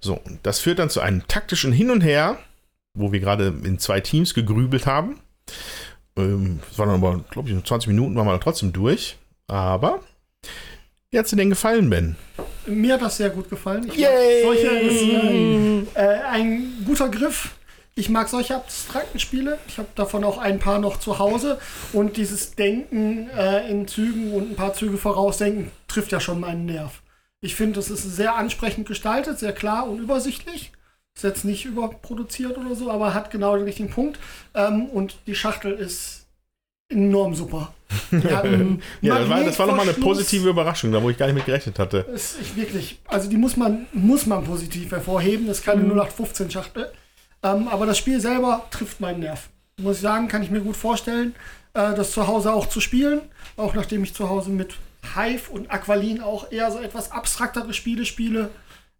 So, 0.00 0.14
und 0.14 0.38
das 0.44 0.60
führt 0.60 0.78
dann 0.78 0.90
zu 0.90 1.00
einem 1.00 1.26
taktischen 1.26 1.72
Hin 1.72 1.90
und 1.90 2.02
Her, 2.02 2.38
wo 2.94 3.12
wir 3.12 3.20
gerade 3.20 3.48
in 3.64 3.78
zwei 3.78 4.00
Teams 4.00 4.32
gegrübelt 4.32 4.86
haben. 4.86 5.18
Ähm, 6.16 6.60
Es 6.70 6.78
waren 6.78 6.90
aber, 6.90 7.24
glaube 7.30 7.48
ich, 7.48 7.54
in 7.54 7.64
20 7.64 7.88
Minuten 7.88 8.14
waren 8.14 8.26
wir 8.26 8.40
trotzdem 8.40 8.72
durch. 8.72 9.16
Aber 9.48 10.00
wie 11.10 11.18
hat 11.18 11.30
dir 11.30 11.36
denn 11.36 11.50
gefallen, 11.50 11.88
Ben? 11.88 12.16
Mir 12.66 12.94
hat 12.94 13.02
das 13.02 13.16
sehr 13.16 13.30
gut 13.30 13.48
gefallen. 13.48 13.84
Ich 13.84 13.98
mag 13.98 13.98
Yay! 13.98 14.42
solche 14.42 14.66
ist, 14.66 15.02
äh, 15.02 15.80
äh, 15.94 16.22
ein 16.24 16.84
guter 16.84 17.08
Griff. 17.08 17.54
Ich 17.94 18.10
mag 18.10 18.28
solche 18.28 18.54
abstrakten 18.54 19.18
Spiele. 19.18 19.58
Ich 19.66 19.78
habe 19.78 19.88
davon 19.94 20.22
auch 20.22 20.38
ein 20.38 20.58
paar 20.58 20.78
noch 20.78 21.00
zu 21.00 21.18
Hause. 21.18 21.58
Und 21.92 22.16
dieses 22.16 22.54
Denken 22.54 23.28
äh, 23.30 23.68
in 23.68 23.88
Zügen 23.88 24.32
und 24.34 24.52
ein 24.52 24.56
paar 24.56 24.74
Züge 24.74 24.98
vorausdenken 24.98 25.70
trifft 25.88 26.12
ja 26.12 26.20
schon 26.20 26.40
meinen 26.40 26.66
Nerv. 26.66 27.02
Ich 27.40 27.54
finde, 27.54 27.80
es 27.80 27.90
ist 27.90 28.02
sehr 28.02 28.34
ansprechend 28.36 28.86
gestaltet, 28.86 29.38
sehr 29.38 29.52
klar 29.52 29.88
und 29.88 29.98
übersichtlich. 29.98 30.72
Ist 31.16 31.24
jetzt 31.24 31.44
nicht 31.44 31.64
überproduziert 31.64 32.58
oder 32.58 32.76
so, 32.76 32.90
aber 32.90 33.14
hat 33.14 33.30
genau 33.30 33.56
den 33.56 33.64
richtigen 33.64 33.90
Punkt. 33.90 34.20
Ähm, 34.54 34.86
und 34.86 35.16
die 35.26 35.34
Schachtel 35.34 35.72
ist 35.72 36.17
enorm 36.88 37.34
super. 37.34 37.72
Einen 38.10 38.82
Ja, 39.00 39.18
das 39.18 39.28
war, 39.28 39.44
das 39.44 39.58
war 39.58 39.66
nochmal 39.66 39.88
eine 39.88 39.98
positive 39.98 40.48
Überraschung, 40.48 40.92
da 40.92 41.02
wo 41.02 41.10
ich 41.10 41.16
gar 41.16 41.26
nicht 41.26 41.36
mit 41.36 41.46
gerechnet 41.46 41.78
hatte. 41.78 42.06
Das 42.10 42.34
ist 42.34 42.56
wirklich, 42.56 43.00
also 43.06 43.28
die 43.28 43.36
muss 43.36 43.56
man, 43.56 43.86
muss 43.92 44.26
man 44.26 44.44
positiv 44.44 44.90
hervorheben. 44.90 45.46
Das 45.46 45.58
ist 45.58 45.64
keine 45.64 45.82
0815 45.82 46.50
Schachtel. 46.50 46.90
Ähm, 47.42 47.68
aber 47.68 47.86
das 47.86 47.98
Spiel 47.98 48.20
selber 48.20 48.66
trifft 48.70 49.00
meinen 49.00 49.20
Nerv. 49.20 49.48
Muss 49.80 49.96
ich 49.96 50.02
sagen, 50.02 50.28
kann 50.28 50.42
ich 50.42 50.50
mir 50.50 50.60
gut 50.60 50.76
vorstellen, 50.76 51.34
äh, 51.74 51.94
das 51.94 52.12
zu 52.12 52.26
Hause 52.26 52.52
auch 52.52 52.68
zu 52.68 52.80
spielen. 52.80 53.20
Auch 53.56 53.74
nachdem 53.74 54.02
ich 54.02 54.14
zu 54.14 54.28
Hause 54.28 54.50
mit 54.50 54.76
Hive 55.14 55.50
und 55.50 55.70
Aqualin 55.70 56.20
auch 56.20 56.50
eher 56.50 56.70
so 56.70 56.78
etwas 56.78 57.12
abstraktere 57.12 57.72
Spiele 57.72 58.04
spiele. 58.04 58.50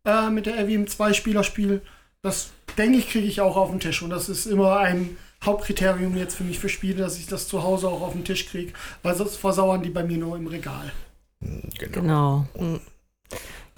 Äh, 0.04 0.30
mit 0.30 0.46
der 0.46 0.56
RWM 0.58 0.86
2 0.86 1.12
Spielerspiel. 1.12 1.82
Das 2.22 2.50
denke 2.76 2.98
ich, 2.98 3.10
kriege 3.10 3.26
ich 3.26 3.40
auch 3.40 3.56
auf 3.56 3.70
den 3.70 3.80
Tisch. 3.80 4.02
Und 4.02 4.10
das 4.10 4.28
ist 4.28 4.46
immer 4.46 4.78
ein 4.78 5.16
Hauptkriterium 5.44 6.16
jetzt 6.16 6.36
für 6.36 6.44
mich 6.44 6.58
für 6.58 6.68
Spiele, 6.68 7.02
dass 7.02 7.18
ich 7.18 7.26
das 7.26 7.48
zu 7.48 7.62
Hause 7.62 7.88
auch 7.88 8.02
auf 8.02 8.12
den 8.12 8.24
Tisch 8.24 8.48
kriege. 8.48 8.72
Weil 9.02 9.14
sonst 9.14 9.36
versauern 9.36 9.82
die 9.82 9.90
bei 9.90 10.02
mir 10.02 10.18
nur 10.18 10.36
im 10.36 10.46
Regal. 10.46 10.92
Genau. 11.78 12.46
Genau. 12.54 12.80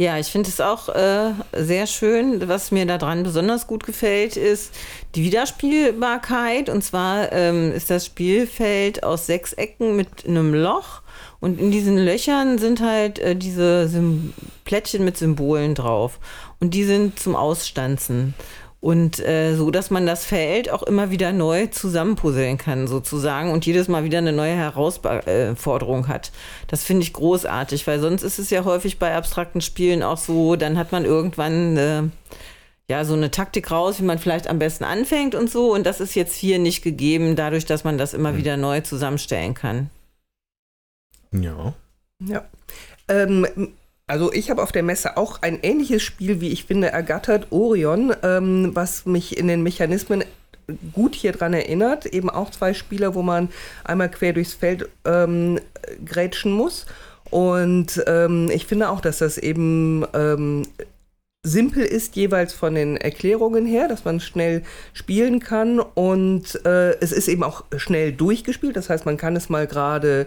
Ja, 0.01 0.17
ich 0.17 0.29
finde 0.29 0.49
es 0.49 0.63
auch 0.63 0.89
äh, 0.89 1.33
sehr 1.53 1.87
schön. 1.87 2.49
Was 2.49 2.71
mir 2.71 2.87
daran 2.87 3.23
besonders 3.23 3.67
gut 3.67 3.85
gefällt, 3.85 4.39
ist 4.39 4.75
die 5.15 5.23
Wiederspielbarkeit. 5.23 6.71
Und 6.71 6.83
zwar 6.83 7.31
ähm, 7.33 7.71
ist 7.71 7.91
das 7.91 8.07
Spielfeld 8.07 9.05
aus 9.05 9.27
sechs 9.27 9.53
Ecken 9.53 9.97
mit 9.97 10.27
einem 10.27 10.55
Loch. 10.55 11.03
Und 11.39 11.61
in 11.61 11.71
diesen 11.71 11.99
Löchern 11.99 12.57
sind 12.57 12.81
halt 12.81 13.19
äh, 13.19 13.37
diese 13.37 13.89
Sym 13.89 14.33
Plättchen 14.65 15.05
mit 15.05 15.19
Symbolen 15.19 15.75
drauf. 15.75 16.19
Und 16.61 16.73
die 16.73 16.85
sind 16.85 17.19
zum 17.19 17.37
Ausstanzen. 17.37 18.33
Und 18.81 19.21
äh, 19.21 19.55
so, 19.57 19.71
dass 19.71 19.91
man 19.91 20.07
das 20.07 20.25
Feld 20.25 20.71
auch 20.71 20.83
immer 20.83 21.11
wieder 21.11 21.33
neu 21.33 21.67
zusammenpuzzeln 21.67 22.57
kann, 22.57 22.87
sozusagen, 22.87 23.53
und 23.53 23.67
jedes 23.67 23.89
Mal 23.89 24.05
wieder 24.05 24.19
eine 24.19 24.33
neue 24.33 24.55
Herausforderung 24.55 26.09
hat. 26.09 26.33
Das 26.67 26.83
finde 26.83 27.03
ich 27.03 27.13
großartig, 27.13 27.87
weil 27.87 28.01
sonst 28.01 28.23
ist 28.23 28.39
es 28.39 28.49
ja 28.49 28.65
häufig 28.65 28.99
bei 28.99 29.15
abstrakten 29.15 29.61
Spielen 29.61 30.03
auch 30.03 30.17
so, 30.17 30.57
dann 30.57 30.79
hat 30.79 30.93
man 30.93 31.05
irgendwann 31.05 31.77
äh, 31.77 32.03
ja 32.89 33.05
so 33.05 33.13
eine 33.13 33.31
Taktik 33.31 33.71
raus, 33.71 34.01
wie 34.01 34.05
man 34.05 34.19
vielleicht 34.19 34.49
am 34.49 34.59
besten 34.59 34.85
anfängt 34.85 35.35
und 35.35 35.51
so. 35.51 35.75
Und 35.75 35.85
das 35.85 36.01
ist 36.01 36.15
jetzt 36.15 36.35
hier 36.35 36.59
nicht 36.59 36.83
gegeben, 36.83 37.37
dadurch, 37.37 37.67
dass 37.67 37.85
man 37.85 37.99
das 37.99 38.15
immer 38.15 38.39
wieder 38.39 38.57
neu 38.57 38.81
zusammenstellen 38.81 39.53
kann. 39.53 39.91
Ja. 41.33 41.75
Ja. 42.19 42.45
Ähm, 43.09 43.47
also 44.11 44.33
ich 44.33 44.51
habe 44.51 44.63
auf 44.63 44.73
der 44.73 44.83
Messe 44.83 45.17
auch 45.17 45.41
ein 45.41 45.61
ähnliches 45.63 46.03
Spiel, 46.03 46.41
wie 46.41 46.49
ich 46.49 46.65
finde, 46.65 46.89
ergattert, 46.89 47.47
Orion, 47.51 48.13
ähm, 48.25 48.71
was 48.75 49.07
mich 49.07 49.39
in 49.39 49.47
den 49.47 49.63
Mechanismen 49.63 50.25
gut 50.93 51.15
hier 51.15 51.31
dran 51.31 51.55
erinnert. 51.55 52.07
Eben 52.07 52.29
auch 52.29 52.51
zwei 52.51 52.75
Spieler, 52.75 53.15
wo 53.15 53.23
man 53.23 53.51
einmal 53.85 54.11
quer 54.11 54.33
durchs 54.33 54.55
Feld 54.55 54.89
ähm, 55.05 55.61
grätschen 56.05 56.53
muss. 56.53 56.87
Und 57.31 58.03
ähm, 58.09 58.51
ich 58.53 58.67
finde 58.67 58.91
auch, 58.91 59.01
dass 59.01 59.19
das 59.19 59.39
eben 59.39 60.05
ähm, 60.13 60.67
simpel 61.45 61.85
ist, 61.85 62.17
jeweils 62.17 62.53
von 62.53 62.75
den 62.75 62.97
Erklärungen 62.97 63.65
her, 63.65 63.87
dass 63.87 64.05
man 64.05 64.19
schnell 64.19 64.63
spielen 64.93 65.39
kann. 65.39 65.79
Und 65.79 66.65
äh, 66.67 66.99
es 67.01 67.13
ist 67.13 67.29
eben 67.29 67.45
auch 67.45 67.65
schnell 67.77 68.13
durchgespielt. 68.13 68.75
Das 68.75 68.91
heißt, 68.91 69.07
man 69.07 69.17
kann 69.17 69.37
es 69.37 69.49
mal 69.49 69.69
gerade 69.69 70.27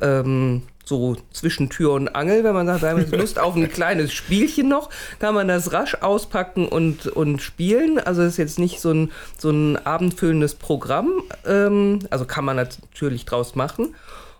ähm, 0.00 0.62
so 0.84 1.16
zwischen 1.32 1.70
Tür 1.70 1.92
und 1.92 2.14
Angel, 2.14 2.44
wenn 2.44 2.54
man 2.54 2.66
sagt, 2.66 2.82
wir 2.82 2.90
haben 2.90 3.00
jetzt 3.00 3.14
Lust 3.14 3.38
auf 3.38 3.56
ein 3.56 3.70
kleines 3.70 4.12
Spielchen 4.12 4.68
noch, 4.68 4.90
kann 5.18 5.34
man 5.34 5.48
das 5.48 5.72
rasch 5.72 5.96
auspacken 6.00 6.68
und, 6.68 7.06
und 7.06 7.40
spielen. 7.40 7.98
Also 7.98 8.22
es 8.22 8.32
ist 8.32 8.38
jetzt 8.38 8.58
nicht 8.58 8.80
so 8.80 8.90
ein, 8.90 9.12
so 9.38 9.50
ein 9.50 9.76
abendfüllendes 9.76 10.54
Programm. 10.54 11.22
Ähm, 11.46 12.00
also 12.10 12.24
kann 12.24 12.44
man 12.44 12.56
natürlich 12.56 13.24
draus 13.24 13.54
machen. 13.54 13.94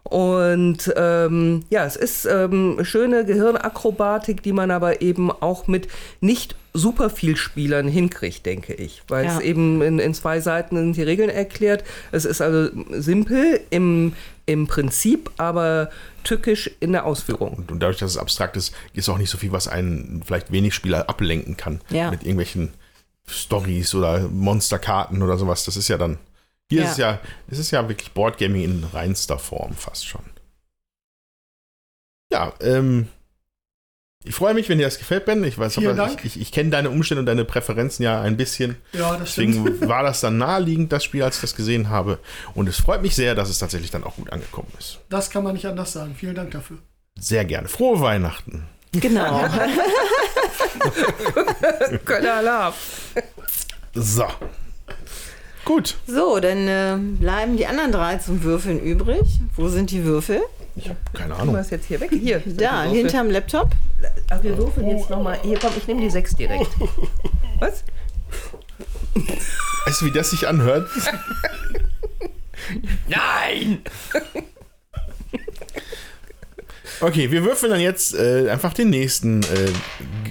Und 0.05 0.93
ähm, 0.97 1.65
ja, 1.71 1.85
es 1.87 1.97
ist 1.97 2.27
ähm, 2.27 2.79
schöne 2.83 3.25
Gehirnakrobatik, 3.25 4.43
die 4.43 4.53
man 4.53 4.71
aber 4.71 5.01
eben 5.01 5.31
auch 5.31 5.67
mit 5.67 5.89
nicht 6.21 6.57
super 6.75 7.09
viel 7.09 7.37
Spielern 7.37 7.89
hinkriegt, 7.89 8.45
denke 8.45 8.75
ich. 8.75 9.03
Weil 9.09 9.25
Ja. 9.25 9.37
es 9.37 9.41
eben 9.41 9.81
in, 9.81 9.99
in 9.99 10.13
zwei 10.13 10.41
Seiten 10.41 10.77
sind 10.77 10.97
die 10.97 11.03
Regeln 11.03 11.31
erklärt. 11.31 11.85
Es 12.13 12.25
ist 12.27 12.43
also 12.43 12.69
simpel 12.91 13.61
im, 13.71 14.13
im 14.45 14.67
Prinzip, 14.67 15.31
aber 15.39 15.91
tückisch 16.23 16.71
in 16.81 16.93
der 16.93 17.07
Ausführung. 17.07 17.55
Und, 17.55 17.73
und 17.73 17.81
dadurch, 17.81 17.99
dass 17.99 18.11
es 18.11 18.19
abstrakt 18.19 18.57
ist, 18.57 18.75
ist 18.93 19.09
auch 19.09 19.19
nicht 19.19 19.31
so 19.31 19.39
viel, 19.39 19.53
was 19.53 19.69
einen 19.69 20.23
vielleicht 20.27 20.53
wenig 20.53 20.75
Spieler 20.75 21.09
ablenken 21.09 21.57
kann. 21.57 21.81
Ja. 21.91 22.11
Mit 22.11 22.23
irgendwelchen 22.23 22.71
Stories 23.27 23.95
oder 23.95 24.29
Monsterkarten 24.29 25.23
oder 25.23 25.39
sowas. 25.39 25.65
Das 25.65 25.77
ist 25.79 25.89
ja 25.89 25.97
dann. 25.97 26.19
Hier 26.71 26.81
Ja. 26.81 26.85
ist 26.87 26.93
es 26.93 26.97
ja, 26.99 27.21
es 27.49 27.59
ist 27.59 27.71
ja 27.71 27.89
wirklich 27.89 28.13
Boardgaming 28.13 28.63
in 28.63 28.85
reinster 28.93 29.39
Form 29.39 29.75
fast 29.75 30.07
schon. 30.07 30.25
Ja, 32.33 32.53
ähm, 32.61 33.09
ich 34.27 34.35
freue 34.35 34.55
mich, 34.55 34.71
wenn 34.71 34.79
dir 34.79 34.85
das 34.87 34.97
gefällt, 34.99 35.27
Ben. 35.27 35.45
Ich 35.45 35.59
weiß, 35.59 35.75
Vielen 35.75 35.89
aber 35.99 36.09
Dank. 36.09 36.21
ich, 36.25 36.37
ich, 36.37 36.41
ich 36.41 36.51
kenne 36.53 36.71
deine 36.71 36.89
Umstände 36.89 37.21
und 37.21 37.27
deine 37.27 37.45
Präferenzen 37.45 38.03
ja 38.03 38.23
ein 38.23 38.39
bisschen. 38.39 38.77
Ja, 38.93 39.17
das 39.19 39.33
stimmt. 39.33 39.55
Deswegen 39.67 39.89
war 39.89 40.03
das 40.03 40.21
dann 40.23 40.39
naheliegend, 40.39 40.91
das 40.93 41.05
Spiel, 41.05 41.23
als 41.23 41.37
ich 41.37 41.43
das 41.43 41.55
gesehen 41.55 41.91
habe. 41.91 42.19
Und 42.55 42.67
es 42.69 42.79
freut 42.79 43.03
mich 43.03 43.15
sehr, 43.15 43.35
dass 43.35 43.51
es 43.51 43.59
tatsächlich 43.59 43.91
dann 43.91 44.03
auch 44.03 44.17
gut 44.17 44.33
angekommen 44.33 44.73
ist. 44.79 45.01
Das 45.11 45.29
kann 45.29 45.45
man 45.45 45.53
nicht 45.53 45.67
anders 45.67 45.93
sagen. 45.93 46.15
Vielen 46.19 46.35
Dank 46.35 46.51
dafür. 46.53 46.79
Sehr 47.19 47.45
gerne. 47.45 47.69
Frohe 47.69 48.01
Weihnachten. 48.01 48.67
Genau. 48.93 49.47
Kölner 52.05 52.35
Alarm. 52.35 52.75
So. 53.95 54.27
Gut. 55.65 55.97
So, 56.07 56.39
dann 56.41 56.69
äh, 56.69 56.97
bleiben 57.19 57.57
die 57.57 57.67
anderen 57.67 57.93
drei 57.93 58.17
zum 58.17 58.43
Würfeln 58.43 58.81
übrig. 58.81 59.23
Wo 59.57 59.69
sind 59.69 59.91
die 59.91 60.05
Würfel? 60.05 60.43
Ich 60.77 60.89
habe 60.89 60.99
keine 61.15 61.35
Du 61.35 61.41
Ahnung. 61.41 61.57
hast 61.57 61.71
jetzt 61.71 61.87
hier 61.87 62.01
weg. 62.01 62.11
Hier. 62.13 62.43
Da, 62.47 62.83
hinterm 62.85 63.31
Laptop. 63.31 63.71
Ach, 64.31 64.43
wir 64.43 64.59
würfeln 64.59 64.89
jetzt 64.91 65.09
nochmal. 65.09 65.39
Hier, 65.43 65.59
komm, 65.59 65.73
ich 65.77 65.87
nehme 65.87 66.03
die 66.03 66.11
6 66.11 66.37
direkt. 66.37 66.69
Was? 67.61 67.85
Weißt 69.87 70.01
du, 70.03 70.07
wie 70.07 70.13
das 70.13 70.31
sich 70.31 70.47
anhört? 70.47 70.89
Nein! 73.09 73.79
Okay, 77.01 77.31
wir 77.31 77.45
würfeln 77.45 77.73
dann 77.73 77.81
jetzt 77.81 78.15
äh, 78.15 78.49
einfach 78.51 78.75
den 78.75 78.91
nächsten 78.91 79.43
äh, 79.43 79.47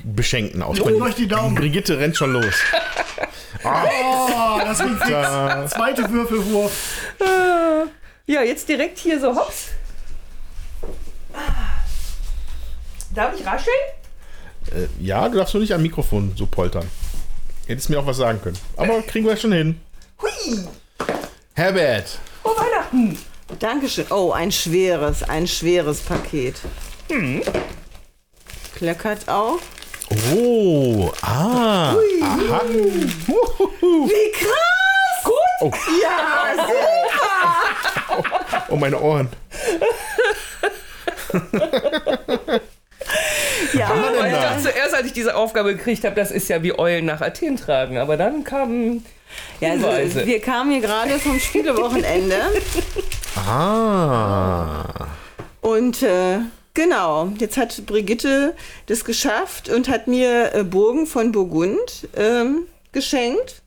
Beschenkten 0.03 0.61
aus. 0.61 0.77
Drückt 0.77 1.01
euch 1.01 1.15
die 1.15 1.27
Daumen. 1.27 1.55
Brigitte 1.55 1.97
rennt 1.99 2.15
schon 2.17 2.33
los. 2.33 2.55
Oh, 3.63 4.59
das 4.63 4.79
ging 4.79 4.97
fix. 4.97 5.09
Da. 5.09 5.67
Zweite 5.67 6.09
Würfelwurf. 6.09 6.71
Ja, 8.25 8.41
jetzt 8.41 8.67
direkt 8.69 8.99
hier 8.99 9.19
so 9.19 9.35
hops. 9.35 9.69
Darf 13.13 13.33
ich 13.39 13.45
rascheln? 13.45 13.75
Äh, 14.71 14.87
ja, 14.99 15.27
du 15.29 15.37
darfst 15.37 15.53
nur 15.53 15.61
nicht 15.61 15.73
am 15.73 15.81
Mikrofon 15.81 16.33
so 16.35 16.45
poltern. 16.45 16.89
Hättest 17.67 17.89
mir 17.89 17.99
auch 17.99 18.05
was 18.05 18.17
sagen 18.17 18.41
können. 18.41 18.57
Aber 18.77 19.01
kriegen 19.03 19.27
wir 19.27 19.37
schon 19.37 19.51
hin. 19.51 19.79
Hui! 20.21 20.65
Herbert. 21.53 22.19
Frohe 22.41 22.55
Weihnachten! 22.57 23.17
Dankeschön. 23.59 24.05
Oh, 24.09 24.31
ein 24.31 24.51
schweres, 24.51 25.21
ein 25.23 25.47
schweres 25.47 25.99
Paket. 25.99 26.55
Kleckert 28.75 29.29
auch. 29.29 29.59
Oh, 30.35 31.11
ah. 31.21 31.95
Aha. 32.21 32.61
Huhuhu. 33.27 34.07
Wie 34.09 34.31
krass! 34.31 35.23
Gut! 35.23 35.33
Oh. 35.61 35.71
Ja, 36.01 36.65
sehr. 36.67 38.23
oh, 38.69 38.75
meine 38.75 38.99
Ohren. 38.99 39.29
Ja, 43.73 43.89
denn 43.93 44.25
Ich 44.27 44.31
da? 44.33 44.41
dachte 44.41 44.61
zuerst, 44.63 44.93
als 44.95 45.07
ich 45.07 45.13
diese 45.13 45.35
Aufgabe 45.35 45.75
gekriegt 45.75 46.03
habe, 46.05 46.15
das 46.15 46.31
ist 46.31 46.47
ja 46.47 46.61
wie 46.63 46.77
Eulen 46.77 47.05
nach 47.05 47.21
Athen 47.21 47.57
tragen. 47.57 47.97
Aber 47.97 48.17
dann 48.17 48.43
kamen 48.43 49.03
ja 49.59 49.71
also, 49.71 49.87
Hinweise. 49.87 50.25
wir 50.25 50.39
kamen 50.41 50.71
hier 50.71 50.81
gerade 50.81 51.17
vom 51.19 51.39
Spielewochenende 51.39 52.37
Ah. 53.47 55.07
und 55.61 56.01
äh, 56.03 56.39
genau, 56.73 57.31
jetzt 57.39 57.57
hat 57.57 57.85
Brigitte 57.85 58.55
das 58.87 59.05
geschafft 59.05 59.69
und 59.69 59.89
hat 59.89 60.07
mir 60.07 60.53
äh, 60.53 60.63
Burgen 60.63 61.07
von 61.07 61.31
Burgund 61.31 62.07
ähm, 62.15 62.67
geschenkt. 62.91 63.61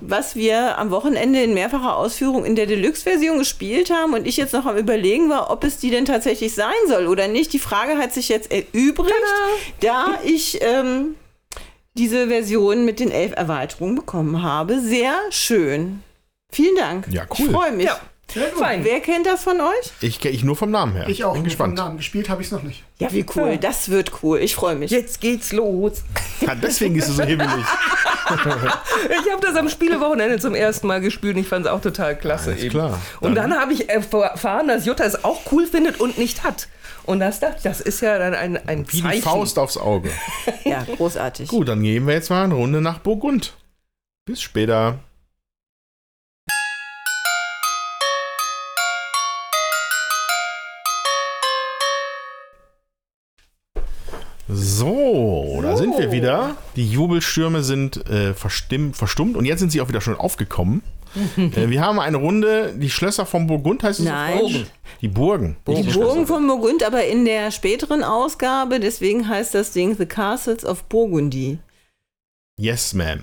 Was 0.00 0.36
wir 0.36 0.78
am 0.78 0.90
Wochenende 0.90 1.42
in 1.42 1.52
mehrfacher 1.52 1.96
Ausführung 1.96 2.46
in 2.46 2.56
der 2.56 2.66
Deluxe-Version 2.66 3.38
gespielt 3.38 3.90
haben 3.90 4.14
und 4.14 4.26
ich 4.26 4.38
jetzt 4.38 4.54
noch 4.54 4.64
am 4.64 4.78
Überlegen 4.78 5.28
war, 5.28 5.50
ob 5.50 5.64
es 5.64 5.76
die 5.76 5.90
denn 5.90 6.06
tatsächlich 6.06 6.54
sein 6.54 6.72
soll 6.88 7.08
oder 7.08 7.28
nicht. 7.28 7.52
Die 7.52 7.58
Frage 7.58 7.98
hat 7.98 8.12
sich 8.12 8.30
jetzt 8.30 8.50
erübrigt, 8.50 9.12
da 9.80 10.18
ich 10.24 10.60
ähm, 10.62 11.14
diese 11.94 12.28
Version 12.28 12.86
mit 12.86 13.00
den 13.00 13.10
elf 13.10 13.32
Erweiterungen 13.36 13.94
bekommen 13.94 14.42
habe. 14.42 14.80
Sehr 14.80 15.14
schön. 15.30 16.02
Vielen 16.50 16.76
Dank. 16.76 17.06
Ja, 17.10 17.26
cool. 17.38 17.46
Ich 17.46 17.52
freue 17.52 17.72
mich. 17.72 17.86
Ja. 17.86 18.00
Fein. 18.58 18.84
Wer 18.84 19.00
kennt 19.00 19.26
das 19.26 19.44
von 19.44 19.60
euch? 19.60 19.92
Ich 20.00 20.18
kenne 20.20 20.34
ich 20.34 20.42
nur 20.44 20.56
vom 20.56 20.70
Namen 20.70 20.94
her. 20.94 21.08
Ich 21.08 21.24
auch. 21.24 21.32
Bin 21.34 21.42
nur 21.42 21.42
vom 21.42 21.44
gespannt. 21.44 21.74
Namen. 21.74 21.96
Gespielt 21.98 22.28
habe 22.28 22.40
ich 22.42 22.48
es 22.48 22.52
noch 22.52 22.62
nicht. 22.62 22.82
Ja, 22.98 23.12
wie 23.12 23.24
cool. 23.36 23.58
Das 23.58 23.88
wird 23.90 24.12
cool. 24.22 24.38
Ich 24.38 24.54
freue 24.54 24.74
mich. 24.76 24.90
Jetzt 24.90 25.20
geht's 25.20 25.52
los. 25.52 26.02
Ah, 26.46 26.54
deswegen 26.54 26.96
ist 26.96 27.08
es 27.08 27.16
so 27.16 27.22
hibbelig. 27.22 27.50
Ich 28.32 29.30
habe 29.32 29.42
das 29.42 29.56
am 29.56 29.68
Spielewochenende 29.68 30.38
zum 30.38 30.54
ersten 30.54 30.86
Mal 30.86 31.00
gespielt 31.00 31.34
und 31.36 31.42
ich 31.42 31.48
fand 31.48 31.66
es 31.66 31.70
auch 31.72 31.80
total 31.82 32.16
klasse. 32.16 32.50
Alles 32.52 32.62
eben. 32.62 32.70
klar. 32.70 32.98
Und 33.20 33.34
Dann- 33.34 33.50
dann 33.50 33.60
habe 33.60 33.72
ich 33.74 33.90
erfahren, 33.90 34.68
dass 34.68 34.86
Jutta 34.86 35.04
es 35.04 35.24
auch 35.24 35.40
cool 35.52 35.66
findet 35.66 36.00
und 36.00 36.16
nicht 36.16 36.42
hat. 36.44 36.68
Und 37.04 37.20
das, 37.20 37.40
das 37.40 37.80
ist 37.80 38.00
ja 38.00 38.18
dann 38.18 38.34
ein, 38.34 38.56
ein 38.68 38.86
Wie 38.90 39.02
Zeichen. 39.02 39.16
die 39.16 39.20
Faust 39.22 39.58
aufs 39.58 39.76
Auge. 39.76 40.10
Ja, 40.64 40.84
großartig. 40.96 41.48
Gut, 41.48 41.68
dann 41.68 41.82
gehen 41.82 42.06
wir 42.06 42.14
jetzt 42.14 42.30
mal 42.30 42.44
eine 42.44 42.54
Runde 42.54 42.80
nach 42.80 42.98
Burgund. 43.00 43.54
Bis 44.24 44.40
später. 44.40 45.00
So, 54.54 55.60
da 55.62 55.76
sind 55.76 55.98
wir 55.98 56.12
wieder. 56.12 56.56
Die 56.76 56.88
Jubelstürme 56.88 57.62
sind 57.62 58.06
äh, 58.08 58.34
verstummt 58.34 59.36
und 59.36 59.44
jetzt 59.44 59.60
sind 59.60 59.72
sie 59.72 59.80
auch 59.80 59.88
wieder 59.88 60.00
schon 60.00 60.16
aufgekommen. 60.16 60.82
äh, 61.36 61.68
wir 61.68 61.80
haben 61.80 61.98
eine 62.00 62.16
Runde, 62.16 62.74
die 62.76 62.90
Schlösser 62.90 63.26
von 63.26 63.46
Burgund 63.46 63.82
heißt 63.82 64.00
es? 64.00 64.06
Nein. 64.06 64.38
Deutsch? 64.38 64.64
Die 65.00 65.08
Burgen. 65.08 65.56
Die 65.66 65.72
Nicht 65.72 65.92
Burgen 65.92 66.26
von 66.26 66.46
Burgund, 66.46 66.82
aber 66.84 67.04
in 67.04 67.24
der 67.24 67.50
späteren 67.50 68.02
Ausgabe, 68.02 68.80
deswegen 68.80 69.28
heißt 69.28 69.54
das 69.54 69.72
Ding 69.72 69.96
The 69.96 70.06
Castles 70.06 70.64
of 70.64 70.84
Burgundy. 70.84 71.58
Yes, 72.58 72.94
ma'am. 72.94 73.20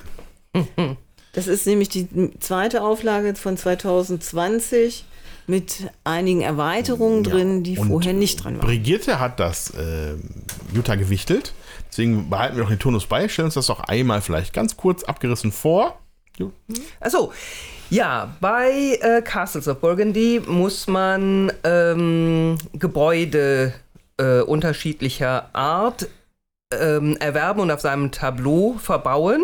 Das 1.31 1.47
ist 1.47 1.68
nämlich 1.68 1.89
die 1.89 2.07
zweite 2.39 2.81
Auflage 2.81 3.35
von 3.35 3.56
2020 3.56 5.06
mit 5.49 5.89
einigen 6.03 6.41
Erweiterungen 6.41 7.23
Ja, 7.23 7.31
drin, 7.31 7.63
die 7.63 7.76
vorher 7.76 8.13
nicht 8.13 8.43
dran 8.43 8.57
waren. 8.57 8.65
Brigitte 8.65 9.19
hat 9.19 9.39
das 9.39 9.71
äh, 9.71 10.13
Jutta 10.73 10.95
gewichtelt. 10.95 11.53
Deswegen 11.89 12.30
behalten 12.30 12.55
wir 12.55 12.63
noch 12.63 12.69
den 12.69 12.80
Turnus 12.80 13.07
bei. 13.07 13.27
Stellen 13.27 13.47
uns 13.47 13.55
das 13.55 13.65
doch 13.65 13.81
einmal 13.81 14.21
vielleicht 14.21 14.53
ganz 14.53 14.77
kurz 14.77 15.03
abgerissen 15.03 15.51
vor. 15.51 15.99
Jo. 16.38 16.51
Achso. 16.99 17.34
Ja, 17.89 18.35
bei 18.39 18.99
äh, 19.01 19.23
Castles 19.23 19.67
of 19.67 19.80
Burgundy 19.80 20.41
muss 20.45 20.88
man 20.88 21.51
ähm, 21.63 22.57
Gebäude 22.73 23.73
äh, 24.17 24.41
unterschiedlicher 24.41 25.49
Art 25.53 26.07
ähm, 26.71 27.17
erwerben 27.17 27.61
und 27.61 27.71
auf 27.71 27.81
seinem 27.81 28.11
Tableau 28.11 28.76
verbauen. 28.80 29.43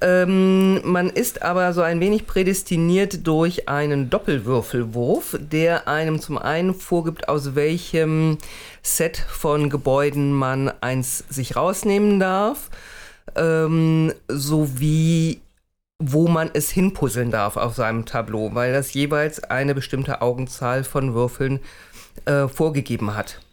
Ähm, 0.00 0.80
man 0.84 1.10
ist 1.10 1.42
aber 1.42 1.72
so 1.72 1.82
ein 1.82 2.00
wenig 2.00 2.26
prädestiniert 2.26 3.26
durch 3.26 3.68
einen 3.68 4.10
Doppelwürfelwurf, 4.10 5.36
der 5.40 5.88
einem 5.88 6.20
zum 6.20 6.38
einen 6.38 6.74
vorgibt, 6.74 7.28
aus 7.28 7.54
welchem 7.54 8.38
Set 8.82 9.16
von 9.16 9.70
Gebäuden 9.70 10.32
man 10.32 10.72
eins 10.80 11.24
sich 11.28 11.56
rausnehmen 11.56 12.18
darf, 12.18 12.70
ähm, 13.36 14.12
sowie 14.28 15.40
wo 15.98 16.28
man 16.28 16.50
es 16.52 16.70
hinpuzzeln 16.70 17.30
darf 17.30 17.56
auf 17.56 17.74
seinem 17.74 18.04
Tableau, 18.04 18.54
weil 18.54 18.72
das 18.72 18.92
jeweils 18.94 19.42
eine 19.44 19.74
bestimmte 19.74 20.22
Augenzahl 20.22 20.84
von 20.84 21.14
Würfeln 21.14 21.60
äh, 22.26 22.48
vorgegeben 22.48 23.14
hat 23.14 23.43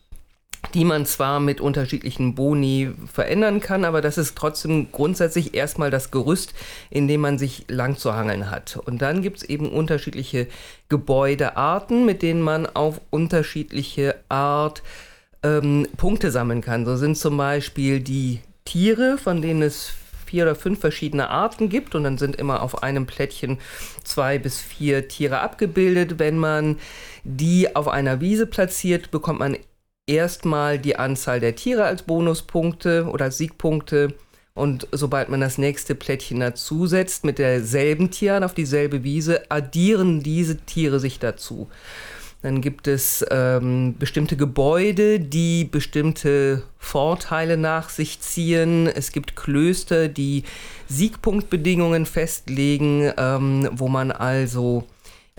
die 0.74 0.86
man 0.86 1.06
zwar 1.06 1.40
mit 1.40 1.62
unterschiedlichen 1.62 2.36
Boni 2.36 2.92
verändern 3.12 3.60
kann, 3.60 3.86
aber 3.86 4.02
das 4.02 4.18
ist 4.18 4.38
trotzdem 4.38 4.92
grundsätzlich 4.92 5.54
erstmal 5.54 5.92
das 5.92 6.12
Gerüst, 6.12 6.54
in 6.90 7.08
dem 7.08 7.22
man 7.22 7.38
sich 7.38 7.66
lang 7.68 7.98
zu 7.98 8.14
hangeln 8.16 8.50
hat. 8.50 8.78
Und 8.78 9.02
dann 9.02 9.22
gibt 9.22 9.38
es 9.38 9.44
eben 9.44 9.70
unterschiedliche 9.70 10.48
Gebäudearten, 10.90 12.06
mit 12.06 12.22
denen 12.22 12.42
man 12.42 12.66
auf 12.66 13.02
unterschiedliche 13.10 14.16
Art 14.30 14.84
ähm, 15.44 15.88
Punkte 15.98 16.32
sammeln 16.32 16.62
kann. 16.62 16.86
So 16.86 16.96
sind 16.96 17.18
zum 17.18 17.38
Beispiel 17.38 18.00
die 18.00 18.40
Tiere, 18.66 19.18
von 19.18 19.42
denen 19.42 19.62
es 19.62 19.92
vier 20.26 20.44
oder 20.44 20.56
fünf 20.56 20.80
verschiedene 20.80 21.30
Arten 21.30 21.68
gibt 21.68 21.94
und 21.94 22.06
dann 22.06 22.18
sind 22.18 22.38
immer 22.38 22.62
auf 22.62 22.84
einem 22.84 23.06
Plättchen 23.06 23.60
zwei 24.04 24.40
bis 24.40 24.60
vier 24.60 25.10
Tiere 25.10 25.40
abgebildet. 25.42 26.20
Wenn 26.20 26.38
man 26.38 26.78
die 27.26 27.76
auf 27.76 27.90
einer 27.90 28.22
Wiese 28.22 28.48
platziert, 28.48 29.12
bekommt 29.12 29.40
man 29.40 29.58
erstmal 30.12 30.78
die 30.78 30.98
Anzahl 30.98 31.40
der 31.40 31.56
Tiere 31.56 31.86
als 31.86 32.04
Bonuspunkte 32.04 33.06
oder 33.06 33.32
Siegpunkte. 33.32 34.14
Und 34.54 34.88
sobald 34.92 35.30
man 35.30 35.40
das 35.40 35.58
nächste 35.58 35.96
Plättchen 35.96 36.42
dazusetzt 36.42 37.24
mit 37.24 37.40
derselben 37.40 38.12
Tieren 38.12 38.44
auf 38.44 38.54
dieselbe 38.54 39.04
Wiese, 39.04 39.50
addieren 39.50 40.22
diese 40.22 40.58
Tiere 40.58 41.00
sich 41.00 41.20
dazu. 41.20 41.70
Dann 42.42 42.60
gibt 42.60 42.88
es 42.88 43.24
ähm, 43.30 43.96
bestimmte 44.00 44.36
Gebäude, 44.36 45.20
die 45.20 45.64
bestimmte 45.64 46.64
Vorteile 46.80 47.56
nach 47.56 47.90
sich 47.90 48.20
ziehen. 48.20 48.88
Es 48.88 49.12
gibt 49.12 49.36
Klöster, 49.36 50.08
die 50.08 50.44
Siegpunktbedingungen 50.90 52.08
festlegen, 52.08 53.14
ähm, 53.16 53.70
wo 53.74 53.88
man 53.88 54.12
also 54.12 54.86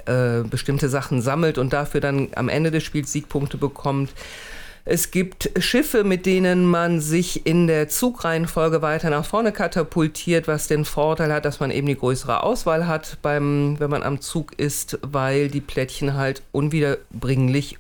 äh, 0.07 0.43
bestimmte 0.49 0.89
Sachen 0.89 1.21
sammelt 1.21 1.59
und 1.59 1.73
dafür 1.73 2.01
dann 2.01 2.29
am 2.37 2.49
Ende 2.49 2.71
des 2.71 2.85
Spiels 2.85 3.13
Siegpunkte 3.13 3.57
bekommt. 3.57 4.11
Es 4.85 5.13
gibt 5.13 5.51
Schiffe, 5.59 6.03
mit 6.03 6.27
denen 6.27 6.67
man 6.67 7.01
sich 7.01 7.47
in 7.47 7.69
der 7.69 7.89
Zugreihenfolge 7.89 8.83
weiter 8.83 9.11
nach 9.11 9.25
vorne 9.25 9.53
katapultiert, 9.53 10.49
was 10.49 10.67
den 10.67 10.85
Vorteil 10.85 11.33
hat, 11.33 11.45
dass 11.45 11.61
man 11.61 11.71
eben 11.71 11.87
die 11.87 11.97
größere 11.97 12.43
Auswahl 12.43 12.89
hat, 12.89 13.19
beim, 13.23 13.79
wenn 13.79 13.91
man 13.91 14.03
am 14.03 14.21
Zug 14.21 14.59
ist, 14.59 14.99
weil 15.03 15.49
die 15.49 15.61
Plättchen 15.61 16.15
halt 16.15 16.43
unwiederbringlich 16.51 17.79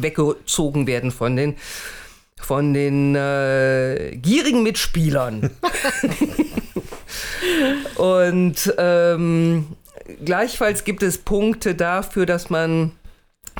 weggezogen 0.00 0.86
werden 0.86 1.10
von 1.10 1.36
den, 1.36 1.56
von 2.40 2.72
den 2.72 3.14
äh, 3.14 4.16
gierigen 4.16 4.62
Mitspielern. 4.62 5.50
Und 7.96 8.74
ähm, 8.78 9.66
gleichfalls 10.24 10.84
gibt 10.84 11.02
es 11.02 11.18
Punkte 11.18 11.74
dafür, 11.74 12.24
dass 12.24 12.48
man 12.48 12.92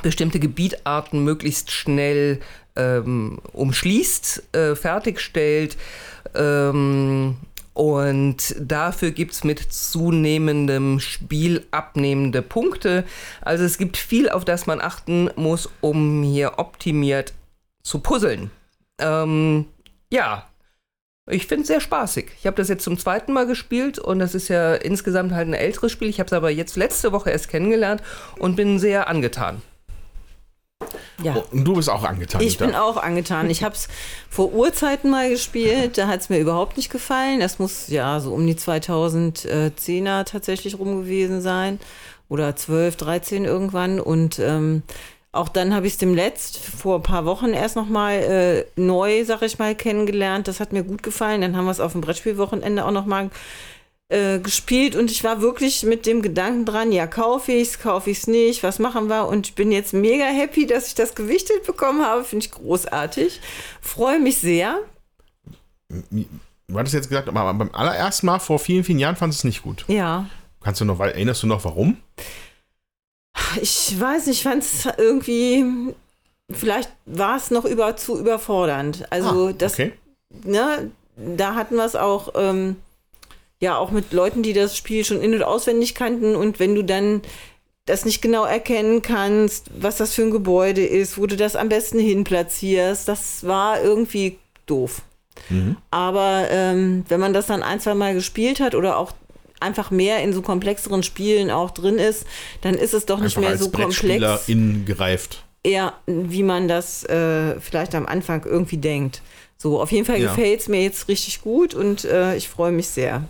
bestimmte 0.01 0.39
Gebietarten 0.39 1.23
möglichst 1.23 1.71
schnell 1.71 2.39
ähm, 2.79 3.39
umschließt, 3.53 4.55
äh, 4.55 4.75
fertigstellt. 4.75 5.77
Ähm, 6.33 7.37
und 7.73 8.55
dafür 8.59 9.11
gibt 9.11 9.33
es 9.33 9.43
mit 9.43 9.59
zunehmendem 9.59 10.99
Spiel 10.99 11.65
abnehmende 11.71 12.41
Punkte. 12.41 13.05
Also 13.41 13.63
es 13.63 13.77
gibt 13.77 13.97
viel, 13.97 14.29
auf 14.29 14.43
das 14.43 14.65
man 14.65 14.81
achten 14.81 15.29
muss, 15.35 15.69
um 15.81 16.23
hier 16.23 16.57
optimiert 16.57 17.33
zu 17.83 17.99
puzzeln. 17.99 18.51
Ähm, 18.99 19.65
ja, 20.11 20.45
ich 21.29 21.47
finde 21.47 21.61
es 21.61 21.67
sehr 21.67 21.79
spaßig. 21.79 22.31
Ich 22.39 22.47
habe 22.47 22.57
das 22.57 22.69
jetzt 22.69 22.83
zum 22.83 22.97
zweiten 22.97 23.31
Mal 23.33 23.45
gespielt 23.45 23.99
und 23.99 24.19
das 24.19 24.35
ist 24.35 24.47
ja 24.47 24.73
insgesamt 24.73 25.31
halt 25.31 25.47
ein 25.47 25.53
älteres 25.53 25.91
Spiel. 25.91 26.09
Ich 26.09 26.19
habe 26.19 26.27
es 26.27 26.33
aber 26.33 26.49
jetzt 26.49 26.75
letzte 26.75 27.11
Woche 27.11 27.29
erst 27.29 27.49
kennengelernt 27.49 28.01
und 28.39 28.55
bin 28.55 28.79
sehr 28.79 29.07
angetan. 29.07 29.61
Ja. 31.21 31.35
Oh, 31.37 31.43
Und 31.51 31.65
du 31.65 31.75
bist 31.75 31.89
auch 31.89 32.03
angetan. 32.03 32.41
Ich 32.41 32.57
bin 32.57 32.75
auch 32.75 32.97
angetan. 32.97 33.49
Ich 33.49 33.63
habe 33.63 33.75
es 33.75 33.87
vor 34.29 34.53
Urzeiten 34.53 35.09
mal 35.09 35.29
gespielt, 35.29 35.97
da 35.97 36.07
hat 36.07 36.21
es 36.21 36.29
mir 36.29 36.39
überhaupt 36.39 36.77
nicht 36.77 36.89
gefallen. 36.89 37.39
Das 37.39 37.59
muss 37.59 37.89
ja 37.89 38.19
so 38.19 38.33
um 38.33 38.45
die 38.47 38.55
2010er 38.55 40.23
tatsächlich 40.23 40.79
rum 40.79 41.01
gewesen 41.01 41.41
sein. 41.41 41.79
Oder 42.29 42.55
12, 42.55 42.95
13 42.95 43.45
irgendwann. 43.45 43.99
Und 43.99 44.39
ähm, 44.39 44.83
auch 45.31 45.49
dann 45.49 45.73
habe 45.75 45.87
ich 45.87 45.93
es 45.93 45.99
dem 45.99 46.13
letzt 46.13 46.57
vor 46.57 46.97
ein 46.97 47.03
paar 47.03 47.25
Wochen 47.25 47.49
erst 47.49 47.75
nochmal 47.75 48.13
äh, 48.13 48.65
neu, 48.79 49.25
sag 49.25 49.41
ich 49.41 49.59
mal, 49.59 49.75
kennengelernt. 49.75 50.47
Das 50.47 50.59
hat 50.59 50.71
mir 50.71 50.83
gut 50.83 51.03
gefallen. 51.03 51.41
Dann 51.41 51.57
haben 51.57 51.65
wir 51.65 51.71
es 51.71 51.79
auf 51.79 51.91
dem 51.91 52.01
Brettspielwochenende 52.01 52.85
auch 52.85 52.91
nochmal 52.91 53.29
äh, 54.09 54.39
gespielt 54.39 54.95
und 54.95 55.11
ich 55.11 55.23
war 55.23 55.41
wirklich 55.41 55.83
mit 55.83 56.05
dem 56.05 56.21
Gedanken 56.21 56.65
dran, 56.65 56.91
ja, 56.91 57.05
kaufe 57.07 57.51
ich 57.51 57.69
es, 57.69 57.79
kaufe 57.79 58.09
ich 58.09 58.19
es 58.19 58.27
nicht, 58.27 58.63
was 58.63 58.79
machen 58.79 59.07
wir? 59.07 59.27
Und 59.27 59.47
ich 59.47 59.55
bin 59.55 59.71
jetzt 59.71 59.93
mega 59.93 60.25
happy, 60.25 60.65
dass 60.65 60.87
ich 60.87 60.95
das 60.95 61.13
gewichtet 61.15 61.63
bekommen 61.65 62.03
habe. 62.03 62.23
Finde 62.23 62.45
ich 62.45 62.51
großartig. 62.51 63.39
Freue 63.81 64.19
mich 64.19 64.39
sehr. 64.39 64.79
Du 65.89 66.77
hattest 66.77 66.93
jetzt 66.95 67.09
gesagt, 67.09 67.27
aber 67.29 67.53
beim 67.53 67.69
allerersten 67.73 68.25
Mal 68.27 68.39
vor 68.39 68.59
vielen, 68.59 68.83
vielen 68.83 68.99
Jahren 68.99 69.15
fandest 69.15 69.43
du 69.43 69.47
es 69.47 69.53
nicht 69.53 69.63
gut. 69.63 69.85
Ja. 69.87 70.25
Kannst 70.61 70.81
du 70.81 70.85
noch, 70.85 70.99
erinnerst 70.99 71.43
du 71.43 71.47
noch 71.47 71.63
warum? 71.63 71.97
Ich 73.61 73.95
weiß 73.99 74.27
nicht, 74.27 74.37
ich 74.39 74.43
fand 74.43 74.63
es 74.63 74.87
irgendwie, 74.97 75.93
vielleicht 76.51 76.91
war 77.05 77.37
es 77.37 77.51
noch 77.51 77.65
über, 77.65 77.95
zu 77.95 78.19
überfordernd. 78.19 79.05
Also, 79.11 79.47
Ah, 79.49 79.53
das, 79.57 79.73
okay. 79.73 79.93
ne, 80.45 80.91
da 81.15 81.55
hatten 81.55 81.75
wir 81.75 81.85
es 81.85 81.95
auch, 81.95 82.33
ähm, 82.35 82.75
ja, 83.61 83.77
auch 83.77 83.91
mit 83.91 84.13
Leuten, 84.13 84.41
die 84.43 84.53
das 84.53 84.77
Spiel 84.77 85.03
schon 85.03 85.21
in- 85.21 85.33
und 85.33 85.43
auswendig 85.43 85.95
kannten. 85.95 86.35
Und 86.35 86.59
wenn 86.59 86.75
du 86.75 86.83
dann 86.83 87.21
das 87.85 88.05
nicht 88.05 88.21
genau 88.21 88.45
erkennen 88.45 89.01
kannst, 89.01 89.69
was 89.79 89.97
das 89.97 90.13
für 90.13 90.21
ein 90.21 90.31
Gebäude 90.31 90.85
ist, 90.85 91.17
wo 91.17 91.25
du 91.25 91.35
das 91.35 91.55
am 91.55 91.69
besten 91.69 91.99
hinplatzierst, 91.99 93.07
das 93.07 93.45
war 93.45 93.81
irgendwie 93.81 94.37
doof. 94.65 95.01
Mhm. 95.49 95.75
Aber 95.91 96.45
ähm, 96.51 97.03
wenn 97.09 97.19
man 97.19 97.33
das 97.33 97.47
dann 97.47 97.63
ein, 97.63 97.79
zwei 97.79 97.95
Mal 97.95 98.13
gespielt 98.13 98.59
hat 98.59 98.75
oder 98.75 98.97
auch 98.97 99.11
einfach 99.59 99.91
mehr 99.91 100.21
in 100.23 100.31
so 100.33 100.41
komplexeren 100.41 101.03
Spielen 101.03 101.51
auch 101.51 101.71
drin 101.71 101.97
ist, 101.97 102.25
dann 102.61 102.75
ist 102.75 102.93
es 102.93 103.05
doch 103.05 103.17
nicht 103.19 103.35
Einfach 103.37 103.41
mehr 103.41 103.49
als 103.51 103.59
so 103.61 103.69
komplex, 103.71 104.47
in 104.47 104.85
gereift. 104.85 105.43
eher 105.63 105.93
wie 106.05 106.43
man 106.43 106.67
das 106.69 107.03
äh, 107.05 107.59
vielleicht 107.59 107.93
am 107.95 108.05
Anfang 108.05 108.45
irgendwie 108.45 108.77
denkt. 108.77 109.21
So, 109.57 109.81
auf 109.81 109.91
jeden 109.91 110.05
Fall 110.05 110.21
Ja. 110.21 110.29
gefällt 110.29 110.61
es 110.61 110.67
mir 110.69 110.81
jetzt 110.83 111.07
richtig 111.09 111.41
gut 111.41 111.73
und 111.73 112.05
äh, 112.05 112.35
ich 112.37 112.47
freue 112.47 112.71
mich 112.71 112.87
sehr. 112.87 113.23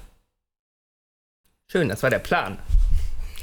Schön, 1.71 1.87
das 1.87 2.01
war 2.01 2.09
der 2.09 2.19
Plan. 2.19 2.57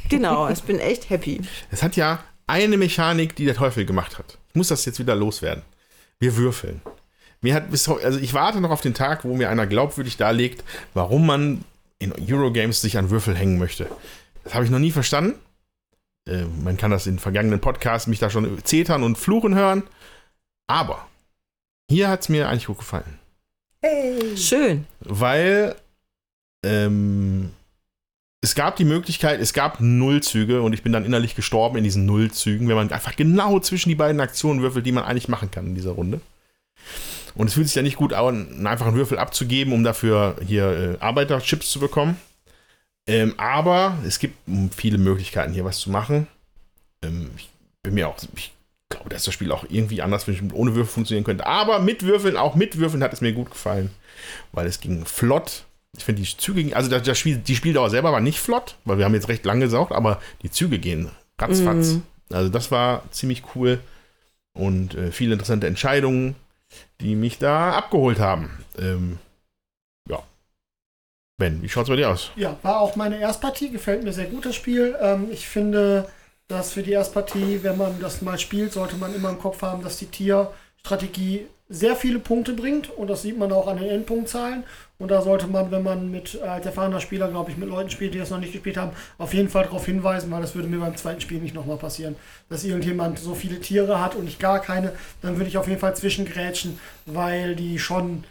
Genau, 0.08 0.48
ich 0.48 0.62
bin 0.64 0.80
echt 0.80 1.10
happy. 1.10 1.40
Es 1.70 1.84
hat 1.84 1.94
ja 1.94 2.24
eine 2.48 2.76
Mechanik, 2.76 3.36
die 3.36 3.44
der 3.44 3.54
Teufel 3.54 3.86
gemacht 3.86 4.18
hat. 4.18 4.38
Ich 4.48 4.56
muss 4.56 4.68
das 4.68 4.84
jetzt 4.84 4.98
wieder 4.98 5.14
loswerden. 5.14 5.62
Wir 6.18 6.36
würfeln. 6.36 6.80
Mir 7.40 7.54
hat 7.54 7.70
bis 7.70 7.88
also 7.88 8.18
ich 8.18 8.34
warte 8.34 8.60
noch 8.60 8.70
auf 8.70 8.80
den 8.80 8.94
Tag, 8.94 9.24
wo 9.24 9.36
mir 9.36 9.48
einer 9.48 9.68
glaubwürdig 9.68 10.16
darlegt, 10.16 10.64
warum 10.92 11.24
man 11.26 11.64
in 12.00 12.12
Eurogames 12.12 12.80
sich 12.80 12.98
an 12.98 13.10
Würfel 13.10 13.36
hängen 13.36 13.58
möchte. 13.58 13.88
Das 14.42 14.54
habe 14.54 14.64
ich 14.64 14.70
noch 14.70 14.80
nie 14.80 14.90
verstanden. 14.90 15.38
Äh, 16.28 16.46
man 16.64 16.76
kann 16.76 16.90
das 16.90 17.06
in 17.06 17.20
vergangenen 17.20 17.60
Podcasts 17.60 18.08
mich 18.08 18.18
da 18.18 18.28
schon 18.28 18.64
zetern 18.64 19.04
und 19.04 19.18
fluchen 19.18 19.54
hören. 19.54 19.84
Aber 20.66 21.06
hier 21.88 22.08
hat 22.08 22.22
es 22.22 22.28
mir 22.28 22.48
eigentlich 22.48 22.66
gut 22.66 22.78
gefallen. 22.78 23.20
Schön. 24.34 24.86
Weil 25.00 25.76
ähm, 26.64 27.52
es 28.46 28.54
gab 28.54 28.76
die 28.76 28.84
Möglichkeit, 28.84 29.40
es 29.40 29.52
gab 29.52 29.80
Nullzüge 29.80 30.62
und 30.62 30.72
ich 30.72 30.84
bin 30.84 30.92
dann 30.92 31.04
innerlich 31.04 31.34
gestorben 31.34 31.78
in 31.78 31.82
diesen 31.82 32.06
Nullzügen, 32.06 32.68
wenn 32.68 32.76
man 32.76 32.92
einfach 32.92 33.16
genau 33.16 33.58
zwischen 33.58 33.88
die 33.88 33.96
beiden 33.96 34.20
Aktionen 34.20 34.62
würfelt, 34.62 34.86
die 34.86 34.92
man 34.92 35.02
eigentlich 35.02 35.26
machen 35.26 35.50
kann 35.50 35.66
in 35.66 35.74
dieser 35.74 35.90
Runde. 35.90 36.20
Und 37.34 37.48
es 37.48 37.54
fühlt 37.54 37.66
sich 37.66 37.74
ja 37.74 37.82
nicht 37.82 37.96
gut 37.96 38.12
an, 38.12 38.64
einen 38.64 38.94
Würfel 38.94 39.18
abzugeben, 39.18 39.72
um 39.72 39.82
dafür 39.82 40.36
hier 40.46 40.96
äh, 41.00 41.04
Arbeiterchips 41.04 41.72
zu 41.72 41.80
bekommen. 41.80 42.18
Ähm, 43.08 43.34
aber 43.36 43.98
es 44.06 44.20
gibt 44.20 44.36
viele 44.76 44.98
Möglichkeiten, 44.98 45.52
hier 45.52 45.64
was 45.64 45.80
zu 45.80 45.90
machen. 45.90 46.28
Ähm, 47.02 47.32
ich 47.36 47.50
bin 47.82 47.94
mir 47.94 48.06
auch, 48.08 48.16
ich 48.36 48.52
glaube, 48.90 49.10
dass 49.10 49.24
das 49.24 49.34
Spiel 49.34 49.50
auch 49.50 49.66
irgendwie 49.68 50.02
anders 50.02 50.28
ohne 50.52 50.76
Würfel 50.76 50.92
funktionieren 50.92 51.24
könnte. 51.24 51.46
Aber 51.46 51.80
mit 51.80 52.04
Würfeln, 52.04 52.36
auch 52.36 52.54
mit 52.54 52.78
Würfeln 52.78 53.02
hat 53.02 53.12
es 53.12 53.20
mir 53.20 53.32
gut 53.32 53.50
gefallen, 53.50 53.90
weil 54.52 54.68
es 54.68 54.78
ging 54.78 55.04
flott. 55.04 55.64
Ich 55.96 56.04
finde 56.04 56.22
die 56.22 56.36
Züge, 56.36 56.74
also 56.76 56.90
das, 56.90 57.02
das 57.02 57.18
Spiel, 57.18 57.38
die 57.38 57.56
Spieldauer 57.56 57.90
selber 57.90 58.12
war 58.12 58.20
nicht 58.20 58.38
flott, 58.38 58.76
weil 58.84 58.98
wir 58.98 59.04
haben 59.04 59.14
jetzt 59.14 59.28
recht 59.28 59.44
lang 59.44 59.60
gesaugt, 59.60 59.92
aber 59.92 60.20
die 60.42 60.50
Züge 60.50 60.78
gehen 60.78 61.10
ratzfatz. 61.38 61.94
Mhm. 61.94 62.02
Also 62.32 62.48
das 62.48 62.70
war 62.70 63.02
ziemlich 63.10 63.42
cool 63.54 63.80
und 64.52 64.94
äh, 64.94 65.12
viele 65.12 65.34
interessante 65.34 65.66
Entscheidungen, 65.66 66.34
die 67.00 67.14
mich 67.14 67.38
da 67.38 67.72
abgeholt 67.72 68.18
haben. 68.18 68.50
Ähm, 68.78 69.18
ja. 70.08 70.22
Ben, 71.38 71.62
wie 71.62 71.68
schaut's 71.68 71.88
bei 71.88 71.96
dir 71.96 72.10
aus? 72.10 72.30
Ja, 72.36 72.56
war 72.62 72.80
auch 72.80 72.96
meine 72.96 73.18
Erstpartie, 73.18 73.70
gefällt 73.70 74.02
mir 74.02 74.12
sehr 74.12 74.26
gut 74.26 74.46
das 74.46 74.54
Spiel. 74.54 74.96
Ähm, 75.00 75.28
ich 75.30 75.46
finde, 75.46 76.08
dass 76.48 76.72
für 76.72 76.82
die 76.82 76.92
Erstpartie, 76.92 77.60
wenn 77.62 77.76
man 77.76 78.00
das 78.00 78.22
mal 78.22 78.38
spielt, 78.38 78.72
sollte 78.72 78.96
man 78.96 79.14
immer 79.14 79.30
im 79.30 79.38
Kopf 79.38 79.62
haben, 79.62 79.82
dass 79.82 79.98
die 79.98 80.06
Tierstrategie 80.06 81.46
sehr 81.68 81.96
viele 81.96 82.18
Punkte 82.20 82.52
bringt 82.52 82.90
und 82.90 83.08
das 83.08 83.22
sieht 83.22 83.36
man 83.38 83.50
auch 83.52 83.66
an 83.66 83.78
den 83.78 83.88
Endpunktzahlen. 83.88 84.64
Und 84.98 85.10
da 85.10 85.20
sollte 85.20 85.46
man, 85.46 85.70
wenn 85.70 85.82
man 85.82 86.10
mit 86.10 86.36
äh, 86.36 86.46
als 86.46 86.64
erfahrener 86.64 87.00
Spieler, 87.00 87.28
glaube 87.28 87.50
ich, 87.50 87.56
mit 87.58 87.68
Leuten 87.68 87.90
spielt, 87.90 88.14
die 88.14 88.18
das 88.18 88.30
noch 88.30 88.38
nicht 88.38 88.52
gespielt 88.52 88.76
haben, 88.78 88.92
auf 89.18 89.34
jeden 89.34 89.48
Fall 89.50 89.64
darauf 89.64 89.84
hinweisen, 89.84 90.30
weil 90.30 90.40
das 90.40 90.54
würde 90.54 90.68
mir 90.68 90.78
beim 90.78 90.96
zweiten 90.96 91.20
Spiel 91.20 91.38
nicht 91.38 91.54
nochmal 91.54 91.76
passieren. 91.76 92.16
Dass 92.48 92.64
irgendjemand 92.64 93.18
so 93.18 93.34
viele 93.34 93.60
Tiere 93.60 94.00
hat 94.00 94.14
und 94.14 94.26
ich 94.26 94.38
gar 94.38 94.60
keine, 94.60 94.92
dann 95.22 95.36
würde 95.36 95.48
ich 95.48 95.58
auf 95.58 95.68
jeden 95.68 95.80
Fall 95.80 95.94
zwischengrätschen, 95.96 96.78
weil 97.04 97.56
die 97.56 97.78
schon 97.78 98.24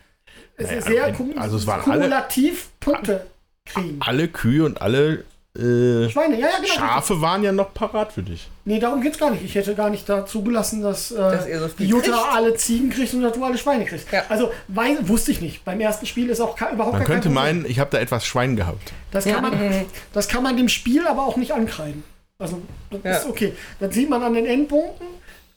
Naja, 0.57 0.81
sehr 0.81 1.03
also 1.03 1.17
kum 1.17 1.33
es 1.37 1.67
waren 1.67 1.91
alle- 1.91 2.01
kumulativ 2.01 2.69
Punkte 2.79 3.27
kriegen. 3.65 3.97
Alle 3.99 4.27
Kühe 4.27 4.65
und 4.65 4.81
alle 4.81 5.23
äh, 5.55 6.09
Schweine, 6.09 6.39
ja, 6.39 6.47
ja, 6.47 6.57
genau. 6.57 6.67
Schafe 6.73 7.21
waren 7.21 7.43
ja 7.43 7.51
noch 7.51 7.73
parat 7.73 8.11
für 8.13 8.23
dich. 8.23 8.47
Nee, 8.65 8.79
darum 8.79 9.01
geht's 9.01 9.17
gar 9.17 9.31
nicht. 9.31 9.43
Ich 9.43 9.55
hätte 9.55 9.73
gar 9.75 9.89
nicht 9.89 10.07
dazu 10.09 10.43
gelassen, 10.43 10.81
dass, 10.81 11.11
äh, 11.11 11.15
Dass 11.17 11.45
so 11.45 11.83
Jutta 11.83 12.11
kriegt. 12.11 12.33
alle 12.35 12.55
Ziegen 12.55 12.89
kriegt 12.89 13.13
und 13.13 13.21
dass 13.21 13.33
du 13.33 13.43
alle 13.43 13.57
Schweine 13.57 13.85
kriegst. 13.85 14.11
Ja. 14.11 14.23
Also, 14.29 14.51
wei 14.67 14.97
wusste 15.01 15.31
ich 15.31 15.41
nicht. 15.41 15.63
Beim 15.65 15.79
ersten 15.79 16.05
Spiel 16.05 16.29
ist 16.29 16.41
auch 16.41 16.55
überhaupt 16.59 16.93
Man 16.97 17.03
könnte 17.05 17.29
Problem. 17.29 17.33
meinen, 17.33 17.65
ich 17.65 17.79
habe 17.79 17.89
da 17.91 17.99
etwas 17.99 18.25
Schwein 18.25 18.55
gehabt. 18.55 18.91
Das 19.11 19.25
Ja. 19.25 19.35
kann, 19.35 19.43
man, 19.51 19.85
das 20.13 20.27
kann 20.27 20.43
man 20.43 20.57
dem 20.57 20.67
Spiel 20.69 21.07
aber 21.07 21.25
auch 21.25 21.37
nicht 21.37 21.51
ankreiden. 21.53 22.03
Also, 22.37 22.61
das 22.89 23.01
Ja. 23.03 23.11
ist 23.17 23.25
okay. 23.27 23.53
Das 23.79 23.93
sieht 23.93 24.09
man 24.09 24.21
an 24.23 24.33
den 24.33 24.45
Endpunkten. 24.45 25.07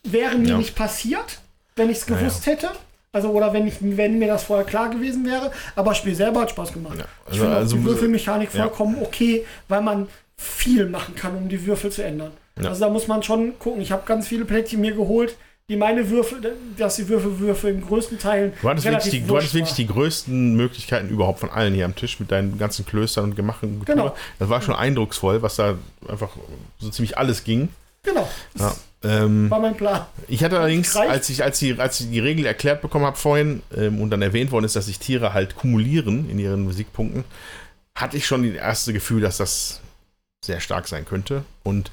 Wäre 0.05 0.37
mir 0.37 0.51
Ja. 0.51 0.57
nicht 0.59 0.77
passiert, 0.77 1.41
wenn 1.77 1.91
ich 1.91 1.99
es 1.99 2.07
gewusst 2.07 2.47
hätte. 2.47 2.71
Also, 3.13 3.31
oder 3.31 3.53
wenn, 3.53 3.67
ich, 3.67 3.75
wenn 3.81 4.19
mir 4.19 4.29
das 4.29 4.45
vorher 4.45 4.67
klar 4.67 4.91
gewesen 4.91 5.25
wäre. 5.25 5.51
Aber 5.75 5.91
das 5.91 5.99
Spiel 5.99 6.15
selber 6.15 6.43
hat 6.43 6.51
Spaß 6.51 6.73
gemacht. 6.73 6.99
Ja, 6.99 7.05
ich 7.27 7.33
also- 7.33 7.41
finde 7.41 7.55
auch 7.55 7.59
also- 7.61 7.77
die 7.77 7.85
Würfelmechanik 7.85 8.55
ja. 8.55 8.63
vollkommen 8.63 8.97
okay, 9.03 9.45
weil 9.69 9.81
man 9.83 10.09
viel 10.37 10.87
machen 10.87 11.15
kann, 11.15 11.37
um 11.37 11.49
die 11.49 11.67
Würfel 11.67 11.91
zu 11.91 12.03
ändern. 12.05 12.33
Ja. 12.61 12.69
Also 12.69 12.81
da 12.81 12.91
muss 12.91 13.09
man 13.09 13.23
schon 13.23 13.59
gucken. 13.59 13.81
Ich 13.83 13.93
habe 13.93 14.03
ganz 14.07 14.29
viele 14.29 14.45
Plättchen 14.45 14.81
mir 14.81 14.93
geholt, 14.93 15.37
die 15.69 15.77
meine 15.77 16.09
Würfel, 16.09 16.57
dass 16.79 16.97
die 16.97 17.09
Würfelwürfel 17.09 17.75
in 17.75 17.87
größten 17.87 18.19
Teilen 18.19 18.53
Du 18.63 18.69
hattest, 18.71 18.87
wirklich 18.87 19.11
die, 19.11 19.27
du 19.27 19.37
hattest 19.37 19.55
wirklich 19.55 19.75
die 19.75 19.87
größten 19.87 20.55
Möglichkeiten 20.55 21.09
überhaupt 21.09 21.41
von 21.41 21.51
allen 21.51 21.75
hier 21.75 21.85
am 21.85 21.95
Tisch 21.95 22.19
mit 22.21 22.31
deinen 22.31 22.57
ganzen 22.59 22.87
Klöstern 22.87 23.25
und 23.25 23.37
Gemachen. 23.37 23.83
Genau. 23.85 24.15
Das 24.39 24.49
war 24.49 24.63
schon 24.63 24.75
eindrucksvoll, 24.75 25.43
was 25.43 25.57
da 25.57 25.77
einfach 26.09 26.31
so 26.79 26.89
ziemlich 26.89 27.19
alles 27.19 27.45
ging. 27.45 27.69
Genau, 28.03 28.27
Ja. 28.59 28.75
Ähm, 29.05 29.49
war 29.49 29.61
mein 29.61 29.77
Plan. 29.77 30.07
ich 30.27 30.43
hatte 30.43 30.59
allerdings, 30.59 30.97
als 30.97 31.31
ich, 31.31 31.43
als, 31.45 31.63
ich, 31.63 31.79
als 31.81 32.01
ich 32.01 32.11
die 32.11 32.19
Regel 32.19 32.45
erklärt 32.47 32.83
bekommen 32.83 33.05
habe 33.07 33.17
vorhin 33.17 33.63
ähm, 33.77 34.01
und 34.01 34.11
dann 34.11 34.23
erwähnt 34.23 34.51
worden 34.51 34.65
ist, 34.65 34.75
dass 34.75 34.87
sich 34.87 34.99
Tiere 34.99 35.33
halt 35.35 35.55
kumulieren 35.55 36.29
in 36.29 36.39
ihren 36.41 36.63
Musikpunkten, 36.65 37.23
hatte 37.95 38.17
ich 38.17 38.27
schon 38.27 38.43
das 38.43 38.61
erste 38.61 38.93
Gefühl, 38.93 39.21
dass 39.21 39.37
das 39.37 39.81
sehr 40.45 40.61
stark 40.61 40.89
sein 40.89 41.05
könnte. 41.05 41.45
Und 41.63 41.91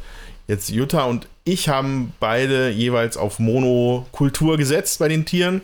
jetzt 0.48 0.70
Jutta 0.70 1.04
und 1.04 1.28
ich 1.44 1.70
haben 1.70 2.14
beide 2.20 2.70
jeweils 2.70 3.18
auf 3.18 3.38
Monokultur 3.38 4.58
gesetzt 4.58 4.98
bei 5.00 5.08
den 5.08 5.26
Tieren 5.26 5.62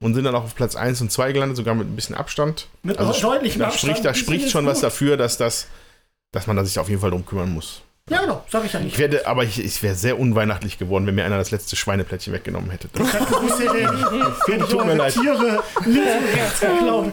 und 0.00 0.14
sind 0.14 0.24
dann 0.24 0.34
auch 0.34 0.44
auf 0.44 0.54
Platz 0.56 0.74
1 0.74 1.00
und 1.02 1.12
2 1.12 1.32
gelandet, 1.32 1.56
sogar 1.56 1.74
mit 1.76 1.86
ein 1.88 1.94
bisschen 1.94 2.16
Abstand. 2.16 2.66
Mit 2.82 2.98
Also 2.98 3.12
deutlichem 3.20 3.60
da 3.60 3.68
Abstand. 3.68 3.92
spricht, 3.92 4.04
da 4.04 4.12
Die 4.12 4.18
spricht 4.18 4.50
schon 4.50 4.66
was 4.66 4.78
gut. 4.78 4.84
dafür, 4.84 5.16
dass 5.16 5.36
das 5.36 5.66
dass 6.32 6.46
man 6.46 6.56
da 6.56 6.64
sich 6.64 6.78
auf 6.78 6.88
jeden 6.88 7.00
Fall 7.00 7.10
drum 7.10 7.26
kümmern 7.26 7.52
muss. 7.52 7.82
Ja, 8.08 8.22
genau, 8.22 8.44
sag 8.50 8.64
ich 8.64 8.72
ja 8.72 8.80
Ich 8.80 8.86
nicht. 8.86 8.98
werde, 8.98 9.26
aber 9.28 9.44
ich, 9.44 9.62
ich 9.64 9.80
wäre 9.84 9.94
sehr 9.94 10.18
unweihnachtlich 10.18 10.78
geworden, 10.78 11.06
wenn 11.06 11.14
mir 11.14 11.24
einer 11.24 11.38
das 11.38 11.52
letzte 11.52 11.76
Schweineplättchen 11.76 12.32
weggenommen 12.32 12.70
hätte. 12.70 12.88
Das, 12.92 13.06
Ich 13.06 13.28
gewusst, 13.28 13.60
hätte 13.60 14.66
Tut 14.68 14.72
mir 14.84 14.92
eure 14.92 14.96
leid. 14.96 15.12
Tiere 15.12 15.62
links 15.84 16.10
und 16.16 16.34
rechts 16.34 16.60
geklaut. 16.60 17.12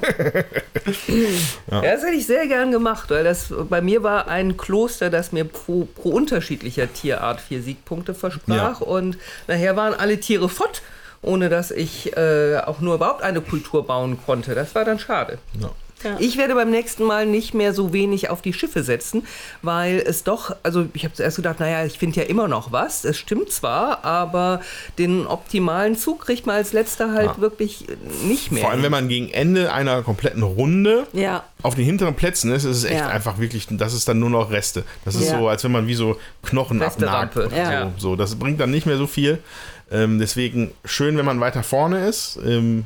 Ja, 1.69 1.81
das 1.81 2.01
hätte 2.03 2.15
ich 2.15 2.25
sehr 2.25 2.47
gern 2.47 2.71
gemacht, 2.71 3.11
weil 3.11 3.23
das 3.23 3.53
bei 3.69 3.81
mir 3.81 4.01
war 4.01 4.27
ein 4.27 4.57
Kloster, 4.57 5.09
das 5.11 5.31
mir 5.31 5.45
pro, 5.45 5.85
pro 5.85 6.09
unterschiedlicher 6.09 6.91
Tierart 6.91 7.41
vier 7.41 7.61
Siegpunkte 7.61 8.15
versprach. 8.15 8.81
Und 8.81 9.17
nachher 9.47 9.75
waren 9.75 9.93
alle 9.93 10.19
Tiere 10.19 10.49
fort, 10.49 10.81
ohne 11.21 11.49
dass 11.49 11.69
ich 11.69 12.17
äh, 12.17 12.57
auch 12.65 12.79
nur 12.79 12.95
überhaupt 12.95 13.21
eine 13.21 13.41
Kultur 13.41 13.85
bauen 13.85 14.17
konnte. 14.25 14.55
Das 14.55 14.73
war 14.73 14.83
dann 14.85 14.97
schade. 14.97 15.37
ja. 15.59 15.69
Ich 16.19 16.37
werde 16.37 16.53
beim 16.55 16.69
nächsten 16.69 17.03
Mal 17.03 17.25
nicht 17.25 17.53
mehr 17.53 17.73
so 17.73 17.91
wenig 17.93 18.29
auf 18.29 18.41
die 18.41 18.53
Schiffe 18.53 18.83
setzen, 18.83 19.25
weil 19.61 19.97
es 20.05 20.23
doch, 20.23 20.55
also 20.63 20.85
ich 20.93 21.03
habe 21.03 21.13
zuerst 21.13 21.37
gedacht, 21.37 21.59
naja, 21.59 21.85
ich 21.85 21.97
finde 21.97 22.21
ja 22.21 22.27
immer 22.27 22.47
noch 22.47 22.71
was. 22.71 23.03
Es 23.03 23.17
stimmt 23.17 23.51
zwar, 23.51 24.05
aber 24.05 24.61
den 24.97 25.25
optimalen 25.25 25.97
Zug 25.97 26.21
kriegt 26.25 26.45
man 26.45 26.55
als 26.57 26.71
letzter 26.73 27.13
halt 27.13 27.27
Ja. 27.35 27.37
wirklich 27.39 27.85
nicht 28.23 28.51
mehr. 28.51 28.61
Vor 28.61 28.71
allem, 28.71 28.83
wenn 28.83 28.91
man 28.91 29.07
gegen 29.07 29.29
Ende 29.29 29.73
einer 29.73 30.03
kompletten 30.03 30.43
Runde 30.43 31.07
Ja. 31.13 31.43
auf 31.63 31.75
den 31.75 31.85
hinteren 31.85 32.15
Plätzen 32.15 32.51
ist, 32.51 32.63
ist 32.63 32.77
es 32.77 32.83
echt 32.83 32.99
Ja. 32.99 33.07
einfach 33.07 33.39
wirklich, 33.39 33.67
das 33.71 33.93
ist 33.93 34.07
dann 34.07 34.19
nur 34.19 34.29
noch 34.29 34.51
Reste. 34.51 34.83
Das 35.03 35.15
ist 35.15 35.29
Ja. 35.31 35.39
so, 35.39 35.47
als 35.47 35.63
wenn 35.63 35.71
man 35.71 35.87
wie 35.87 35.95
so 35.95 36.17
Knochen 36.43 36.81
Resterampe. 36.81 37.45
abnagt. 37.45 37.57
Ja. 37.71 37.91
So, 37.97 38.09
so, 38.09 38.15
das 38.15 38.35
bringt 38.35 38.59
dann 38.59 38.71
nicht 38.71 38.85
mehr 38.85 38.97
so 38.97 39.07
viel. 39.07 39.39
Ähm, 39.91 40.19
deswegen 40.19 40.71
schön, 40.85 41.17
wenn 41.17 41.25
man 41.25 41.39
weiter 41.39 41.63
vorne 41.63 42.07
ist. 42.07 42.37
Ähm, 42.45 42.85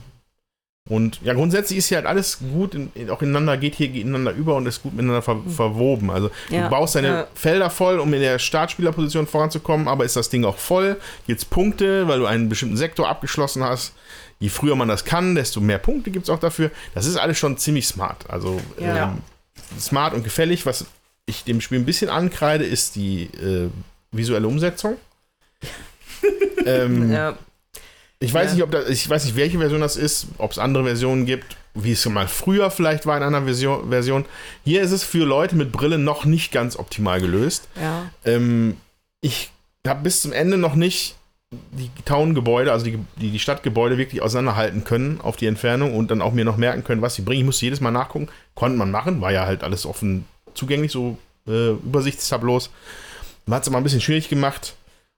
und 0.92 1.20
ja, 1.24 1.34
grundsätzlich 1.34 1.80
ist 1.80 1.88
hier 1.88 1.98
halt 1.98 2.06
alles 2.08 2.40
gut, 2.40 2.76
in, 2.76 2.92
auch 3.10 3.22
ineinander, 3.22 3.56
geht 3.58 3.76
hier 3.76 3.92
ineinander 3.94 4.32
über 4.34 4.56
und 4.56 4.66
ist 4.68 4.84
gut 4.84 4.94
miteinander 4.94 5.22
ver, 5.22 5.40
verwoben. 5.48 6.10
Also 6.12 6.30
Ja. 6.50 6.64
du 6.66 6.70
baust 6.70 6.96
deine 6.96 7.08
Ja. 7.08 7.28
Felder 7.34 7.70
voll, 7.70 8.00
um 8.00 8.14
in 8.14 8.20
der 8.20 8.38
Startspielerposition 8.40 9.26
voranzukommen, 9.26 9.88
aber 9.88 10.04
ist 10.06 10.16
das 10.18 10.30
Ding 10.30 10.44
auch 10.46 10.58
voll, 10.58 10.98
gibt's 11.28 11.46
Punkte, 11.46 12.08
weil 12.08 12.20
du 12.20 12.26
einen 12.26 12.50
bestimmten 12.50 12.78
Sektor 12.78 13.08
abgeschlossen 13.08 13.64
hast. 13.64 13.94
Je 14.40 14.50
früher 14.50 14.76
man 14.76 14.88
das 14.88 15.06
kann, 15.06 15.36
desto 15.36 15.62
mehr 15.62 15.78
Punkte 15.78 16.12
gibt's 16.12 16.30
auch 16.30 16.40
dafür. 16.40 16.72
Das 16.94 17.06
ist 17.06 17.16
alles 17.16 17.38
schon 17.38 17.58
ziemlich 17.58 17.88
smart. 17.88 18.30
Also 18.30 18.60
Ja. 18.80 19.04
ähm, 19.14 19.18
smart 19.80 20.14
und 20.14 20.24
gefällig. 20.24 20.66
Was 20.66 20.86
ich 21.26 21.44
dem 21.46 21.62
Spiel 21.62 21.80
ein 21.80 21.86
bisschen 21.86 22.10
ankreide, 22.10 22.66
ist 22.66 22.96
die 22.96 23.26
äh, 23.42 23.70
visuelle 24.12 24.48
Umsetzung. 24.48 24.98
ähm, 26.66 27.12
ja, 27.12 27.38
ich 28.22 28.34
weiß 28.34 28.50
Ja. 28.52 28.54
nicht, 28.56 28.64
ob 28.64 28.72
das, 28.72 28.88
ich 28.88 29.10
weiß 29.10 29.26
nicht, 29.26 29.36
welche 29.36 29.58
Version 29.60 29.82
das 29.82 29.98
ist, 29.98 30.28
ob 30.38 30.52
es 30.52 30.58
andere 30.60 30.86
Versionen 30.86 31.26
gibt, 31.26 31.58
wie 31.74 31.92
es 31.92 32.06
mal 32.08 32.28
früher 32.28 32.72
vielleicht 32.72 33.06
war 33.06 33.18
in 33.18 33.24
einer 33.24 33.44
Version. 33.44 33.90
Version. 33.90 34.26
Hier 34.64 34.82
ist 34.82 34.92
es 34.92 35.04
für 35.04 35.26
Leute 35.26 35.56
mit 35.56 35.72
Brille 35.72 35.98
noch 35.98 36.24
nicht 36.26 36.52
ganz 36.52 36.78
optimal 36.78 37.20
gelöst. 37.20 37.68
Ja. 37.82 38.10
Ähm, 38.24 38.78
ich 39.22 39.52
habe 39.86 40.04
bis 40.04 40.22
zum 40.22 40.32
Ende 40.34 40.58
noch 40.58 40.76
nicht 40.76 41.16
die 41.72 41.90
Town-Gebäude, 42.06 42.72
also 42.72 42.86
die, 42.86 42.98
die, 43.18 43.32
die 43.32 43.40
Stadtgebäude 43.40 43.98
wirklich 43.98 44.22
auseinanderhalten 44.22 44.84
können 44.86 45.20
auf 45.20 45.36
die 45.36 45.48
Entfernung 45.48 45.96
und 45.98 46.10
dann 46.10 46.22
auch 46.22 46.32
mir 46.32 46.46
noch 46.46 46.56
merken 46.58 46.84
können, 46.86 47.02
was 47.02 47.16
sie 47.16 47.24
bringen. 47.24 47.42
Ich 47.42 47.46
musste 47.46 47.66
jedes 47.66 47.82
Mal 47.82 47.92
nachgucken. 47.92 48.30
Konnte 48.56 48.78
man 48.78 48.90
machen, 48.92 49.20
war 49.20 49.32
ja 49.34 49.46
halt 49.46 49.64
alles 49.64 49.86
offen 49.86 50.26
zugänglich, 50.54 50.92
so 50.94 51.18
äh, 51.48 51.72
Übersichtstableaus. 51.72 52.70
Man 53.46 53.56
hat 53.58 53.64
es 53.64 53.68
aber 53.70 53.78
ein 53.78 53.84
bisschen 53.84 54.00
schwierig 54.02 54.30
gemacht. 54.30 54.76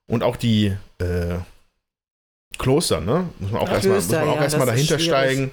Und 0.08 0.24
auch 0.24 0.36
die 0.36 0.74
äh, 1.00 1.36
Kloster, 2.58 3.02
ne? 3.02 3.30
Muss 3.40 3.52
man 3.52 3.62
auch 3.62 3.70
erstmal 3.70 3.96
muss 3.96 4.08
Klöster, 4.08 4.26
man 4.26 4.30
auch 4.36 4.40
ja, 4.40 4.46
ist 4.46 4.54
dahinter 4.58 5.00
steigen, 5.00 5.52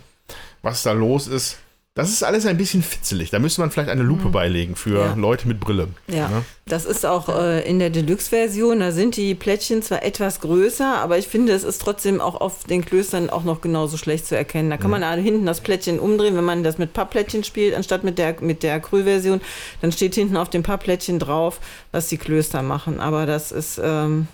was 0.62 0.82
da 0.82 0.92
los 0.92 1.26
ist. 1.26 1.58
Das 1.94 2.08
ist 2.08 2.22
alles 2.22 2.46
ein 2.46 2.56
bisschen 2.56 2.84
fitzelig. 2.84 3.30
Da 3.30 3.40
müsste 3.40 3.60
man 3.60 3.72
vielleicht 3.72 3.90
eine 3.90 4.04
Lupe 4.04 4.28
beilegen 4.28 4.76
für 4.76 4.90
Mhm. 4.90 4.96
Ja. 4.96 5.14
Leute 5.16 5.48
mit 5.48 5.58
Brille. 5.58 5.88
Ja, 6.06 6.28
Ne? 6.28 6.44
das 6.66 6.84
ist 6.86 7.04
auch 7.04 7.28
äh, 7.28 7.68
in 7.68 7.80
der 7.80 7.90
Deluxe-Version. 7.90 8.78
Da 8.78 8.92
sind 8.92 9.16
die 9.16 9.34
Plättchen 9.34 9.82
zwar 9.82 10.04
etwas 10.04 10.40
größer, 10.40 10.98
aber 10.98 11.18
ich 11.18 11.26
finde, 11.26 11.52
es 11.52 11.64
ist 11.64 11.82
trotzdem 11.82 12.20
auch 12.20 12.40
auf 12.40 12.62
den 12.62 12.84
Klöstern 12.84 13.28
auch 13.28 13.42
noch 13.42 13.60
genauso 13.60 13.96
schlecht 13.96 14.24
zu 14.26 14.36
erkennen. 14.36 14.70
Da 14.70 14.76
kann 14.76 14.90
man 14.92 15.00
da 15.00 15.12
hinten 15.14 15.46
das 15.46 15.60
Plättchen 15.60 15.98
umdrehen, 15.98 16.36
wenn 16.36 16.44
man 16.44 16.62
das 16.62 16.78
mit 16.78 16.92
Pappplättchen 16.92 17.42
spielt, 17.42 17.74
anstatt 17.74 18.04
mit 18.04 18.18
der, 18.18 18.36
mit 18.40 18.62
der 18.62 18.74
Acryl-Version. 18.74 19.40
Dann 19.80 19.90
steht 19.90 20.14
hinten 20.14 20.36
auf 20.36 20.48
dem 20.48 20.62
Pappplättchen 20.62 21.18
drauf, 21.18 21.58
was 21.90 22.06
die 22.06 22.18
Klöster 22.18 22.62
machen. 22.62 23.00
Aber 23.00 23.26
das 23.26 23.50
ist. 23.50 23.80
Ähm, 23.82 24.28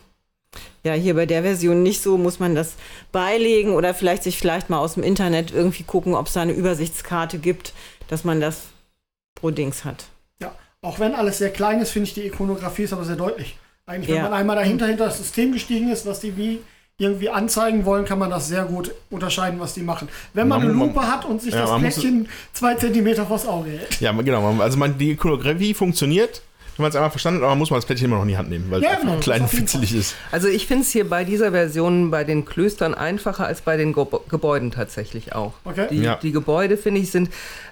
ja, 0.85 0.93
hier 0.93 1.15
bei 1.15 1.27
der 1.27 1.43
Version 1.43 1.83
nicht 1.83 2.03
so, 2.03 2.17
muss 2.19 2.39
man 2.41 2.55
das 2.55 2.75
beilegen 3.13 3.73
oder 3.75 3.95
vielleicht 3.95 4.23
sich 4.23 4.39
vielleicht 4.39 4.71
mal 4.71 4.79
aus 4.79 4.95
dem 4.95 5.03
Internet 5.03 5.53
irgendwie 5.53 5.83
gucken, 5.85 6.15
ob 6.15 6.27
es 6.27 6.33
da 6.35 6.43
eine 6.43 6.53
Übersichtskarte 6.53 7.39
gibt, 7.39 7.73
dass 8.09 8.25
man 8.25 8.41
das 8.41 8.63
pro 9.35 9.51
Dings 9.51 9.85
hat. 9.85 10.05
Ja, 10.41 10.53
auch 10.83 10.99
wenn 10.99 11.15
alles 11.15 11.39
sehr 11.39 11.51
klein 11.51 11.81
ist, 11.81 11.91
finde 11.91 12.09
ich 12.09 12.15
die 12.15 12.27
Ikonografie 12.27 12.83
ist 12.85 12.93
aber 12.93 13.05
sehr 13.05 13.17
deutlich. 13.17 13.57
Eigentlich, 13.87 14.09
wenn 14.09 14.17
Ja. 14.17 14.23
man 14.25 14.33
einmal 14.33 14.57
dahinter 14.57 14.87
hinter 14.87 15.07
das 15.07 15.19
System 15.19 15.53
gestiegen 15.53 15.91
ist, 15.91 16.07
was 16.07 16.21
die 16.21 16.37
wie 16.37 16.61
irgendwie 16.99 17.29
anzeigen 17.29 17.85
wollen, 17.85 18.07
kann 18.07 18.19
man 18.19 18.31
das 18.31 18.49
sehr 18.49 18.65
gut 18.65 18.91
unterscheiden, 19.11 19.61
was 19.61 19.75
die 19.75 19.83
machen. 19.83 20.09
Wenn 20.33 20.49
man, 20.49 20.61
Man- 20.61 20.69
eine 20.71 20.77
man- 20.79 20.89
Lupe 20.89 21.07
hat 21.07 21.27
und 21.27 21.43
sich 21.43 21.53
Ja, 21.53 21.61
das 21.61 21.71
man 21.71 21.81
Plättchen 21.83 22.29
zwei 22.55 22.75
Zentimeter 22.75 23.27
vors 23.27 23.47
Auge 23.47 23.69
hält. 23.71 24.01
Ja, 24.01 24.13
genau. 24.13 24.41
man- 24.41 24.63
Also 24.63 24.79
man, 24.79 24.97
die 24.97 25.11
Ikonografie 25.11 25.75
funktioniert, 25.75 26.41
wenn 26.77 26.83
man 26.85 26.91
es 26.91 26.97
einmal 26.97 27.11
verstanden 27.11 27.39
hat, 27.41 27.45
aber 27.45 27.51
man 27.53 27.59
muss 27.59 27.71
man 27.71 27.79
das 27.79 27.87
Plättchen 27.87 28.07
immer 28.07 28.17
noch 28.17 28.23
in 28.23 28.29
die 28.29 28.37
Hand 28.37 28.51
nehmen, 28.51 28.71
weil 28.71 28.83
Ja, 28.83 28.89
es 28.91 28.95
einfach 28.97 29.09
genau, 29.11 29.21
klein 29.21 29.43
und 29.43 29.49
fitzelig 29.49 29.95
ist. 29.95 30.15
Also 30.31 30.49
ich 30.49 30.67
finde 30.67 30.83
es 30.83 30.91
hier 30.91 31.09
bei 31.09 31.25
dieser 31.25 31.51
Version 31.53 32.11
bei 32.11 32.25
den 32.25 32.45
Klöstern 32.45 32.95
einfacher 32.95 33.47
als 33.47 33.61
bei 33.63 33.77
den 33.77 33.93
Ge 33.93 34.05
Gebäuden 34.29 34.71
tatsächlich 34.71 35.35
auch. 35.35 35.55
Okay. 35.65 35.87
Die, 35.91 35.97
Ja. 36.03 36.17
die 36.17 36.33
Gebäude, 36.33 36.77
finde 36.77 37.01
ich, 37.01 37.11
sind 37.11 37.31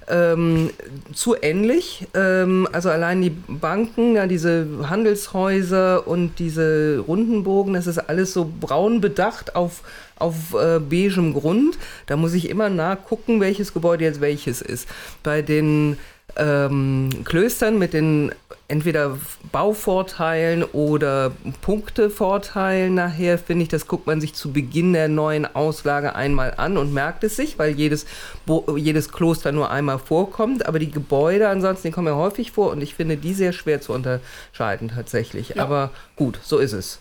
ähm, 0.08 0.70
zu 1.14 1.36
ähnlich. 1.40 2.06
Ähm, 2.14 2.68
also 2.72 2.90
allein 2.90 3.22
die 3.22 3.30
Banken, 3.30 4.14
ja, 4.16 4.26
diese 4.26 4.66
Handelshäuser 4.88 6.06
und 6.06 6.38
diese 6.38 6.98
Rundenbogen, 7.06 7.74
das 7.74 7.86
ist 7.86 7.98
alles 7.98 8.32
so 8.32 8.50
braun 8.60 9.00
bedacht 9.00 9.56
auf, 9.56 9.82
auf 10.18 10.54
äh, 10.54 10.78
beigem 10.78 11.32
Grund. 11.34 11.78
Da 12.06 12.16
muss 12.16 12.34
ich 12.34 12.48
immer 12.48 12.68
nachgucken, 12.68 13.40
welches 13.40 13.72
Gebäude 13.72 14.04
jetzt 14.04 14.20
welches 14.20 14.60
ist. 14.62 14.88
Bei 15.22 15.42
den 15.42 15.96
ähm, 16.36 17.10
Klöstern 17.24 17.78
mit 17.78 17.92
den 17.92 18.32
entweder 18.66 19.18
Bauvorteilen 19.52 20.64
oder 20.64 21.32
Punktevorteilen 21.60 22.94
nachher, 22.94 23.38
finde 23.38 23.64
ich, 23.64 23.68
das 23.68 23.86
guckt 23.86 24.06
man 24.06 24.20
sich 24.20 24.34
zu 24.34 24.52
Beginn 24.52 24.94
der 24.94 25.08
neuen 25.08 25.44
Auslage 25.54 26.14
einmal 26.14 26.54
an 26.56 26.78
und 26.78 26.92
merkt 26.92 27.24
es 27.24 27.36
sich, 27.36 27.58
weil 27.58 27.72
jedes, 27.72 28.06
Bo 28.46 28.76
jedes 28.76 29.12
Kloster 29.12 29.52
nur 29.52 29.70
einmal 29.70 29.98
vorkommt. 29.98 30.66
Aber 30.66 30.78
die 30.78 30.90
Gebäude 30.90 31.48
ansonsten, 31.48 31.88
die 31.88 31.92
kommen 31.92 32.08
ja 32.08 32.16
häufig 32.16 32.52
vor 32.52 32.70
und 32.70 32.80
ich 32.80 32.94
finde 32.94 33.16
die 33.16 33.34
sehr 33.34 33.52
schwer 33.52 33.80
zu 33.80 33.92
unterscheiden 33.92 34.88
tatsächlich. 34.88 35.50
Ja. 35.50 35.62
Aber 35.62 35.90
gut, 36.16 36.40
so 36.42 36.58
ist 36.58 36.72
es. 36.72 37.00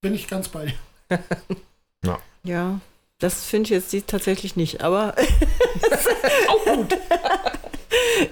Bin 0.00 0.14
ich 0.14 0.28
ganz 0.28 0.48
bei 0.48 0.66
dir. 0.66 1.18
Ja, 2.42 2.80
das 3.18 3.44
finde 3.44 3.64
ich 3.64 3.70
jetzt 3.70 3.92
die 3.92 4.00
tatsächlich 4.00 4.56
nicht, 4.56 4.80
aber 4.80 5.14
Auch 6.48 6.64
gut. 6.64 6.96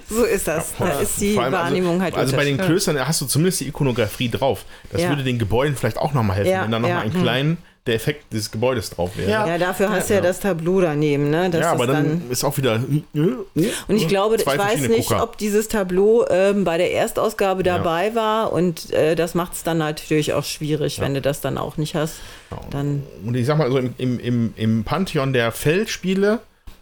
so 0.09 0.23
ist 0.23 0.47
das. 0.47 0.73
Ja, 0.79 0.85
da 0.87 0.99
ist 0.99 1.19
die 1.21 1.37
allem, 1.37 1.51
Wahrnehmung 1.53 2.01
halt 2.01 2.15
Also 2.15 2.35
bei 2.35 2.45
den. 2.45 2.57
Klöstern 2.57 2.97
hast 3.07 3.21
du 3.21 3.25
zumindest 3.25 3.61
die 3.61 3.67
Ikonografie 3.67 4.29
drauf. 4.29 4.65
Das 4.91 5.01
Ja. 5.01 5.09
würde 5.09 5.23
den 5.23 5.39
Gebäuden 5.39 5.75
vielleicht 5.75 5.97
auch 5.97 6.13
nochmal 6.13 6.37
helfen, 6.37 6.51
Ja, 6.51 6.63
wenn 6.63 6.71
da 6.71 6.79
nochmal 6.79 6.97
ja, 6.97 7.03
ein 7.03 7.13
hm. 7.13 7.21
kleinen 7.21 7.57
der 7.87 7.95
Effekt 7.95 8.31
des 8.33 8.51
Gebäudes 8.51 8.91
drauf 8.91 9.11
wäre. 9.15 9.31
Ja. 9.31 9.47
Ja, 9.47 9.57
dafür 9.57 9.89
hast 9.89 10.09
du 10.09 10.13
ja, 10.13 10.19
Ja. 10.19 10.25
das 10.27 10.39
Tableau 10.41 10.79
daneben, 10.81 11.29
ne? 11.31 11.49
Das 11.49 11.61
ja, 11.61 11.71
aber 11.71 11.85
ist 11.85 11.93
dann, 11.93 12.21
ist 12.29 12.43
auch 12.43 12.55
wieder. 12.57 12.75
Und 13.13 13.95
ich 13.95 14.07
glaube, 14.07 14.37
Zwei 14.37 14.53
ich 14.55 14.59
weiß 14.59 14.81
nicht, 14.89 15.07
Gucker. 15.09 15.23
ob 15.23 15.37
dieses 15.37 15.69
Tableau 15.69 16.25
ähm, 16.29 16.65
bei 16.65 16.77
der 16.77 16.91
Erstausgabe 16.91 17.63
Ja. 17.65 17.77
dabei 17.77 18.13
war 18.15 18.51
und 18.53 18.91
äh, 18.93 19.15
das 19.15 19.33
macht 19.33 19.53
es 19.53 19.63
dann 19.63 19.79
natürlich 19.79 20.33
auch 20.33 20.43
schwierig, 20.43 20.97
Ja. 20.97 21.03
wenn 21.05 21.13
du 21.15 21.21
das 21.21 21.41
dann 21.41 21.57
auch 21.57 21.77
nicht 21.77 21.95
hast. 21.95 22.15
Dann 22.69 23.03
Und 23.25 23.35
ich 23.35 23.45
sag 23.47 23.57
mal 23.57 23.71
so, 23.71 23.79
im, 23.79 23.93
im, 23.97 24.19
im, 24.19 24.53
im 24.55 24.83
Pantheon 24.83 25.33
der 25.33 25.51
Feldspiele, 25.51 26.39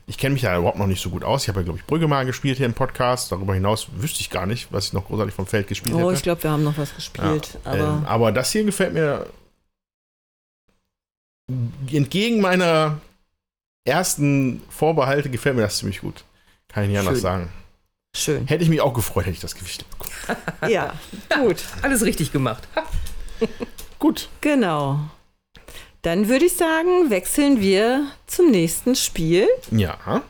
ich 0.09 0.17
kenne 0.17 0.33
mich 0.33 0.41
ja 0.43 0.57
überhaupt 0.57 0.77
noch 0.79 0.87
nicht 0.87 1.01
so 1.01 1.09
gut 1.09 1.23
aus. 1.23 1.43
Ich 1.43 1.49
habe 1.49 1.59
ja, 1.59 1.63
glaube 1.65 1.79
ich, 1.79 1.85
Brügge 1.85 2.07
mal 2.07 2.25
gespielt 2.25 2.57
hier 2.57 2.65
im 2.65 2.73
Podcast. 2.73 3.31
Darüber 3.31 3.53
hinaus 3.53 3.87
wüsste 3.97 4.21
ich 4.21 4.29
gar 4.29 4.45
nicht, 4.45 4.71
was 4.71 4.85
ich 4.87 4.93
noch 4.93 5.05
großartig 5.05 5.33
vom 5.35 5.45
Feld 5.47 5.67
gespielt 5.67 5.95
Oh, 5.95 5.99
hätte. 5.99 6.13
ich 6.13 6.23
glaube, 6.23 6.41
wir 6.43 6.51
haben 6.51 6.63
noch 6.63 6.77
was 6.77 6.95
gespielt. 6.95 7.57
Ja, 7.65 7.71
aber 7.71 7.79
ähm, 7.79 8.05
aber 8.05 8.31
das 8.31 8.51
hier 8.51 8.63
gefällt 8.63 8.93
mir 8.93 9.27
entgegen 11.91 12.41
meiner 12.41 12.99
ersten 13.85 14.61
Vorbehalte 14.69 15.29
gefällt 15.29 15.55
mir 15.55 15.61
das 15.61 15.77
ziemlich 15.77 16.01
gut. 16.01 16.23
Kann 16.67 16.83
ich 16.83 16.89
nicht 16.89 16.99
anders 16.99 17.15
Schön. 17.15 17.21
sagen. 17.21 17.49
schön. 18.15 18.47
Hätte 18.47 18.63
ich 18.63 18.69
mich 18.69 18.81
auch 18.81 18.93
gefreut, 18.93 19.25
hätte 19.25 19.35
ich 19.35 19.39
das 19.39 19.55
Gewicht 19.55 19.85
bekommen. 19.89 20.11
Ja, 20.69 20.93
gut. 21.39 21.63
Alles 21.81 22.03
richtig 22.03 22.31
gemacht. 22.33 22.67
Gut. 23.99 24.27
Genau. 24.41 24.99
Dann 26.07 26.29
würde 26.29 26.45
ich 26.45 26.55
sagen, 26.55 27.09
wechseln 27.09 27.59
wir 27.59 28.07
zum 28.27 28.49
nächsten 28.49 28.95
Spiel. 28.95 29.45
Ja. 29.71 30.23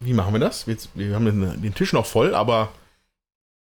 Wie 0.00 0.12
machen 0.12 0.32
wir 0.32 0.40
das? 0.40 0.66
Wir, 0.66 0.76
wir 0.94 1.14
haben 1.14 1.24
den, 1.24 1.62
den 1.62 1.72
Tisch 1.72 1.92
noch 1.92 2.04
voll, 2.04 2.34
aber 2.34 2.72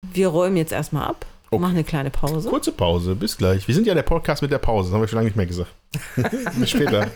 Wir 0.03 0.27
räumen 0.27 0.55
jetzt 0.55 0.71
erstmal 0.71 1.07
ab, 1.07 1.25
Okay. 1.49 1.59
machen 1.59 1.73
eine 1.73 1.83
kleine 1.83 2.11
Pause. 2.11 2.47
kurze 2.47 2.71
Pause. 2.71 3.15
Bis 3.15 3.37
gleich. 3.37 3.67
Wir 3.67 3.73
sind 3.73 3.87
ja 3.87 3.95
der 3.95 4.03
Podcast 4.03 4.43
mit 4.43 4.51
der 4.51 4.59
Pause. 4.59 4.89
Das 4.89 4.93
haben 4.93 5.01
wir 5.01 5.07
schon 5.07 5.17
lange 5.17 5.29
nicht 5.29 5.35
mehr 5.35 5.47
gesagt. 5.47 5.71
Bis 6.59 6.69
später. 6.69 7.09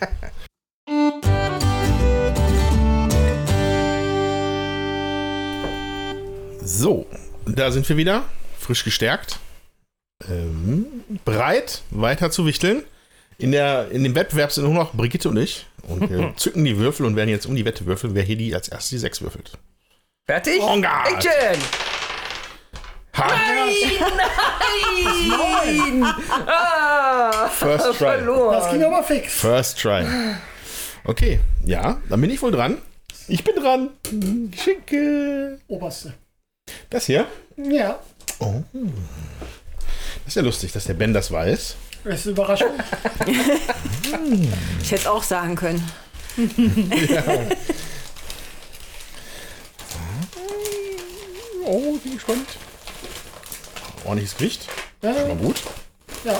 So, 6.63 7.05
da 7.45 7.71
sind 7.71 7.87
wir 7.87 7.97
wieder. 7.97 8.23
frisch 8.59 8.83
gestärkt, 8.83 9.37
ähm, 10.27 10.85
bereit, 11.23 11.83
weiter 11.91 12.31
zu 12.31 12.47
wichteln. 12.47 12.83
In, 13.37 13.51
der, 13.51 13.89
in 13.91 14.03
dem 14.03 14.15
Wettbewerb 14.15 14.51
sind 14.51 14.63
nur 14.63 14.73
noch 14.73 14.93
Brigitte 14.93 15.29
und 15.29 15.37
ich. 15.37 15.65
Und 15.87 16.09
wir 16.09 16.33
zücken 16.37 16.63
die 16.65 16.77
Würfel 16.77 17.05
und 17.05 17.15
werden 17.15 17.29
jetzt 17.29 17.45
um 17.45 17.55
die 17.55 17.65
Wette 17.65 17.85
würfeln, 17.85 18.15
wer 18.15 18.23
hier 18.23 18.37
die 18.37 18.55
als 18.55 18.69
erstes 18.69 18.89
die 18.89 18.97
sechs 18.97 19.21
würfelt. 19.21 19.51
Fertig? 20.25 20.59
On 20.61 20.81
guard. 20.81 21.07
Action! 21.13 21.61
Ha! 23.17 23.27
Nein! 25.27 26.03
Ah, 26.47 27.47
First 27.49 27.85
try. 27.85 27.93
verloren. 27.97 28.53
Das 28.59 28.71
ging 28.71 28.83
aber 28.83 29.03
fix. 29.03 29.33
First 29.33 29.79
try. 29.79 30.05
Okay, 31.03 31.39
ja, 31.63 32.01
dann 32.09 32.21
bin 32.21 32.29
ich 32.31 32.41
wohl 32.41 32.51
dran. 32.51 32.77
Ich 33.27 33.43
bin 33.43 33.55
dran. 33.55 33.89
Geschenke. 34.51 35.59
Oberste. 35.67 36.13
Das 36.89 37.05
hier? 37.05 37.27
Ja, 37.57 37.99
Oh. 38.39 38.63
Das 38.73 40.27
ist 40.27 40.35
ja 40.35 40.41
lustig, 40.41 40.71
dass 40.73 40.83
der 40.85 40.93
Ben 40.95 41.13
das 41.13 41.31
weiß. 41.31 41.75
Das 42.05 42.19
ist 42.19 42.27
eine 42.27 42.31
Überraschung. 42.33 42.71
Ich 44.81 44.91
hätte 44.91 45.01
es 45.01 45.07
auch 45.07 45.23
sagen 45.23 45.55
können. 45.55 45.83
Oh, 51.65 51.97
bin 51.97 52.13
gespannt. 52.13 52.47
Ordentliches 54.03 54.37
Gewicht. 54.37 54.67
Schon 55.01 55.13
mal 55.13 55.27
Ja, 55.27 55.33
gut. 55.35 55.55
ja. 56.23 56.39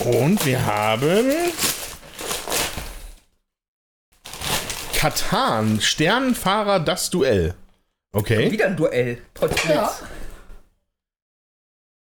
Und 0.00 0.44
wir 0.46 0.64
haben 0.64 1.32
Katan, 4.94 5.80
Sternenfahrer, 5.80 6.80
das 6.80 7.10
Duell. 7.10 7.54
Okay. 8.12 8.50
Wieder 8.50 8.66
ein 8.66 8.76
Duell. 8.76 9.18
Potzblitz. 9.34 9.74
ja. 9.74 9.92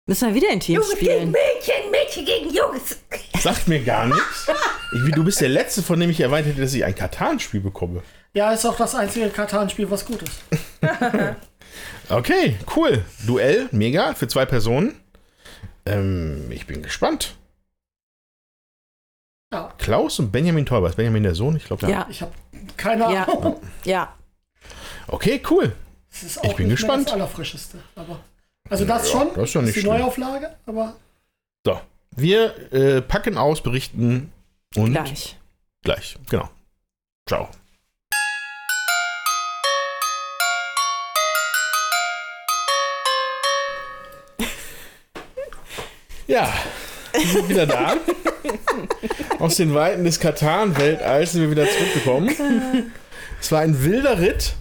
Müssen 0.07 0.27
wir 0.29 0.35
wieder 0.35 0.51
ein 0.51 0.59
Team 0.59 0.81
spielen? 0.83 1.31
Mädchen, 1.31 1.89
Mädchen 1.89 2.25
gegen 2.25 2.53
Jungs. 2.53 2.97
Sagt 3.41 3.67
mir 3.67 3.83
gar 3.83 4.05
nichts. 4.13 4.47
Ich, 5.07 5.11
du 5.15 5.23
bist 5.23 5.41
der 5.41 5.49
Letzte, 5.49 5.81
von 5.81 5.99
dem 5.99 6.11
ich 6.11 6.19
erwartet 6.19 6.51
hätte, 6.53 6.61
dass 6.61 6.73
ich 6.75 6.85
ein 6.85 6.93
Katan-Spiel 6.93 7.59
bekomme. 7.59 8.03
Ja, 8.33 8.51
ist 8.51 8.65
auch 8.65 8.77
das 8.77 8.93
einzige 8.93 9.29
Katan-Spiel, 9.29 9.89
was 9.89 10.05
gut 10.05 10.21
ist. 10.21 10.41
Okay, 12.07 12.55
cool. 12.75 13.03
Duell, 13.25 13.67
mega, 13.71 14.13
für 14.13 14.27
zwei 14.27 14.45
Personen. 14.45 14.95
Ähm, 15.87 16.49
ich 16.51 16.67
bin 16.67 16.83
gespannt. 16.83 17.35
Ja, 19.51 19.73
Klaus 19.79 20.19
und 20.19 20.31
Benjamin 20.31 20.67
Teuber. 20.67 20.87
Ist 20.87 20.95
Benjamin 20.97 21.23
der 21.23 21.33
Sohn? 21.33 21.55
Ich 21.55 21.65
glaube, 21.65 21.89
Ja, 21.89 22.05
ich 22.09 22.21
habe 22.21 22.31
keine 22.77 23.11
Ja. 23.11 23.23
Ahnung. 23.27 23.59
ja. 23.85 24.13
Okay, 25.07 25.41
cool. 25.49 25.75
Es 26.11 26.21
ist 26.23 26.37
auch 26.39 26.43
Ich 26.45 26.55
bin 26.55 26.67
nicht 26.67 26.77
gespannt. 26.77 27.05
Mehr 27.07 27.13
das 27.15 27.21
Allerfrischeste. 27.21 27.79
Aber, 27.95 28.19
also 28.69 28.85
das 28.85 29.11
Ja, 29.11 29.19
schon. 29.19 29.33
das 29.35 29.43
ist 29.49 29.53
ja 29.53 29.61
nicht 29.61 29.75
die 29.75 29.79
schlimm. 29.81 29.93
Neuauflage, 29.97 30.55
aber 30.65 30.95
So, 31.65 31.79
wir 32.15 32.73
äh, 32.73 33.01
packen 33.01 33.37
aus, 33.37 33.61
berichten 33.61 34.31
und 34.75 34.93
Gleich. 34.93 35.37
gleich. 35.83 36.17
Genau. 36.29 36.49
Ciao. 37.27 37.49
Ja, 46.27 46.51
wir 47.13 47.25
sind 47.27 47.49
wieder 47.49 47.67
da. 47.67 47.95
Aus 49.39 49.57
den 49.57 49.73
Weiten 49.73 50.03
des 50.03 50.19
Katan-Weltalls 50.19 51.33
sind 51.33 51.41
wir 51.43 51.51
wieder 51.51 51.67
zurückgekommen. 51.69 52.91
Es 53.41 53.51
war 53.51 53.59
ein 53.61 53.83
wilder 53.83 54.19
Ritt. 54.19 54.55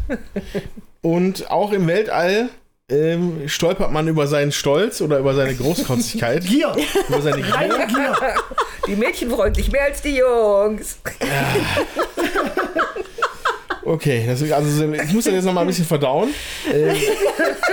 Und 1.00 1.50
auch 1.50 1.72
im 1.72 1.86
Weltall 1.86 2.50
ähm, 2.94 3.48
stolpert 3.48 3.92
man 3.92 4.08
über 4.08 4.26
seinen 4.26 4.52
Stolz 4.52 5.00
oder 5.00 5.18
über 5.18 5.34
seine 5.34 5.54
Großkotzigkeit. 5.54 6.44
Gier. 6.46 6.74
über 7.08 7.20
seine 7.20 7.42
Gier. 7.42 7.86
Gier. 7.86 8.16
Die 8.86 8.96
Mädchen 8.96 9.30
freuen 9.30 9.54
sich 9.54 9.72
mehr 9.72 9.84
als 9.84 10.02
die 10.02 10.16
Jungs. 10.16 10.98
Okay, 13.82 14.24
das, 14.26 14.42
also 14.50 14.92
ich 14.92 15.12
muss 15.12 15.24
das 15.24 15.34
jetzt 15.34 15.44
noch 15.44 15.52
mal 15.52 15.62
ein 15.62 15.66
bisschen 15.66 15.84
verdauen. 15.84 16.30
Äh, 16.70 16.94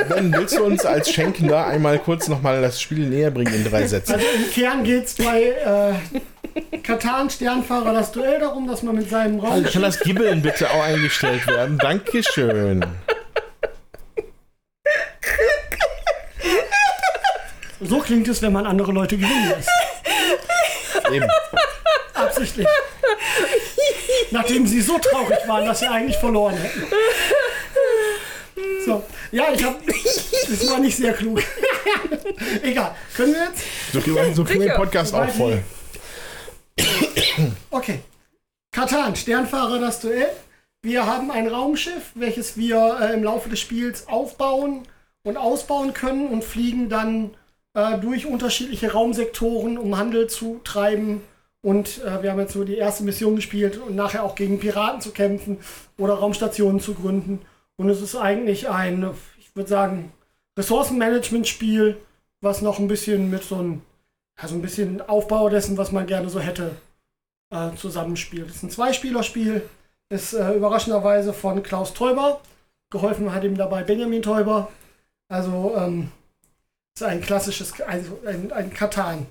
ben, 0.10 0.34
willst 0.34 0.58
du 0.58 0.64
uns 0.64 0.86
als 0.86 1.10
Schenkender 1.10 1.66
einmal 1.68 2.00
kurz 2.00 2.28
noch 2.28 2.42
mal 2.42 2.62
das 2.62 2.82
Spiel 2.82 3.08
näher 3.08 3.32
bringen 3.32 3.54
in 3.54 3.64
drei 3.64 3.88
Sätzen? 3.88 4.14
Also 4.14 4.26
im 4.36 4.52
Kern 4.52 4.84
geht 4.84 5.06
es 5.06 5.16
bei 5.16 5.42
äh, 5.42 6.78
Katan 6.80 7.30
Sternfahrer 7.30 7.94
das 7.94 8.12
Duell 8.12 8.40
darum, 8.40 8.68
dass 8.68 8.84
man 8.84 8.96
mit 8.96 9.10
seinem 9.10 9.40
Raum. 9.40 9.64
Kann 9.64 9.82
das 9.82 10.00
Gibbeln 10.00 10.42
bitte 10.42 10.70
auch 10.70 10.84
eingestellt 10.84 11.48
werden? 11.48 11.78
Dankeschön. 11.78 12.86
So 17.82 18.00
klingt 18.00 18.28
es, 18.28 18.42
wenn 18.42 18.54
man 18.54 18.66
andere 18.66 18.92
Leute 18.92 19.18
gewinnen 19.18 19.50
lässt. 19.50 19.70
Eben. 21.12 21.28
Absichtlich. 22.14 22.68
Nachdem 24.30 24.68
sie 24.68 24.82
so 24.82 25.00
traurig 25.00 25.40
waren, 25.48 25.66
dass 25.66 25.80
sie 25.80 25.88
eigentlich 25.88 26.18
verloren 26.18 26.56
hätten. 26.56 26.88
So, 28.86 29.04
ja, 29.32 29.46
ich 29.54 29.64
hab. 29.64 29.80
Das 29.86 30.70
war 30.70 30.80
nicht 30.80 30.96
sehr 30.96 31.14
klug. 31.14 31.42
Egal. 32.62 32.96
Können 33.16 33.34
wir 33.34 33.46
jetzt? 33.46 33.64
So 33.94 34.00
kriegen 34.02 34.16
wir, 34.16 34.34
so 34.34 34.44
kriegen 34.44 34.62
wir 34.62 34.70
den 34.70 34.78
Podcast 34.78 35.14
auch 35.14 35.30
voll. 35.30 35.64
Okay. 37.72 38.00
Katan, 38.72 39.16
Sternfahrer 39.16 39.80
das 39.80 40.02
Duell. 40.02 40.30
Wir 40.84 41.06
haben 41.06 41.32
ein 41.32 41.48
Raumschiff, 41.48 42.12
welches 42.16 42.58
wir 42.58 42.98
äh, 43.02 43.14
im 43.14 43.24
Laufe 43.24 43.50
des 43.50 43.60
Spiels 43.60 44.08
aufbauen 44.08 44.84
und 45.24 45.38
ausbauen 45.38 45.94
können 45.94 46.28
und 46.28 46.44
fliegen 46.44 46.90
dann 46.90 47.32
äh, 47.74 47.98
durch 48.00 48.26
unterschiedliche 48.26 48.92
Raumsektoren, 48.92 49.78
um 49.78 49.98
Handel 49.98 50.28
zu 50.28 50.60
treiben. 50.64 51.22
Und 51.62 52.04
äh, 52.04 52.24
wir 52.24 52.32
haben 52.32 52.40
jetzt 52.40 52.54
so 52.54 52.64
die 52.64 52.78
erste 52.78 53.04
Mission 53.04 53.36
gespielt 53.36 53.78
und 53.78 53.96
nachher 53.96 54.24
auch 54.24 54.36
gegen 54.36 54.60
Piraten 54.60 55.02
zu 55.02 55.12
kämpfen 55.12 55.60
oder 55.98 56.16
Raumstationen 56.16 56.80
zu 56.80 56.96
gründen. 56.96 57.42
Und 57.78 57.90
es 57.90 58.02
ist 58.02 58.16
eigentlich 58.16 58.70
ein, 58.70 59.10
ich 59.40 59.56
würde 59.56 59.70
sagen, 59.70 60.12
Ressourcenmanagement-Spiel, 60.58 61.98
was 62.42 62.62
noch 62.62 62.80
ein 62.80 62.88
bisschen 62.88 63.30
mit 63.30 63.44
so 63.44 63.56
einem, 63.56 63.82
ja, 64.42 64.48
so 64.48 64.56
ein 64.56 64.62
bisschen 64.62 65.02
Aufbau 65.02 65.50
dessen, 65.50 65.78
was 65.78 65.92
man 65.92 66.08
gerne 66.08 66.30
so 66.30 66.40
hätte, 66.40 66.76
äh, 67.52 67.76
zusammenspielt. 67.76 68.50
Es 68.50 68.58
ist 68.58 68.64
ein 68.64 68.70
Zweispielerspiel, 68.72 69.62
ist 70.10 70.34
äh, 70.34 70.54
überraschenderweise 70.54 71.34
von 71.34 71.64
Klaus 71.64 71.94
Teuber. 71.94 72.42
Geholfen 72.90 73.34
hat 73.34 73.44
ihm 73.44 73.56
dabei 73.56 73.84
Benjamin 73.84 74.22
Teuber. 74.22 74.70
Also 75.30 75.74
ähm, 75.78 76.12
ist 76.96 77.04
ein 77.04 77.22
klassisches, 77.22 77.74
also 77.82 78.20
ein, 78.26 78.52
ein 78.52 78.74
Katan. 78.74 79.26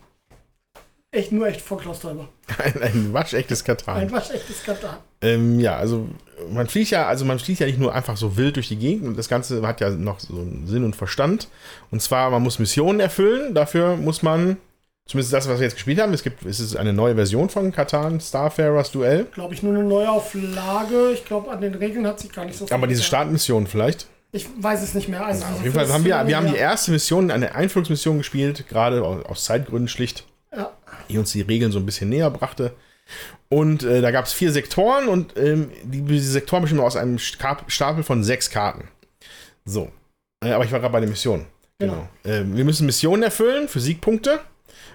Echt 1.13 1.33
nur 1.33 1.49
echt 1.49 1.61
von 1.61 1.79
Klaus 1.79 2.01
Teuber. 2.01 2.29
Ein, 2.59 2.83
ein 2.83 3.13
waschechtes 3.13 3.63
Ein 3.63 3.67
Katan. 3.67 4.13
waschechtes 4.13 4.63
Katan. 4.63 4.97
Ähm, 5.21 5.59
ja, 5.59 5.77
also 5.77 6.09
man 6.51 6.69
fliegt 6.69 6.91
ja, 6.91 7.07
also 7.09 7.25
man 7.25 7.41
fliegt 7.41 7.59
ja 7.61 7.67
nicht 7.67 7.81
nur 7.81 7.93
einfach 7.95 8.17
so 8.17 8.37
wild 8.37 8.55
durch 8.57 8.69
die 8.69 8.77
Gegend 8.77 9.07
und 9.09 9.19
das 9.19 9.29
Ganze 9.29 9.67
hat 9.67 9.81
ja 9.81 9.91
noch 9.91 10.21
so 10.21 10.35
einen 10.35 10.67
Sinn 10.69 10.85
und 10.85 10.95
Verstand. 10.95 11.49
Und 11.91 12.01
zwar, 12.01 12.31
man 12.31 12.43
muss 12.43 12.61
Missionen 12.61 13.01
erfüllen. 13.01 13.55
Dafür 13.55 13.97
muss 13.97 14.23
man, 14.23 14.57
zumindest 15.07 15.33
das, 15.33 15.49
was 15.49 15.59
wir 15.59 15.65
jetzt 15.67 15.75
gespielt 15.75 16.01
haben, 16.01 16.13
es 16.15 16.23
gibt, 16.23 16.47
es 16.47 16.61
ist 16.61 16.77
eine 16.77 16.93
neue 16.93 17.17
Version 17.17 17.49
von 17.49 17.73
Katan, 17.73 18.21
Starfarers 18.21 18.93
Duell. 18.93 19.25
Glaube 19.35 19.53
ich, 19.55 19.65
nur 19.65 19.75
eine 19.75 19.83
Neuauflage. 19.83 21.11
Ich 21.13 21.25
glaube, 21.25 21.51
an 21.51 21.61
den 21.61 21.75
Regeln 21.75 22.07
hat 22.07 22.21
sich 22.21 22.33
gar 22.33 22.45
nicht 22.45 22.57
so 22.57 22.69
viel 22.69 22.75
Aber 22.75 22.87
diese. 22.87 23.03
Startmission 23.03 23.67
vielleicht. 23.67 24.07
Ich 24.33 24.47
weiß 24.59 24.83
es 24.83 24.95
nicht 24.95 25.09
mehr. 25.09 25.25
Also 25.25 25.45
Auf 25.45 25.51
diese 25.55 25.65
jeden 25.65 25.75
Fall 25.75 25.89
haben 25.93 26.05
wir, 26.05 26.27
wir 26.27 26.37
haben 26.37 26.47
die 26.47 26.53
ja. 26.55 26.59
erste 26.61 26.91
Mission, 26.93 27.31
eine 27.31 27.55
Einführungsmission 27.55 28.19
gespielt, 28.19 28.69
gerade 28.69 29.03
aus, 29.03 29.45
Zeitgründen 29.45 29.89
schlicht, 29.89 30.25
Ja. 30.57 30.71
die 31.09 31.19
uns 31.19 31.33
die 31.33 31.41
Regeln 31.41 31.73
so 31.73 31.79
ein 31.79 31.87
bisschen 31.87 32.09
näher 32.11 32.31
brachte. 32.31 32.73
Und 33.49 33.83
äh, 33.83 34.01
da 34.01 34.13
gab 34.13 34.27
es 34.27 34.33
vier 34.33 34.53
Sektoren 34.53 35.09
und 35.09 35.37
ähm, 35.37 35.71
die, 35.83 36.03
diese 36.03 36.31
Sektoren 36.31 36.63
bestehen 36.63 36.79
aus 36.81 36.95
einem 36.97 37.19
Sta- 37.19 37.65
Stapel 37.67 38.05
von 38.05 38.23
sechs 38.23 38.51
Karten. 38.51 38.87
So. 39.65 39.91
Äh, 40.45 40.53
aber 40.53 40.65
ich 40.65 40.71
war 40.71 40.79
gerade 40.79 40.93
bei 40.93 41.01
der 41.01 41.09
Mission. 41.09 41.47
Genau. 41.81 42.09
Ähm, 42.25 42.57
wir 42.57 42.65
müssen 42.65 42.87
Missionen 42.87 43.25
erfüllen 43.25 43.67
für 43.69 43.81
Siegpunkte. 43.81 44.41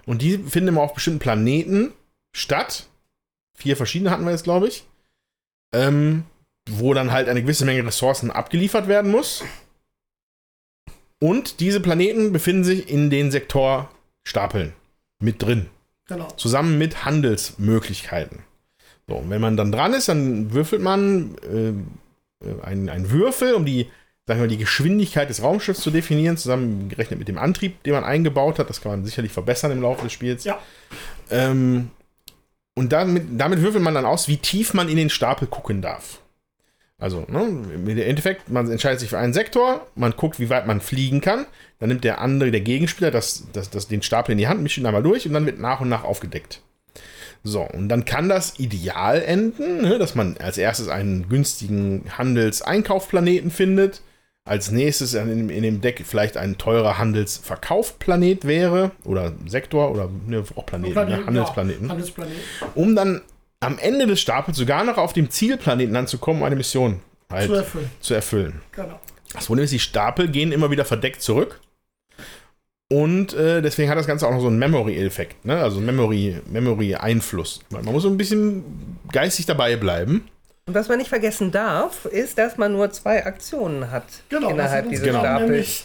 Und 0.05 0.21
die 0.21 0.37
finden 0.37 0.69
immer 0.69 0.81
auf 0.81 0.93
bestimmten 0.93 1.19
Planeten 1.19 1.91
statt. 2.33 2.87
Vier 3.57 3.75
verschiedene 3.75 4.11
hatten 4.11 4.23
wir 4.23 4.31
jetzt, 4.31 4.43
glaube 4.45 4.67
ich. 4.69 4.85
Ähm, 5.73 6.23
wo 6.69 6.93
dann 6.93 7.11
halt 7.11 7.29
eine 7.29 7.41
gewisse 7.41 7.65
Menge 7.65 7.85
Ressourcen 7.85 8.31
abgeliefert 8.31 8.87
werden 8.87 9.11
muss. 9.11 9.43
Und 11.19 11.59
diese 11.59 11.79
Planeten 11.79 12.33
befinden 12.33 12.63
sich 12.63 12.89
in 12.89 13.09
den 13.09 13.31
Sektorstapeln 13.31 14.73
mit 15.19 15.41
drin. 15.41 15.67
Genau. 16.07 16.27
Zusammen 16.37 16.77
mit 16.77 17.05
Handelsmöglichkeiten. 17.05 18.39
So, 19.07 19.15
und 19.15 19.29
wenn 19.29 19.41
man 19.41 19.57
dann 19.57 19.71
dran 19.71 19.93
ist, 19.93 20.09
dann 20.09 20.53
würfelt 20.53 20.81
man 20.81 21.35
äh, 21.51 21.69
äh, 22.45 22.61
einen, 22.63 22.89
einen 22.89 23.11
Würfel, 23.11 23.53
um 23.53 23.65
die, 23.65 23.89
sagen 24.27 24.41
wir, 24.41 24.47
die 24.47 24.57
Geschwindigkeit 24.57 25.29
des 25.29 25.41
Raumschiffs 25.41 25.81
zu 25.81 25.91
definieren, 25.91 26.37
zusammengerechnet 26.37 27.19
mit 27.19 27.27
dem 27.27 27.37
Antrieb, 27.37 27.81
den 27.83 27.93
man 27.93 28.03
eingebaut 28.03 28.59
hat. 28.59 28.69
Das 28.69 28.81
kann 28.81 28.91
man 28.91 29.05
sicherlich 29.05 29.31
verbessern 29.31 29.71
im 29.71 29.81
Laufe 29.81 30.03
des 30.03 30.13
Spiels. 30.13 30.43
Ja. 30.43 30.59
Ähm, 31.29 31.91
und 32.75 32.91
damit, 32.91 33.23
damit 33.39 33.61
würfelt 33.61 33.83
man 33.83 33.93
dann 33.93 34.05
aus, 34.05 34.27
wie 34.27 34.37
tief 34.37 34.73
man 34.73 34.89
in 34.89 34.97
den 34.97 35.09
Stapel 35.09 35.47
gucken 35.47 35.81
darf. 35.81 36.19
Also, 36.97 37.25
ne, 37.29 37.41
im 37.73 37.87
Endeffekt, 37.89 38.49
man 38.49 38.71
entscheidet 38.71 39.01
sich 39.01 39.09
für 39.09 39.17
einen 39.17 39.33
Sektor, 39.33 39.85
man 39.95 40.13
guckt, 40.15 40.39
wie 40.39 40.49
weit 40.49 40.65
man 40.65 40.79
fliegen 40.79 41.19
kann. 41.19 41.45
Dann 41.79 41.89
nimmt 41.89 42.03
der 42.05 42.21
andere, 42.21 42.51
der 42.51 42.61
Gegenspieler, 42.61 43.11
das, 43.11 43.43
das, 43.51 43.69
das, 43.69 43.87
den 43.89 44.01
Stapel 44.01 44.31
in 44.31 44.37
die 44.37 44.47
Hand, 44.47 44.61
mischt 44.63 44.77
ihn 44.77 44.85
einmal 44.85 45.03
durch 45.03 45.27
und 45.27 45.33
dann 45.33 45.45
wird 45.45 45.59
nach 45.59 45.81
und 45.81 45.89
nach 45.89 46.05
aufgedeckt. 46.05 46.61
So, 47.43 47.61
und 47.61 47.89
dann 47.89 48.05
kann 48.05 48.29
das 48.29 48.59
ideal 48.59 49.21
enden, 49.21 49.81
ne, 49.81 49.99
dass 49.99 50.15
man 50.15 50.37
als 50.37 50.57
erstes 50.57 50.87
einen 50.87 51.27
günstigen 51.29 52.05
Handelseinkaufplaneten 52.17 53.51
findet. 53.51 54.01
Als 54.47 54.69
nächstes 54.71 55.15
in, 55.15 55.27
dem- 55.27 55.49
in 55.49 55.63
dem 55.63 55.81
Deck 55.81 56.03
vielleicht 56.05 56.37
ein 56.37 56.57
teurer 56.59 56.97
Handelsverkaufplanet 56.99 58.45
wäre 58.45 58.91
oder 59.03 59.33
Sektor 59.47 59.91
oder 59.91 60.09
ne, 60.27 60.43
auch 60.55 60.65
Planeten, 60.67 60.93
Planeten, 60.93 61.19
ne, 61.21 61.25
Handelsplaneten 61.27 61.83
Ja, 61.85 61.89
Handelsplaneten. 61.89 62.39
um 62.75 62.95
dann 62.95 63.21
am 63.59 63.77
Ende 63.79 64.05
des 64.07 64.19
Stapels 64.19 64.57
sogar 64.57 64.83
noch 64.83 64.97
auf 64.97 65.13
dem 65.13 65.29
Zielplaneten 65.29 65.95
anzukommen, 65.95 66.41
um 66.41 66.45
eine 66.45 66.55
Mission 66.55 66.99
halt 67.31 67.47
Zu 67.47 67.53
erfüllen. 67.55 67.89
zu 68.01 68.13
erfüllen. 68.13 68.61
Genau. 68.71 68.99
Das 69.33 69.45
Problem 69.47 69.65
ist, 69.65 69.71
die 69.71 69.79
Stapel 69.79 70.27
gehen 70.29 70.51
immer 70.51 70.71
wieder 70.71 70.85
verdeckt 70.85 71.21
zurück. 71.21 71.59
Und 72.91 73.33
äh, 73.33 73.61
deswegen 73.63 73.89
hat 73.89 73.97
das 73.97 74.05
Ganze 74.05 74.27
auch 74.27 74.31
noch 74.31 74.41
so 74.41 74.47
einen 74.47 74.59
Memory-Effekt, 74.59 75.43
ne? 75.43 75.57
also 75.57 75.77
einen 75.77 75.87
Memory- 75.87 76.39
Memory-Einfluss. 76.47 77.61
man 77.71 77.83
muss 77.85 78.03
so 78.03 78.09
ein 78.09 78.17
bisschen 78.17 78.63
geistig 79.11 79.47
dabei 79.47 79.75
bleiben. 79.75 80.27
Und 80.67 80.75
was 80.75 80.87
man 80.87 80.99
nicht 80.99 81.09
vergessen 81.09 81.51
darf, 81.51 82.05
ist, 82.05 82.37
dass 82.37 82.57
man 82.57 82.73
nur 82.73 82.91
zwei 82.91 83.25
Aktionen 83.25 83.89
hat 83.91 84.05
Genau, 84.29 84.49
innerhalb 84.49 84.89
dieses 84.89 85.03
Genau. 85.05 85.19
Stapels. 85.19 85.83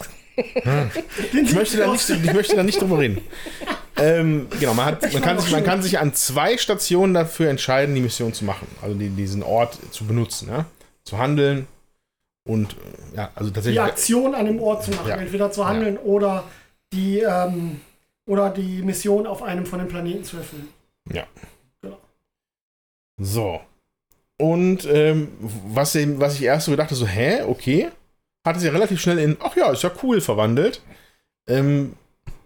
Ich 1.33 1.53
möchte 1.53 1.77
da 1.77 1.91
nicht, 1.91 2.09
ich 2.09 2.33
möchte 2.33 2.55
da 2.55 2.63
nicht 2.63 2.79
drüber 2.81 2.99
reden. 2.99 3.17
Ähm, 3.97 4.47
genau, 4.59 4.73
man, 4.73 4.85
hat, 4.85 5.13
man, 5.13 5.21
kann 5.21 5.39
sich, 5.39 5.51
man 5.51 5.63
kann 5.63 5.81
sich 5.83 5.99
an 5.99 6.13
zwei 6.13 6.57
Stationen 6.57 7.13
dafür 7.13 7.49
entscheiden, 7.49 7.93
die 7.93 8.01
Mission 8.01 8.33
zu 8.33 8.45
machen. 8.45 8.67
Also 8.81 8.95
die, 8.95 9.09
diesen 9.09 9.43
Ort 9.43 9.77
zu 9.91 10.05
benutzen, 10.05 10.49
ja? 10.49 10.65
zu 11.03 11.17
handeln 11.17 11.67
und 12.43 12.73
äh, 12.73 13.17
ja, 13.17 13.31
also 13.35 13.49
die 13.49 13.53
tatsächlich. 13.55 13.81
Aktion 13.81 14.33
an 14.35 14.45
dem 14.45 14.59
Ort 14.61 14.83
zu 14.85 14.91
machen, 14.91 15.09
Ja. 15.09 15.15
entweder 15.17 15.51
zu 15.51 15.67
handeln 15.67 15.97
oder 15.97 16.43
die 16.93 17.19
ähm, 17.19 17.81
oder 18.25 18.49
die 18.49 18.81
Mission 18.81 19.27
auf 19.27 19.43
einem 19.43 19.65
von 19.65 19.79
den 19.79 19.87
Planeten 19.87 20.23
zu 20.23 20.37
erfüllen. 20.37 20.69
So. 23.17 23.59
Und 24.37 24.85
ähm, 24.91 25.29
was, 25.39 25.95
eben- 25.95 26.19
was 26.19 26.35
ich 26.35 26.43
erst 26.43 26.65
so 26.65 26.71
gedachte, 26.71 26.95
so, 26.95 27.05
hä, 27.05 27.43
okay, 27.43 27.89
hat 28.43 28.57
es 28.57 28.63
ja 28.63 28.71
relativ 28.71 28.99
schnell 28.99 29.19
in, 29.19 29.37
ach 29.39 29.55
ja, 29.55 29.71
ist 29.71 29.83
ja 29.83 29.91
cool 30.01 30.21
verwandelt. 30.21 30.81
Ähm, 31.47 31.93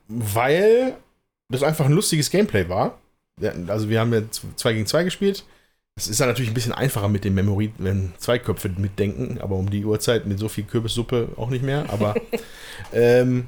weil 0.07 0.95
das 1.49 1.63
einfach 1.63 1.85
ein 1.85 1.91
lustiges 1.91 2.29
Gameplay 2.29 2.67
war. 2.69 2.99
Ja, 3.39 3.51
Also 3.67 3.89
wir 3.89 3.99
haben 3.99 4.13
ja 4.13 4.21
2 4.29 4.73
gegen 4.73 4.85
2 4.85 5.03
gespielt. 5.03 5.45
Es 5.97 6.07
ist 6.07 6.19
dann 6.19 6.27
natürlich 6.27 6.51
ein 6.51 6.55
bisschen 6.55 6.73
einfacher 6.73 7.07
mit 7.07 7.23
dem 7.23 7.35
Memory, 7.35 7.71
wenn 7.77 8.11
zwei 8.17 8.37
Köpfe 8.37 8.67
mitdenken, 8.67 9.39
aber 9.39 9.55
um 9.55 9.69
die 9.69 9.85
Uhrzeit 9.85 10.25
mit 10.25 10.39
so 10.39 10.49
viel 10.49 10.65
Kürbissuppe 10.65 11.29
auch 11.37 11.49
nicht 11.49 11.63
mehr. 11.63 11.85
Aber, 11.87 12.15
ähm, 12.93 13.47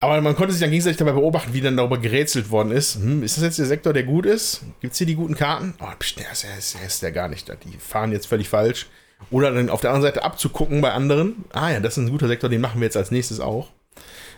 aber 0.00 0.22
man 0.22 0.34
konnte 0.34 0.52
sich 0.52 0.62
dann 0.62 0.70
gegenseitig 0.70 0.96
dabei 0.96 1.12
beobachten, 1.12 1.52
wie 1.52 1.60
dann 1.60 1.76
darüber 1.76 1.98
gerätselt 1.98 2.50
worden 2.50 2.70
ist. 2.70 2.94
Hm, 2.94 3.22
ist 3.22 3.36
das 3.36 3.44
jetzt 3.44 3.58
der 3.58 3.66
Sektor, 3.66 3.92
der 3.92 4.04
gut 4.04 4.24
ist? 4.24 4.62
Gibt 4.80 4.92
es 4.92 4.98
hier 4.98 5.06
die 5.06 5.16
guten 5.16 5.34
Karten? 5.34 5.74
Oh, 5.80 5.92
pst, 5.98 6.18
der 6.18 6.32
ist, 6.32 6.44
der 6.44 6.56
ist, 6.56 6.74
der 6.74 6.86
ist 6.86 7.02
der 7.02 7.12
gar 7.12 7.28
nicht. 7.28 7.46
Die 7.64 7.76
fahren 7.76 8.12
jetzt 8.12 8.26
völlig 8.26 8.48
falsch. 8.48 8.86
Oder 9.30 9.52
dann 9.52 9.68
auf 9.68 9.82
der 9.82 9.90
anderen 9.90 10.10
Seite 10.10 10.24
abzugucken 10.24 10.80
bei 10.80 10.92
anderen. 10.92 11.44
Ah 11.52 11.70
ja, 11.70 11.80
das 11.80 11.98
ist 11.98 12.04
ein 12.04 12.10
guter 12.10 12.28
Sektor, 12.28 12.48
den 12.48 12.62
machen 12.62 12.80
wir 12.80 12.86
jetzt 12.86 12.96
als 12.96 13.10
nächstes 13.10 13.38
auch. 13.38 13.68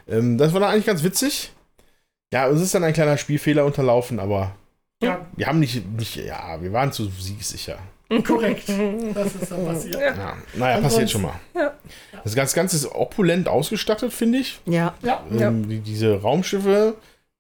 Ähm, 0.09 0.39
das 0.39 0.53
war 0.53 0.61
dann 0.61 0.71
eigentlich 0.71 0.87
ganz 0.87 1.05
witzig. 1.05 1.53
Ja, 2.33 2.49
es 2.49 2.61
ist 2.61 2.75
dann 2.75 2.85
ein 2.85 2.93
kleiner 2.93 3.17
Spielfehler 3.17 3.65
unterlaufen, 3.65 4.21
aber 4.21 4.53
Ja, 5.03 5.27
wir 5.37 5.47
haben 5.47 5.59
nicht, 5.61 5.85
nicht 5.93 6.17
ja, 6.17 6.61
wir 6.61 6.73
waren 6.73 6.93
zu 6.93 7.07
siegsicher. 7.07 7.79
korrekt. 8.27 8.69
Das 9.15 9.35
ist 9.35 9.51
dann 9.51 9.65
passiert. 9.65 9.95
Ja. 10.01 10.15
Ja, 10.15 10.37
naja, 10.55 10.81
passiert 10.81 11.11
schon 11.11 11.23
mal. 11.23 11.35
Ja. 11.55 11.73
Das 12.25 12.35
ganze, 12.35 12.55
Ganze 12.57 12.77
ist 12.77 12.87
opulent 12.93 13.49
ausgestattet, 13.49 14.13
finde 14.13 14.39
ich. 14.39 14.61
Ja. 14.67 14.95
Ja, 15.03 15.25
Ja. 15.31 15.49
Ähm, 15.49 15.69
die, 15.69 15.79
diese 15.81 16.21
Raumschiffe 16.21 16.95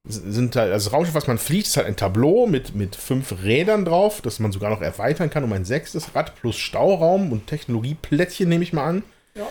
sind 0.04 0.56
halt, 0.56 0.72
also 0.72 0.88
das 0.88 0.92
Raumschiff, 0.94 1.14
was 1.14 1.26
man 1.26 1.38
fliegt, 1.38 1.66
ist 1.66 1.76
halt 1.76 1.86
ein 1.86 1.96
Tableau 1.96 2.46
mit, 2.46 2.74
mit 2.74 2.96
fünf 2.96 3.42
Rädern 3.44 3.84
drauf, 3.84 4.22
das 4.22 4.38
man 4.38 4.50
sogar 4.50 4.70
noch 4.70 4.80
erweitern 4.80 5.28
kann 5.28 5.44
um 5.44 5.52
ein 5.52 5.64
sechstes 5.66 6.14
Rad 6.14 6.34
plus 6.40 6.56
Stauraum 6.56 7.32
und 7.32 7.46
Technologieplättchen, 7.48 8.48
nehme 8.48 8.64
ich 8.64 8.72
mal 8.72 8.84
an. 8.84 9.02
Ja. 9.34 9.46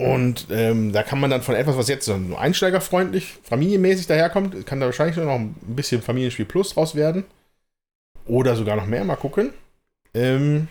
Und 0.00 0.46
ähm, 0.50 0.92
da 0.92 1.02
kann 1.02 1.20
man 1.20 1.30
dann 1.30 1.42
von 1.42 1.54
etwas, 1.54 1.76
was 1.76 1.88
jetzt 1.88 2.06
so 2.06 2.16
nur 2.16 2.40
einsteigerfreundlich, 2.40 3.36
familienmäßig 3.42 4.06
daherkommt, 4.06 4.64
kann 4.64 4.80
da 4.80 4.86
wahrscheinlich 4.86 5.16
noch 5.16 5.34
ein 5.34 5.54
bisschen 5.60 6.00
Familienspiel 6.00 6.46
Plus 6.46 6.74
draus 6.74 6.94
werden. 6.94 7.24
Oder 8.26 8.56
sogar 8.56 8.76
noch 8.76 8.86
mehr, 8.86 9.04
mal 9.04 9.16
gucken. 9.16 9.52
Ähm, 10.14 10.68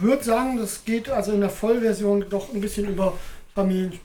würde 0.00 0.24
sagen, 0.24 0.58
das 0.58 0.84
geht 0.84 1.10
also 1.10 1.32
in 1.32 1.40
der 1.40 1.50
Vollversion 1.50 2.24
doch 2.30 2.52
ein 2.52 2.60
bisschen 2.60 2.88
über 2.88 3.18
Familienspiel 3.54 4.00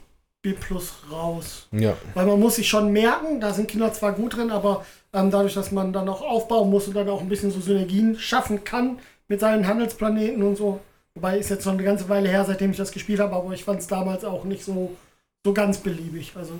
Plus 0.60 0.92
raus. 1.10 1.68
ja. 1.72 1.96
Weil 2.12 2.26
man 2.26 2.38
muss 2.38 2.56
sich 2.56 2.68
schon 2.68 2.92
merken, 2.92 3.40
da 3.40 3.54
sind 3.54 3.68
Kinder 3.68 3.92
zwar 3.92 4.12
gut 4.12 4.36
drin, 4.36 4.50
aber 4.50 4.84
ähm, 5.14 5.30
dadurch, 5.30 5.54
dass 5.54 5.72
man 5.72 5.92
dann 5.92 6.08
auch 6.08 6.20
aufbauen 6.20 6.68
muss 6.70 6.86
und 6.86 6.94
dann 6.94 7.08
auch 7.08 7.22
ein 7.22 7.28
bisschen 7.28 7.50
so 7.50 7.60
Synergien 7.60 8.18
schaffen 8.18 8.64
kann 8.64 8.98
mit 9.28 9.40
seinen 9.40 9.66
Handelsplaneten 9.66 10.42
und 10.42 10.56
so. 10.56 10.80
Wobei 11.14 11.38
ist 11.38 11.50
jetzt 11.50 11.64
schon 11.64 11.74
eine 11.74 11.84
ganze 11.84 12.08
Weile 12.08 12.28
her, 12.28 12.44
seitdem 12.44 12.72
ich 12.72 12.76
das 12.76 12.90
gespielt 12.90 13.20
habe, 13.20 13.36
aber 13.36 13.52
ich 13.52 13.64
fand 13.64 13.80
es 13.80 13.86
damals 13.86 14.24
auch 14.24 14.44
nicht 14.44 14.64
so, 14.64 14.96
so 15.44 15.54
ganz 15.54 15.78
beliebig. 15.78 16.32
Also 16.34 16.58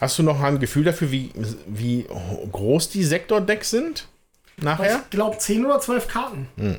Hast 0.00 0.18
du 0.18 0.22
noch 0.22 0.40
ein 0.40 0.60
Gefühl 0.60 0.84
dafür, 0.84 1.10
wie, 1.10 1.30
wie 1.66 2.06
groß 2.50 2.90
die 2.90 3.04
Sektordecks 3.04 3.70
sind? 3.70 4.08
Nachher? 4.56 5.00
ich 5.02 5.10
glaube 5.10 5.38
10 5.38 5.64
oder 5.64 5.80
12 5.80 6.08
Karten. 6.08 6.48
Hm. 6.56 6.76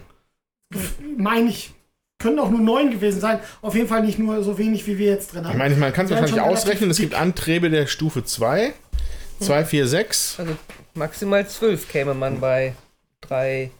Meine 1.17 1.49
ich. 1.49 1.73
Können 2.19 2.39
auch 2.39 2.49
nur 2.49 2.61
9 2.61 2.91
gewesen 2.91 3.19
sein. 3.19 3.39
Auf 3.61 3.75
jeden 3.75 3.89
Fall 3.89 4.01
nicht 4.01 4.17
nur 4.17 4.41
so 4.43 4.57
wenig, 4.57 4.87
wie 4.87 4.97
wir 4.97 5.07
jetzt 5.07 5.33
drin 5.33 5.43
haben. 5.43 5.51
Ich 5.51 5.57
meine, 5.57 5.75
man 5.75 5.91
kann 5.91 6.05
es 6.05 6.11
wahrscheinlich 6.11 6.39
ausrechnen. 6.39 6.89
Es 6.89 6.97
gibt 6.97 7.15
Antriebe 7.15 7.69
der 7.69 7.85
Stufe 7.85 8.23
2, 8.23 8.73
2, 9.41 9.65
4, 9.65 9.87
6. 9.87 10.39
Also 10.39 10.55
maximal 10.93 11.45
zwölf 11.47 11.89
käme 11.89 12.13
man 12.13 12.39
bei 12.39 12.75
drei 13.19 13.71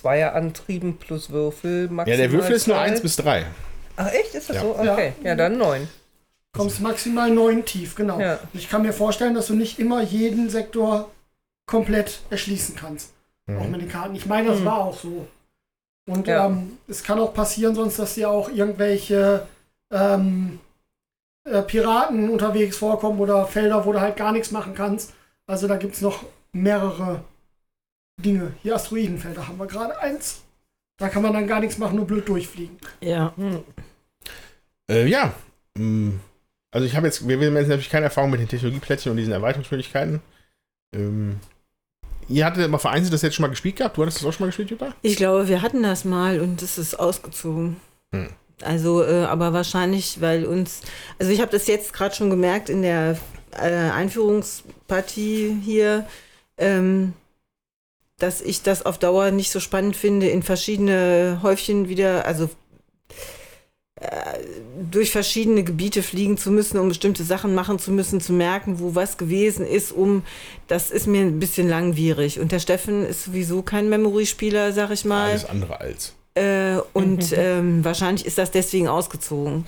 Zweierantrieben 0.00 0.96
plus 0.96 1.30
Würfel. 1.30 1.84
Ja, 1.86 1.92
Maximal 1.92 2.16
der 2.18 2.32
Würfel 2.32 2.54
ist 2.56 2.66
nur 2.66 2.76
zwei. 2.76 2.82
1 2.84 3.00
bis 3.02 3.16
3. 3.16 3.44
Ach 3.96 4.12
echt, 4.12 4.34
ist 4.34 4.48
das 4.48 4.56
Ja. 4.56 4.62
so? 4.62 4.76
Okay, 4.78 5.12
ja, 5.22 5.34
dann 5.34 5.58
neun. 5.58 5.88
kommst 6.52 6.80
maximal 6.80 7.30
9 7.30 7.64
tief, 7.66 7.94
genau. 7.94 8.18
Ja. 8.18 8.34
Und 8.34 8.54
Ich 8.54 8.68
kann 8.70 8.82
mir 8.82 8.92
vorstellen, 8.94 9.34
dass 9.34 9.46
du 9.48 9.54
nicht 9.54 9.78
immer 9.78 10.00
jeden 10.02 10.48
Sektor 10.50 11.10
komplett 11.66 12.20
erschließen 12.30 12.76
kannst. 12.76 13.12
Auch 13.48 13.68
mit 13.68 13.80
den 13.82 13.88
Karten. 13.88 14.14
Ich 14.14 14.26
meine, 14.26 14.48
das 14.48 14.60
Mhm. 14.60 14.64
war 14.64 14.78
auch 14.78 14.96
so. 14.96 15.26
Und 16.08 16.26
Ja. 16.28 16.46
ähm, 16.46 16.78
es 16.88 17.02
kann 17.02 17.18
auch 17.20 17.34
passieren, 17.34 17.74
sonst, 17.74 17.98
dass 17.98 18.14
dir 18.14 18.30
auch 18.30 18.48
irgendwelche 18.48 19.46
ähm, 19.92 20.60
äh, 21.44 21.62
Piraten 21.62 22.30
unterwegs 22.30 22.76
vorkommen 22.76 23.18
oder 23.20 23.44
Felder, 23.46 23.84
wo 23.84 23.92
du 23.92 24.00
halt 24.00 24.16
gar 24.16 24.30
nichts 24.32 24.50
machen 24.52 24.74
kannst. 24.74 25.12
Also 25.46 25.66
da 25.66 25.76
gibt 25.76 25.94
es 25.94 26.00
noch 26.00 26.24
mehrere 26.52 27.22
Dinge. 28.22 28.52
Hier 28.62 28.74
Asteroidenfelder 28.74 29.46
haben 29.48 29.58
wir 29.58 29.66
gerade 29.66 29.98
eins. 30.00 30.42
Da 30.98 31.08
kann 31.08 31.22
man 31.22 31.32
dann 31.32 31.46
gar 31.46 31.60
nichts 31.60 31.78
machen, 31.78 31.96
nur 31.96 32.06
blöd 32.06 32.28
durchfliegen. 32.28 32.76
Ja. 33.00 33.32
Hm. 33.36 33.60
Äh, 34.90 35.06
ja. 35.06 35.32
Mm, 35.76 36.10
Also 36.72 36.86
ich 36.86 36.94
habe 36.96 37.06
jetzt, 37.06 37.26
wir 37.26 37.36
haben 37.36 37.56
jetzt 37.56 37.68
natürlich 37.68 37.90
keine 37.90 38.04
Erfahrung 38.04 38.30
mit 38.30 38.40
den 38.40 38.48
Technologieplättchen 38.48 39.10
und 39.10 39.16
diesen 39.16 39.32
Erweiterungsmöglichkeiten. 39.32 40.20
Ähm, 40.94 41.40
ihr 42.28 42.44
hattet 42.44 42.64
aber 42.64 42.78
vereinzelt 42.78 43.12
das 43.14 43.22
jetzt 43.22 43.34
schon 43.34 43.42
mal 43.44 43.48
gespielt 43.48 43.76
gehabt. 43.76 43.96
Du 43.96 44.02
hattest 44.02 44.18
das 44.18 44.26
auch 44.26 44.32
schon 44.32 44.44
mal 44.44 44.48
gespielt, 44.48 44.70
Jutta? 44.70 44.94
Ich 45.02 45.16
glaube, 45.16 45.48
wir 45.48 45.62
hatten 45.62 45.82
das 45.82 46.04
mal 46.04 46.40
und 46.40 46.60
es 46.62 46.76
ist 46.78 46.98
ausgezogen. 46.98 47.76
Hm. 48.12 48.28
Also, 48.62 49.02
äh, 49.02 49.24
aber 49.24 49.54
wahrscheinlich, 49.54 50.20
weil 50.20 50.44
uns, 50.44 50.82
also 51.18 51.32
ich 51.32 51.40
habe 51.40 51.50
das 51.50 51.66
jetzt 51.66 51.94
gerade 51.94 52.14
schon 52.14 52.28
gemerkt 52.28 52.68
in 52.68 52.82
der 52.82 53.16
äh, 53.52 53.90
Einführungspartie 53.90 55.56
hier, 55.64 56.06
ähm, 56.58 57.14
dass 58.20 58.40
ich 58.40 58.62
das 58.62 58.86
auf 58.86 58.98
Dauer 58.98 59.30
nicht 59.32 59.50
so 59.50 59.58
spannend 59.60 59.96
finde, 59.96 60.28
in 60.28 60.42
verschiedene 60.42 61.40
Häufchen 61.42 61.88
wieder, 61.88 62.24
also 62.26 62.48
äh, 63.96 64.06
durch 64.90 65.10
verschiedene 65.10 65.62
Gebiete 65.62 66.02
fliegen 66.02 66.38
zu 66.38 66.50
müssen, 66.50 66.78
um 66.78 66.88
bestimmte 66.88 67.22
Sachen 67.24 67.54
machen 67.54 67.78
zu 67.78 67.90
müssen, 67.92 68.20
zu 68.20 68.32
merken, 68.32 68.78
wo 68.80 68.94
was 68.94 69.18
gewesen 69.18 69.66
ist, 69.66 69.92
um, 69.92 70.22
das 70.68 70.90
ist 70.90 71.06
mir 71.06 71.20
ein 71.22 71.38
bisschen 71.38 71.68
langwierig. 71.68 72.40
Und 72.40 72.52
der 72.52 72.60
Steffen 72.60 73.04
ist 73.04 73.24
sowieso 73.24 73.62
kein 73.62 73.88
Memory-Spieler, 73.90 74.72
sag 74.72 74.90
ich 74.90 75.04
mal. 75.04 75.30
Alles 75.30 75.44
andere 75.44 75.80
als. 75.80 76.14
Äh, 76.34 76.76
und 76.94 77.32
ähm, 77.36 77.84
wahrscheinlich 77.84 78.24
ist 78.24 78.38
das 78.38 78.50
deswegen 78.50 78.88
ausgezogen. 78.88 79.66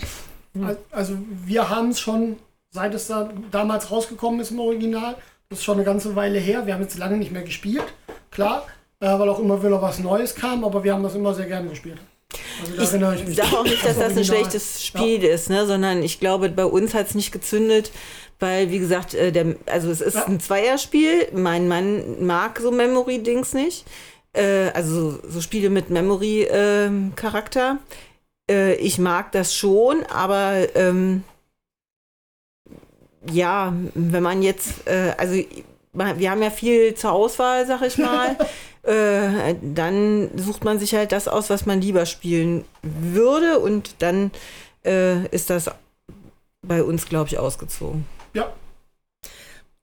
Al- 0.63 0.79
Also 0.91 1.17
wir 1.45 1.69
haben 1.69 1.91
es 1.91 2.01
schon, 2.01 2.37
seit 2.71 2.95
es 2.95 3.09
da 3.09 3.31
damals 3.51 3.91
rausgekommen 3.91 4.41
ist 4.41 4.51
im 4.51 4.61
Original, 4.61 5.17
das 5.51 5.59
ist 5.59 5.65
schon 5.65 5.77
eine 5.77 5.85
ganze 5.85 6.17
Weile 6.17 6.39
her. 6.39 6.65
Wir 6.67 6.73
haben 6.73 6.81
jetzt 6.83 6.97
lange 6.97 7.19
nicht 7.19 7.33
mehr 7.33 7.43
gespielt, 7.43 7.85
klar, 8.33 8.67
äh, 9.01 9.07
weil 9.07 9.29
auch 9.29 9.39
immer 9.39 9.63
wieder 9.63 9.81
was 9.81 9.99
Neues 10.01 10.35
kam, 10.35 10.65
aber 10.65 10.83
wir 10.83 10.93
haben 10.95 11.03
das 11.05 11.15
immer 11.15 11.33
sehr 11.35 11.47
gerne 11.47 11.69
gespielt. 11.69 11.99
Also 12.79 12.99
da 12.99 13.13
Ich 13.15 13.27
mich. 13.27 13.37
sage 13.37 13.57
auch 13.59 13.65
nicht, 13.65 13.85
dass 13.85 13.97
das 13.99 14.13
ein 14.13 14.17
Original. 14.17 14.25
schlechtes 14.25 14.85
Spiel 14.85 15.23
ist, 15.23 15.51
ne? 15.51 15.67
sondern 15.67 16.03
ich 16.03 16.19
glaube, 16.19 16.49
bei 16.49 16.65
uns 16.65 16.95
hat 16.95 17.09
es 17.09 17.15
nicht 17.15 17.31
gezündet, 17.31 17.93
weil, 18.41 18.71
wie 18.71 18.79
gesagt, 18.79 19.13
äh, 19.15 19.31
der, 19.33 19.55
also 19.67 19.91
es 19.91 20.01
ist 20.01 20.15
Ja. 20.15 20.25
ein 20.27 20.41
Zweierspiel. 20.41 21.29
Mein 21.33 21.69
Mann 21.69 22.25
mag 22.25 22.59
so 22.59 22.71
Memory-Dings 22.71 23.53
nicht. 23.53 23.85
Äh, 24.33 24.71
also 24.73 25.19
so 25.29 25.41
Spiele 25.43 25.69
mit 25.69 25.91
Memory-Charakter. 25.91 27.79
Äh, 28.51 28.75
ich 28.77 28.99
mag 28.99 29.31
das 29.33 29.55
schon, 29.55 30.03
aber 30.07 30.55
ähm, 30.75 31.23
ja, 33.31 33.73
wenn 33.95 34.23
man 34.23 34.43
jetzt, 34.43 34.87
äh, 34.89 35.13
also 35.19 35.35
wir 35.93 36.31
haben 36.31 36.43
ja 36.43 36.51
viel 36.51 36.95
zur 36.95 37.13
Auswahl, 37.13 37.67
sag 37.67 37.83
ich 37.83 37.99
mal. 37.99 38.37
äh, 38.83 39.55
dann 39.61 40.31
sucht 40.37 40.65
man 40.65 40.79
sich 40.79 40.95
halt 40.95 41.13
das 41.13 41.29
aus, 41.29 41.51
was 41.51 41.67
man 41.67 41.81
lieber 41.81 42.07
spielen 42.07 42.65
würde 42.83 43.59
und 43.59 43.97
dann 43.99 44.31
äh, 44.85 45.27
ist 45.29 45.51
das 45.51 45.71
bei 46.63 46.83
uns, 46.83 47.07
glaube 47.09 47.29
ich, 47.29 47.39
ausgezogen. 47.39 48.07
Ja. 48.35 48.53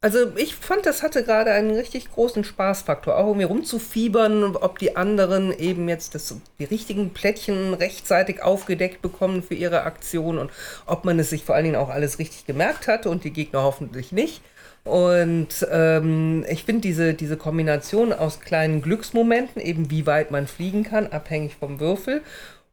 Also 0.02 0.34
ich 0.38 0.56
fand, 0.56 0.86
das 0.86 1.04
hatte 1.04 1.26
gerade 1.26 1.52
einen 1.52 1.72
richtig 1.72 2.10
großen 2.10 2.46
Spaßfaktor, 2.46 3.18
auch 3.18 3.28
um 3.28 3.38
mir 3.38 3.48
rumzufiebern, 3.48 4.56
ob 4.56 4.80
die 4.80 4.96
anderen 4.96 5.52
eben 5.52 5.90
jetzt 5.90 6.16
das, 6.16 6.34
die 6.58 6.64
richtigen 6.64 7.10
Plättchen 7.10 7.74
rechtzeitig 7.74 8.42
aufgedeckt 8.42 9.02
bekommen 9.02 9.44
für 9.44 9.56
ihre 9.56 9.84
Aktion 9.84 10.38
und 10.38 10.52
ob 10.86 11.04
man 11.04 11.20
es 11.20 11.30
sich 11.30 11.44
vor 11.44 11.56
allen 11.56 11.66
Dingen 11.66 11.76
auch 11.76 11.90
alles 11.90 12.18
richtig 12.18 12.46
gemerkt 12.46 12.88
hatte 12.88 13.10
und 13.10 13.26
die 13.26 13.34
Gegner 13.34 13.64
hoffentlich 13.64 14.14
nicht. 14.14 14.42
Und 14.84 15.68
ähm, 15.72 16.46
ich 16.50 16.64
finde 16.64 16.82
diese, 16.82 17.14
diese 17.14 17.38
Kombination 17.38 18.14
aus 18.14 18.40
kleinen 18.40 18.82
Glücksmomenten, 18.82 19.62
eben 19.62 19.92
wie 19.92 20.06
weit 20.06 20.32
man 20.32 20.48
fliegen 20.48 20.84
kann, 20.84 21.08
abhängig 21.08 21.56
vom 21.56 21.80
Würfel, 21.80 22.22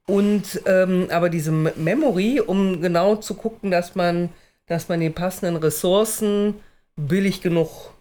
und 0.07 0.63
ähm, 0.67 1.09
aber 1.11 1.29
diese 1.29 1.51
Memory, 1.51 2.41
um 2.41 2.81
genau 2.81 3.17
zu 3.17 3.35
gucken, 3.35 3.71
dass 3.71 3.97
man, 3.97 4.31
dass 4.67 4.89
man 4.89 5.01
die 5.01 5.11
passenden 5.11 5.57
Ressourcen 5.57 6.55
billig 6.97 7.43
genug 7.43 7.93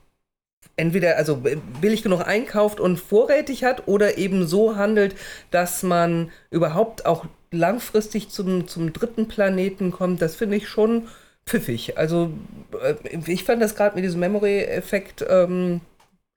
entweder 0.77 1.17
also 1.17 1.41
billig 1.81 2.03
genug 2.03 2.27
einkauft 2.27 2.79
und 2.79 2.97
vorrätig 2.97 3.63
hat 3.63 3.87
oder 3.87 4.17
eben 4.17 4.45
so 4.45 4.75
handelt, 4.75 5.15
dass 5.49 5.83
man 5.83 6.31
überhaupt 6.51 7.05
auch 7.05 7.25
langfristig 7.51 8.29
zum, 8.29 8.67
zum 8.67 8.91
dritten 8.91 9.27
Planeten 9.27 9.91
kommt, 9.91 10.21
das 10.21 10.35
finde 10.35 10.57
ich 10.57 10.67
schon 10.67 11.07
pfiffig. 11.47 11.97
Also 11.97 12.31
äh, 12.81 12.95
ich 13.27 13.43
fand 13.43 13.61
das 13.61 13.75
gerade 13.75 13.95
mit 13.95 14.03
diesem 14.03 14.19
Memory-Effekt 14.19 15.25
ähm, 15.27 15.81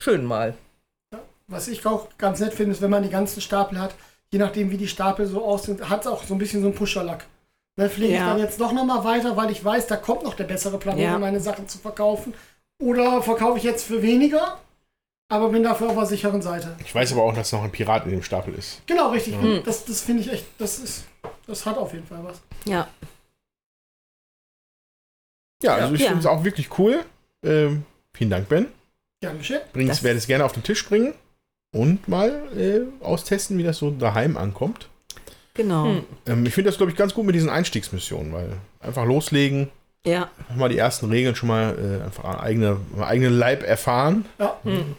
schön 0.02 0.24
mal. 0.24 0.55
Was 1.47 1.68
ich 1.68 1.85
auch 1.86 2.09
ganz 2.18 2.40
nett 2.40 2.52
finde, 2.52 2.72
ist, 2.72 2.82
wenn 2.82 2.90
man 2.90 3.02
die 3.02 3.09
ganzen 3.09 3.40
Stapel 3.40 3.80
hat, 3.80 3.94
je 4.30 4.39
nachdem 4.39 4.70
wie 4.70 4.76
die 4.76 4.89
Stapel 4.89 5.26
so 5.26 5.44
aussehen, 5.44 5.89
hat 5.89 6.02
es 6.02 6.06
auch 6.06 6.22
so 6.24 6.35
ein 6.35 6.39
bisschen 6.39 6.60
so 6.60 6.68
einen 6.68 6.76
Pusherlack. 6.76 7.24
Dann 7.76 7.89
fliege 7.89 8.14
ja. 8.14 8.20
ich 8.20 8.26
dann 8.26 8.39
jetzt 8.39 8.60
doch 8.60 8.72
nochmal 8.72 9.05
weiter, 9.05 9.36
weil 9.36 9.51
ich 9.51 9.64
weiß, 9.64 9.86
da 9.86 9.97
kommt 9.97 10.24
noch 10.24 10.35
der 10.35 10.44
bessere 10.44 10.78
Planet, 10.78 11.05
ja. 11.05 11.14
um 11.14 11.20
meine 11.20 11.40
Sachen 11.40 11.68
zu 11.68 11.78
verkaufen. 11.78 12.35
Oder 12.82 13.22
verkaufe 13.22 13.59
ich 13.59 13.64
jetzt 13.64 13.85
für 13.85 14.02
weniger, 14.02 14.59
aber 15.30 15.48
bin 15.48 15.62
dafür 15.62 15.89
auf 15.89 15.94
der 15.94 16.06
sicheren 16.06 16.43
Seite. 16.43 16.76
Ich 16.85 16.94
weiß 16.94 17.12
aber 17.12 17.22
auch, 17.22 17.35
dass 17.35 17.52
noch 17.52 17.62
ein 17.62 17.70
Pirat 17.70 18.05
in 18.05 18.10
dem 18.10 18.22
Stapel 18.22 18.55
ist. 18.55 18.82
Genau, 18.86 19.10
richtig. 19.10 19.40
Mhm. 19.40 19.62
Das, 19.64 19.85
das 19.85 20.02
finde 20.02 20.22
ich 20.22 20.32
echt, 20.32 20.44
das 20.59 20.78
ist, 20.78 21.05
das 21.47 21.64
hat 21.64 21.78
auf 21.78 21.93
jeden 21.93 22.06
Fall 22.06 22.22
was. 22.22 22.40
Ja. 22.66 22.89
Ja, 25.62 25.74
also 25.74 25.94
ich 25.94 26.01
ja. 26.01 26.09
finde 26.09 26.20
es 26.20 26.26
auch 26.26 26.44
wirklich 26.44 26.78
cool. 26.78 27.05
Ähm, 27.43 27.85
vielen 28.12 28.30
Dank, 28.30 28.48
Ben. 28.48 28.66
Gern 29.20 29.39
geschehen. 29.39 29.60
Ich 29.74 30.02
werde 30.02 30.18
es 30.18 30.26
gerne 30.26 30.44
auf 30.44 30.52
den 30.52 30.62
Tisch 30.62 30.86
bringen 30.89 31.14
und 31.72 32.09
mal 32.09 32.30
äh, 32.56 33.05
austesten, 33.05 33.59
wie 33.59 33.64
das 33.64 33.78
so 33.78 33.90
daheim 33.90 34.36
ankommt. 34.36 34.89
Genau. 35.55 35.86
Hm. 35.86 36.05
Ähm, 36.26 36.47
ich 36.47 36.55
finde 36.55 36.70
das, 36.70 36.76
glaube 36.76 36.93
ich, 36.93 36.97
ganz 36.97 37.14
gut 37.14 37.26
mit 37.26 37.35
diesen 37.35 37.51
Einstiegsmissionen, 37.51 38.32
weil 38.32 38.52
einfach 38.80 39.05
loslegen. 39.05 39.70
Ja. 40.06 40.30
Mal 40.55 40.68
die 40.68 40.78
ersten 40.78 41.10
Regeln 41.10 41.35
schon 41.35 41.48
mal 41.48 41.76
äh, 41.76 42.05
einfach 42.05 42.24
an 42.24 42.36
eigene, 42.36 42.76
eigenen 43.01 43.36
Leib 43.36 43.64
erfahren. 43.64 44.24
Ja. 44.39 44.56
Hm. 44.62 44.94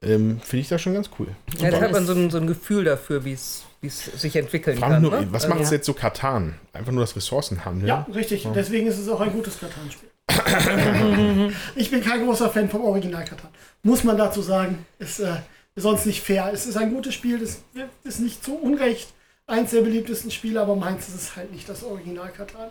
Ähm, 0.00 0.40
finde 0.40 0.60
ich 0.60 0.68
das 0.68 0.80
schon 0.80 0.94
ganz 0.94 1.10
cool. 1.18 1.26
Ja, 1.58 1.72
da 1.72 1.80
hat 1.80 1.90
man 1.90 2.06
so 2.06 2.12
ein, 2.12 2.30
so 2.30 2.38
ein 2.38 2.46
Gefühl 2.46 2.84
dafür, 2.84 3.24
wie 3.24 3.32
es 3.32 3.64
sich 3.82 4.36
entwickeln 4.36 4.80
kann. 4.80 5.02
Nur, 5.02 5.20
ne? 5.20 5.28
Was 5.30 5.48
macht 5.48 5.60
es 5.60 5.70
ja. 5.70 5.76
jetzt 5.76 5.86
so 5.86 5.94
Katan? 5.94 6.54
Einfach 6.72 6.92
nur 6.92 7.02
das 7.02 7.14
Ressourcenhandel? 7.14 7.88
Ja, 7.88 8.06
richtig. 8.14 8.44
Ja. 8.44 8.50
Deswegen 8.52 8.86
ist 8.86 8.98
es 8.98 9.08
auch 9.08 9.20
ein 9.20 9.32
gutes 9.32 9.58
Katan-Spiel. 9.60 10.08
ich 11.76 11.90
bin 11.90 12.02
kein 12.02 12.24
großer 12.24 12.50
Fan 12.50 12.68
vom 12.68 12.84
Original 12.84 13.24
Katan. 13.24 13.50
Muss 13.82 14.04
man 14.04 14.18
dazu 14.18 14.42
sagen. 14.42 14.84
Ist 14.98 15.20
äh, 15.20 15.36
sonst 15.76 16.06
nicht 16.06 16.22
fair. 16.22 16.50
Es 16.52 16.66
ist 16.66 16.76
ein 16.76 16.92
gutes 16.92 17.14
Spiel. 17.14 17.38
Das 17.38 17.58
ist 18.04 18.20
nicht 18.20 18.44
zu 18.44 18.56
Unrecht 18.56 19.12
eins 19.46 19.70
der 19.70 19.80
beliebtesten 19.80 20.30
Spiele, 20.30 20.60
aber 20.60 20.76
meins 20.76 21.08
ist 21.08 21.14
es 21.14 21.36
halt 21.36 21.52
nicht 21.52 21.68
das 21.68 21.82
Original 21.82 22.30
Katan. 22.30 22.68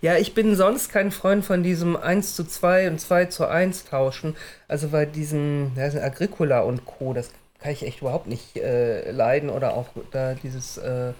Ja, 0.00 0.16
ich 0.16 0.34
bin 0.34 0.54
sonst 0.54 0.90
kein 0.90 1.10
Freund 1.10 1.44
von 1.44 1.62
diesem 1.62 1.96
1 1.96 2.36
zu 2.36 2.44
2 2.44 2.88
und 2.90 3.00
2 3.00 3.24
zu 3.26 3.48
1 3.48 3.86
tauschen. 3.86 4.36
Also 4.68 4.88
bei 4.88 5.04
diesem 5.04 5.72
Agricola 5.76 6.60
und 6.60 6.84
Co., 6.84 7.12
das 7.12 7.30
kann 7.64 7.72
ich 7.72 7.86
echt 7.86 8.02
überhaupt 8.02 8.26
nicht 8.26 8.56
äh, 8.58 9.10
leiden. 9.10 9.48
Oder 9.48 9.74
auch 9.74 9.86
da 10.10 10.34
dieses 10.34 10.76
äh, 10.76 11.14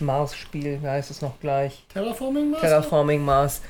Mars-Spiel, 0.00 0.78
wie 0.82 0.88
heißt 0.88 1.10
es 1.10 1.20
noch 1.20 1.40
gleich? 1.40 1.84
Terraforming 1.92 2.50
Mars? 2.50 2.60
Terraforming 2.60 3.24
Mars. 3.24 3.60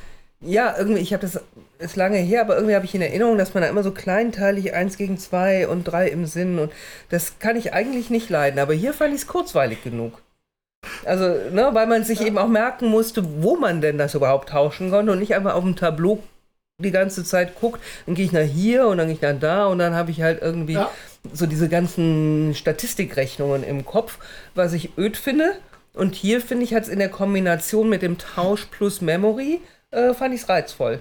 Ja, 0.42 0.74
irgendwie, 0.76 1.00
ich 1.00 1.14
habe 1.14 1.22
das, 1.22 1.40
ist 1.78 1.96
lange 1.96 2.18
her, 2.18 2.42
aber 2.42 2.56
irgendwie 2.56 2.74
habe 2.74 2.84
ich 2.84 2.94
in 2.94 3.00
Erinnerung, 3.00 3.38
dass 3.38 3.54
man 3.54 3.62
da 3.62 3.70
immer 3.70 3.82
so 3.82 3.90
kleinteilig 3.90 4.74
1 4.74 4.98
gegen 4.98 5.18
2 5.18 5.68
und 5.68 5.84
3 5.84 6.08
im 6.08 6.26
Sinn 6.26 6.58
und 6.58 6.72
das 7.08 7.38
kann 7.38 7.56
ich 7.56 7.74
eigentlich 7.74 8.08
nicht 8.08 8.30
leiden, 8.30 8.58
aber 8.58 8.72
hier 8.72 8.94
fand 8.94 9.14
ich 9.14 9.22
es 9.22 9.26
kurzweilig 9.26 9.82
genug. 9.82 10.22
Also, 11.04 11.24
ne, 11.50 11.70
weil 11.72 11.86
man 11.86 12.04
sich 12.04 12.20
ja. 12.20 12.26
eben 12.26 12.38
auch 12.38 12.48
merken 12.48 12.88
musste, 12.88 13.42
wo 13.42 13.56
man 13.56 13.82
denn 13.82 13.98
das 13.98 14.14
überhaupt 14.14 14.48
tauschen 14.48 14.90
konnte 14.90 15.12
und 15.12 15.18
nicht 15.18 15.34
einfach 15.34 15.54
auf 15.54 15.64
dem 15.64 15.76
Tableau 15.76 16.22
die 16.80 16.90
ganze 16.90 17.24
Zeit 17.24 17.58
guckt, 17.60 17.80
dann 18.06 18.14
gehe 18.14 18.24
ich 18.24 18.32
nach 18.32 18.40
hier 18.40 18.88
und 18.88 18.98
dann 18.98 19.06
gehe 19.06 19.16
ich 19.16 19.22
nach 19.22 19.38
da 19.38 19.66
und 19.66 19.78
dann 19.78 19.94
habe 19.94 20.10
ich 20.10 20.22
halt 20.22 20.42
irgendwie 20.42 20.74
ja. 20.74 20.90
so 21.32 21.46
diese 21.46 21.68
ganzen 21.68 22.54
Statistikrechnungen 22.54 23.62
im 23.62 23.84
Kopf, 23.84 24.18
was 24.54 24.72
ich 24.72 24.96
öd 24.98 25.16
finde. 25.16 25.52
Und 25.92 26.14
hier 26.14 26.40
finde 26.40 26.64
ich, 26.64 26.74
hat 26.74 26.84
es 26.84 26.88
in 26.88 26.98
der 26.98 27.08
Kombination 27.08 27.88
mit 27.88 28.02
dem 28.02 28.16
Tausch 28.18 28.66
plus 28.66 29.00
Memory, 29.00 29.60
äh, 29.90 30.14
fand 30.14 30.34
ich 30.34 30.42
es 30.42 30.48
reizvoll. 30.48 31.00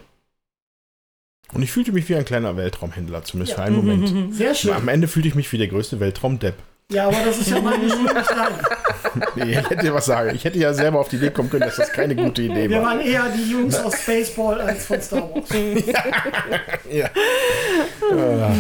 Und 1.54 1.64
ich 1.64 1.72
fühlte 1.72 1.92
mich 1.92 2.08
wie 2.10 2.16
ein 2.16 2.26
kleiner 2.26 2.58
Weltraumhändler, 2.58 3.24
zumindest 3.24 3.58
ja. 3.58 3.64
für 3.64 3.64
einen 3.64 3.76
Moment. 3.78 4.34
Sehr 4.36 4.54
schön. 4.54 4.74
Am 4.74 4.88
Ende 4.88 5.08
fühlte 5.08 5.28
ich 5.28 5.36
mich 5.36 5.52
wie 5.52 5.58
der 5.58 5.68
größte 5.68 6.00
Weltraumdepp. 6.00 6.56
Ja, 6.92 7.08
aber 7.08 7.18
das 7.24 7.40
ist 7.40 7.50
ja 7.50 7.62
meine 7.62 7.90
Schuld 7.90 8.14
nicht 8.14 8.32
nee, 9.36 9.60
ich 9.60 9.70
hätte 9.70 9.94
was 9.94 10.06
sagen. 10.06 10.36
Ich 10.36 10.44
hätte 10.44 10.60
ja 10.60 10.74
selber 10.74 11.00
auf 11.00 11.10
die 11.10 11.18
Idee 11.18 11.32
kommen 11.32 11.50
können, 11.50 11.64
dass 11.64 11.76
das 11.78 11.92
keine 11.92 12.16
gute 12.16 12.42
Idee 12.44 12.70
war. 12.70 12.70
Wir 12.70 12.82
waren 12.82 13.02
eher 13.02 13.26
die 13.30 13.52
Jungs 13.52 13.78
aus 13.80 14.06
Baseball 14.06 14.62
als 14.62 14.86
von 14.86 15.02
Star 15.02 15.30
Wars. 15.34 15.50
ja. 16.92 17.10
ja. 18.16 18.56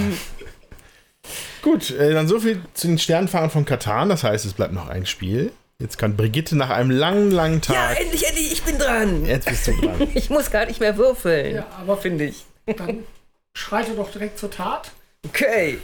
Gut, 1.61 1.91
äh, 1.91 2.13
dann 2.13 2.27
so 2.27 2.39
viel 2.39 2.61
zu 2.73 2.87
den 2.87 2.97
Sternfahrern 2.97 3.49
von 3.49 3.65
Katan. 3.65 4.09
Das 4.09 4.23
heißt, 4.23 4.45
es 4.45 4.53
bleibt 4.53 4.73
noch 4.73 4.87
ein 4.87 5.05
Spiel. 5.05 5.51
Jetzt 5.81 5.97
kann 5.97 6.17
Brigitte 6.17 6.57
nach 6.57 6.69
einem 6.69 6.91
langen, 6.91 7.31
langen 7.31 7.61
Tag. 7.61 7.75
Ja, 7.75 7.91
endlich, 7.93 8.27
endlich, 8.27 8.51
ich 8.51 8.63
bin 8.63 8.77
dran. 8.77 9.25
Jetzt 9.25 9.47
bist 9.47 9.67
du 9.67 9.73
dran. 9.73 10.09
ich 10.13 10.29
muss 10.29 10.51
gar 10.51 10.65
nicht 10.65 10.81
mehr 10.81 10.97
würfeln. 10.97 11.55
Ja, 11.55 11.67
aber 11.79 11.97
finde 11.97 12.25
ich. 12.25 12.45
Dann 12.65 13.05
schreite 13.53 13.91
doch 13.93 14.11
direkt 14.11 14.37
zur 14.37 14.51
Tat. 14.51 14.91
Okay. 15.25 15.79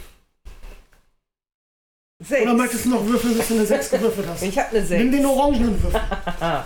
Sechs. 2.20 2.44
Oder 2.44 2.54
möchtest 2.54 2.86
du 2.86 2.90
noch 2.90 3.06
würfeln, 3.06 3.38
bis 3.38 3.48
du 3.50 3.56
eine 3.56 3.66
6 3.66 3.90
gewürfelt 3.90 4.28
hast? 4.28 4.42
Ich 4.42 4.58
habe 4.58 4.70
eine 4.70 4.86
6. 4.86 5.04
Nimm 5.04 5.12
den 5.12 5.26
orangenen 5.26 5.84
Würfel. 5.84 6.02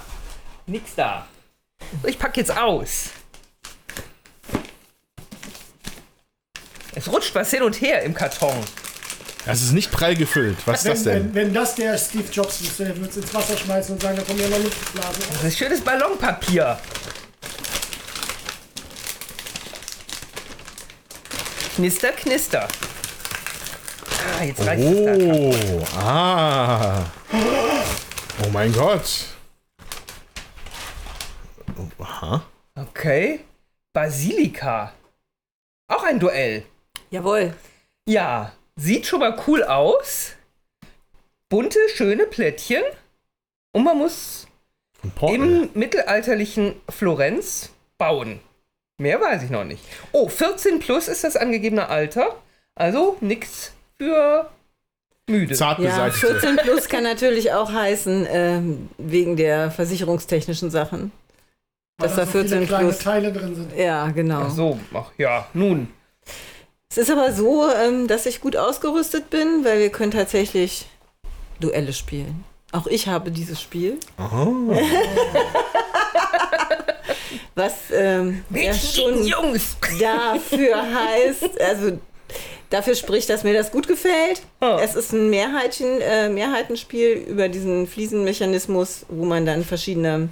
Nix 0.67 0.93
da. 0.95 1.26
Ich 2.05 2.19
packe 2.19 2.39
jetzt 2.39 2.55
aus. 2.55 3.09
Es 6.93 7.11
rutscht 7.11 7.34
was 7.34 7.49
hin 7.49 7.63
und 7.63 7.81
her 7.81 8.03
im 8.03 8.13
Karton. 8.13 8.55
Das 9.45 9.61
ist 9.61 9.71
nicht 9.71 9.91
prall 9.91 10.15
gefüllt. 10.15 10.57
Was 10.65 10.80
ist 10.80 10.85
wenn, 10.85 10.91
das 10.91 11.03
denn? 11.03 11.34
Wenn, 11.34 11.47
wenn, 11.47 11.53
das 11.53 11.73
der 11.73 11.97
Steve 11.97 12.30
Jobs 12.31 12.61
ist, 12.61 12.80
der 12.80 12.95
wird 12.99 13.09
es 13.09 13.17
ins 13.17 13.34
Wasser 13.34 13.57
schmeißen 13.57 13.95
und 13.95 14.01
sagen, 14.01 14.17
da 14.17 14.23
kommen 14.23 14.39
ja 14.39 14.49
noch 14.49 14.59
Luftblasen. 14.59 15.23
Das 15.31 15.43
ist 15.45 15.57
schönes 15.57 15.81
Ballonpapier. 15.81 16.77
Knister, 21.76 22.11
knister. 22.11 22.67
Ah, 24.38 24.43
jetzt 24.43 24.65
reicht 24.65 24.84
oh, 24.84 25.51
es 25.51 25.95
ah. 25.97 27.06
Oh 28.43 28.49
mein 28.51 28.72
Gott. 28.73 29.26
Oh, 31.77 32.03
aha. 32.03 32.43
Okay. 32.76 33.41
Basilika. 33.93 34.93
Auch 35.88 36.03
ein 36.03 36.19
Duell. 36.19 36.64
Jawohl. 37.10 37.53
Ja, 38.06 38.53
sieht 38.76 39.06
schon 39.06 39.19
mal 39.19 39.38
cool 39.47 39.64
aus. 39.64 40.34
Bunte, 41.49 41.80
schöne 41.95 42.26
Plättchen. 42.26 42.84
Und 43.72 43.84
man 43.84 43.97
muss 43.97 44.47
im 45.22 45.69
mittelalterlichen 45.73 46.80
Florenz 46.89 47.72
bauen. 47.97 48.39
Mehr 48.97 49.22
weiß 49.22 49.43
ich 49.43 49.49
noch 49.49 49.64
nicht. 49.64 49.84
Oh, 50.11 50.27
14 50.27 50.80
plus 50.80 51.07
ist 51.07 51.23
das 51.23 51.35
angegebene 51.35 51.88
Alter. 51.88 52.35
Also 52.76 53.18
nichts 53.22 53.73
für 53.99 54.49
müde. 55.30 55.53
Zart 55.55 55.80
ja, 55.80 56.09
14 56.09 56.57
plus 56.57 56.88
kann 56.88 57.03
natürlich 57.03 57.51
auch 57.51 57.71
heißen, 57.71 58.26
äh, 58.26 58.61
wegen 58.97 59.35
der 59.35 59.71
versicherungstechnischen 59.71 60.71
Sachen. 60.71 61.11
Weil 61.97 62.07
dass 62.07 62.15
da 62.17 62.26
14 62.26 62.67
so 62.67 62.77
plus. 62.77 62.99
Teile 62.99 63.34
drin 63.34 63.55
sind. 63.55 63.76
Ja, 63.76 64.07
genau. 64.09 64.43
Ach 64.45 64.51
so, 64.51 64.80
ach 64.93 65.11
ja, 65.17 65.47
nun. 65.53 65.89
Es 66.89 66.97
ist 66.97 67.11
aber 67.11 67.34
so, 67.34 67.69
ähm, 67.71 68.07
dass 68.07 68.26
ich 68.26 68.41
gut 68.41 68.55
ausgerüstet 68.55 69.30
bin, 69.30 69.63
weil 69.63 69.80
wir 69.80 69.89
können 69.89 70.11
tatsächlich 70.11 70.88
Duelle 71.59 71.93
spielen. 71.93 72.43
Auch 72.71 72.88
ich 72.88 73.07
habe 73.07 73.30
dieses 73.31 73.61
Spiel. 73.61 73.99
Was 77.55 77.73
ähm, 77.91 78.43
ja 78.51 78.73
schon 78.73 79.26
Jungs! 79.26 79.76
dafür 79.99 80.81
heißt, 80.81 81.59
also 81.61 81.99
dafür 82.69 82.95
spricht, 82.95 83.29
dass 83.29 83.43
mir 83.43 83.53
das 83.53 83.71
gut 83.71 83.87
gefällt. 83.87 84.41
Oh. 84.61 84.77
Es 84.81 84.95
ist 84.95 85.11
ein 85.13 85.29
Mehrheitchen, 85.29 86.01
äh, 86.01 86.29
Mehrheitenspiel 86.29 87.13
über 87.27 87.49
diesen 87.49 87.87
Fliesenmechanismus, 87.87 89.05
wo 89.09 89.25
man 89.25 89.45
dann 89.45 89.63
verschiedene 89.63 90.29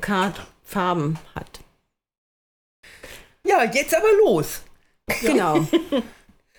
Kartfarben 0.00 1.18
hat. 1.34 1.60
Ja, 3.44 3.64
jetzt 3.64 3.94
aber 3.94 4.12
los. 4.24 4.62
Genau. 5.22 5.66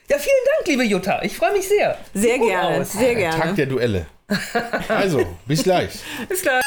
Ja, 0.09 0.17
vielen 0.19 0.35
Dank, 0.57 0.67
liebe 0.67 0.83
Jutta. 0.83 1.21
Ich 1.23 1.37
freue 1.37 1.53
mich 1.53 1.65
sehr. 1.69 1.97
Sehr 2.13 2.37
Gut 2.37 2.49
gerne, 2.49 2.81
aus. 2.81 2.91
sehr 2.91 3.29
Tag 3.29 3.41
gerne. 3.41 3.53
der 3.53 3.65
Duelle. 3.65 4.05
Also, 4.89 5.25
bis 5.45 5.63
gleich. 5.63 5.93
Bis 6.27 6.41
klar. 6.41 6.59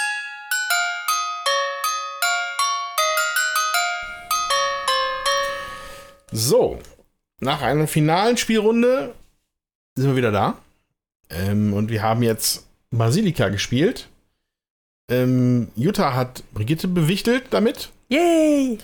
So, 6.33 6.79
nach 7.45 7.63
einer 7.63 7.87
finalen 7.87 8.37
Spielrunde 8.37 9.15
sind 9.95 10.09
wir 10.09 10.17
wieder 10.17 10.33
da. 10.33 10.59
Ähm, 11.31 11.73
und 11.73 11.91
wir 11.91 12.03
haben 12.03 12.23
jetzt 12.23 12.67
Basilika 12.91 13.49
gespielt. 13.49 14.09
Ähm, 15.11 15.69
Jutta 15.77 16.15
hat 16.15 16.43
Brigitte 16.53 16.89
bewichtelt 16.89 17.45
damit. 17.51 17.91
Yay! 18.09 18.79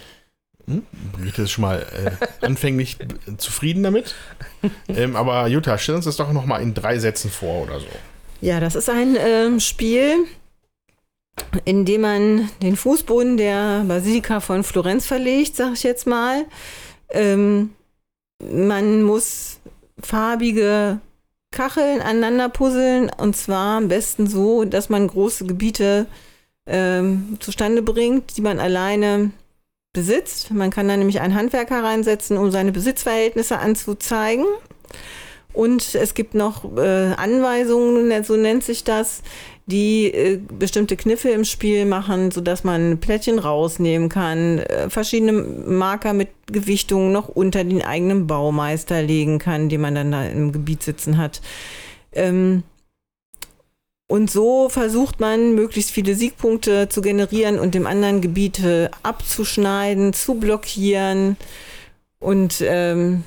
Hm? 0.67 0.87
Brigitte 1.13 1.43
ist 1.43 1.53
schon 1.53 1.63
mal 1.63 1.81
äh, 1.81 2.27
anfänglich 2.47 2.99
zufrieden 3.39 3.83
damit. 3.83 4.15
Ähm, 4.89 5.17
aber 5.17 5.47
Jutta, 5.47 5.79
stell 5.79 5.95
uns 5.95 6.05
das 6.05 6.17
doch 6.17 6.33
noch 6.33 6.45
mal 6.45 6.61
in 6.61 6.75
drei 6.75 6.99
Sätzen 6.99 7.31
vor 7.31 7.63
oder 7.63 7.81
so. 7.81 7.87
Ja, 8.43 8.61
das 8.61 8.75
ist 8.75 8.91
ein 8.91 9.17
ähm, 9.19 9.61
Spiel, 9.61 10.27
in 11.65 11.87
dem 11.87 12.03
man 12.03 12.51
den 12.63 12.77
Fußboden 12.77 13.37
der 13.37 13.85
Basilika 13.87 14.41
von 14.41 14.65
Florenz 14.65 15.07
verlegt, 15.07 15.57
sag 15.57 15.73
ich 15.75 15.83
jetzt 15.83 16.07
mal. 16.07 16.45
Ähm, 17.11 17.71
man 18.41 19.03
muss 19.03 19.61
farbige 20.01 21.01
Kacheln 21.51 22.01
aneinander 22.01 22.49
puzzeln 22.49 23.11
und 23.17 23.37
zwar 23.37 23.79
am 23.79 23.89
besten 23.89 24.27
so, 24.27 24.65
dass 24.65 24.89
man 24.89 25.09
große 25.09 25.47
Gebiete 25.47 26.07
ähm, 26.67 27.37
zustande 27.41 27.83
bringt, 27.83 28.37
die 28.37 28.43
man 28.43 28.61
alleine 28.61 29.33
besitzt. 29.93 30.53
Man 30.53 30.71
kann 30.71 30.89
da 30.89 30.97
nämlich 30.97 31.21
einen 31.21 31.35
Handwerker 31.35 31.83
reinsetzen, 31.83 32.37
um 32.37 32.51
seine 32.51 32.73
Besitzverhältnisse 32.73 33.59
anzuzeigen. 33.59 34.47
Und 35.53 35.97
es 35.97 36.15
gibt 36.15 36.35
noch 36.35 36.77
äh, 36.77 37.13
Anweisungen, 37.15 38.23
so 38.23 38.37
nennt 38.37 38.63
sich 38.63 38.85
das, 38.85 39.23
die 39.71 40.13
äh, 40.13 40.39
bestimmte 40.59 40.97
Kniffe 40.97 41.31
im 41.31 41.45
Spiel 41.45 41.87
machen, 41.87 42.31
sodass 42.31 42.63
man 42.63 42.99
Plättchen 42.99 43.39
rausnehmen 43.39 44.11
kann, 44.11 44.59
äh, 44.59 44.91
verschiedene 44.91 45.33
Marker 45.33 46.13
mit 46.13 46.29
Gewichtungen 46.47 47.13
noch 47.13 47.29
unter 47.29 47.65
den 47.65 47.81
eigenen 47.81 48.27
Baumeister 48.27 49.03
legen 49.03 49.39
kann, 49.39 49.71
den 49.71 49.81
man 49.81 49.95
dann 49.95 50.13
da 50.13 50.27
im 50.27 50.53
Gebiet 50.53 50.83
sitzen 50.83 51.17
hat. 51.17 51.41
Ähm, 52.13 52.65
und 54.11 54.29
so 54.29 54.69
versucht 54.69 55.21
man, 55.21 55.55
möglichst 55.55 55.93
viele 55.93 56.17
Siegpunkte 56.17 56.89
zu 56.89 57.01
generieren 57.01 57.61
und 57.61 57.77
dem 57.77 57.87
anderen 57.87 58.21
Gebiete 58.21 58.91
abzuschneiden, 59.05 60.13
zu 60.13 60.35
blockieren 60.35 61.37
und 62.19 62.61
ähm, 62.61 63.23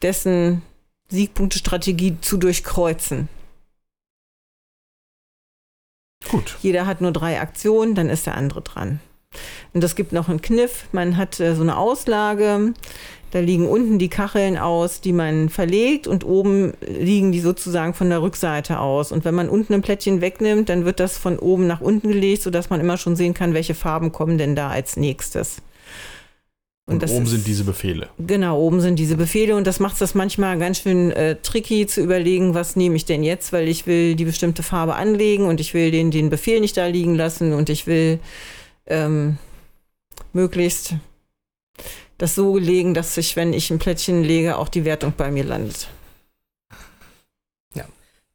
dessen 0.00 0.62
Siegpunktestrategie 1.10 2.16
zu 2.22 2.38
durchkreuzen. 2.38 3.28
Gut. 6.30 6.56
Jeder 6.62 6.86
hat 6.86 7.00
nur 7.00 7.12
drei 7.12 7.40
Aktionen, 7.40 7.94
dann 7.94 8.08
ist 8.08 8.26
der 8.26 8.36
andere 8.36 8.62
dran. 8.62 9.00
Und 9.72 9.82
es 9.82 9.96
gibt 9.96 10.12
noch 10.12 10.28
einen 10.28 10.42
Kniff. 10.42 10.84
Man 10.92 11.16
hat 11.16 11.40
äh, 11.40 11.54
so 11.54 11.62
eine 11.62 11.76
Auslage. 11.76 12.72
Da 13.32 13.40
liegen 13.40 13.66
unten 13.66 13.98
die 13.98 14.08
Kacheln 14.08 14.56
aus, 14.56 15.00
die 15.00 15.12
man 15.12 15.48
verlegt 15.48 16.06
und 16.06 16.24
oben 16.24 16.72
liegen 16.86 17.32
die 17.32 17.40
sozusagen 17.40 17.92
von 17.92 18.08
der 18.08 18.22
Rückseite 18.22 18.78
aus. 18.78 19.10
Und 19.10 19.24
wenn 19.24 19.34
man 19.34 19.48
unten 19.48 19.74
ein 19.74 19.82
Plättchen 19.82 20.20
wegnimmt, 20.20 20.68
dann 20.68 20.84
wird 20.84 21.00
das 21.00 21.18
von 21.18 21.40
oben 21.40 21.66
nach 21.66 21.80
unten 21.80 22.08
gelegt, 22.08 22.42
sodass 22.42 22.70
man 22.70 22.78
immer 22.78 22.96
schon 22.96 23.16
sehen 23.16 23.34
kann, 23.34 23.52
welche 23.52 23.74
Farben 23.74 24.12
kommen 24.12 24.38
denn 24.38 24.54
da 24.54 24.68
als 24.68 24.96
nächstes. 24.96 25.62
Und, 26.86 27.02
das 27.02 27.12
oben 27.12 27.24
ist- 27.24 27.30
sind 27.30 27.46
diese 27.46 27.64
Befehle. 27.64 28.08
Genau, 28.18 28.60
oben 28.60 28.80
sind 28.82 28.98
diese 28.98 29.16
Befehle 29.16 29.56
und 29.56 29.66
das 29.66 29.80
macht 29.80 29.98
das 30.00 30.14
manchmal 30.14 30.58
ganz 30.58 30.80
schön 30.80 31.10
äh, 31.12 31.36
tricky 31.36 31.86
zu 31.86 32.02
überlegen, 32.02 32.52
was 32.54 32.76
nehme 32.76 32.96
ich 32.96 33.06
denn 33.06 33.22
jetzt, 33.22 33.52
weil 33.54 33.68
ich 33.68 33.86
will 33.86 34.16
die 34.16 34.26
bestimmte 34.26 34.62
Farbe 34.62 34.94
anlegen 34.94 35.46
und 35.46 35.60
ich 35.60 35.72
will 35.72 35.90
den, 35.90 36.10
den 36.10 36.28
Befehl 36.28 36.60
nicht 36.60 36.76
da 36.76 36.86
liegen 36.86 37.14
lassen 37.14 37.54
und 37.54 37.70
ich 37.70 37.86
will 37.86 38.18
ähm, 38.86 39.38
möglichst 40.34 40.94
das 42.18 42.34
so 42.34 42.58
legen, 42.58 42.92
dass 42.92 43.16
ich, 43.16 43.34
wenn 43.34 43.54
ich 43.54 43.70
ein 43.70 43.78
Plättchen 43.78 44.22
lege, 44.22 44.58
auch 44.58 44.68
die 44.68 44.84
Wertung 44.84 45.14
bei 45.16 45.30
mir 45.30 45.44
landet. 45.44 45.88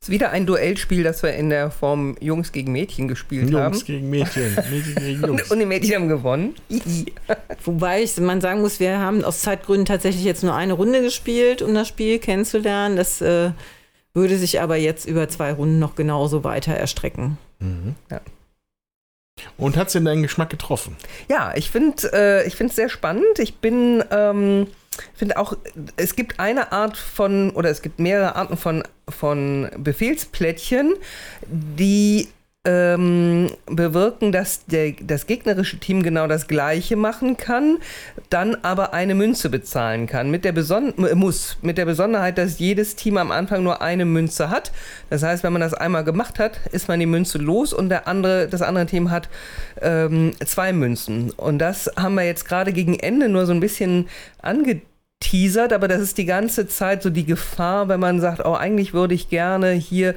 Ist 0.01 0.09
wieder 0.09 0.31
ein 0.31 0.45
Duellspiel, 0.45 1.03
das 1.03 1.23
wir 1.23 1.34
in 1.34 1.49
der 1.49 1.71
Form 1.71 2.15
Jungs 2.21 2.53
gegen 2.53 2.71
Mädchen 2.71 3.09
gespielt 3.09 3.49
Jungs 3.49 3.55
haben. 3.80 3.85
gegen 3.85 4.09
Mädchen, 4.09 4.55
Mädchen 4.71 4.95
gegen 4.95 5.21
Jungs. 5.27 5.51
Und 5.51 5.59
die 5.59 5.65
Mädchen 5.65 5.95
haben 5.95 6.07
gewonnen. 6.07 6.55
Wobei 7.65 8.01
ich, 8.03 8.17
man 8.17 8.39
sagen 8.39 8.61
muss, 8.61 8.80
wir 8.80 8.97
haben 8.99 9.26
aus 9.26 9.41
Zeitgründen 9.41 9.85
tatsächlich 9.85 10.23
jetzt 10.23 10.41
nur 10.41 10.55
eine 10.55 10.71
Runde 10.73 11.01
gespielt, 11.01 11.61
um 11.61 11.73
das 11.73 11.89
Spiel 11.89 12.19
kennenzulernen. 12.19 12.95
Das 12.95 13.19
äh, 13.19 13.51
würde 14.13 14.38
sich 14.38 14.61
aber 14.61 14.77
jetzt 14.77 15.05
über 15.05 15.27
zwei 15.27 15.51
Runden 15.51 15.80
noch 15.80 15.95
genauso 15.95 16.45
weiter 16.45 16.73
erstrecken. 16.73 17.38
Mhm. 17.59 17.95
Ja. 18.09 18.21
Und 19.57 19.76
hat's 19.76 19.93
denn 19.93 20.05
deinen 20.05 20.21
Geschmack 20.21 20.49
getroffen? 20.49 20.95
Ja, 21.30 21.53
ich 21.55 21.69
finde 21.69 22.09
äh, 22.13 22.47
ich 22.47 22.55
finde 22.55 22.71
es 22.71 22.76
sehr 22.77 22.89
spannend. 22.89 23.38
Ich 23.39 23.55
bin 23.55 24.01
ähm, 24.11 24.67
finde 25.15 25.38
auch 25.38 25.53
es 25.95 26.15
gibt 26.15 26.39
eine 26.39 26.71
Art 26.71 26.97
von 26.97 27.51
oder 27.51 27.69
es 27.69 27.81
gibt 27.81 27.99
mehrere 27.99 28.35
Arten 28.35 28.57
von 28.57 28.84
von 29.07 29.69
Befehlsplättchen, 29.77 30.95
die 31.47 32.27
ähm, 32.70 33.50
bewirken, 33.66 34.32
dass 34.32 34.66
der, 34.66 34.94
das 35.02 35.26
gegnerische 35.26 35.80
Team 35.80 36.04
genau 36.04 36.28
das 36.28 36.48
Gleiche 36.48 36.96
machen 36.96 37.36
kann, 37.36 37.78
dann 38.30 38.56
aber 38.62 38.94
eine 38.94 39.16
Münze 39.16 39.50
bezahlen 39.50 40.06
kann. 40.06 40.30
Mit 40.30 40.46
der 40.46 40.52
Beson 40.52 40.94
äh, 41.00 41.16
muss 41.16 41.58
mit 41.62 41.80
der 41.80 41.86
Besonderheit, 41.86 42.38
dass 42.38 42.60
jedes 42.60 42.96
Team 42.96 43.18
am 43.18 43.32
Anfang 43.32 43.64
nur 43.64 43.82
eine 43.82 44.06
Münze 44.06 44.50
hat. 44.50 44.72
Das 45.10 45.24
heißt, 45.24 45.44
wenn 45.44 45.54
man 45.54 45.62
das 45.62 45.74
einmal 45.74 46.04
gemacht 46.04 46.38
hat, 46.38 46.60
ist 46.72 46.88
man 46.88 47.00
die 47.00 47.08
Münze 47.08 47.40
los 47.40 47.74
und 47.74 47.90
der 47.90 48.08
andere, 48.08 48.48
das 48.48 48.62
andere 48.62 48.86
Team 48.86 49.10
hat 49.10 49.30
ähm, 49.82 50.34
zwei 50.46 50.72
Münzen. 50.72 51.32
Und 51.32 51.58
das 51.58 51.90
haben 51.96 52.16
wir 52.16 52.24
jetzt 52.24 52.46
gerade 52.46 52.72
gegen 52.72 53.00
Ende 53.00 53.30
nur 53.30 53.48
so 53.48 53.54
ein 53.54 53.60
bisschen 53.60 54.08
angeteasert, 55.20 55.74
aber 55.74 55.88
das 55.88 56.02
ist 56.02 56.18
die 56.18 56.26
ganze 56.26 56.68
Zeit 56.68 57.04
so 57.04 57.10
die 57.10 57.26
Gefahr, 57.26 57.88
wenn 57.88 58.00
man 58.00 58.20
sagt, 58.20 58.46
oh, 58.46 58.54
eigentlich 58.54 58.94
würde 58.94 59.14
ich 59.14 59.30
gerne 59.30 59.72
hier 59.72 60.16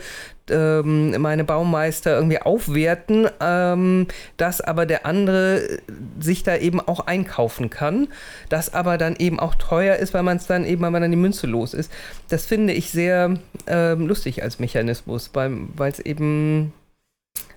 ähm, 0.51 1.21
meine 1.21 1.45
Baumeister 1.45 2.15
irgendwie 2.15 2.41
aufwerten, 2.41 3.29
ähm, 3.41 4.07
dass 4.37 4.61
aber 4.61 4.87
der 4.87 5.07
andere 5.07 5.79
sich 6.21 6.43
da 6.43 6.57
eben 6.57 6.81
auch 6.81 7.07
einkaufen 7.07 7.71
kann, 7.71 8.09
das 8.49 8.75
aber 8.75 8.99
dann 8.99 9.17
eben 9.17 9.39
auch 9.39 9.55
teuer 9.55 9.97
ist, 9.97 10.15
weil 10.15 10.23
man 10.23 10.37
es 10.37 10.47
dann 10.47 10.65
eben, 10.65 10.83
weil 10.83 10.91
man 10.91 11.03
dann 11.03 11.11
die 11.11 11.17
Münze 11.17 11.47
los 11.47 11.75
ist. 11.75 11.93
Das 12.29 12.47
finde 12.47 12.73
ich 12.73 12.91
sehr 12.91 13.39
ähm, 13.67 14.07
lustig 14.07 14.43
als 14.43 14.59
Mechanismus, 14.59 15.31
weil 15.35 15.69
es 15.91 16.01
eben, 16.01 16.73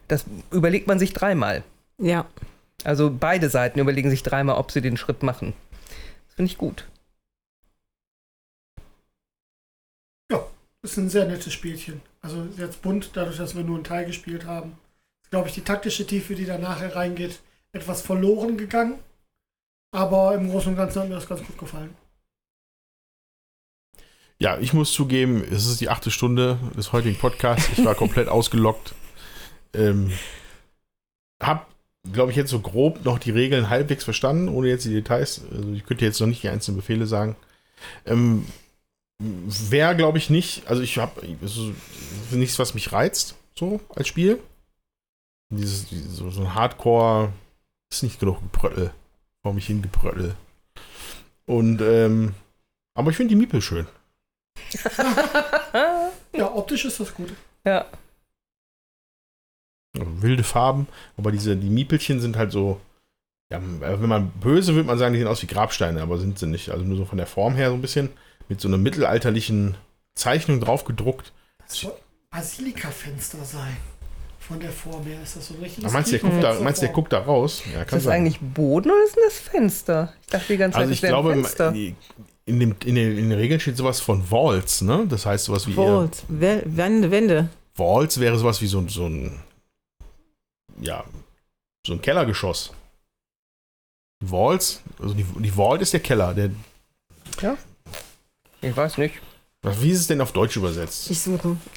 das 0.07 0.25
überlegt 0.51 0.87
man 0.87 0.99
sich 0.99 1.13
dreimal. 1.13 1.63
Ja. 1.97 2.25
Also 2.83 3.11
beide 3.11 3.49
Seiten 3.49 3.79
überlegen 3.79 4.09
sich 4.09 4.21
dreimal, 4.21 4.57
ob 4.57 4.71
sie 4.71 4.81
den 4.81 4.97
Schritt 4.97 5.23
machen. 5.23 5.53
Das 6.27 6.35
finde 6.35 6.51
ich 6.51 6.57
gut. 6.57 6.85
Ist 10.85 10.97
ein 10.97 11.09
sehr 11.09 11.25
nettes 11.25 11.51
Spielchen. 11.51 11.99
Also 12.21 12.45
jetzt 12.59 12.83
bunt, 12.83 13.09
dadurch, 13.13 13.37
dass 13.37 13.55
wir 13.55 13.63
nur 13.63 13.73
einen 13.73 13.83
Teil 13.83 14.05
gespielt 14.05 14.45
haben. 14.45 14.77
Ist, 15.23 15.31
glaube 15.31 15.47
ich, 15.47 15.55
die 15.55 15.61
taktische 15.61 16.05
Tiefe, 16.05 16.35
die 16.35 16.45
da 16.45 16.59
nachher 16.59 16.95
reingeht, 16.95 17.39
etwas 17.71 18.03
verloren 18.03 18.55
gegangen. 18.55 18.99
Aber 19.91 20.35
im 20.35 20.47
Großen 20.47 20.69
und 20.69 20.77
Ganzen 20.77 21.01
hat 21.01 21.09
mir 21.09 21.15
das 21.15 21.27
ganz 21.27 21.41
gut 21.41 21.57
gefallen. 21.57 21.95
Ja, 24.37 24.59
ich 24.59 24.73
muss 24.73 24.93
zugeben, 24.93 25.43
es 25.49 25.65
ist 25.65 25.81
die 25.81 25.89
achte 25.89 26.11
Stunde 26.11 26.59
des 26.77 26.93
heutigen 26.93 27.17
Podcasts. 27.17 27.67
Ich 27.75 27.83
war 27.83 27.95
komplett 27.95 28.27
ausgelockt. 28.29 28.93
Ähm, 29.73 30.11
hab, 31.41 31.67
glaube 32.13 32.29
ich, 32.29 32.37
jetzt 32.37 32.51
so 32.51 32.59
grob 32.59 33.03
noch 33.03 33.17
die 33.17 33.31
Regeln 33.31 33.71
halbwegs 33.71 34.03
verstanden, 34.03 34.49
ohne 34.49 34.67
jetzt 34.67 34.85
die 34.85 34.93
Details. 34.93 35.41
Also 35.51 35.71
ich 35.73 35.83
könnte 35.83 36.05
jetzt 36.05 36.19
noch 36.19 36.27
nicht 36.27 36.43
die 36.43 36.49
einzelnen 36.49 36.77
Befehle 36.77 37.07
sagen. 37.07 37.35
Ähm, 38.05 38.45
Wäre, 39.19 39.95
glaube 39.95 40.17
ich, 40.17 40.29
nicht, 40.29 40.67
also 40.67 40.81
ich 40.81 40.97
habe 40.97 41.25
nichts, 42.31 42.59
was 42.59 42.73
mich 42.73 42.91
reizt, 42.91 43.35
so 43.57 43.79
als 43.95 44.07
Spiel. 44.07 44.41
Dieses, 45.49 45.87
dieses 45.87 46.17
so, 46.17 46.25
ein 46.25 46.53
Hardcore 46.53 47.31
ist 47.91 48.03
nicht 48.03 48.19
genug 48.19 48.41
Gebröttel. 48.41 48.91
Vor 49.41 49.53
mich 49.53 49.67
hingebröttel. 49.67 50.35
Und, 51.45 51.81
ähm, 51.81 52.33
aber 52.97 53.11
ich 53.11 53.17
finde 53.17 53.29
die 53.29 53.35
Miepel 53.35 53.61
schön. 53.61 53.87
Ja, 56.33 56.53
optisch 56.53 56.85
ist 56.85 56.99
das 56.99 57.13
gut. 57.13 57.33
Ja. 57.65 57.85
wilde 59.93 60.43
Farben, 60.43 60.87
aber 61.15 61.31
diese, 61.31 61.55
die 61.55 61.69
Miepelchen 61.69 62.19
sind 62.19 62.35
halt 62.35 62.51
so, 62.51 62.81
ja, 63.51 63.61
wenn 63.61 64.09
man 64.09 64.31
böse 64.31 64.75
würde 64.75 64.87
man 64.87 64.97
sagen, 64.97 65.13
die 65.13 65.19
sehen 65.19 65.29
aus 65.29 65.41
wie 65.41 65.47
Grabsteine, 65.47 66.01
aber 66.01 66.17
sind 66.17 66.37
sie 66.37 66.47
nicht. 66.47 66.69
Also 66.69 66.83
nur 66.83 66.97
so 66.97 67.05
von 67.05 67.17
der 67.17 67.27
Form 67.27 67.55
her 67.55 67.69
so 67.69 67.75
ein 67.75 67.81
bisschen 67.81 68.09
mit 68.49 68.61
so 68.61 68.67
einer 68.67 68.77
mittelalterlichen 68.77 69.75
Zeichnung 70.15 70.59
drauf 70.59 70.85
gedruckt. 70.85 71.31
Das 71.67 71.77
soll 71.79 71.93
Basilika-Fenster 72.29 73.43
sein. 73.43 73.75
Von 74.39 74.59
der 74.59 74.71
Form 74.71 75.03
her 75.05 75.21
ist 75.23 75.35
das 75.37 75.47
so 75.47 75.55
richtig. 75.55 75.83
Meinst 75.91 76.11
du, 76.11 76.19
der 76.19 76.29
guckt 76.29 76.43
da, 76.43 76.59
meinst 76.59 76.81
du, 76.81 76.85
der 76.85 76.93
guckt 76.93 77.13
da 77.13 77.19
raus? 77.19 77.63
Ja, 77.73 77.81
Ist 77.81 77.91
das 77.93 78.07
eigentlich 78.07 78.39
Boden 78.39 78.91
oder 78.91 79.03
ist 79.03 79.17
das 79.25 79.39
Fenster? 79.39 80.13
Ich 80.21 80.27
dachte 80.27 80.45
die 80.53 80.57
ganze 80.57 80.75
Zeit, 80.75 80.81
Also 80.81 80.91
das 80.91 80.97
ich 80.97 81.01
wäre 81.03 81.13
glaube, 81.13 81.31
ein 81.31 81.43
Fenster. 81.43 81.73
in, 81.73 82.59
dem, 82.59 82.75
in, 82.85 82.95
den, 82.95 83.17
in 83.17 83.29
den 83.29 83.31
Regeln 83.31 83.59
steht 83.59 83.75
sowas 83.77 83.99
von 84.01 84.29
Walls, 84.29 84.81
ne? 84.81 85.05
Das 85.09 85.25
heißt 85.25 85.45
sowas 85.45 85.65
wie 85.65 85.73
Wel- 85.75 86.11
Wände, 86.29 87.09
Wände. 87.09 87.49
Walls 87.75 88.19
wäre 88.19 88.37
sowas 88.37 88.61
wie 88.61 88.67
so, 88.67 88.77
ein- 88.79 88.87
so 88.89 89.07
ein, 89.07 89.39
ja, 90.79 91.03
so 91.87 91.93
ein 91.93 92.01
Kellergeschoss. 92.01 92.71
Walls, 94.23 94.81
also 94.99 95.13
die, 95.15 95.23
die 95.23 95.51
Vault 95.51 95.81
ist 95.81 95.93
der 95.93 95.99
Keller. 96.01 96.33
Der, 96.35 96.51
Ich 98.65 98.75
weiß 98.77 98.97
nicht. 98.97 99.15
wie 99.63 99.91
ist 99.91 99.99
es 100.01 100.07
denn 100.07 100.21
auf 100.21 100.31
Deutsch 100.31 100.55
übersetzt? 100.57 101.09
Ich 101.09 101.19
suche. 101.21 101.57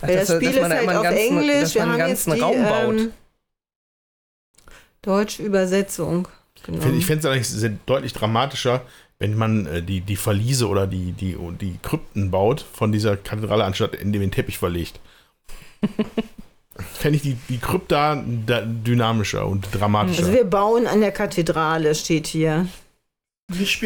Ach, 0.00 0.02
Weil 0.08 0.16
das 0.16 0.28
dass- 0.28 0.36
Spiel 0.36 0.52
dass 0.52 0.60
man 0.62 0.70
ist 0.72 0.78
halt 0.86 0.96
auf 0.96 1.02
ganzen- 1.02 1.18
Englisch. 1.18 1.60
dass 1.60 1.74
Wir 1.74 1.82
man 1.82 1.92
haben 1.92 2.00
einen 2.02 2.10
jetzt 2.10 2.26
die 2.26 2.40
Raum 2.40 2.62
baut. 2.62 2.94
ähm, 2.98 3.12
deutsche 5.02 5.42
Übersetzung. 5.42 6.28
Genau. 6.64 6.86
Ich 6.92 7.06
fände 7.06 7.28
es 7.28 7.52
eigentlich 7.54 7.72
deutlich 7.86 8.12
dramatischer, 8.12 8.82
wenn 9.18 9.36
man 9.36 9.66
äh, 9.66 9.82
die, 9.82 10.00
die 10.00 10.16
Verliese 10.16 10.68
oder 10.68 10.86
die, 10.86 11.12
die, 11.12 11.36
die 11.60 11.78
Krypten 11.82 12.30
baut 12.30 12.64
von 12.72 12.92
dieser 12.92 13.16
Kathedrale, 13.16 13.64
anstatt 13.64 13.94
in 13.94 14.12
den 14.12 14.30
Teppich 14.30 14.58
verlegt. 14.58 15.00
Fände 16.94 17.16
ich 17.16 17.22
die, 17.22 17.36
die 17.48 17.58
Krypta 17.58 18.22
da 18.46 18.60
dynamischer 18.60 19.46
und 19.46 19.66
dramatischer. 19.72 20.20
also 20.20 20.32
wir 20.32 20.44
bauen 20.44 20.86
an 20.86 21.00
der 21.00 21.10
Kathedrale, 21.10 21.92
steht 21.96 22.28
hier. 22.28 22.68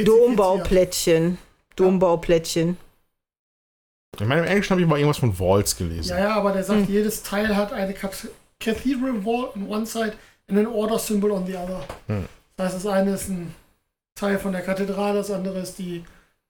Dombauplättchen. 0.05 1.39
Dombauplättchen. 1.77 2.77
ich 4.21 4.27
meine, 4.27 4.43
im 4.43 4.47
Englischen 4.47 4.71
habe 4.73 4.81
ich 4.83 4.87
mal 4.87 4.99
irgendwas 4.99 5.19
von 5.19 5.39
Walls 5.39 5.77
gelesen. 5.77 6.11
Ja, 6.11 6.19
ja, 6.19 6.35
aber 6.37 6.53
der 6.53 6.65
sagt, 6.65 6.81
Hm. 6.87 6.93
jedes 6.93 7.23
Teil 7.23 7.55
hat 7.57 7.73
eine 7.73 7.93
Cath- 7.93 8.29
Cathedral 8.61 9.25
Wall 9.25 9.51
on 9.55 9.69
one 9.69 9.87
side 9.87 10.13
and 10.49 10.59
an 10.59 10.67
Order 10.67 10.99
Symbol 10.99 11.31
on 11.33 11.47
the 11.47 11.57
other. 11.57 11.81
Hm. 12.09 12.27
Das 12.57 12.75
heißt, 12.75 12.85
das 12.85 12.93
eine 12.93 13.15
ist 13.15 13.29
ein 13.29 13.55
Teil 14.15 14.39
von 14.39 14.53
der 14.53 14.61
Kathedrale, 14.63 15.19
das 15.19 15.31
andere 15.31 15.61
ist 15.61 15.79
die, 15.79 16.05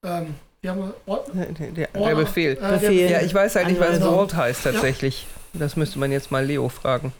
ähm, 0.04 0.34
wir 0.60 0.70
haben 0.70 0.92
Ord 1.06 1.28
Der, 1.34 1.46
der, 1.86 2.14
Befehl. 2.14 2.52
äh, 2.52 2.56
der 2.60 2.68
Befehl. 2.78 3.10
Ja, 3.10 3.20
ich 3.20 3.32
weiß 3.34 3.54
halt 3.56 3.68
nicht, 3.68 3.78
was 3.80 3.88
Anweisung. 3.90 4.14
Vault 4.14 4.34
heißt 4.34 4.64
tatsächlich. 4.64 5.26
Das 5.52 5.76
müsste 5.76 5.98
man 5.98 6.10
jetzt 6.10 6.30
mal 6.30 6.44
Leo 6.44 6.68
fragen. 6.68 7.12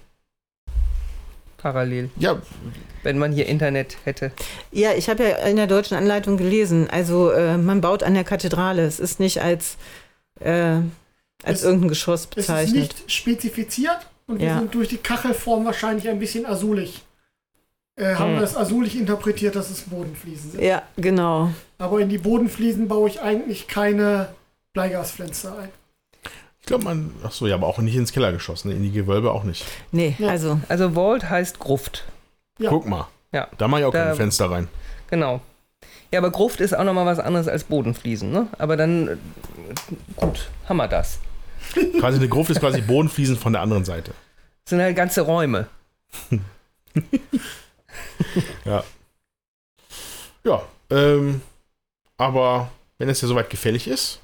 Parallel. 1.62 2.10
Ja, 2.16 2.40
Wenn 3.04 3.18
man 3.18 3.32
hier 3.32 3.46
Internet 3.46 3.96
hätte. 4.04 4.32
Ja, 4.70 4.92
ich 4.92 5.08
habe 5.08 5.22
ja 5.24 5.36
in 5.46 5.56
der 5.56 5.66
deutschen 5.66 5.96
Anleitung 5.96 6.36
gelesen. 6.36 6.88
Also 6.90 7.30
äh, 7.30 7.56
man 7.58 7.80
baut 7.80 8.02
an 8.02 8.14
der 8.14 8.24
Kathedrale. 8.24 8.82
Es 8.84 9.00
ist 9.00 9.18
nicht 9.20 9.40
als, 9.42 9.76
äh, 10.40 10.78
als 11.42 11.60
Es- 11.60 11.64
irgendein 11.64 11.88
Geschoss 11.88 12.20
Es 12.20 12.26
ist 12.26 12.34
bezeichnet. 12.34 12.74
nicht 12.74 13.10
spezifiziert 13.10 13.98
und 14.26 14.38
wir 14.40 14.46
Ja. 14.48 14.58
sind 14.58 14.74
durch 14.74 14.88
die 14.88 14.98
Kachelform 14.98 15.64
wahrscheinlich 15.64 16.08
ein 16.08 16.18
bisschen 16.18 16.46
azulig. 16.46 17.02
Äh, 17.96 18.14
haben 18.14 18.28
Hm. 18.30 18.34
wir 18.34 18.40
das 18.40 18.56
azulig 18.56 18.96
interpretiert, 18.98 19.54
dass 19.54 19.70
es 19.70 19.82
Bodenfliesen 19.82 20.52
sind. 20.52 20.62
Ja, 20.62 20.82
genau. 20.96 21.50
Aber 21.78 22.00
in 22.00 22.08
die 22.08 22.18
Bodenfliesen 22.18 22.88
baue 22.88 23.08
ich 23.08 23.20
eigentlich 23.20 23.68
keine 23.68 24.28
Bleigasfenster 24.72 25.58
ein. 25.58 25.68
Ich 26.62 26.66
glaube, 26.66 26.84
man. 26.84 27.12
Ach 27.24 27.32
so, 27.32 27.46
ja, 27.46 27.54
aber 27.56 27.66
auch 27.66 27.78
nicht 27.78 27.96
ins 27.96 28.12
Kellergeschoss, 28.12 28.64
ne? 28.64 28.72
in 28.72 28.82
die 28.82 28.90
Gewölbe 28.92 29.32
auch 29.32 29.44
nicht. 29.44 29.64
Nee, 29.90 30.16
Ja. 30.18 30.28
also 30.28 30.58
Also 30.68 30.92
Vault 30.94 31.28
heißt 31.28 31.58
Gruft. 31.58 32.04
Ja. 32.58 32.70
Guck 32.70 32.86
mal. 32.86 33.08
Ja. 33.32 33.48
Da 33.58 33.68
mache 33.68 33.80
ich 33.82 33.86
auch 33.86 33.92
Da- 33.92 34.04
kein 34.06 34.14
Fenster 34.16 34.50
rein. 34.50 34.68
Genau. 35.10 35.40
Ja, 36.12 36.18
aber 36.20 36.30
Gruft 36.30 36.60
ist 36.60 36.74
auch 36.74 36.84
nochmal 36.84 37.06
was 37.06 37.18
anderes 37.18 37.48
als 37.48 37.64
Bodenfliesen, 37.64 38.30
ne? 38.32 38.46
Aber 38.58 38.76
dann, 38.76 39.08
äh, 39.08 39.16
gut, 40.16 40.48
haben 40.68 40.76
wir 40.76 40.88
das. 40.88 41.18
Quasi 41.98 42.18
eine 42.18 42.28
Gruft 42.28 42.50
ist 42.50 42.60
quasi 42.60 42.80
Bodenfliesen 42.82 43.36
von 43.36 43.52
der 43.54 43.62
anderen 43.62 43.84
Seite. 43.84 44.12
Das 44.64 44.70
sind 44.70 44.80
halt 44.80 44.94
ganze 44.96 45.22
Räume. 45.22 45.66
Ja. 48.64 48.82
Ja, 50.44 50.62
ähm, 50.90 51.40
aber 52.16 52.70
wenn 52.98 53.08
es 53.08 53.20
ja 53.20 53.28
soweit 53.28 53.50
gefällig 53.50 53.86
ist, 53.86 54.20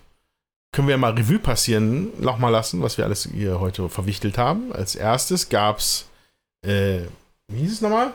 können 0.79 0.87
wir 0.87 0.93
ja 0.93 0.99
mal 0.99 1.11
Revue 1.11 1.41
passieren, 1.41 2.13
nochmal 2.23 2.53
lassen, 2.53 2.83
was 2.83 2.99
wir 2.99 3.05
alles 3.05 3.29
hier 3.35 3.59
heute 3.59 3.89
verwichtelt 3.89 4.39
haben. 4.39 4.73
Als 4.73 4.95
erstes 4.95 5.49
gab's, 5.49 6.07
äh, 6.65 7.01
wie 7.49 7.63
hieß 7.63 7.73
es 7.73 7.81
nochmal? 7.81 8.13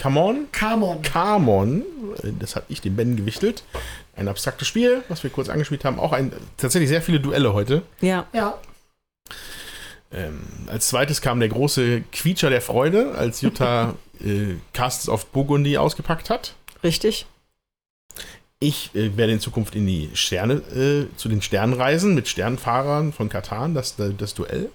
Come 0.00 0.20
on? 0.20 0.46
Kamon. 0.52 1.02
Kamon, 1.02 1.82
äh, 2.22 2.28
das 2.38 2.54
habe 2.54 2.66
ich 2.68 2.82
dem 2.82 2.94
Ben 2.94 3.16
gewichtelt. 3.16 3.64
Ein 4.14 4.28
abstraktes 4.28 4.68
Spiel, 4.68 5.02
was 5.08 5.24
wir 5.24 5.30
kurz 5.30 5.48
angespielt 5.48 5.84
haben. 5.84 5.98
Auch 5.98 6.12
ein, 6.12 6.32
tatsächlich 6.56 6.88
sehr 6.88 7.02
viele 7.02 7.18
Duelle 7.18 7.52
heute. 7.52 7.82
ja. 8.00 8.26
Ja, 8.32 8.60
Ähm, 10.12 10.40
als 10.68 10.86
zweites 10.86 11.20
kam 11.20 11.40
der 11.40 11.48
große 11.48 12.02
Quietscher 12.12 12.50
der 12.50 12.60
Freude, 12.60 13.16
als 13.16 13.40
Jutta 13.40 13.96
äh, 14.24 14.54
Castles 14.72 15.08
of 15.08 15.26
Burgundy 15.32 15.78
ausgepackt 15.78 16.30
hat. 16.30 16.54
Richtig. 16.84 17.26
Ich 18.62 18.94
äh, 18.94 19.16
werde 19.16 19.32
in 19.32 19.40
Zukunft 19.40 19.74
in 19.74 19.86
die 19.86 20.10
Sterne, 20.14 20.54
äh, 20.54 21.16
zu 21.16 21.28
den 21.28 21.42
Sternen 21.42 21.74
reisen 21.74 22.14
mit 22.14 22.28
Sternfahrern 22.28 23.12
von 23.12 23.28
Katan, 23.28 23.74
das, 23.74 23.96
das 23.96 24.34
Duell. 24.34 24.70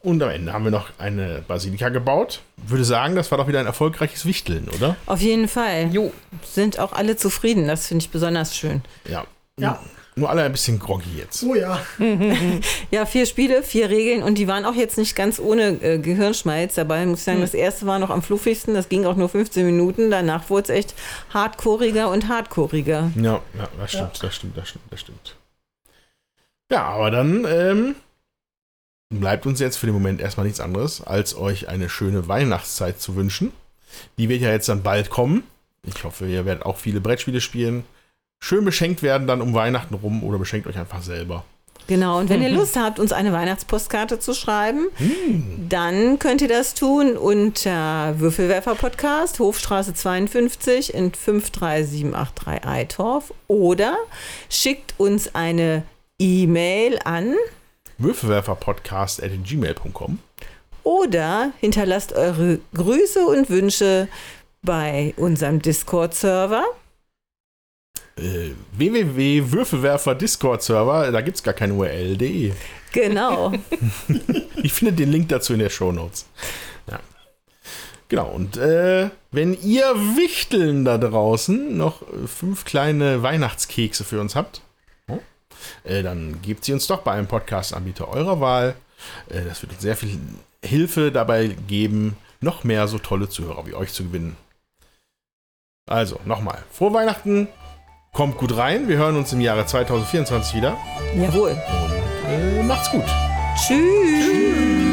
Und 0.00 0.20
am 0.20 0.30
Ende 0.30 0.52
haben 0.52 0.64
wir 0.64 0.72
noch 0.72 0.90
eine 0.98 1.44
Basilika 1.46 1.90
gebaut. 1.90 2.42
Würde 2.56 2.84
sagen, 2.84 3.14
das 3.14 3.30
war 3.30 3.38
doch 3.38 3.46
wieder 3.46 3.60
ein 3.60 3.66
erfolgreiches 3.66 4.26
Wichteln, 4.26 4.68
oder? 4.74 4.96
Auf 5.06 5.20
jeden 5.20 5.46
Fall. 5.46 5.90
Jo, 5.92 6.12
Sind 6.42 6.80
auch 6.80 6.92
alle 6.92 7.16
zufrieden. 7.16 7.68
Das 7.68 7.86
finde 7.86 8.04
ich 8.04 8.10
besonders 8.10 8.56
schön. 8.56 8.82
Ja. 9.08 9.26
Ja. 9.60 9.80
Nur 10.18 10.30
alle 10.30 10.44
ein 10.44 10.52
bisschen 10.52 10.78
groggy 10.78 11.18
jetzt. 11.18 11.44
oh 11.44 11.54
ja. 11.54 11.84
Ja, 12.90 13.04
vier 13.04 13.26
Spiele, 13.26 13.62
vier 13.62 13.90
Regeln 13.90 14.22
und 14.22 14.36
die 14.38 14.48
waren 14.48 14.64
auch 14.64 14.74
jetzt 14.74 14.96
nicht 14.96 15.14
ganz 15.14 15.38
ohne 15.38 15.82
äh, 15.82 15.98
Gehirnschmalz 15.98 16.74
dabei. 16.74 17.04
Muss 17.04 17.18
ich 17.18 17.24
sagen, 17.24 17.42
das 17.42 17.52
erste 17.52 17.86
war 17.86 17.98
noch 17.98 18.08
am 18.08 18.22
fluffigsten. 18.22 18.72
Das 18.72 18.88
ging 18.88 19.04
auch 19.04 19.16
nur 19.16 19.28
15 19.28 19.66
Minuten. 19.66 20.10
Danach 20.10 20.48
wurde 20.48 20.72
es 20.72 20.78
echt 20.78 20.94
hardcoreiger 21.34 22.08
und 22.10 22.28
hardcoreiger. 22.28 23.12
Ja, 23.14 23.42
ja, 23.58 23.68
das 23.78 23.90
stimmt, 23.92 24.22
das 24.22 24.34
stimmt, 24.34 24.56
das 24.56 24.68
stimmt, 24.70 24.84
das 24.90 25.00
stimmt. 25.00 25.36
Ja, 26.72 26.84
aber 26.84 27.10
dann 27.10 27.46
ähm, 27.46 27.94
bleibt 29.10 29.44
uns 29.44 29.60
jetzt 29.60 29.76
für 29.76 29.86
den 29.86 29.94
Moment 29.94 30.22
erstmal 30.22 30.46
nichts 30.46 30.60
anderes, 30.60 31.02
als 31.02 31.36
euch 31.36 31.68
eine 31.68 31.90
schöne 31.90 32.26
Weihnachtszeit 32.26 33.00
zu 33.02 33.16
wünschen. 33.16 33.52
Die 34.16 34.30
wird 34.30 34.40
ja 34.40 34.50
jetzt 34.50 34.70
dann 34.70 34.82
bald 34.82 35.10
kommen. 35.10 35.42
Ich 35.84 36.04
hoffe, 36.04 36.26
ihr 36.26 36.46
werdet 36.46 36.64
auch 36.64 36.78
viele 36.78 37.02
Brettspiele 37.02 37.42
spielen. 37.42 37.84
Schön 38.40 38.64
beschenkt 38.64 39.02
werden 39.02 39.26
dann 39.26 39.40
um 39.40 39.54
Weihnachten 39.54 39.94
rum 39.94 40.22
oder 40.22 40.38
beschenkt 40.38 40.66
euch 40.66 40.78
einfach 40.78 41.02
selber. 41.02 41.44
Genau, 41.88 42.18
und 42.18 42.28
wenn 42.30 42.42
ihr 42.42 42.48
Lust 42.48 42.76
habt, 42.76 42.98
uns 42.98 43.12
eine 43.12 43.32
Weihnachtspostkarte 43.32 44.18
zu 44.18 44.34
schreiben, 44.34 44.88
Hm. 44.96 45.66
dann 45.68 46.18
könnt 46.18 46.42
ihr 46.42 46.48
das 46.48 46.74
tun 46.74 47.16
unter 47.16 48.14
Würfelwerfer 48.18 48.74
Podcast, 48.74 49.38
Hofstraße 49.38 49.94
52 49.94 50.92
in 50.94 51.12
53783 51.12 52.66
Eitorf 52.68 53.32
oder 53.46 53.96
schickt 54.50 54.94
uns 54.98 55.32
eine 55.36 55.84
E-Mail 56.18 56.98
an 57.04 57.34
Würfelwerferpodcast.gmail.com 57.98 60.18
oder 60.82 61.52
hinterlasst 61.60 62.12
eure 62.14 62.58
Grüße 62.74 63.24
und 63.26 63.48
Wünsche 63.50 64.08
bei 64.62 65.14
unserem 65.16 65.60
Discord-Server. 65.62 66.64
Äh, 68.16 68.50
www.würfelwerfer 68.72 70.14
Discord-Server, 70.14 71.12
da 71.12 71.20
gibt 71.20 71.36
es 71.36 71.42
gar 71.42 71.54
keine 71.54 71.74
URL.de. 71.74 72.52
Genau. 72.92 73.52
Ich 74.62 74.72
finde 74.72 74.94
den 74.94 75.12
Link 75.12 75.28
dazu 75.28 75.52
in 75.52 75.60
der 75.60 75.70
Show 75.70 75.92
Notes. 75.92 76.26
Ja. 76.90 76.98
Genau, 78.08 78.26
und 78.30 78.56
äh, 78.56 79.10
wenn 79.30 79.54
ihr 79.54 79.84
Wichteln 80.16 80.84
da 80.84 80.98
draußen 80.98 81.76
noch 81.76 82.02
fünf 82.26 82.64
kleine 82.64 83.22
Weihnachtskekse 83.22 84.02
für 84.02 84.20
uns 84.20 84.34
habt, 84.34 84.62
äh, 85.84 86.02
dann 86.02 86.40
gebt 86.42 86.64
sie 86.64 86.72
uns 86.72 86.86
doch 86.86 87.02
bei 87.02 87.12
einem 87.12 87.26
Podcast-Anbieter 87.26 88.08
eurer 88.08 88.40
Wahl. 88.40 88.74
Äh, 89.28 89.44
das 89.44 89.62
wird 89.62 89.72
uns 89.72 89.82
sehr 89.82 89.96
viel 89.96 90.18
Hilfe 90.64 91.12
dabei 91.12 91.48
geben, 91.68 92.16
noch 92.40 92.64
mehr 92.64 92.88
so 92.88 92.98
tolle 92.98 93.28
Zuhörer 93.28 93.66
wie 93.66 93.74
euch 93.74 93.92
zu 93.92 94.04
gewinnen. 94.04 94.36
Also, 95.88 96.18
nochmal, 96.24 96.64
frohe 96.72 96.92
Weihnachten, 96.92 97.48
kommt 98.16 98.38
gut 98.38 98.56
rein, 98.56 98.88
wir 98.88 98.96
hören 98.96 99.14
uns 99.16 99.32
im 99.34 99.42
Jahre 99.42 99.66
2024 99.66 100.56
wieder 100.56 100.78
Jawohl. 101.20 101.50
und 101.50 102.60
äh, 102.60 102.62
macht's 102.62 102.90
gut. 102.90 103.04
Tschüss. 103.56 104.85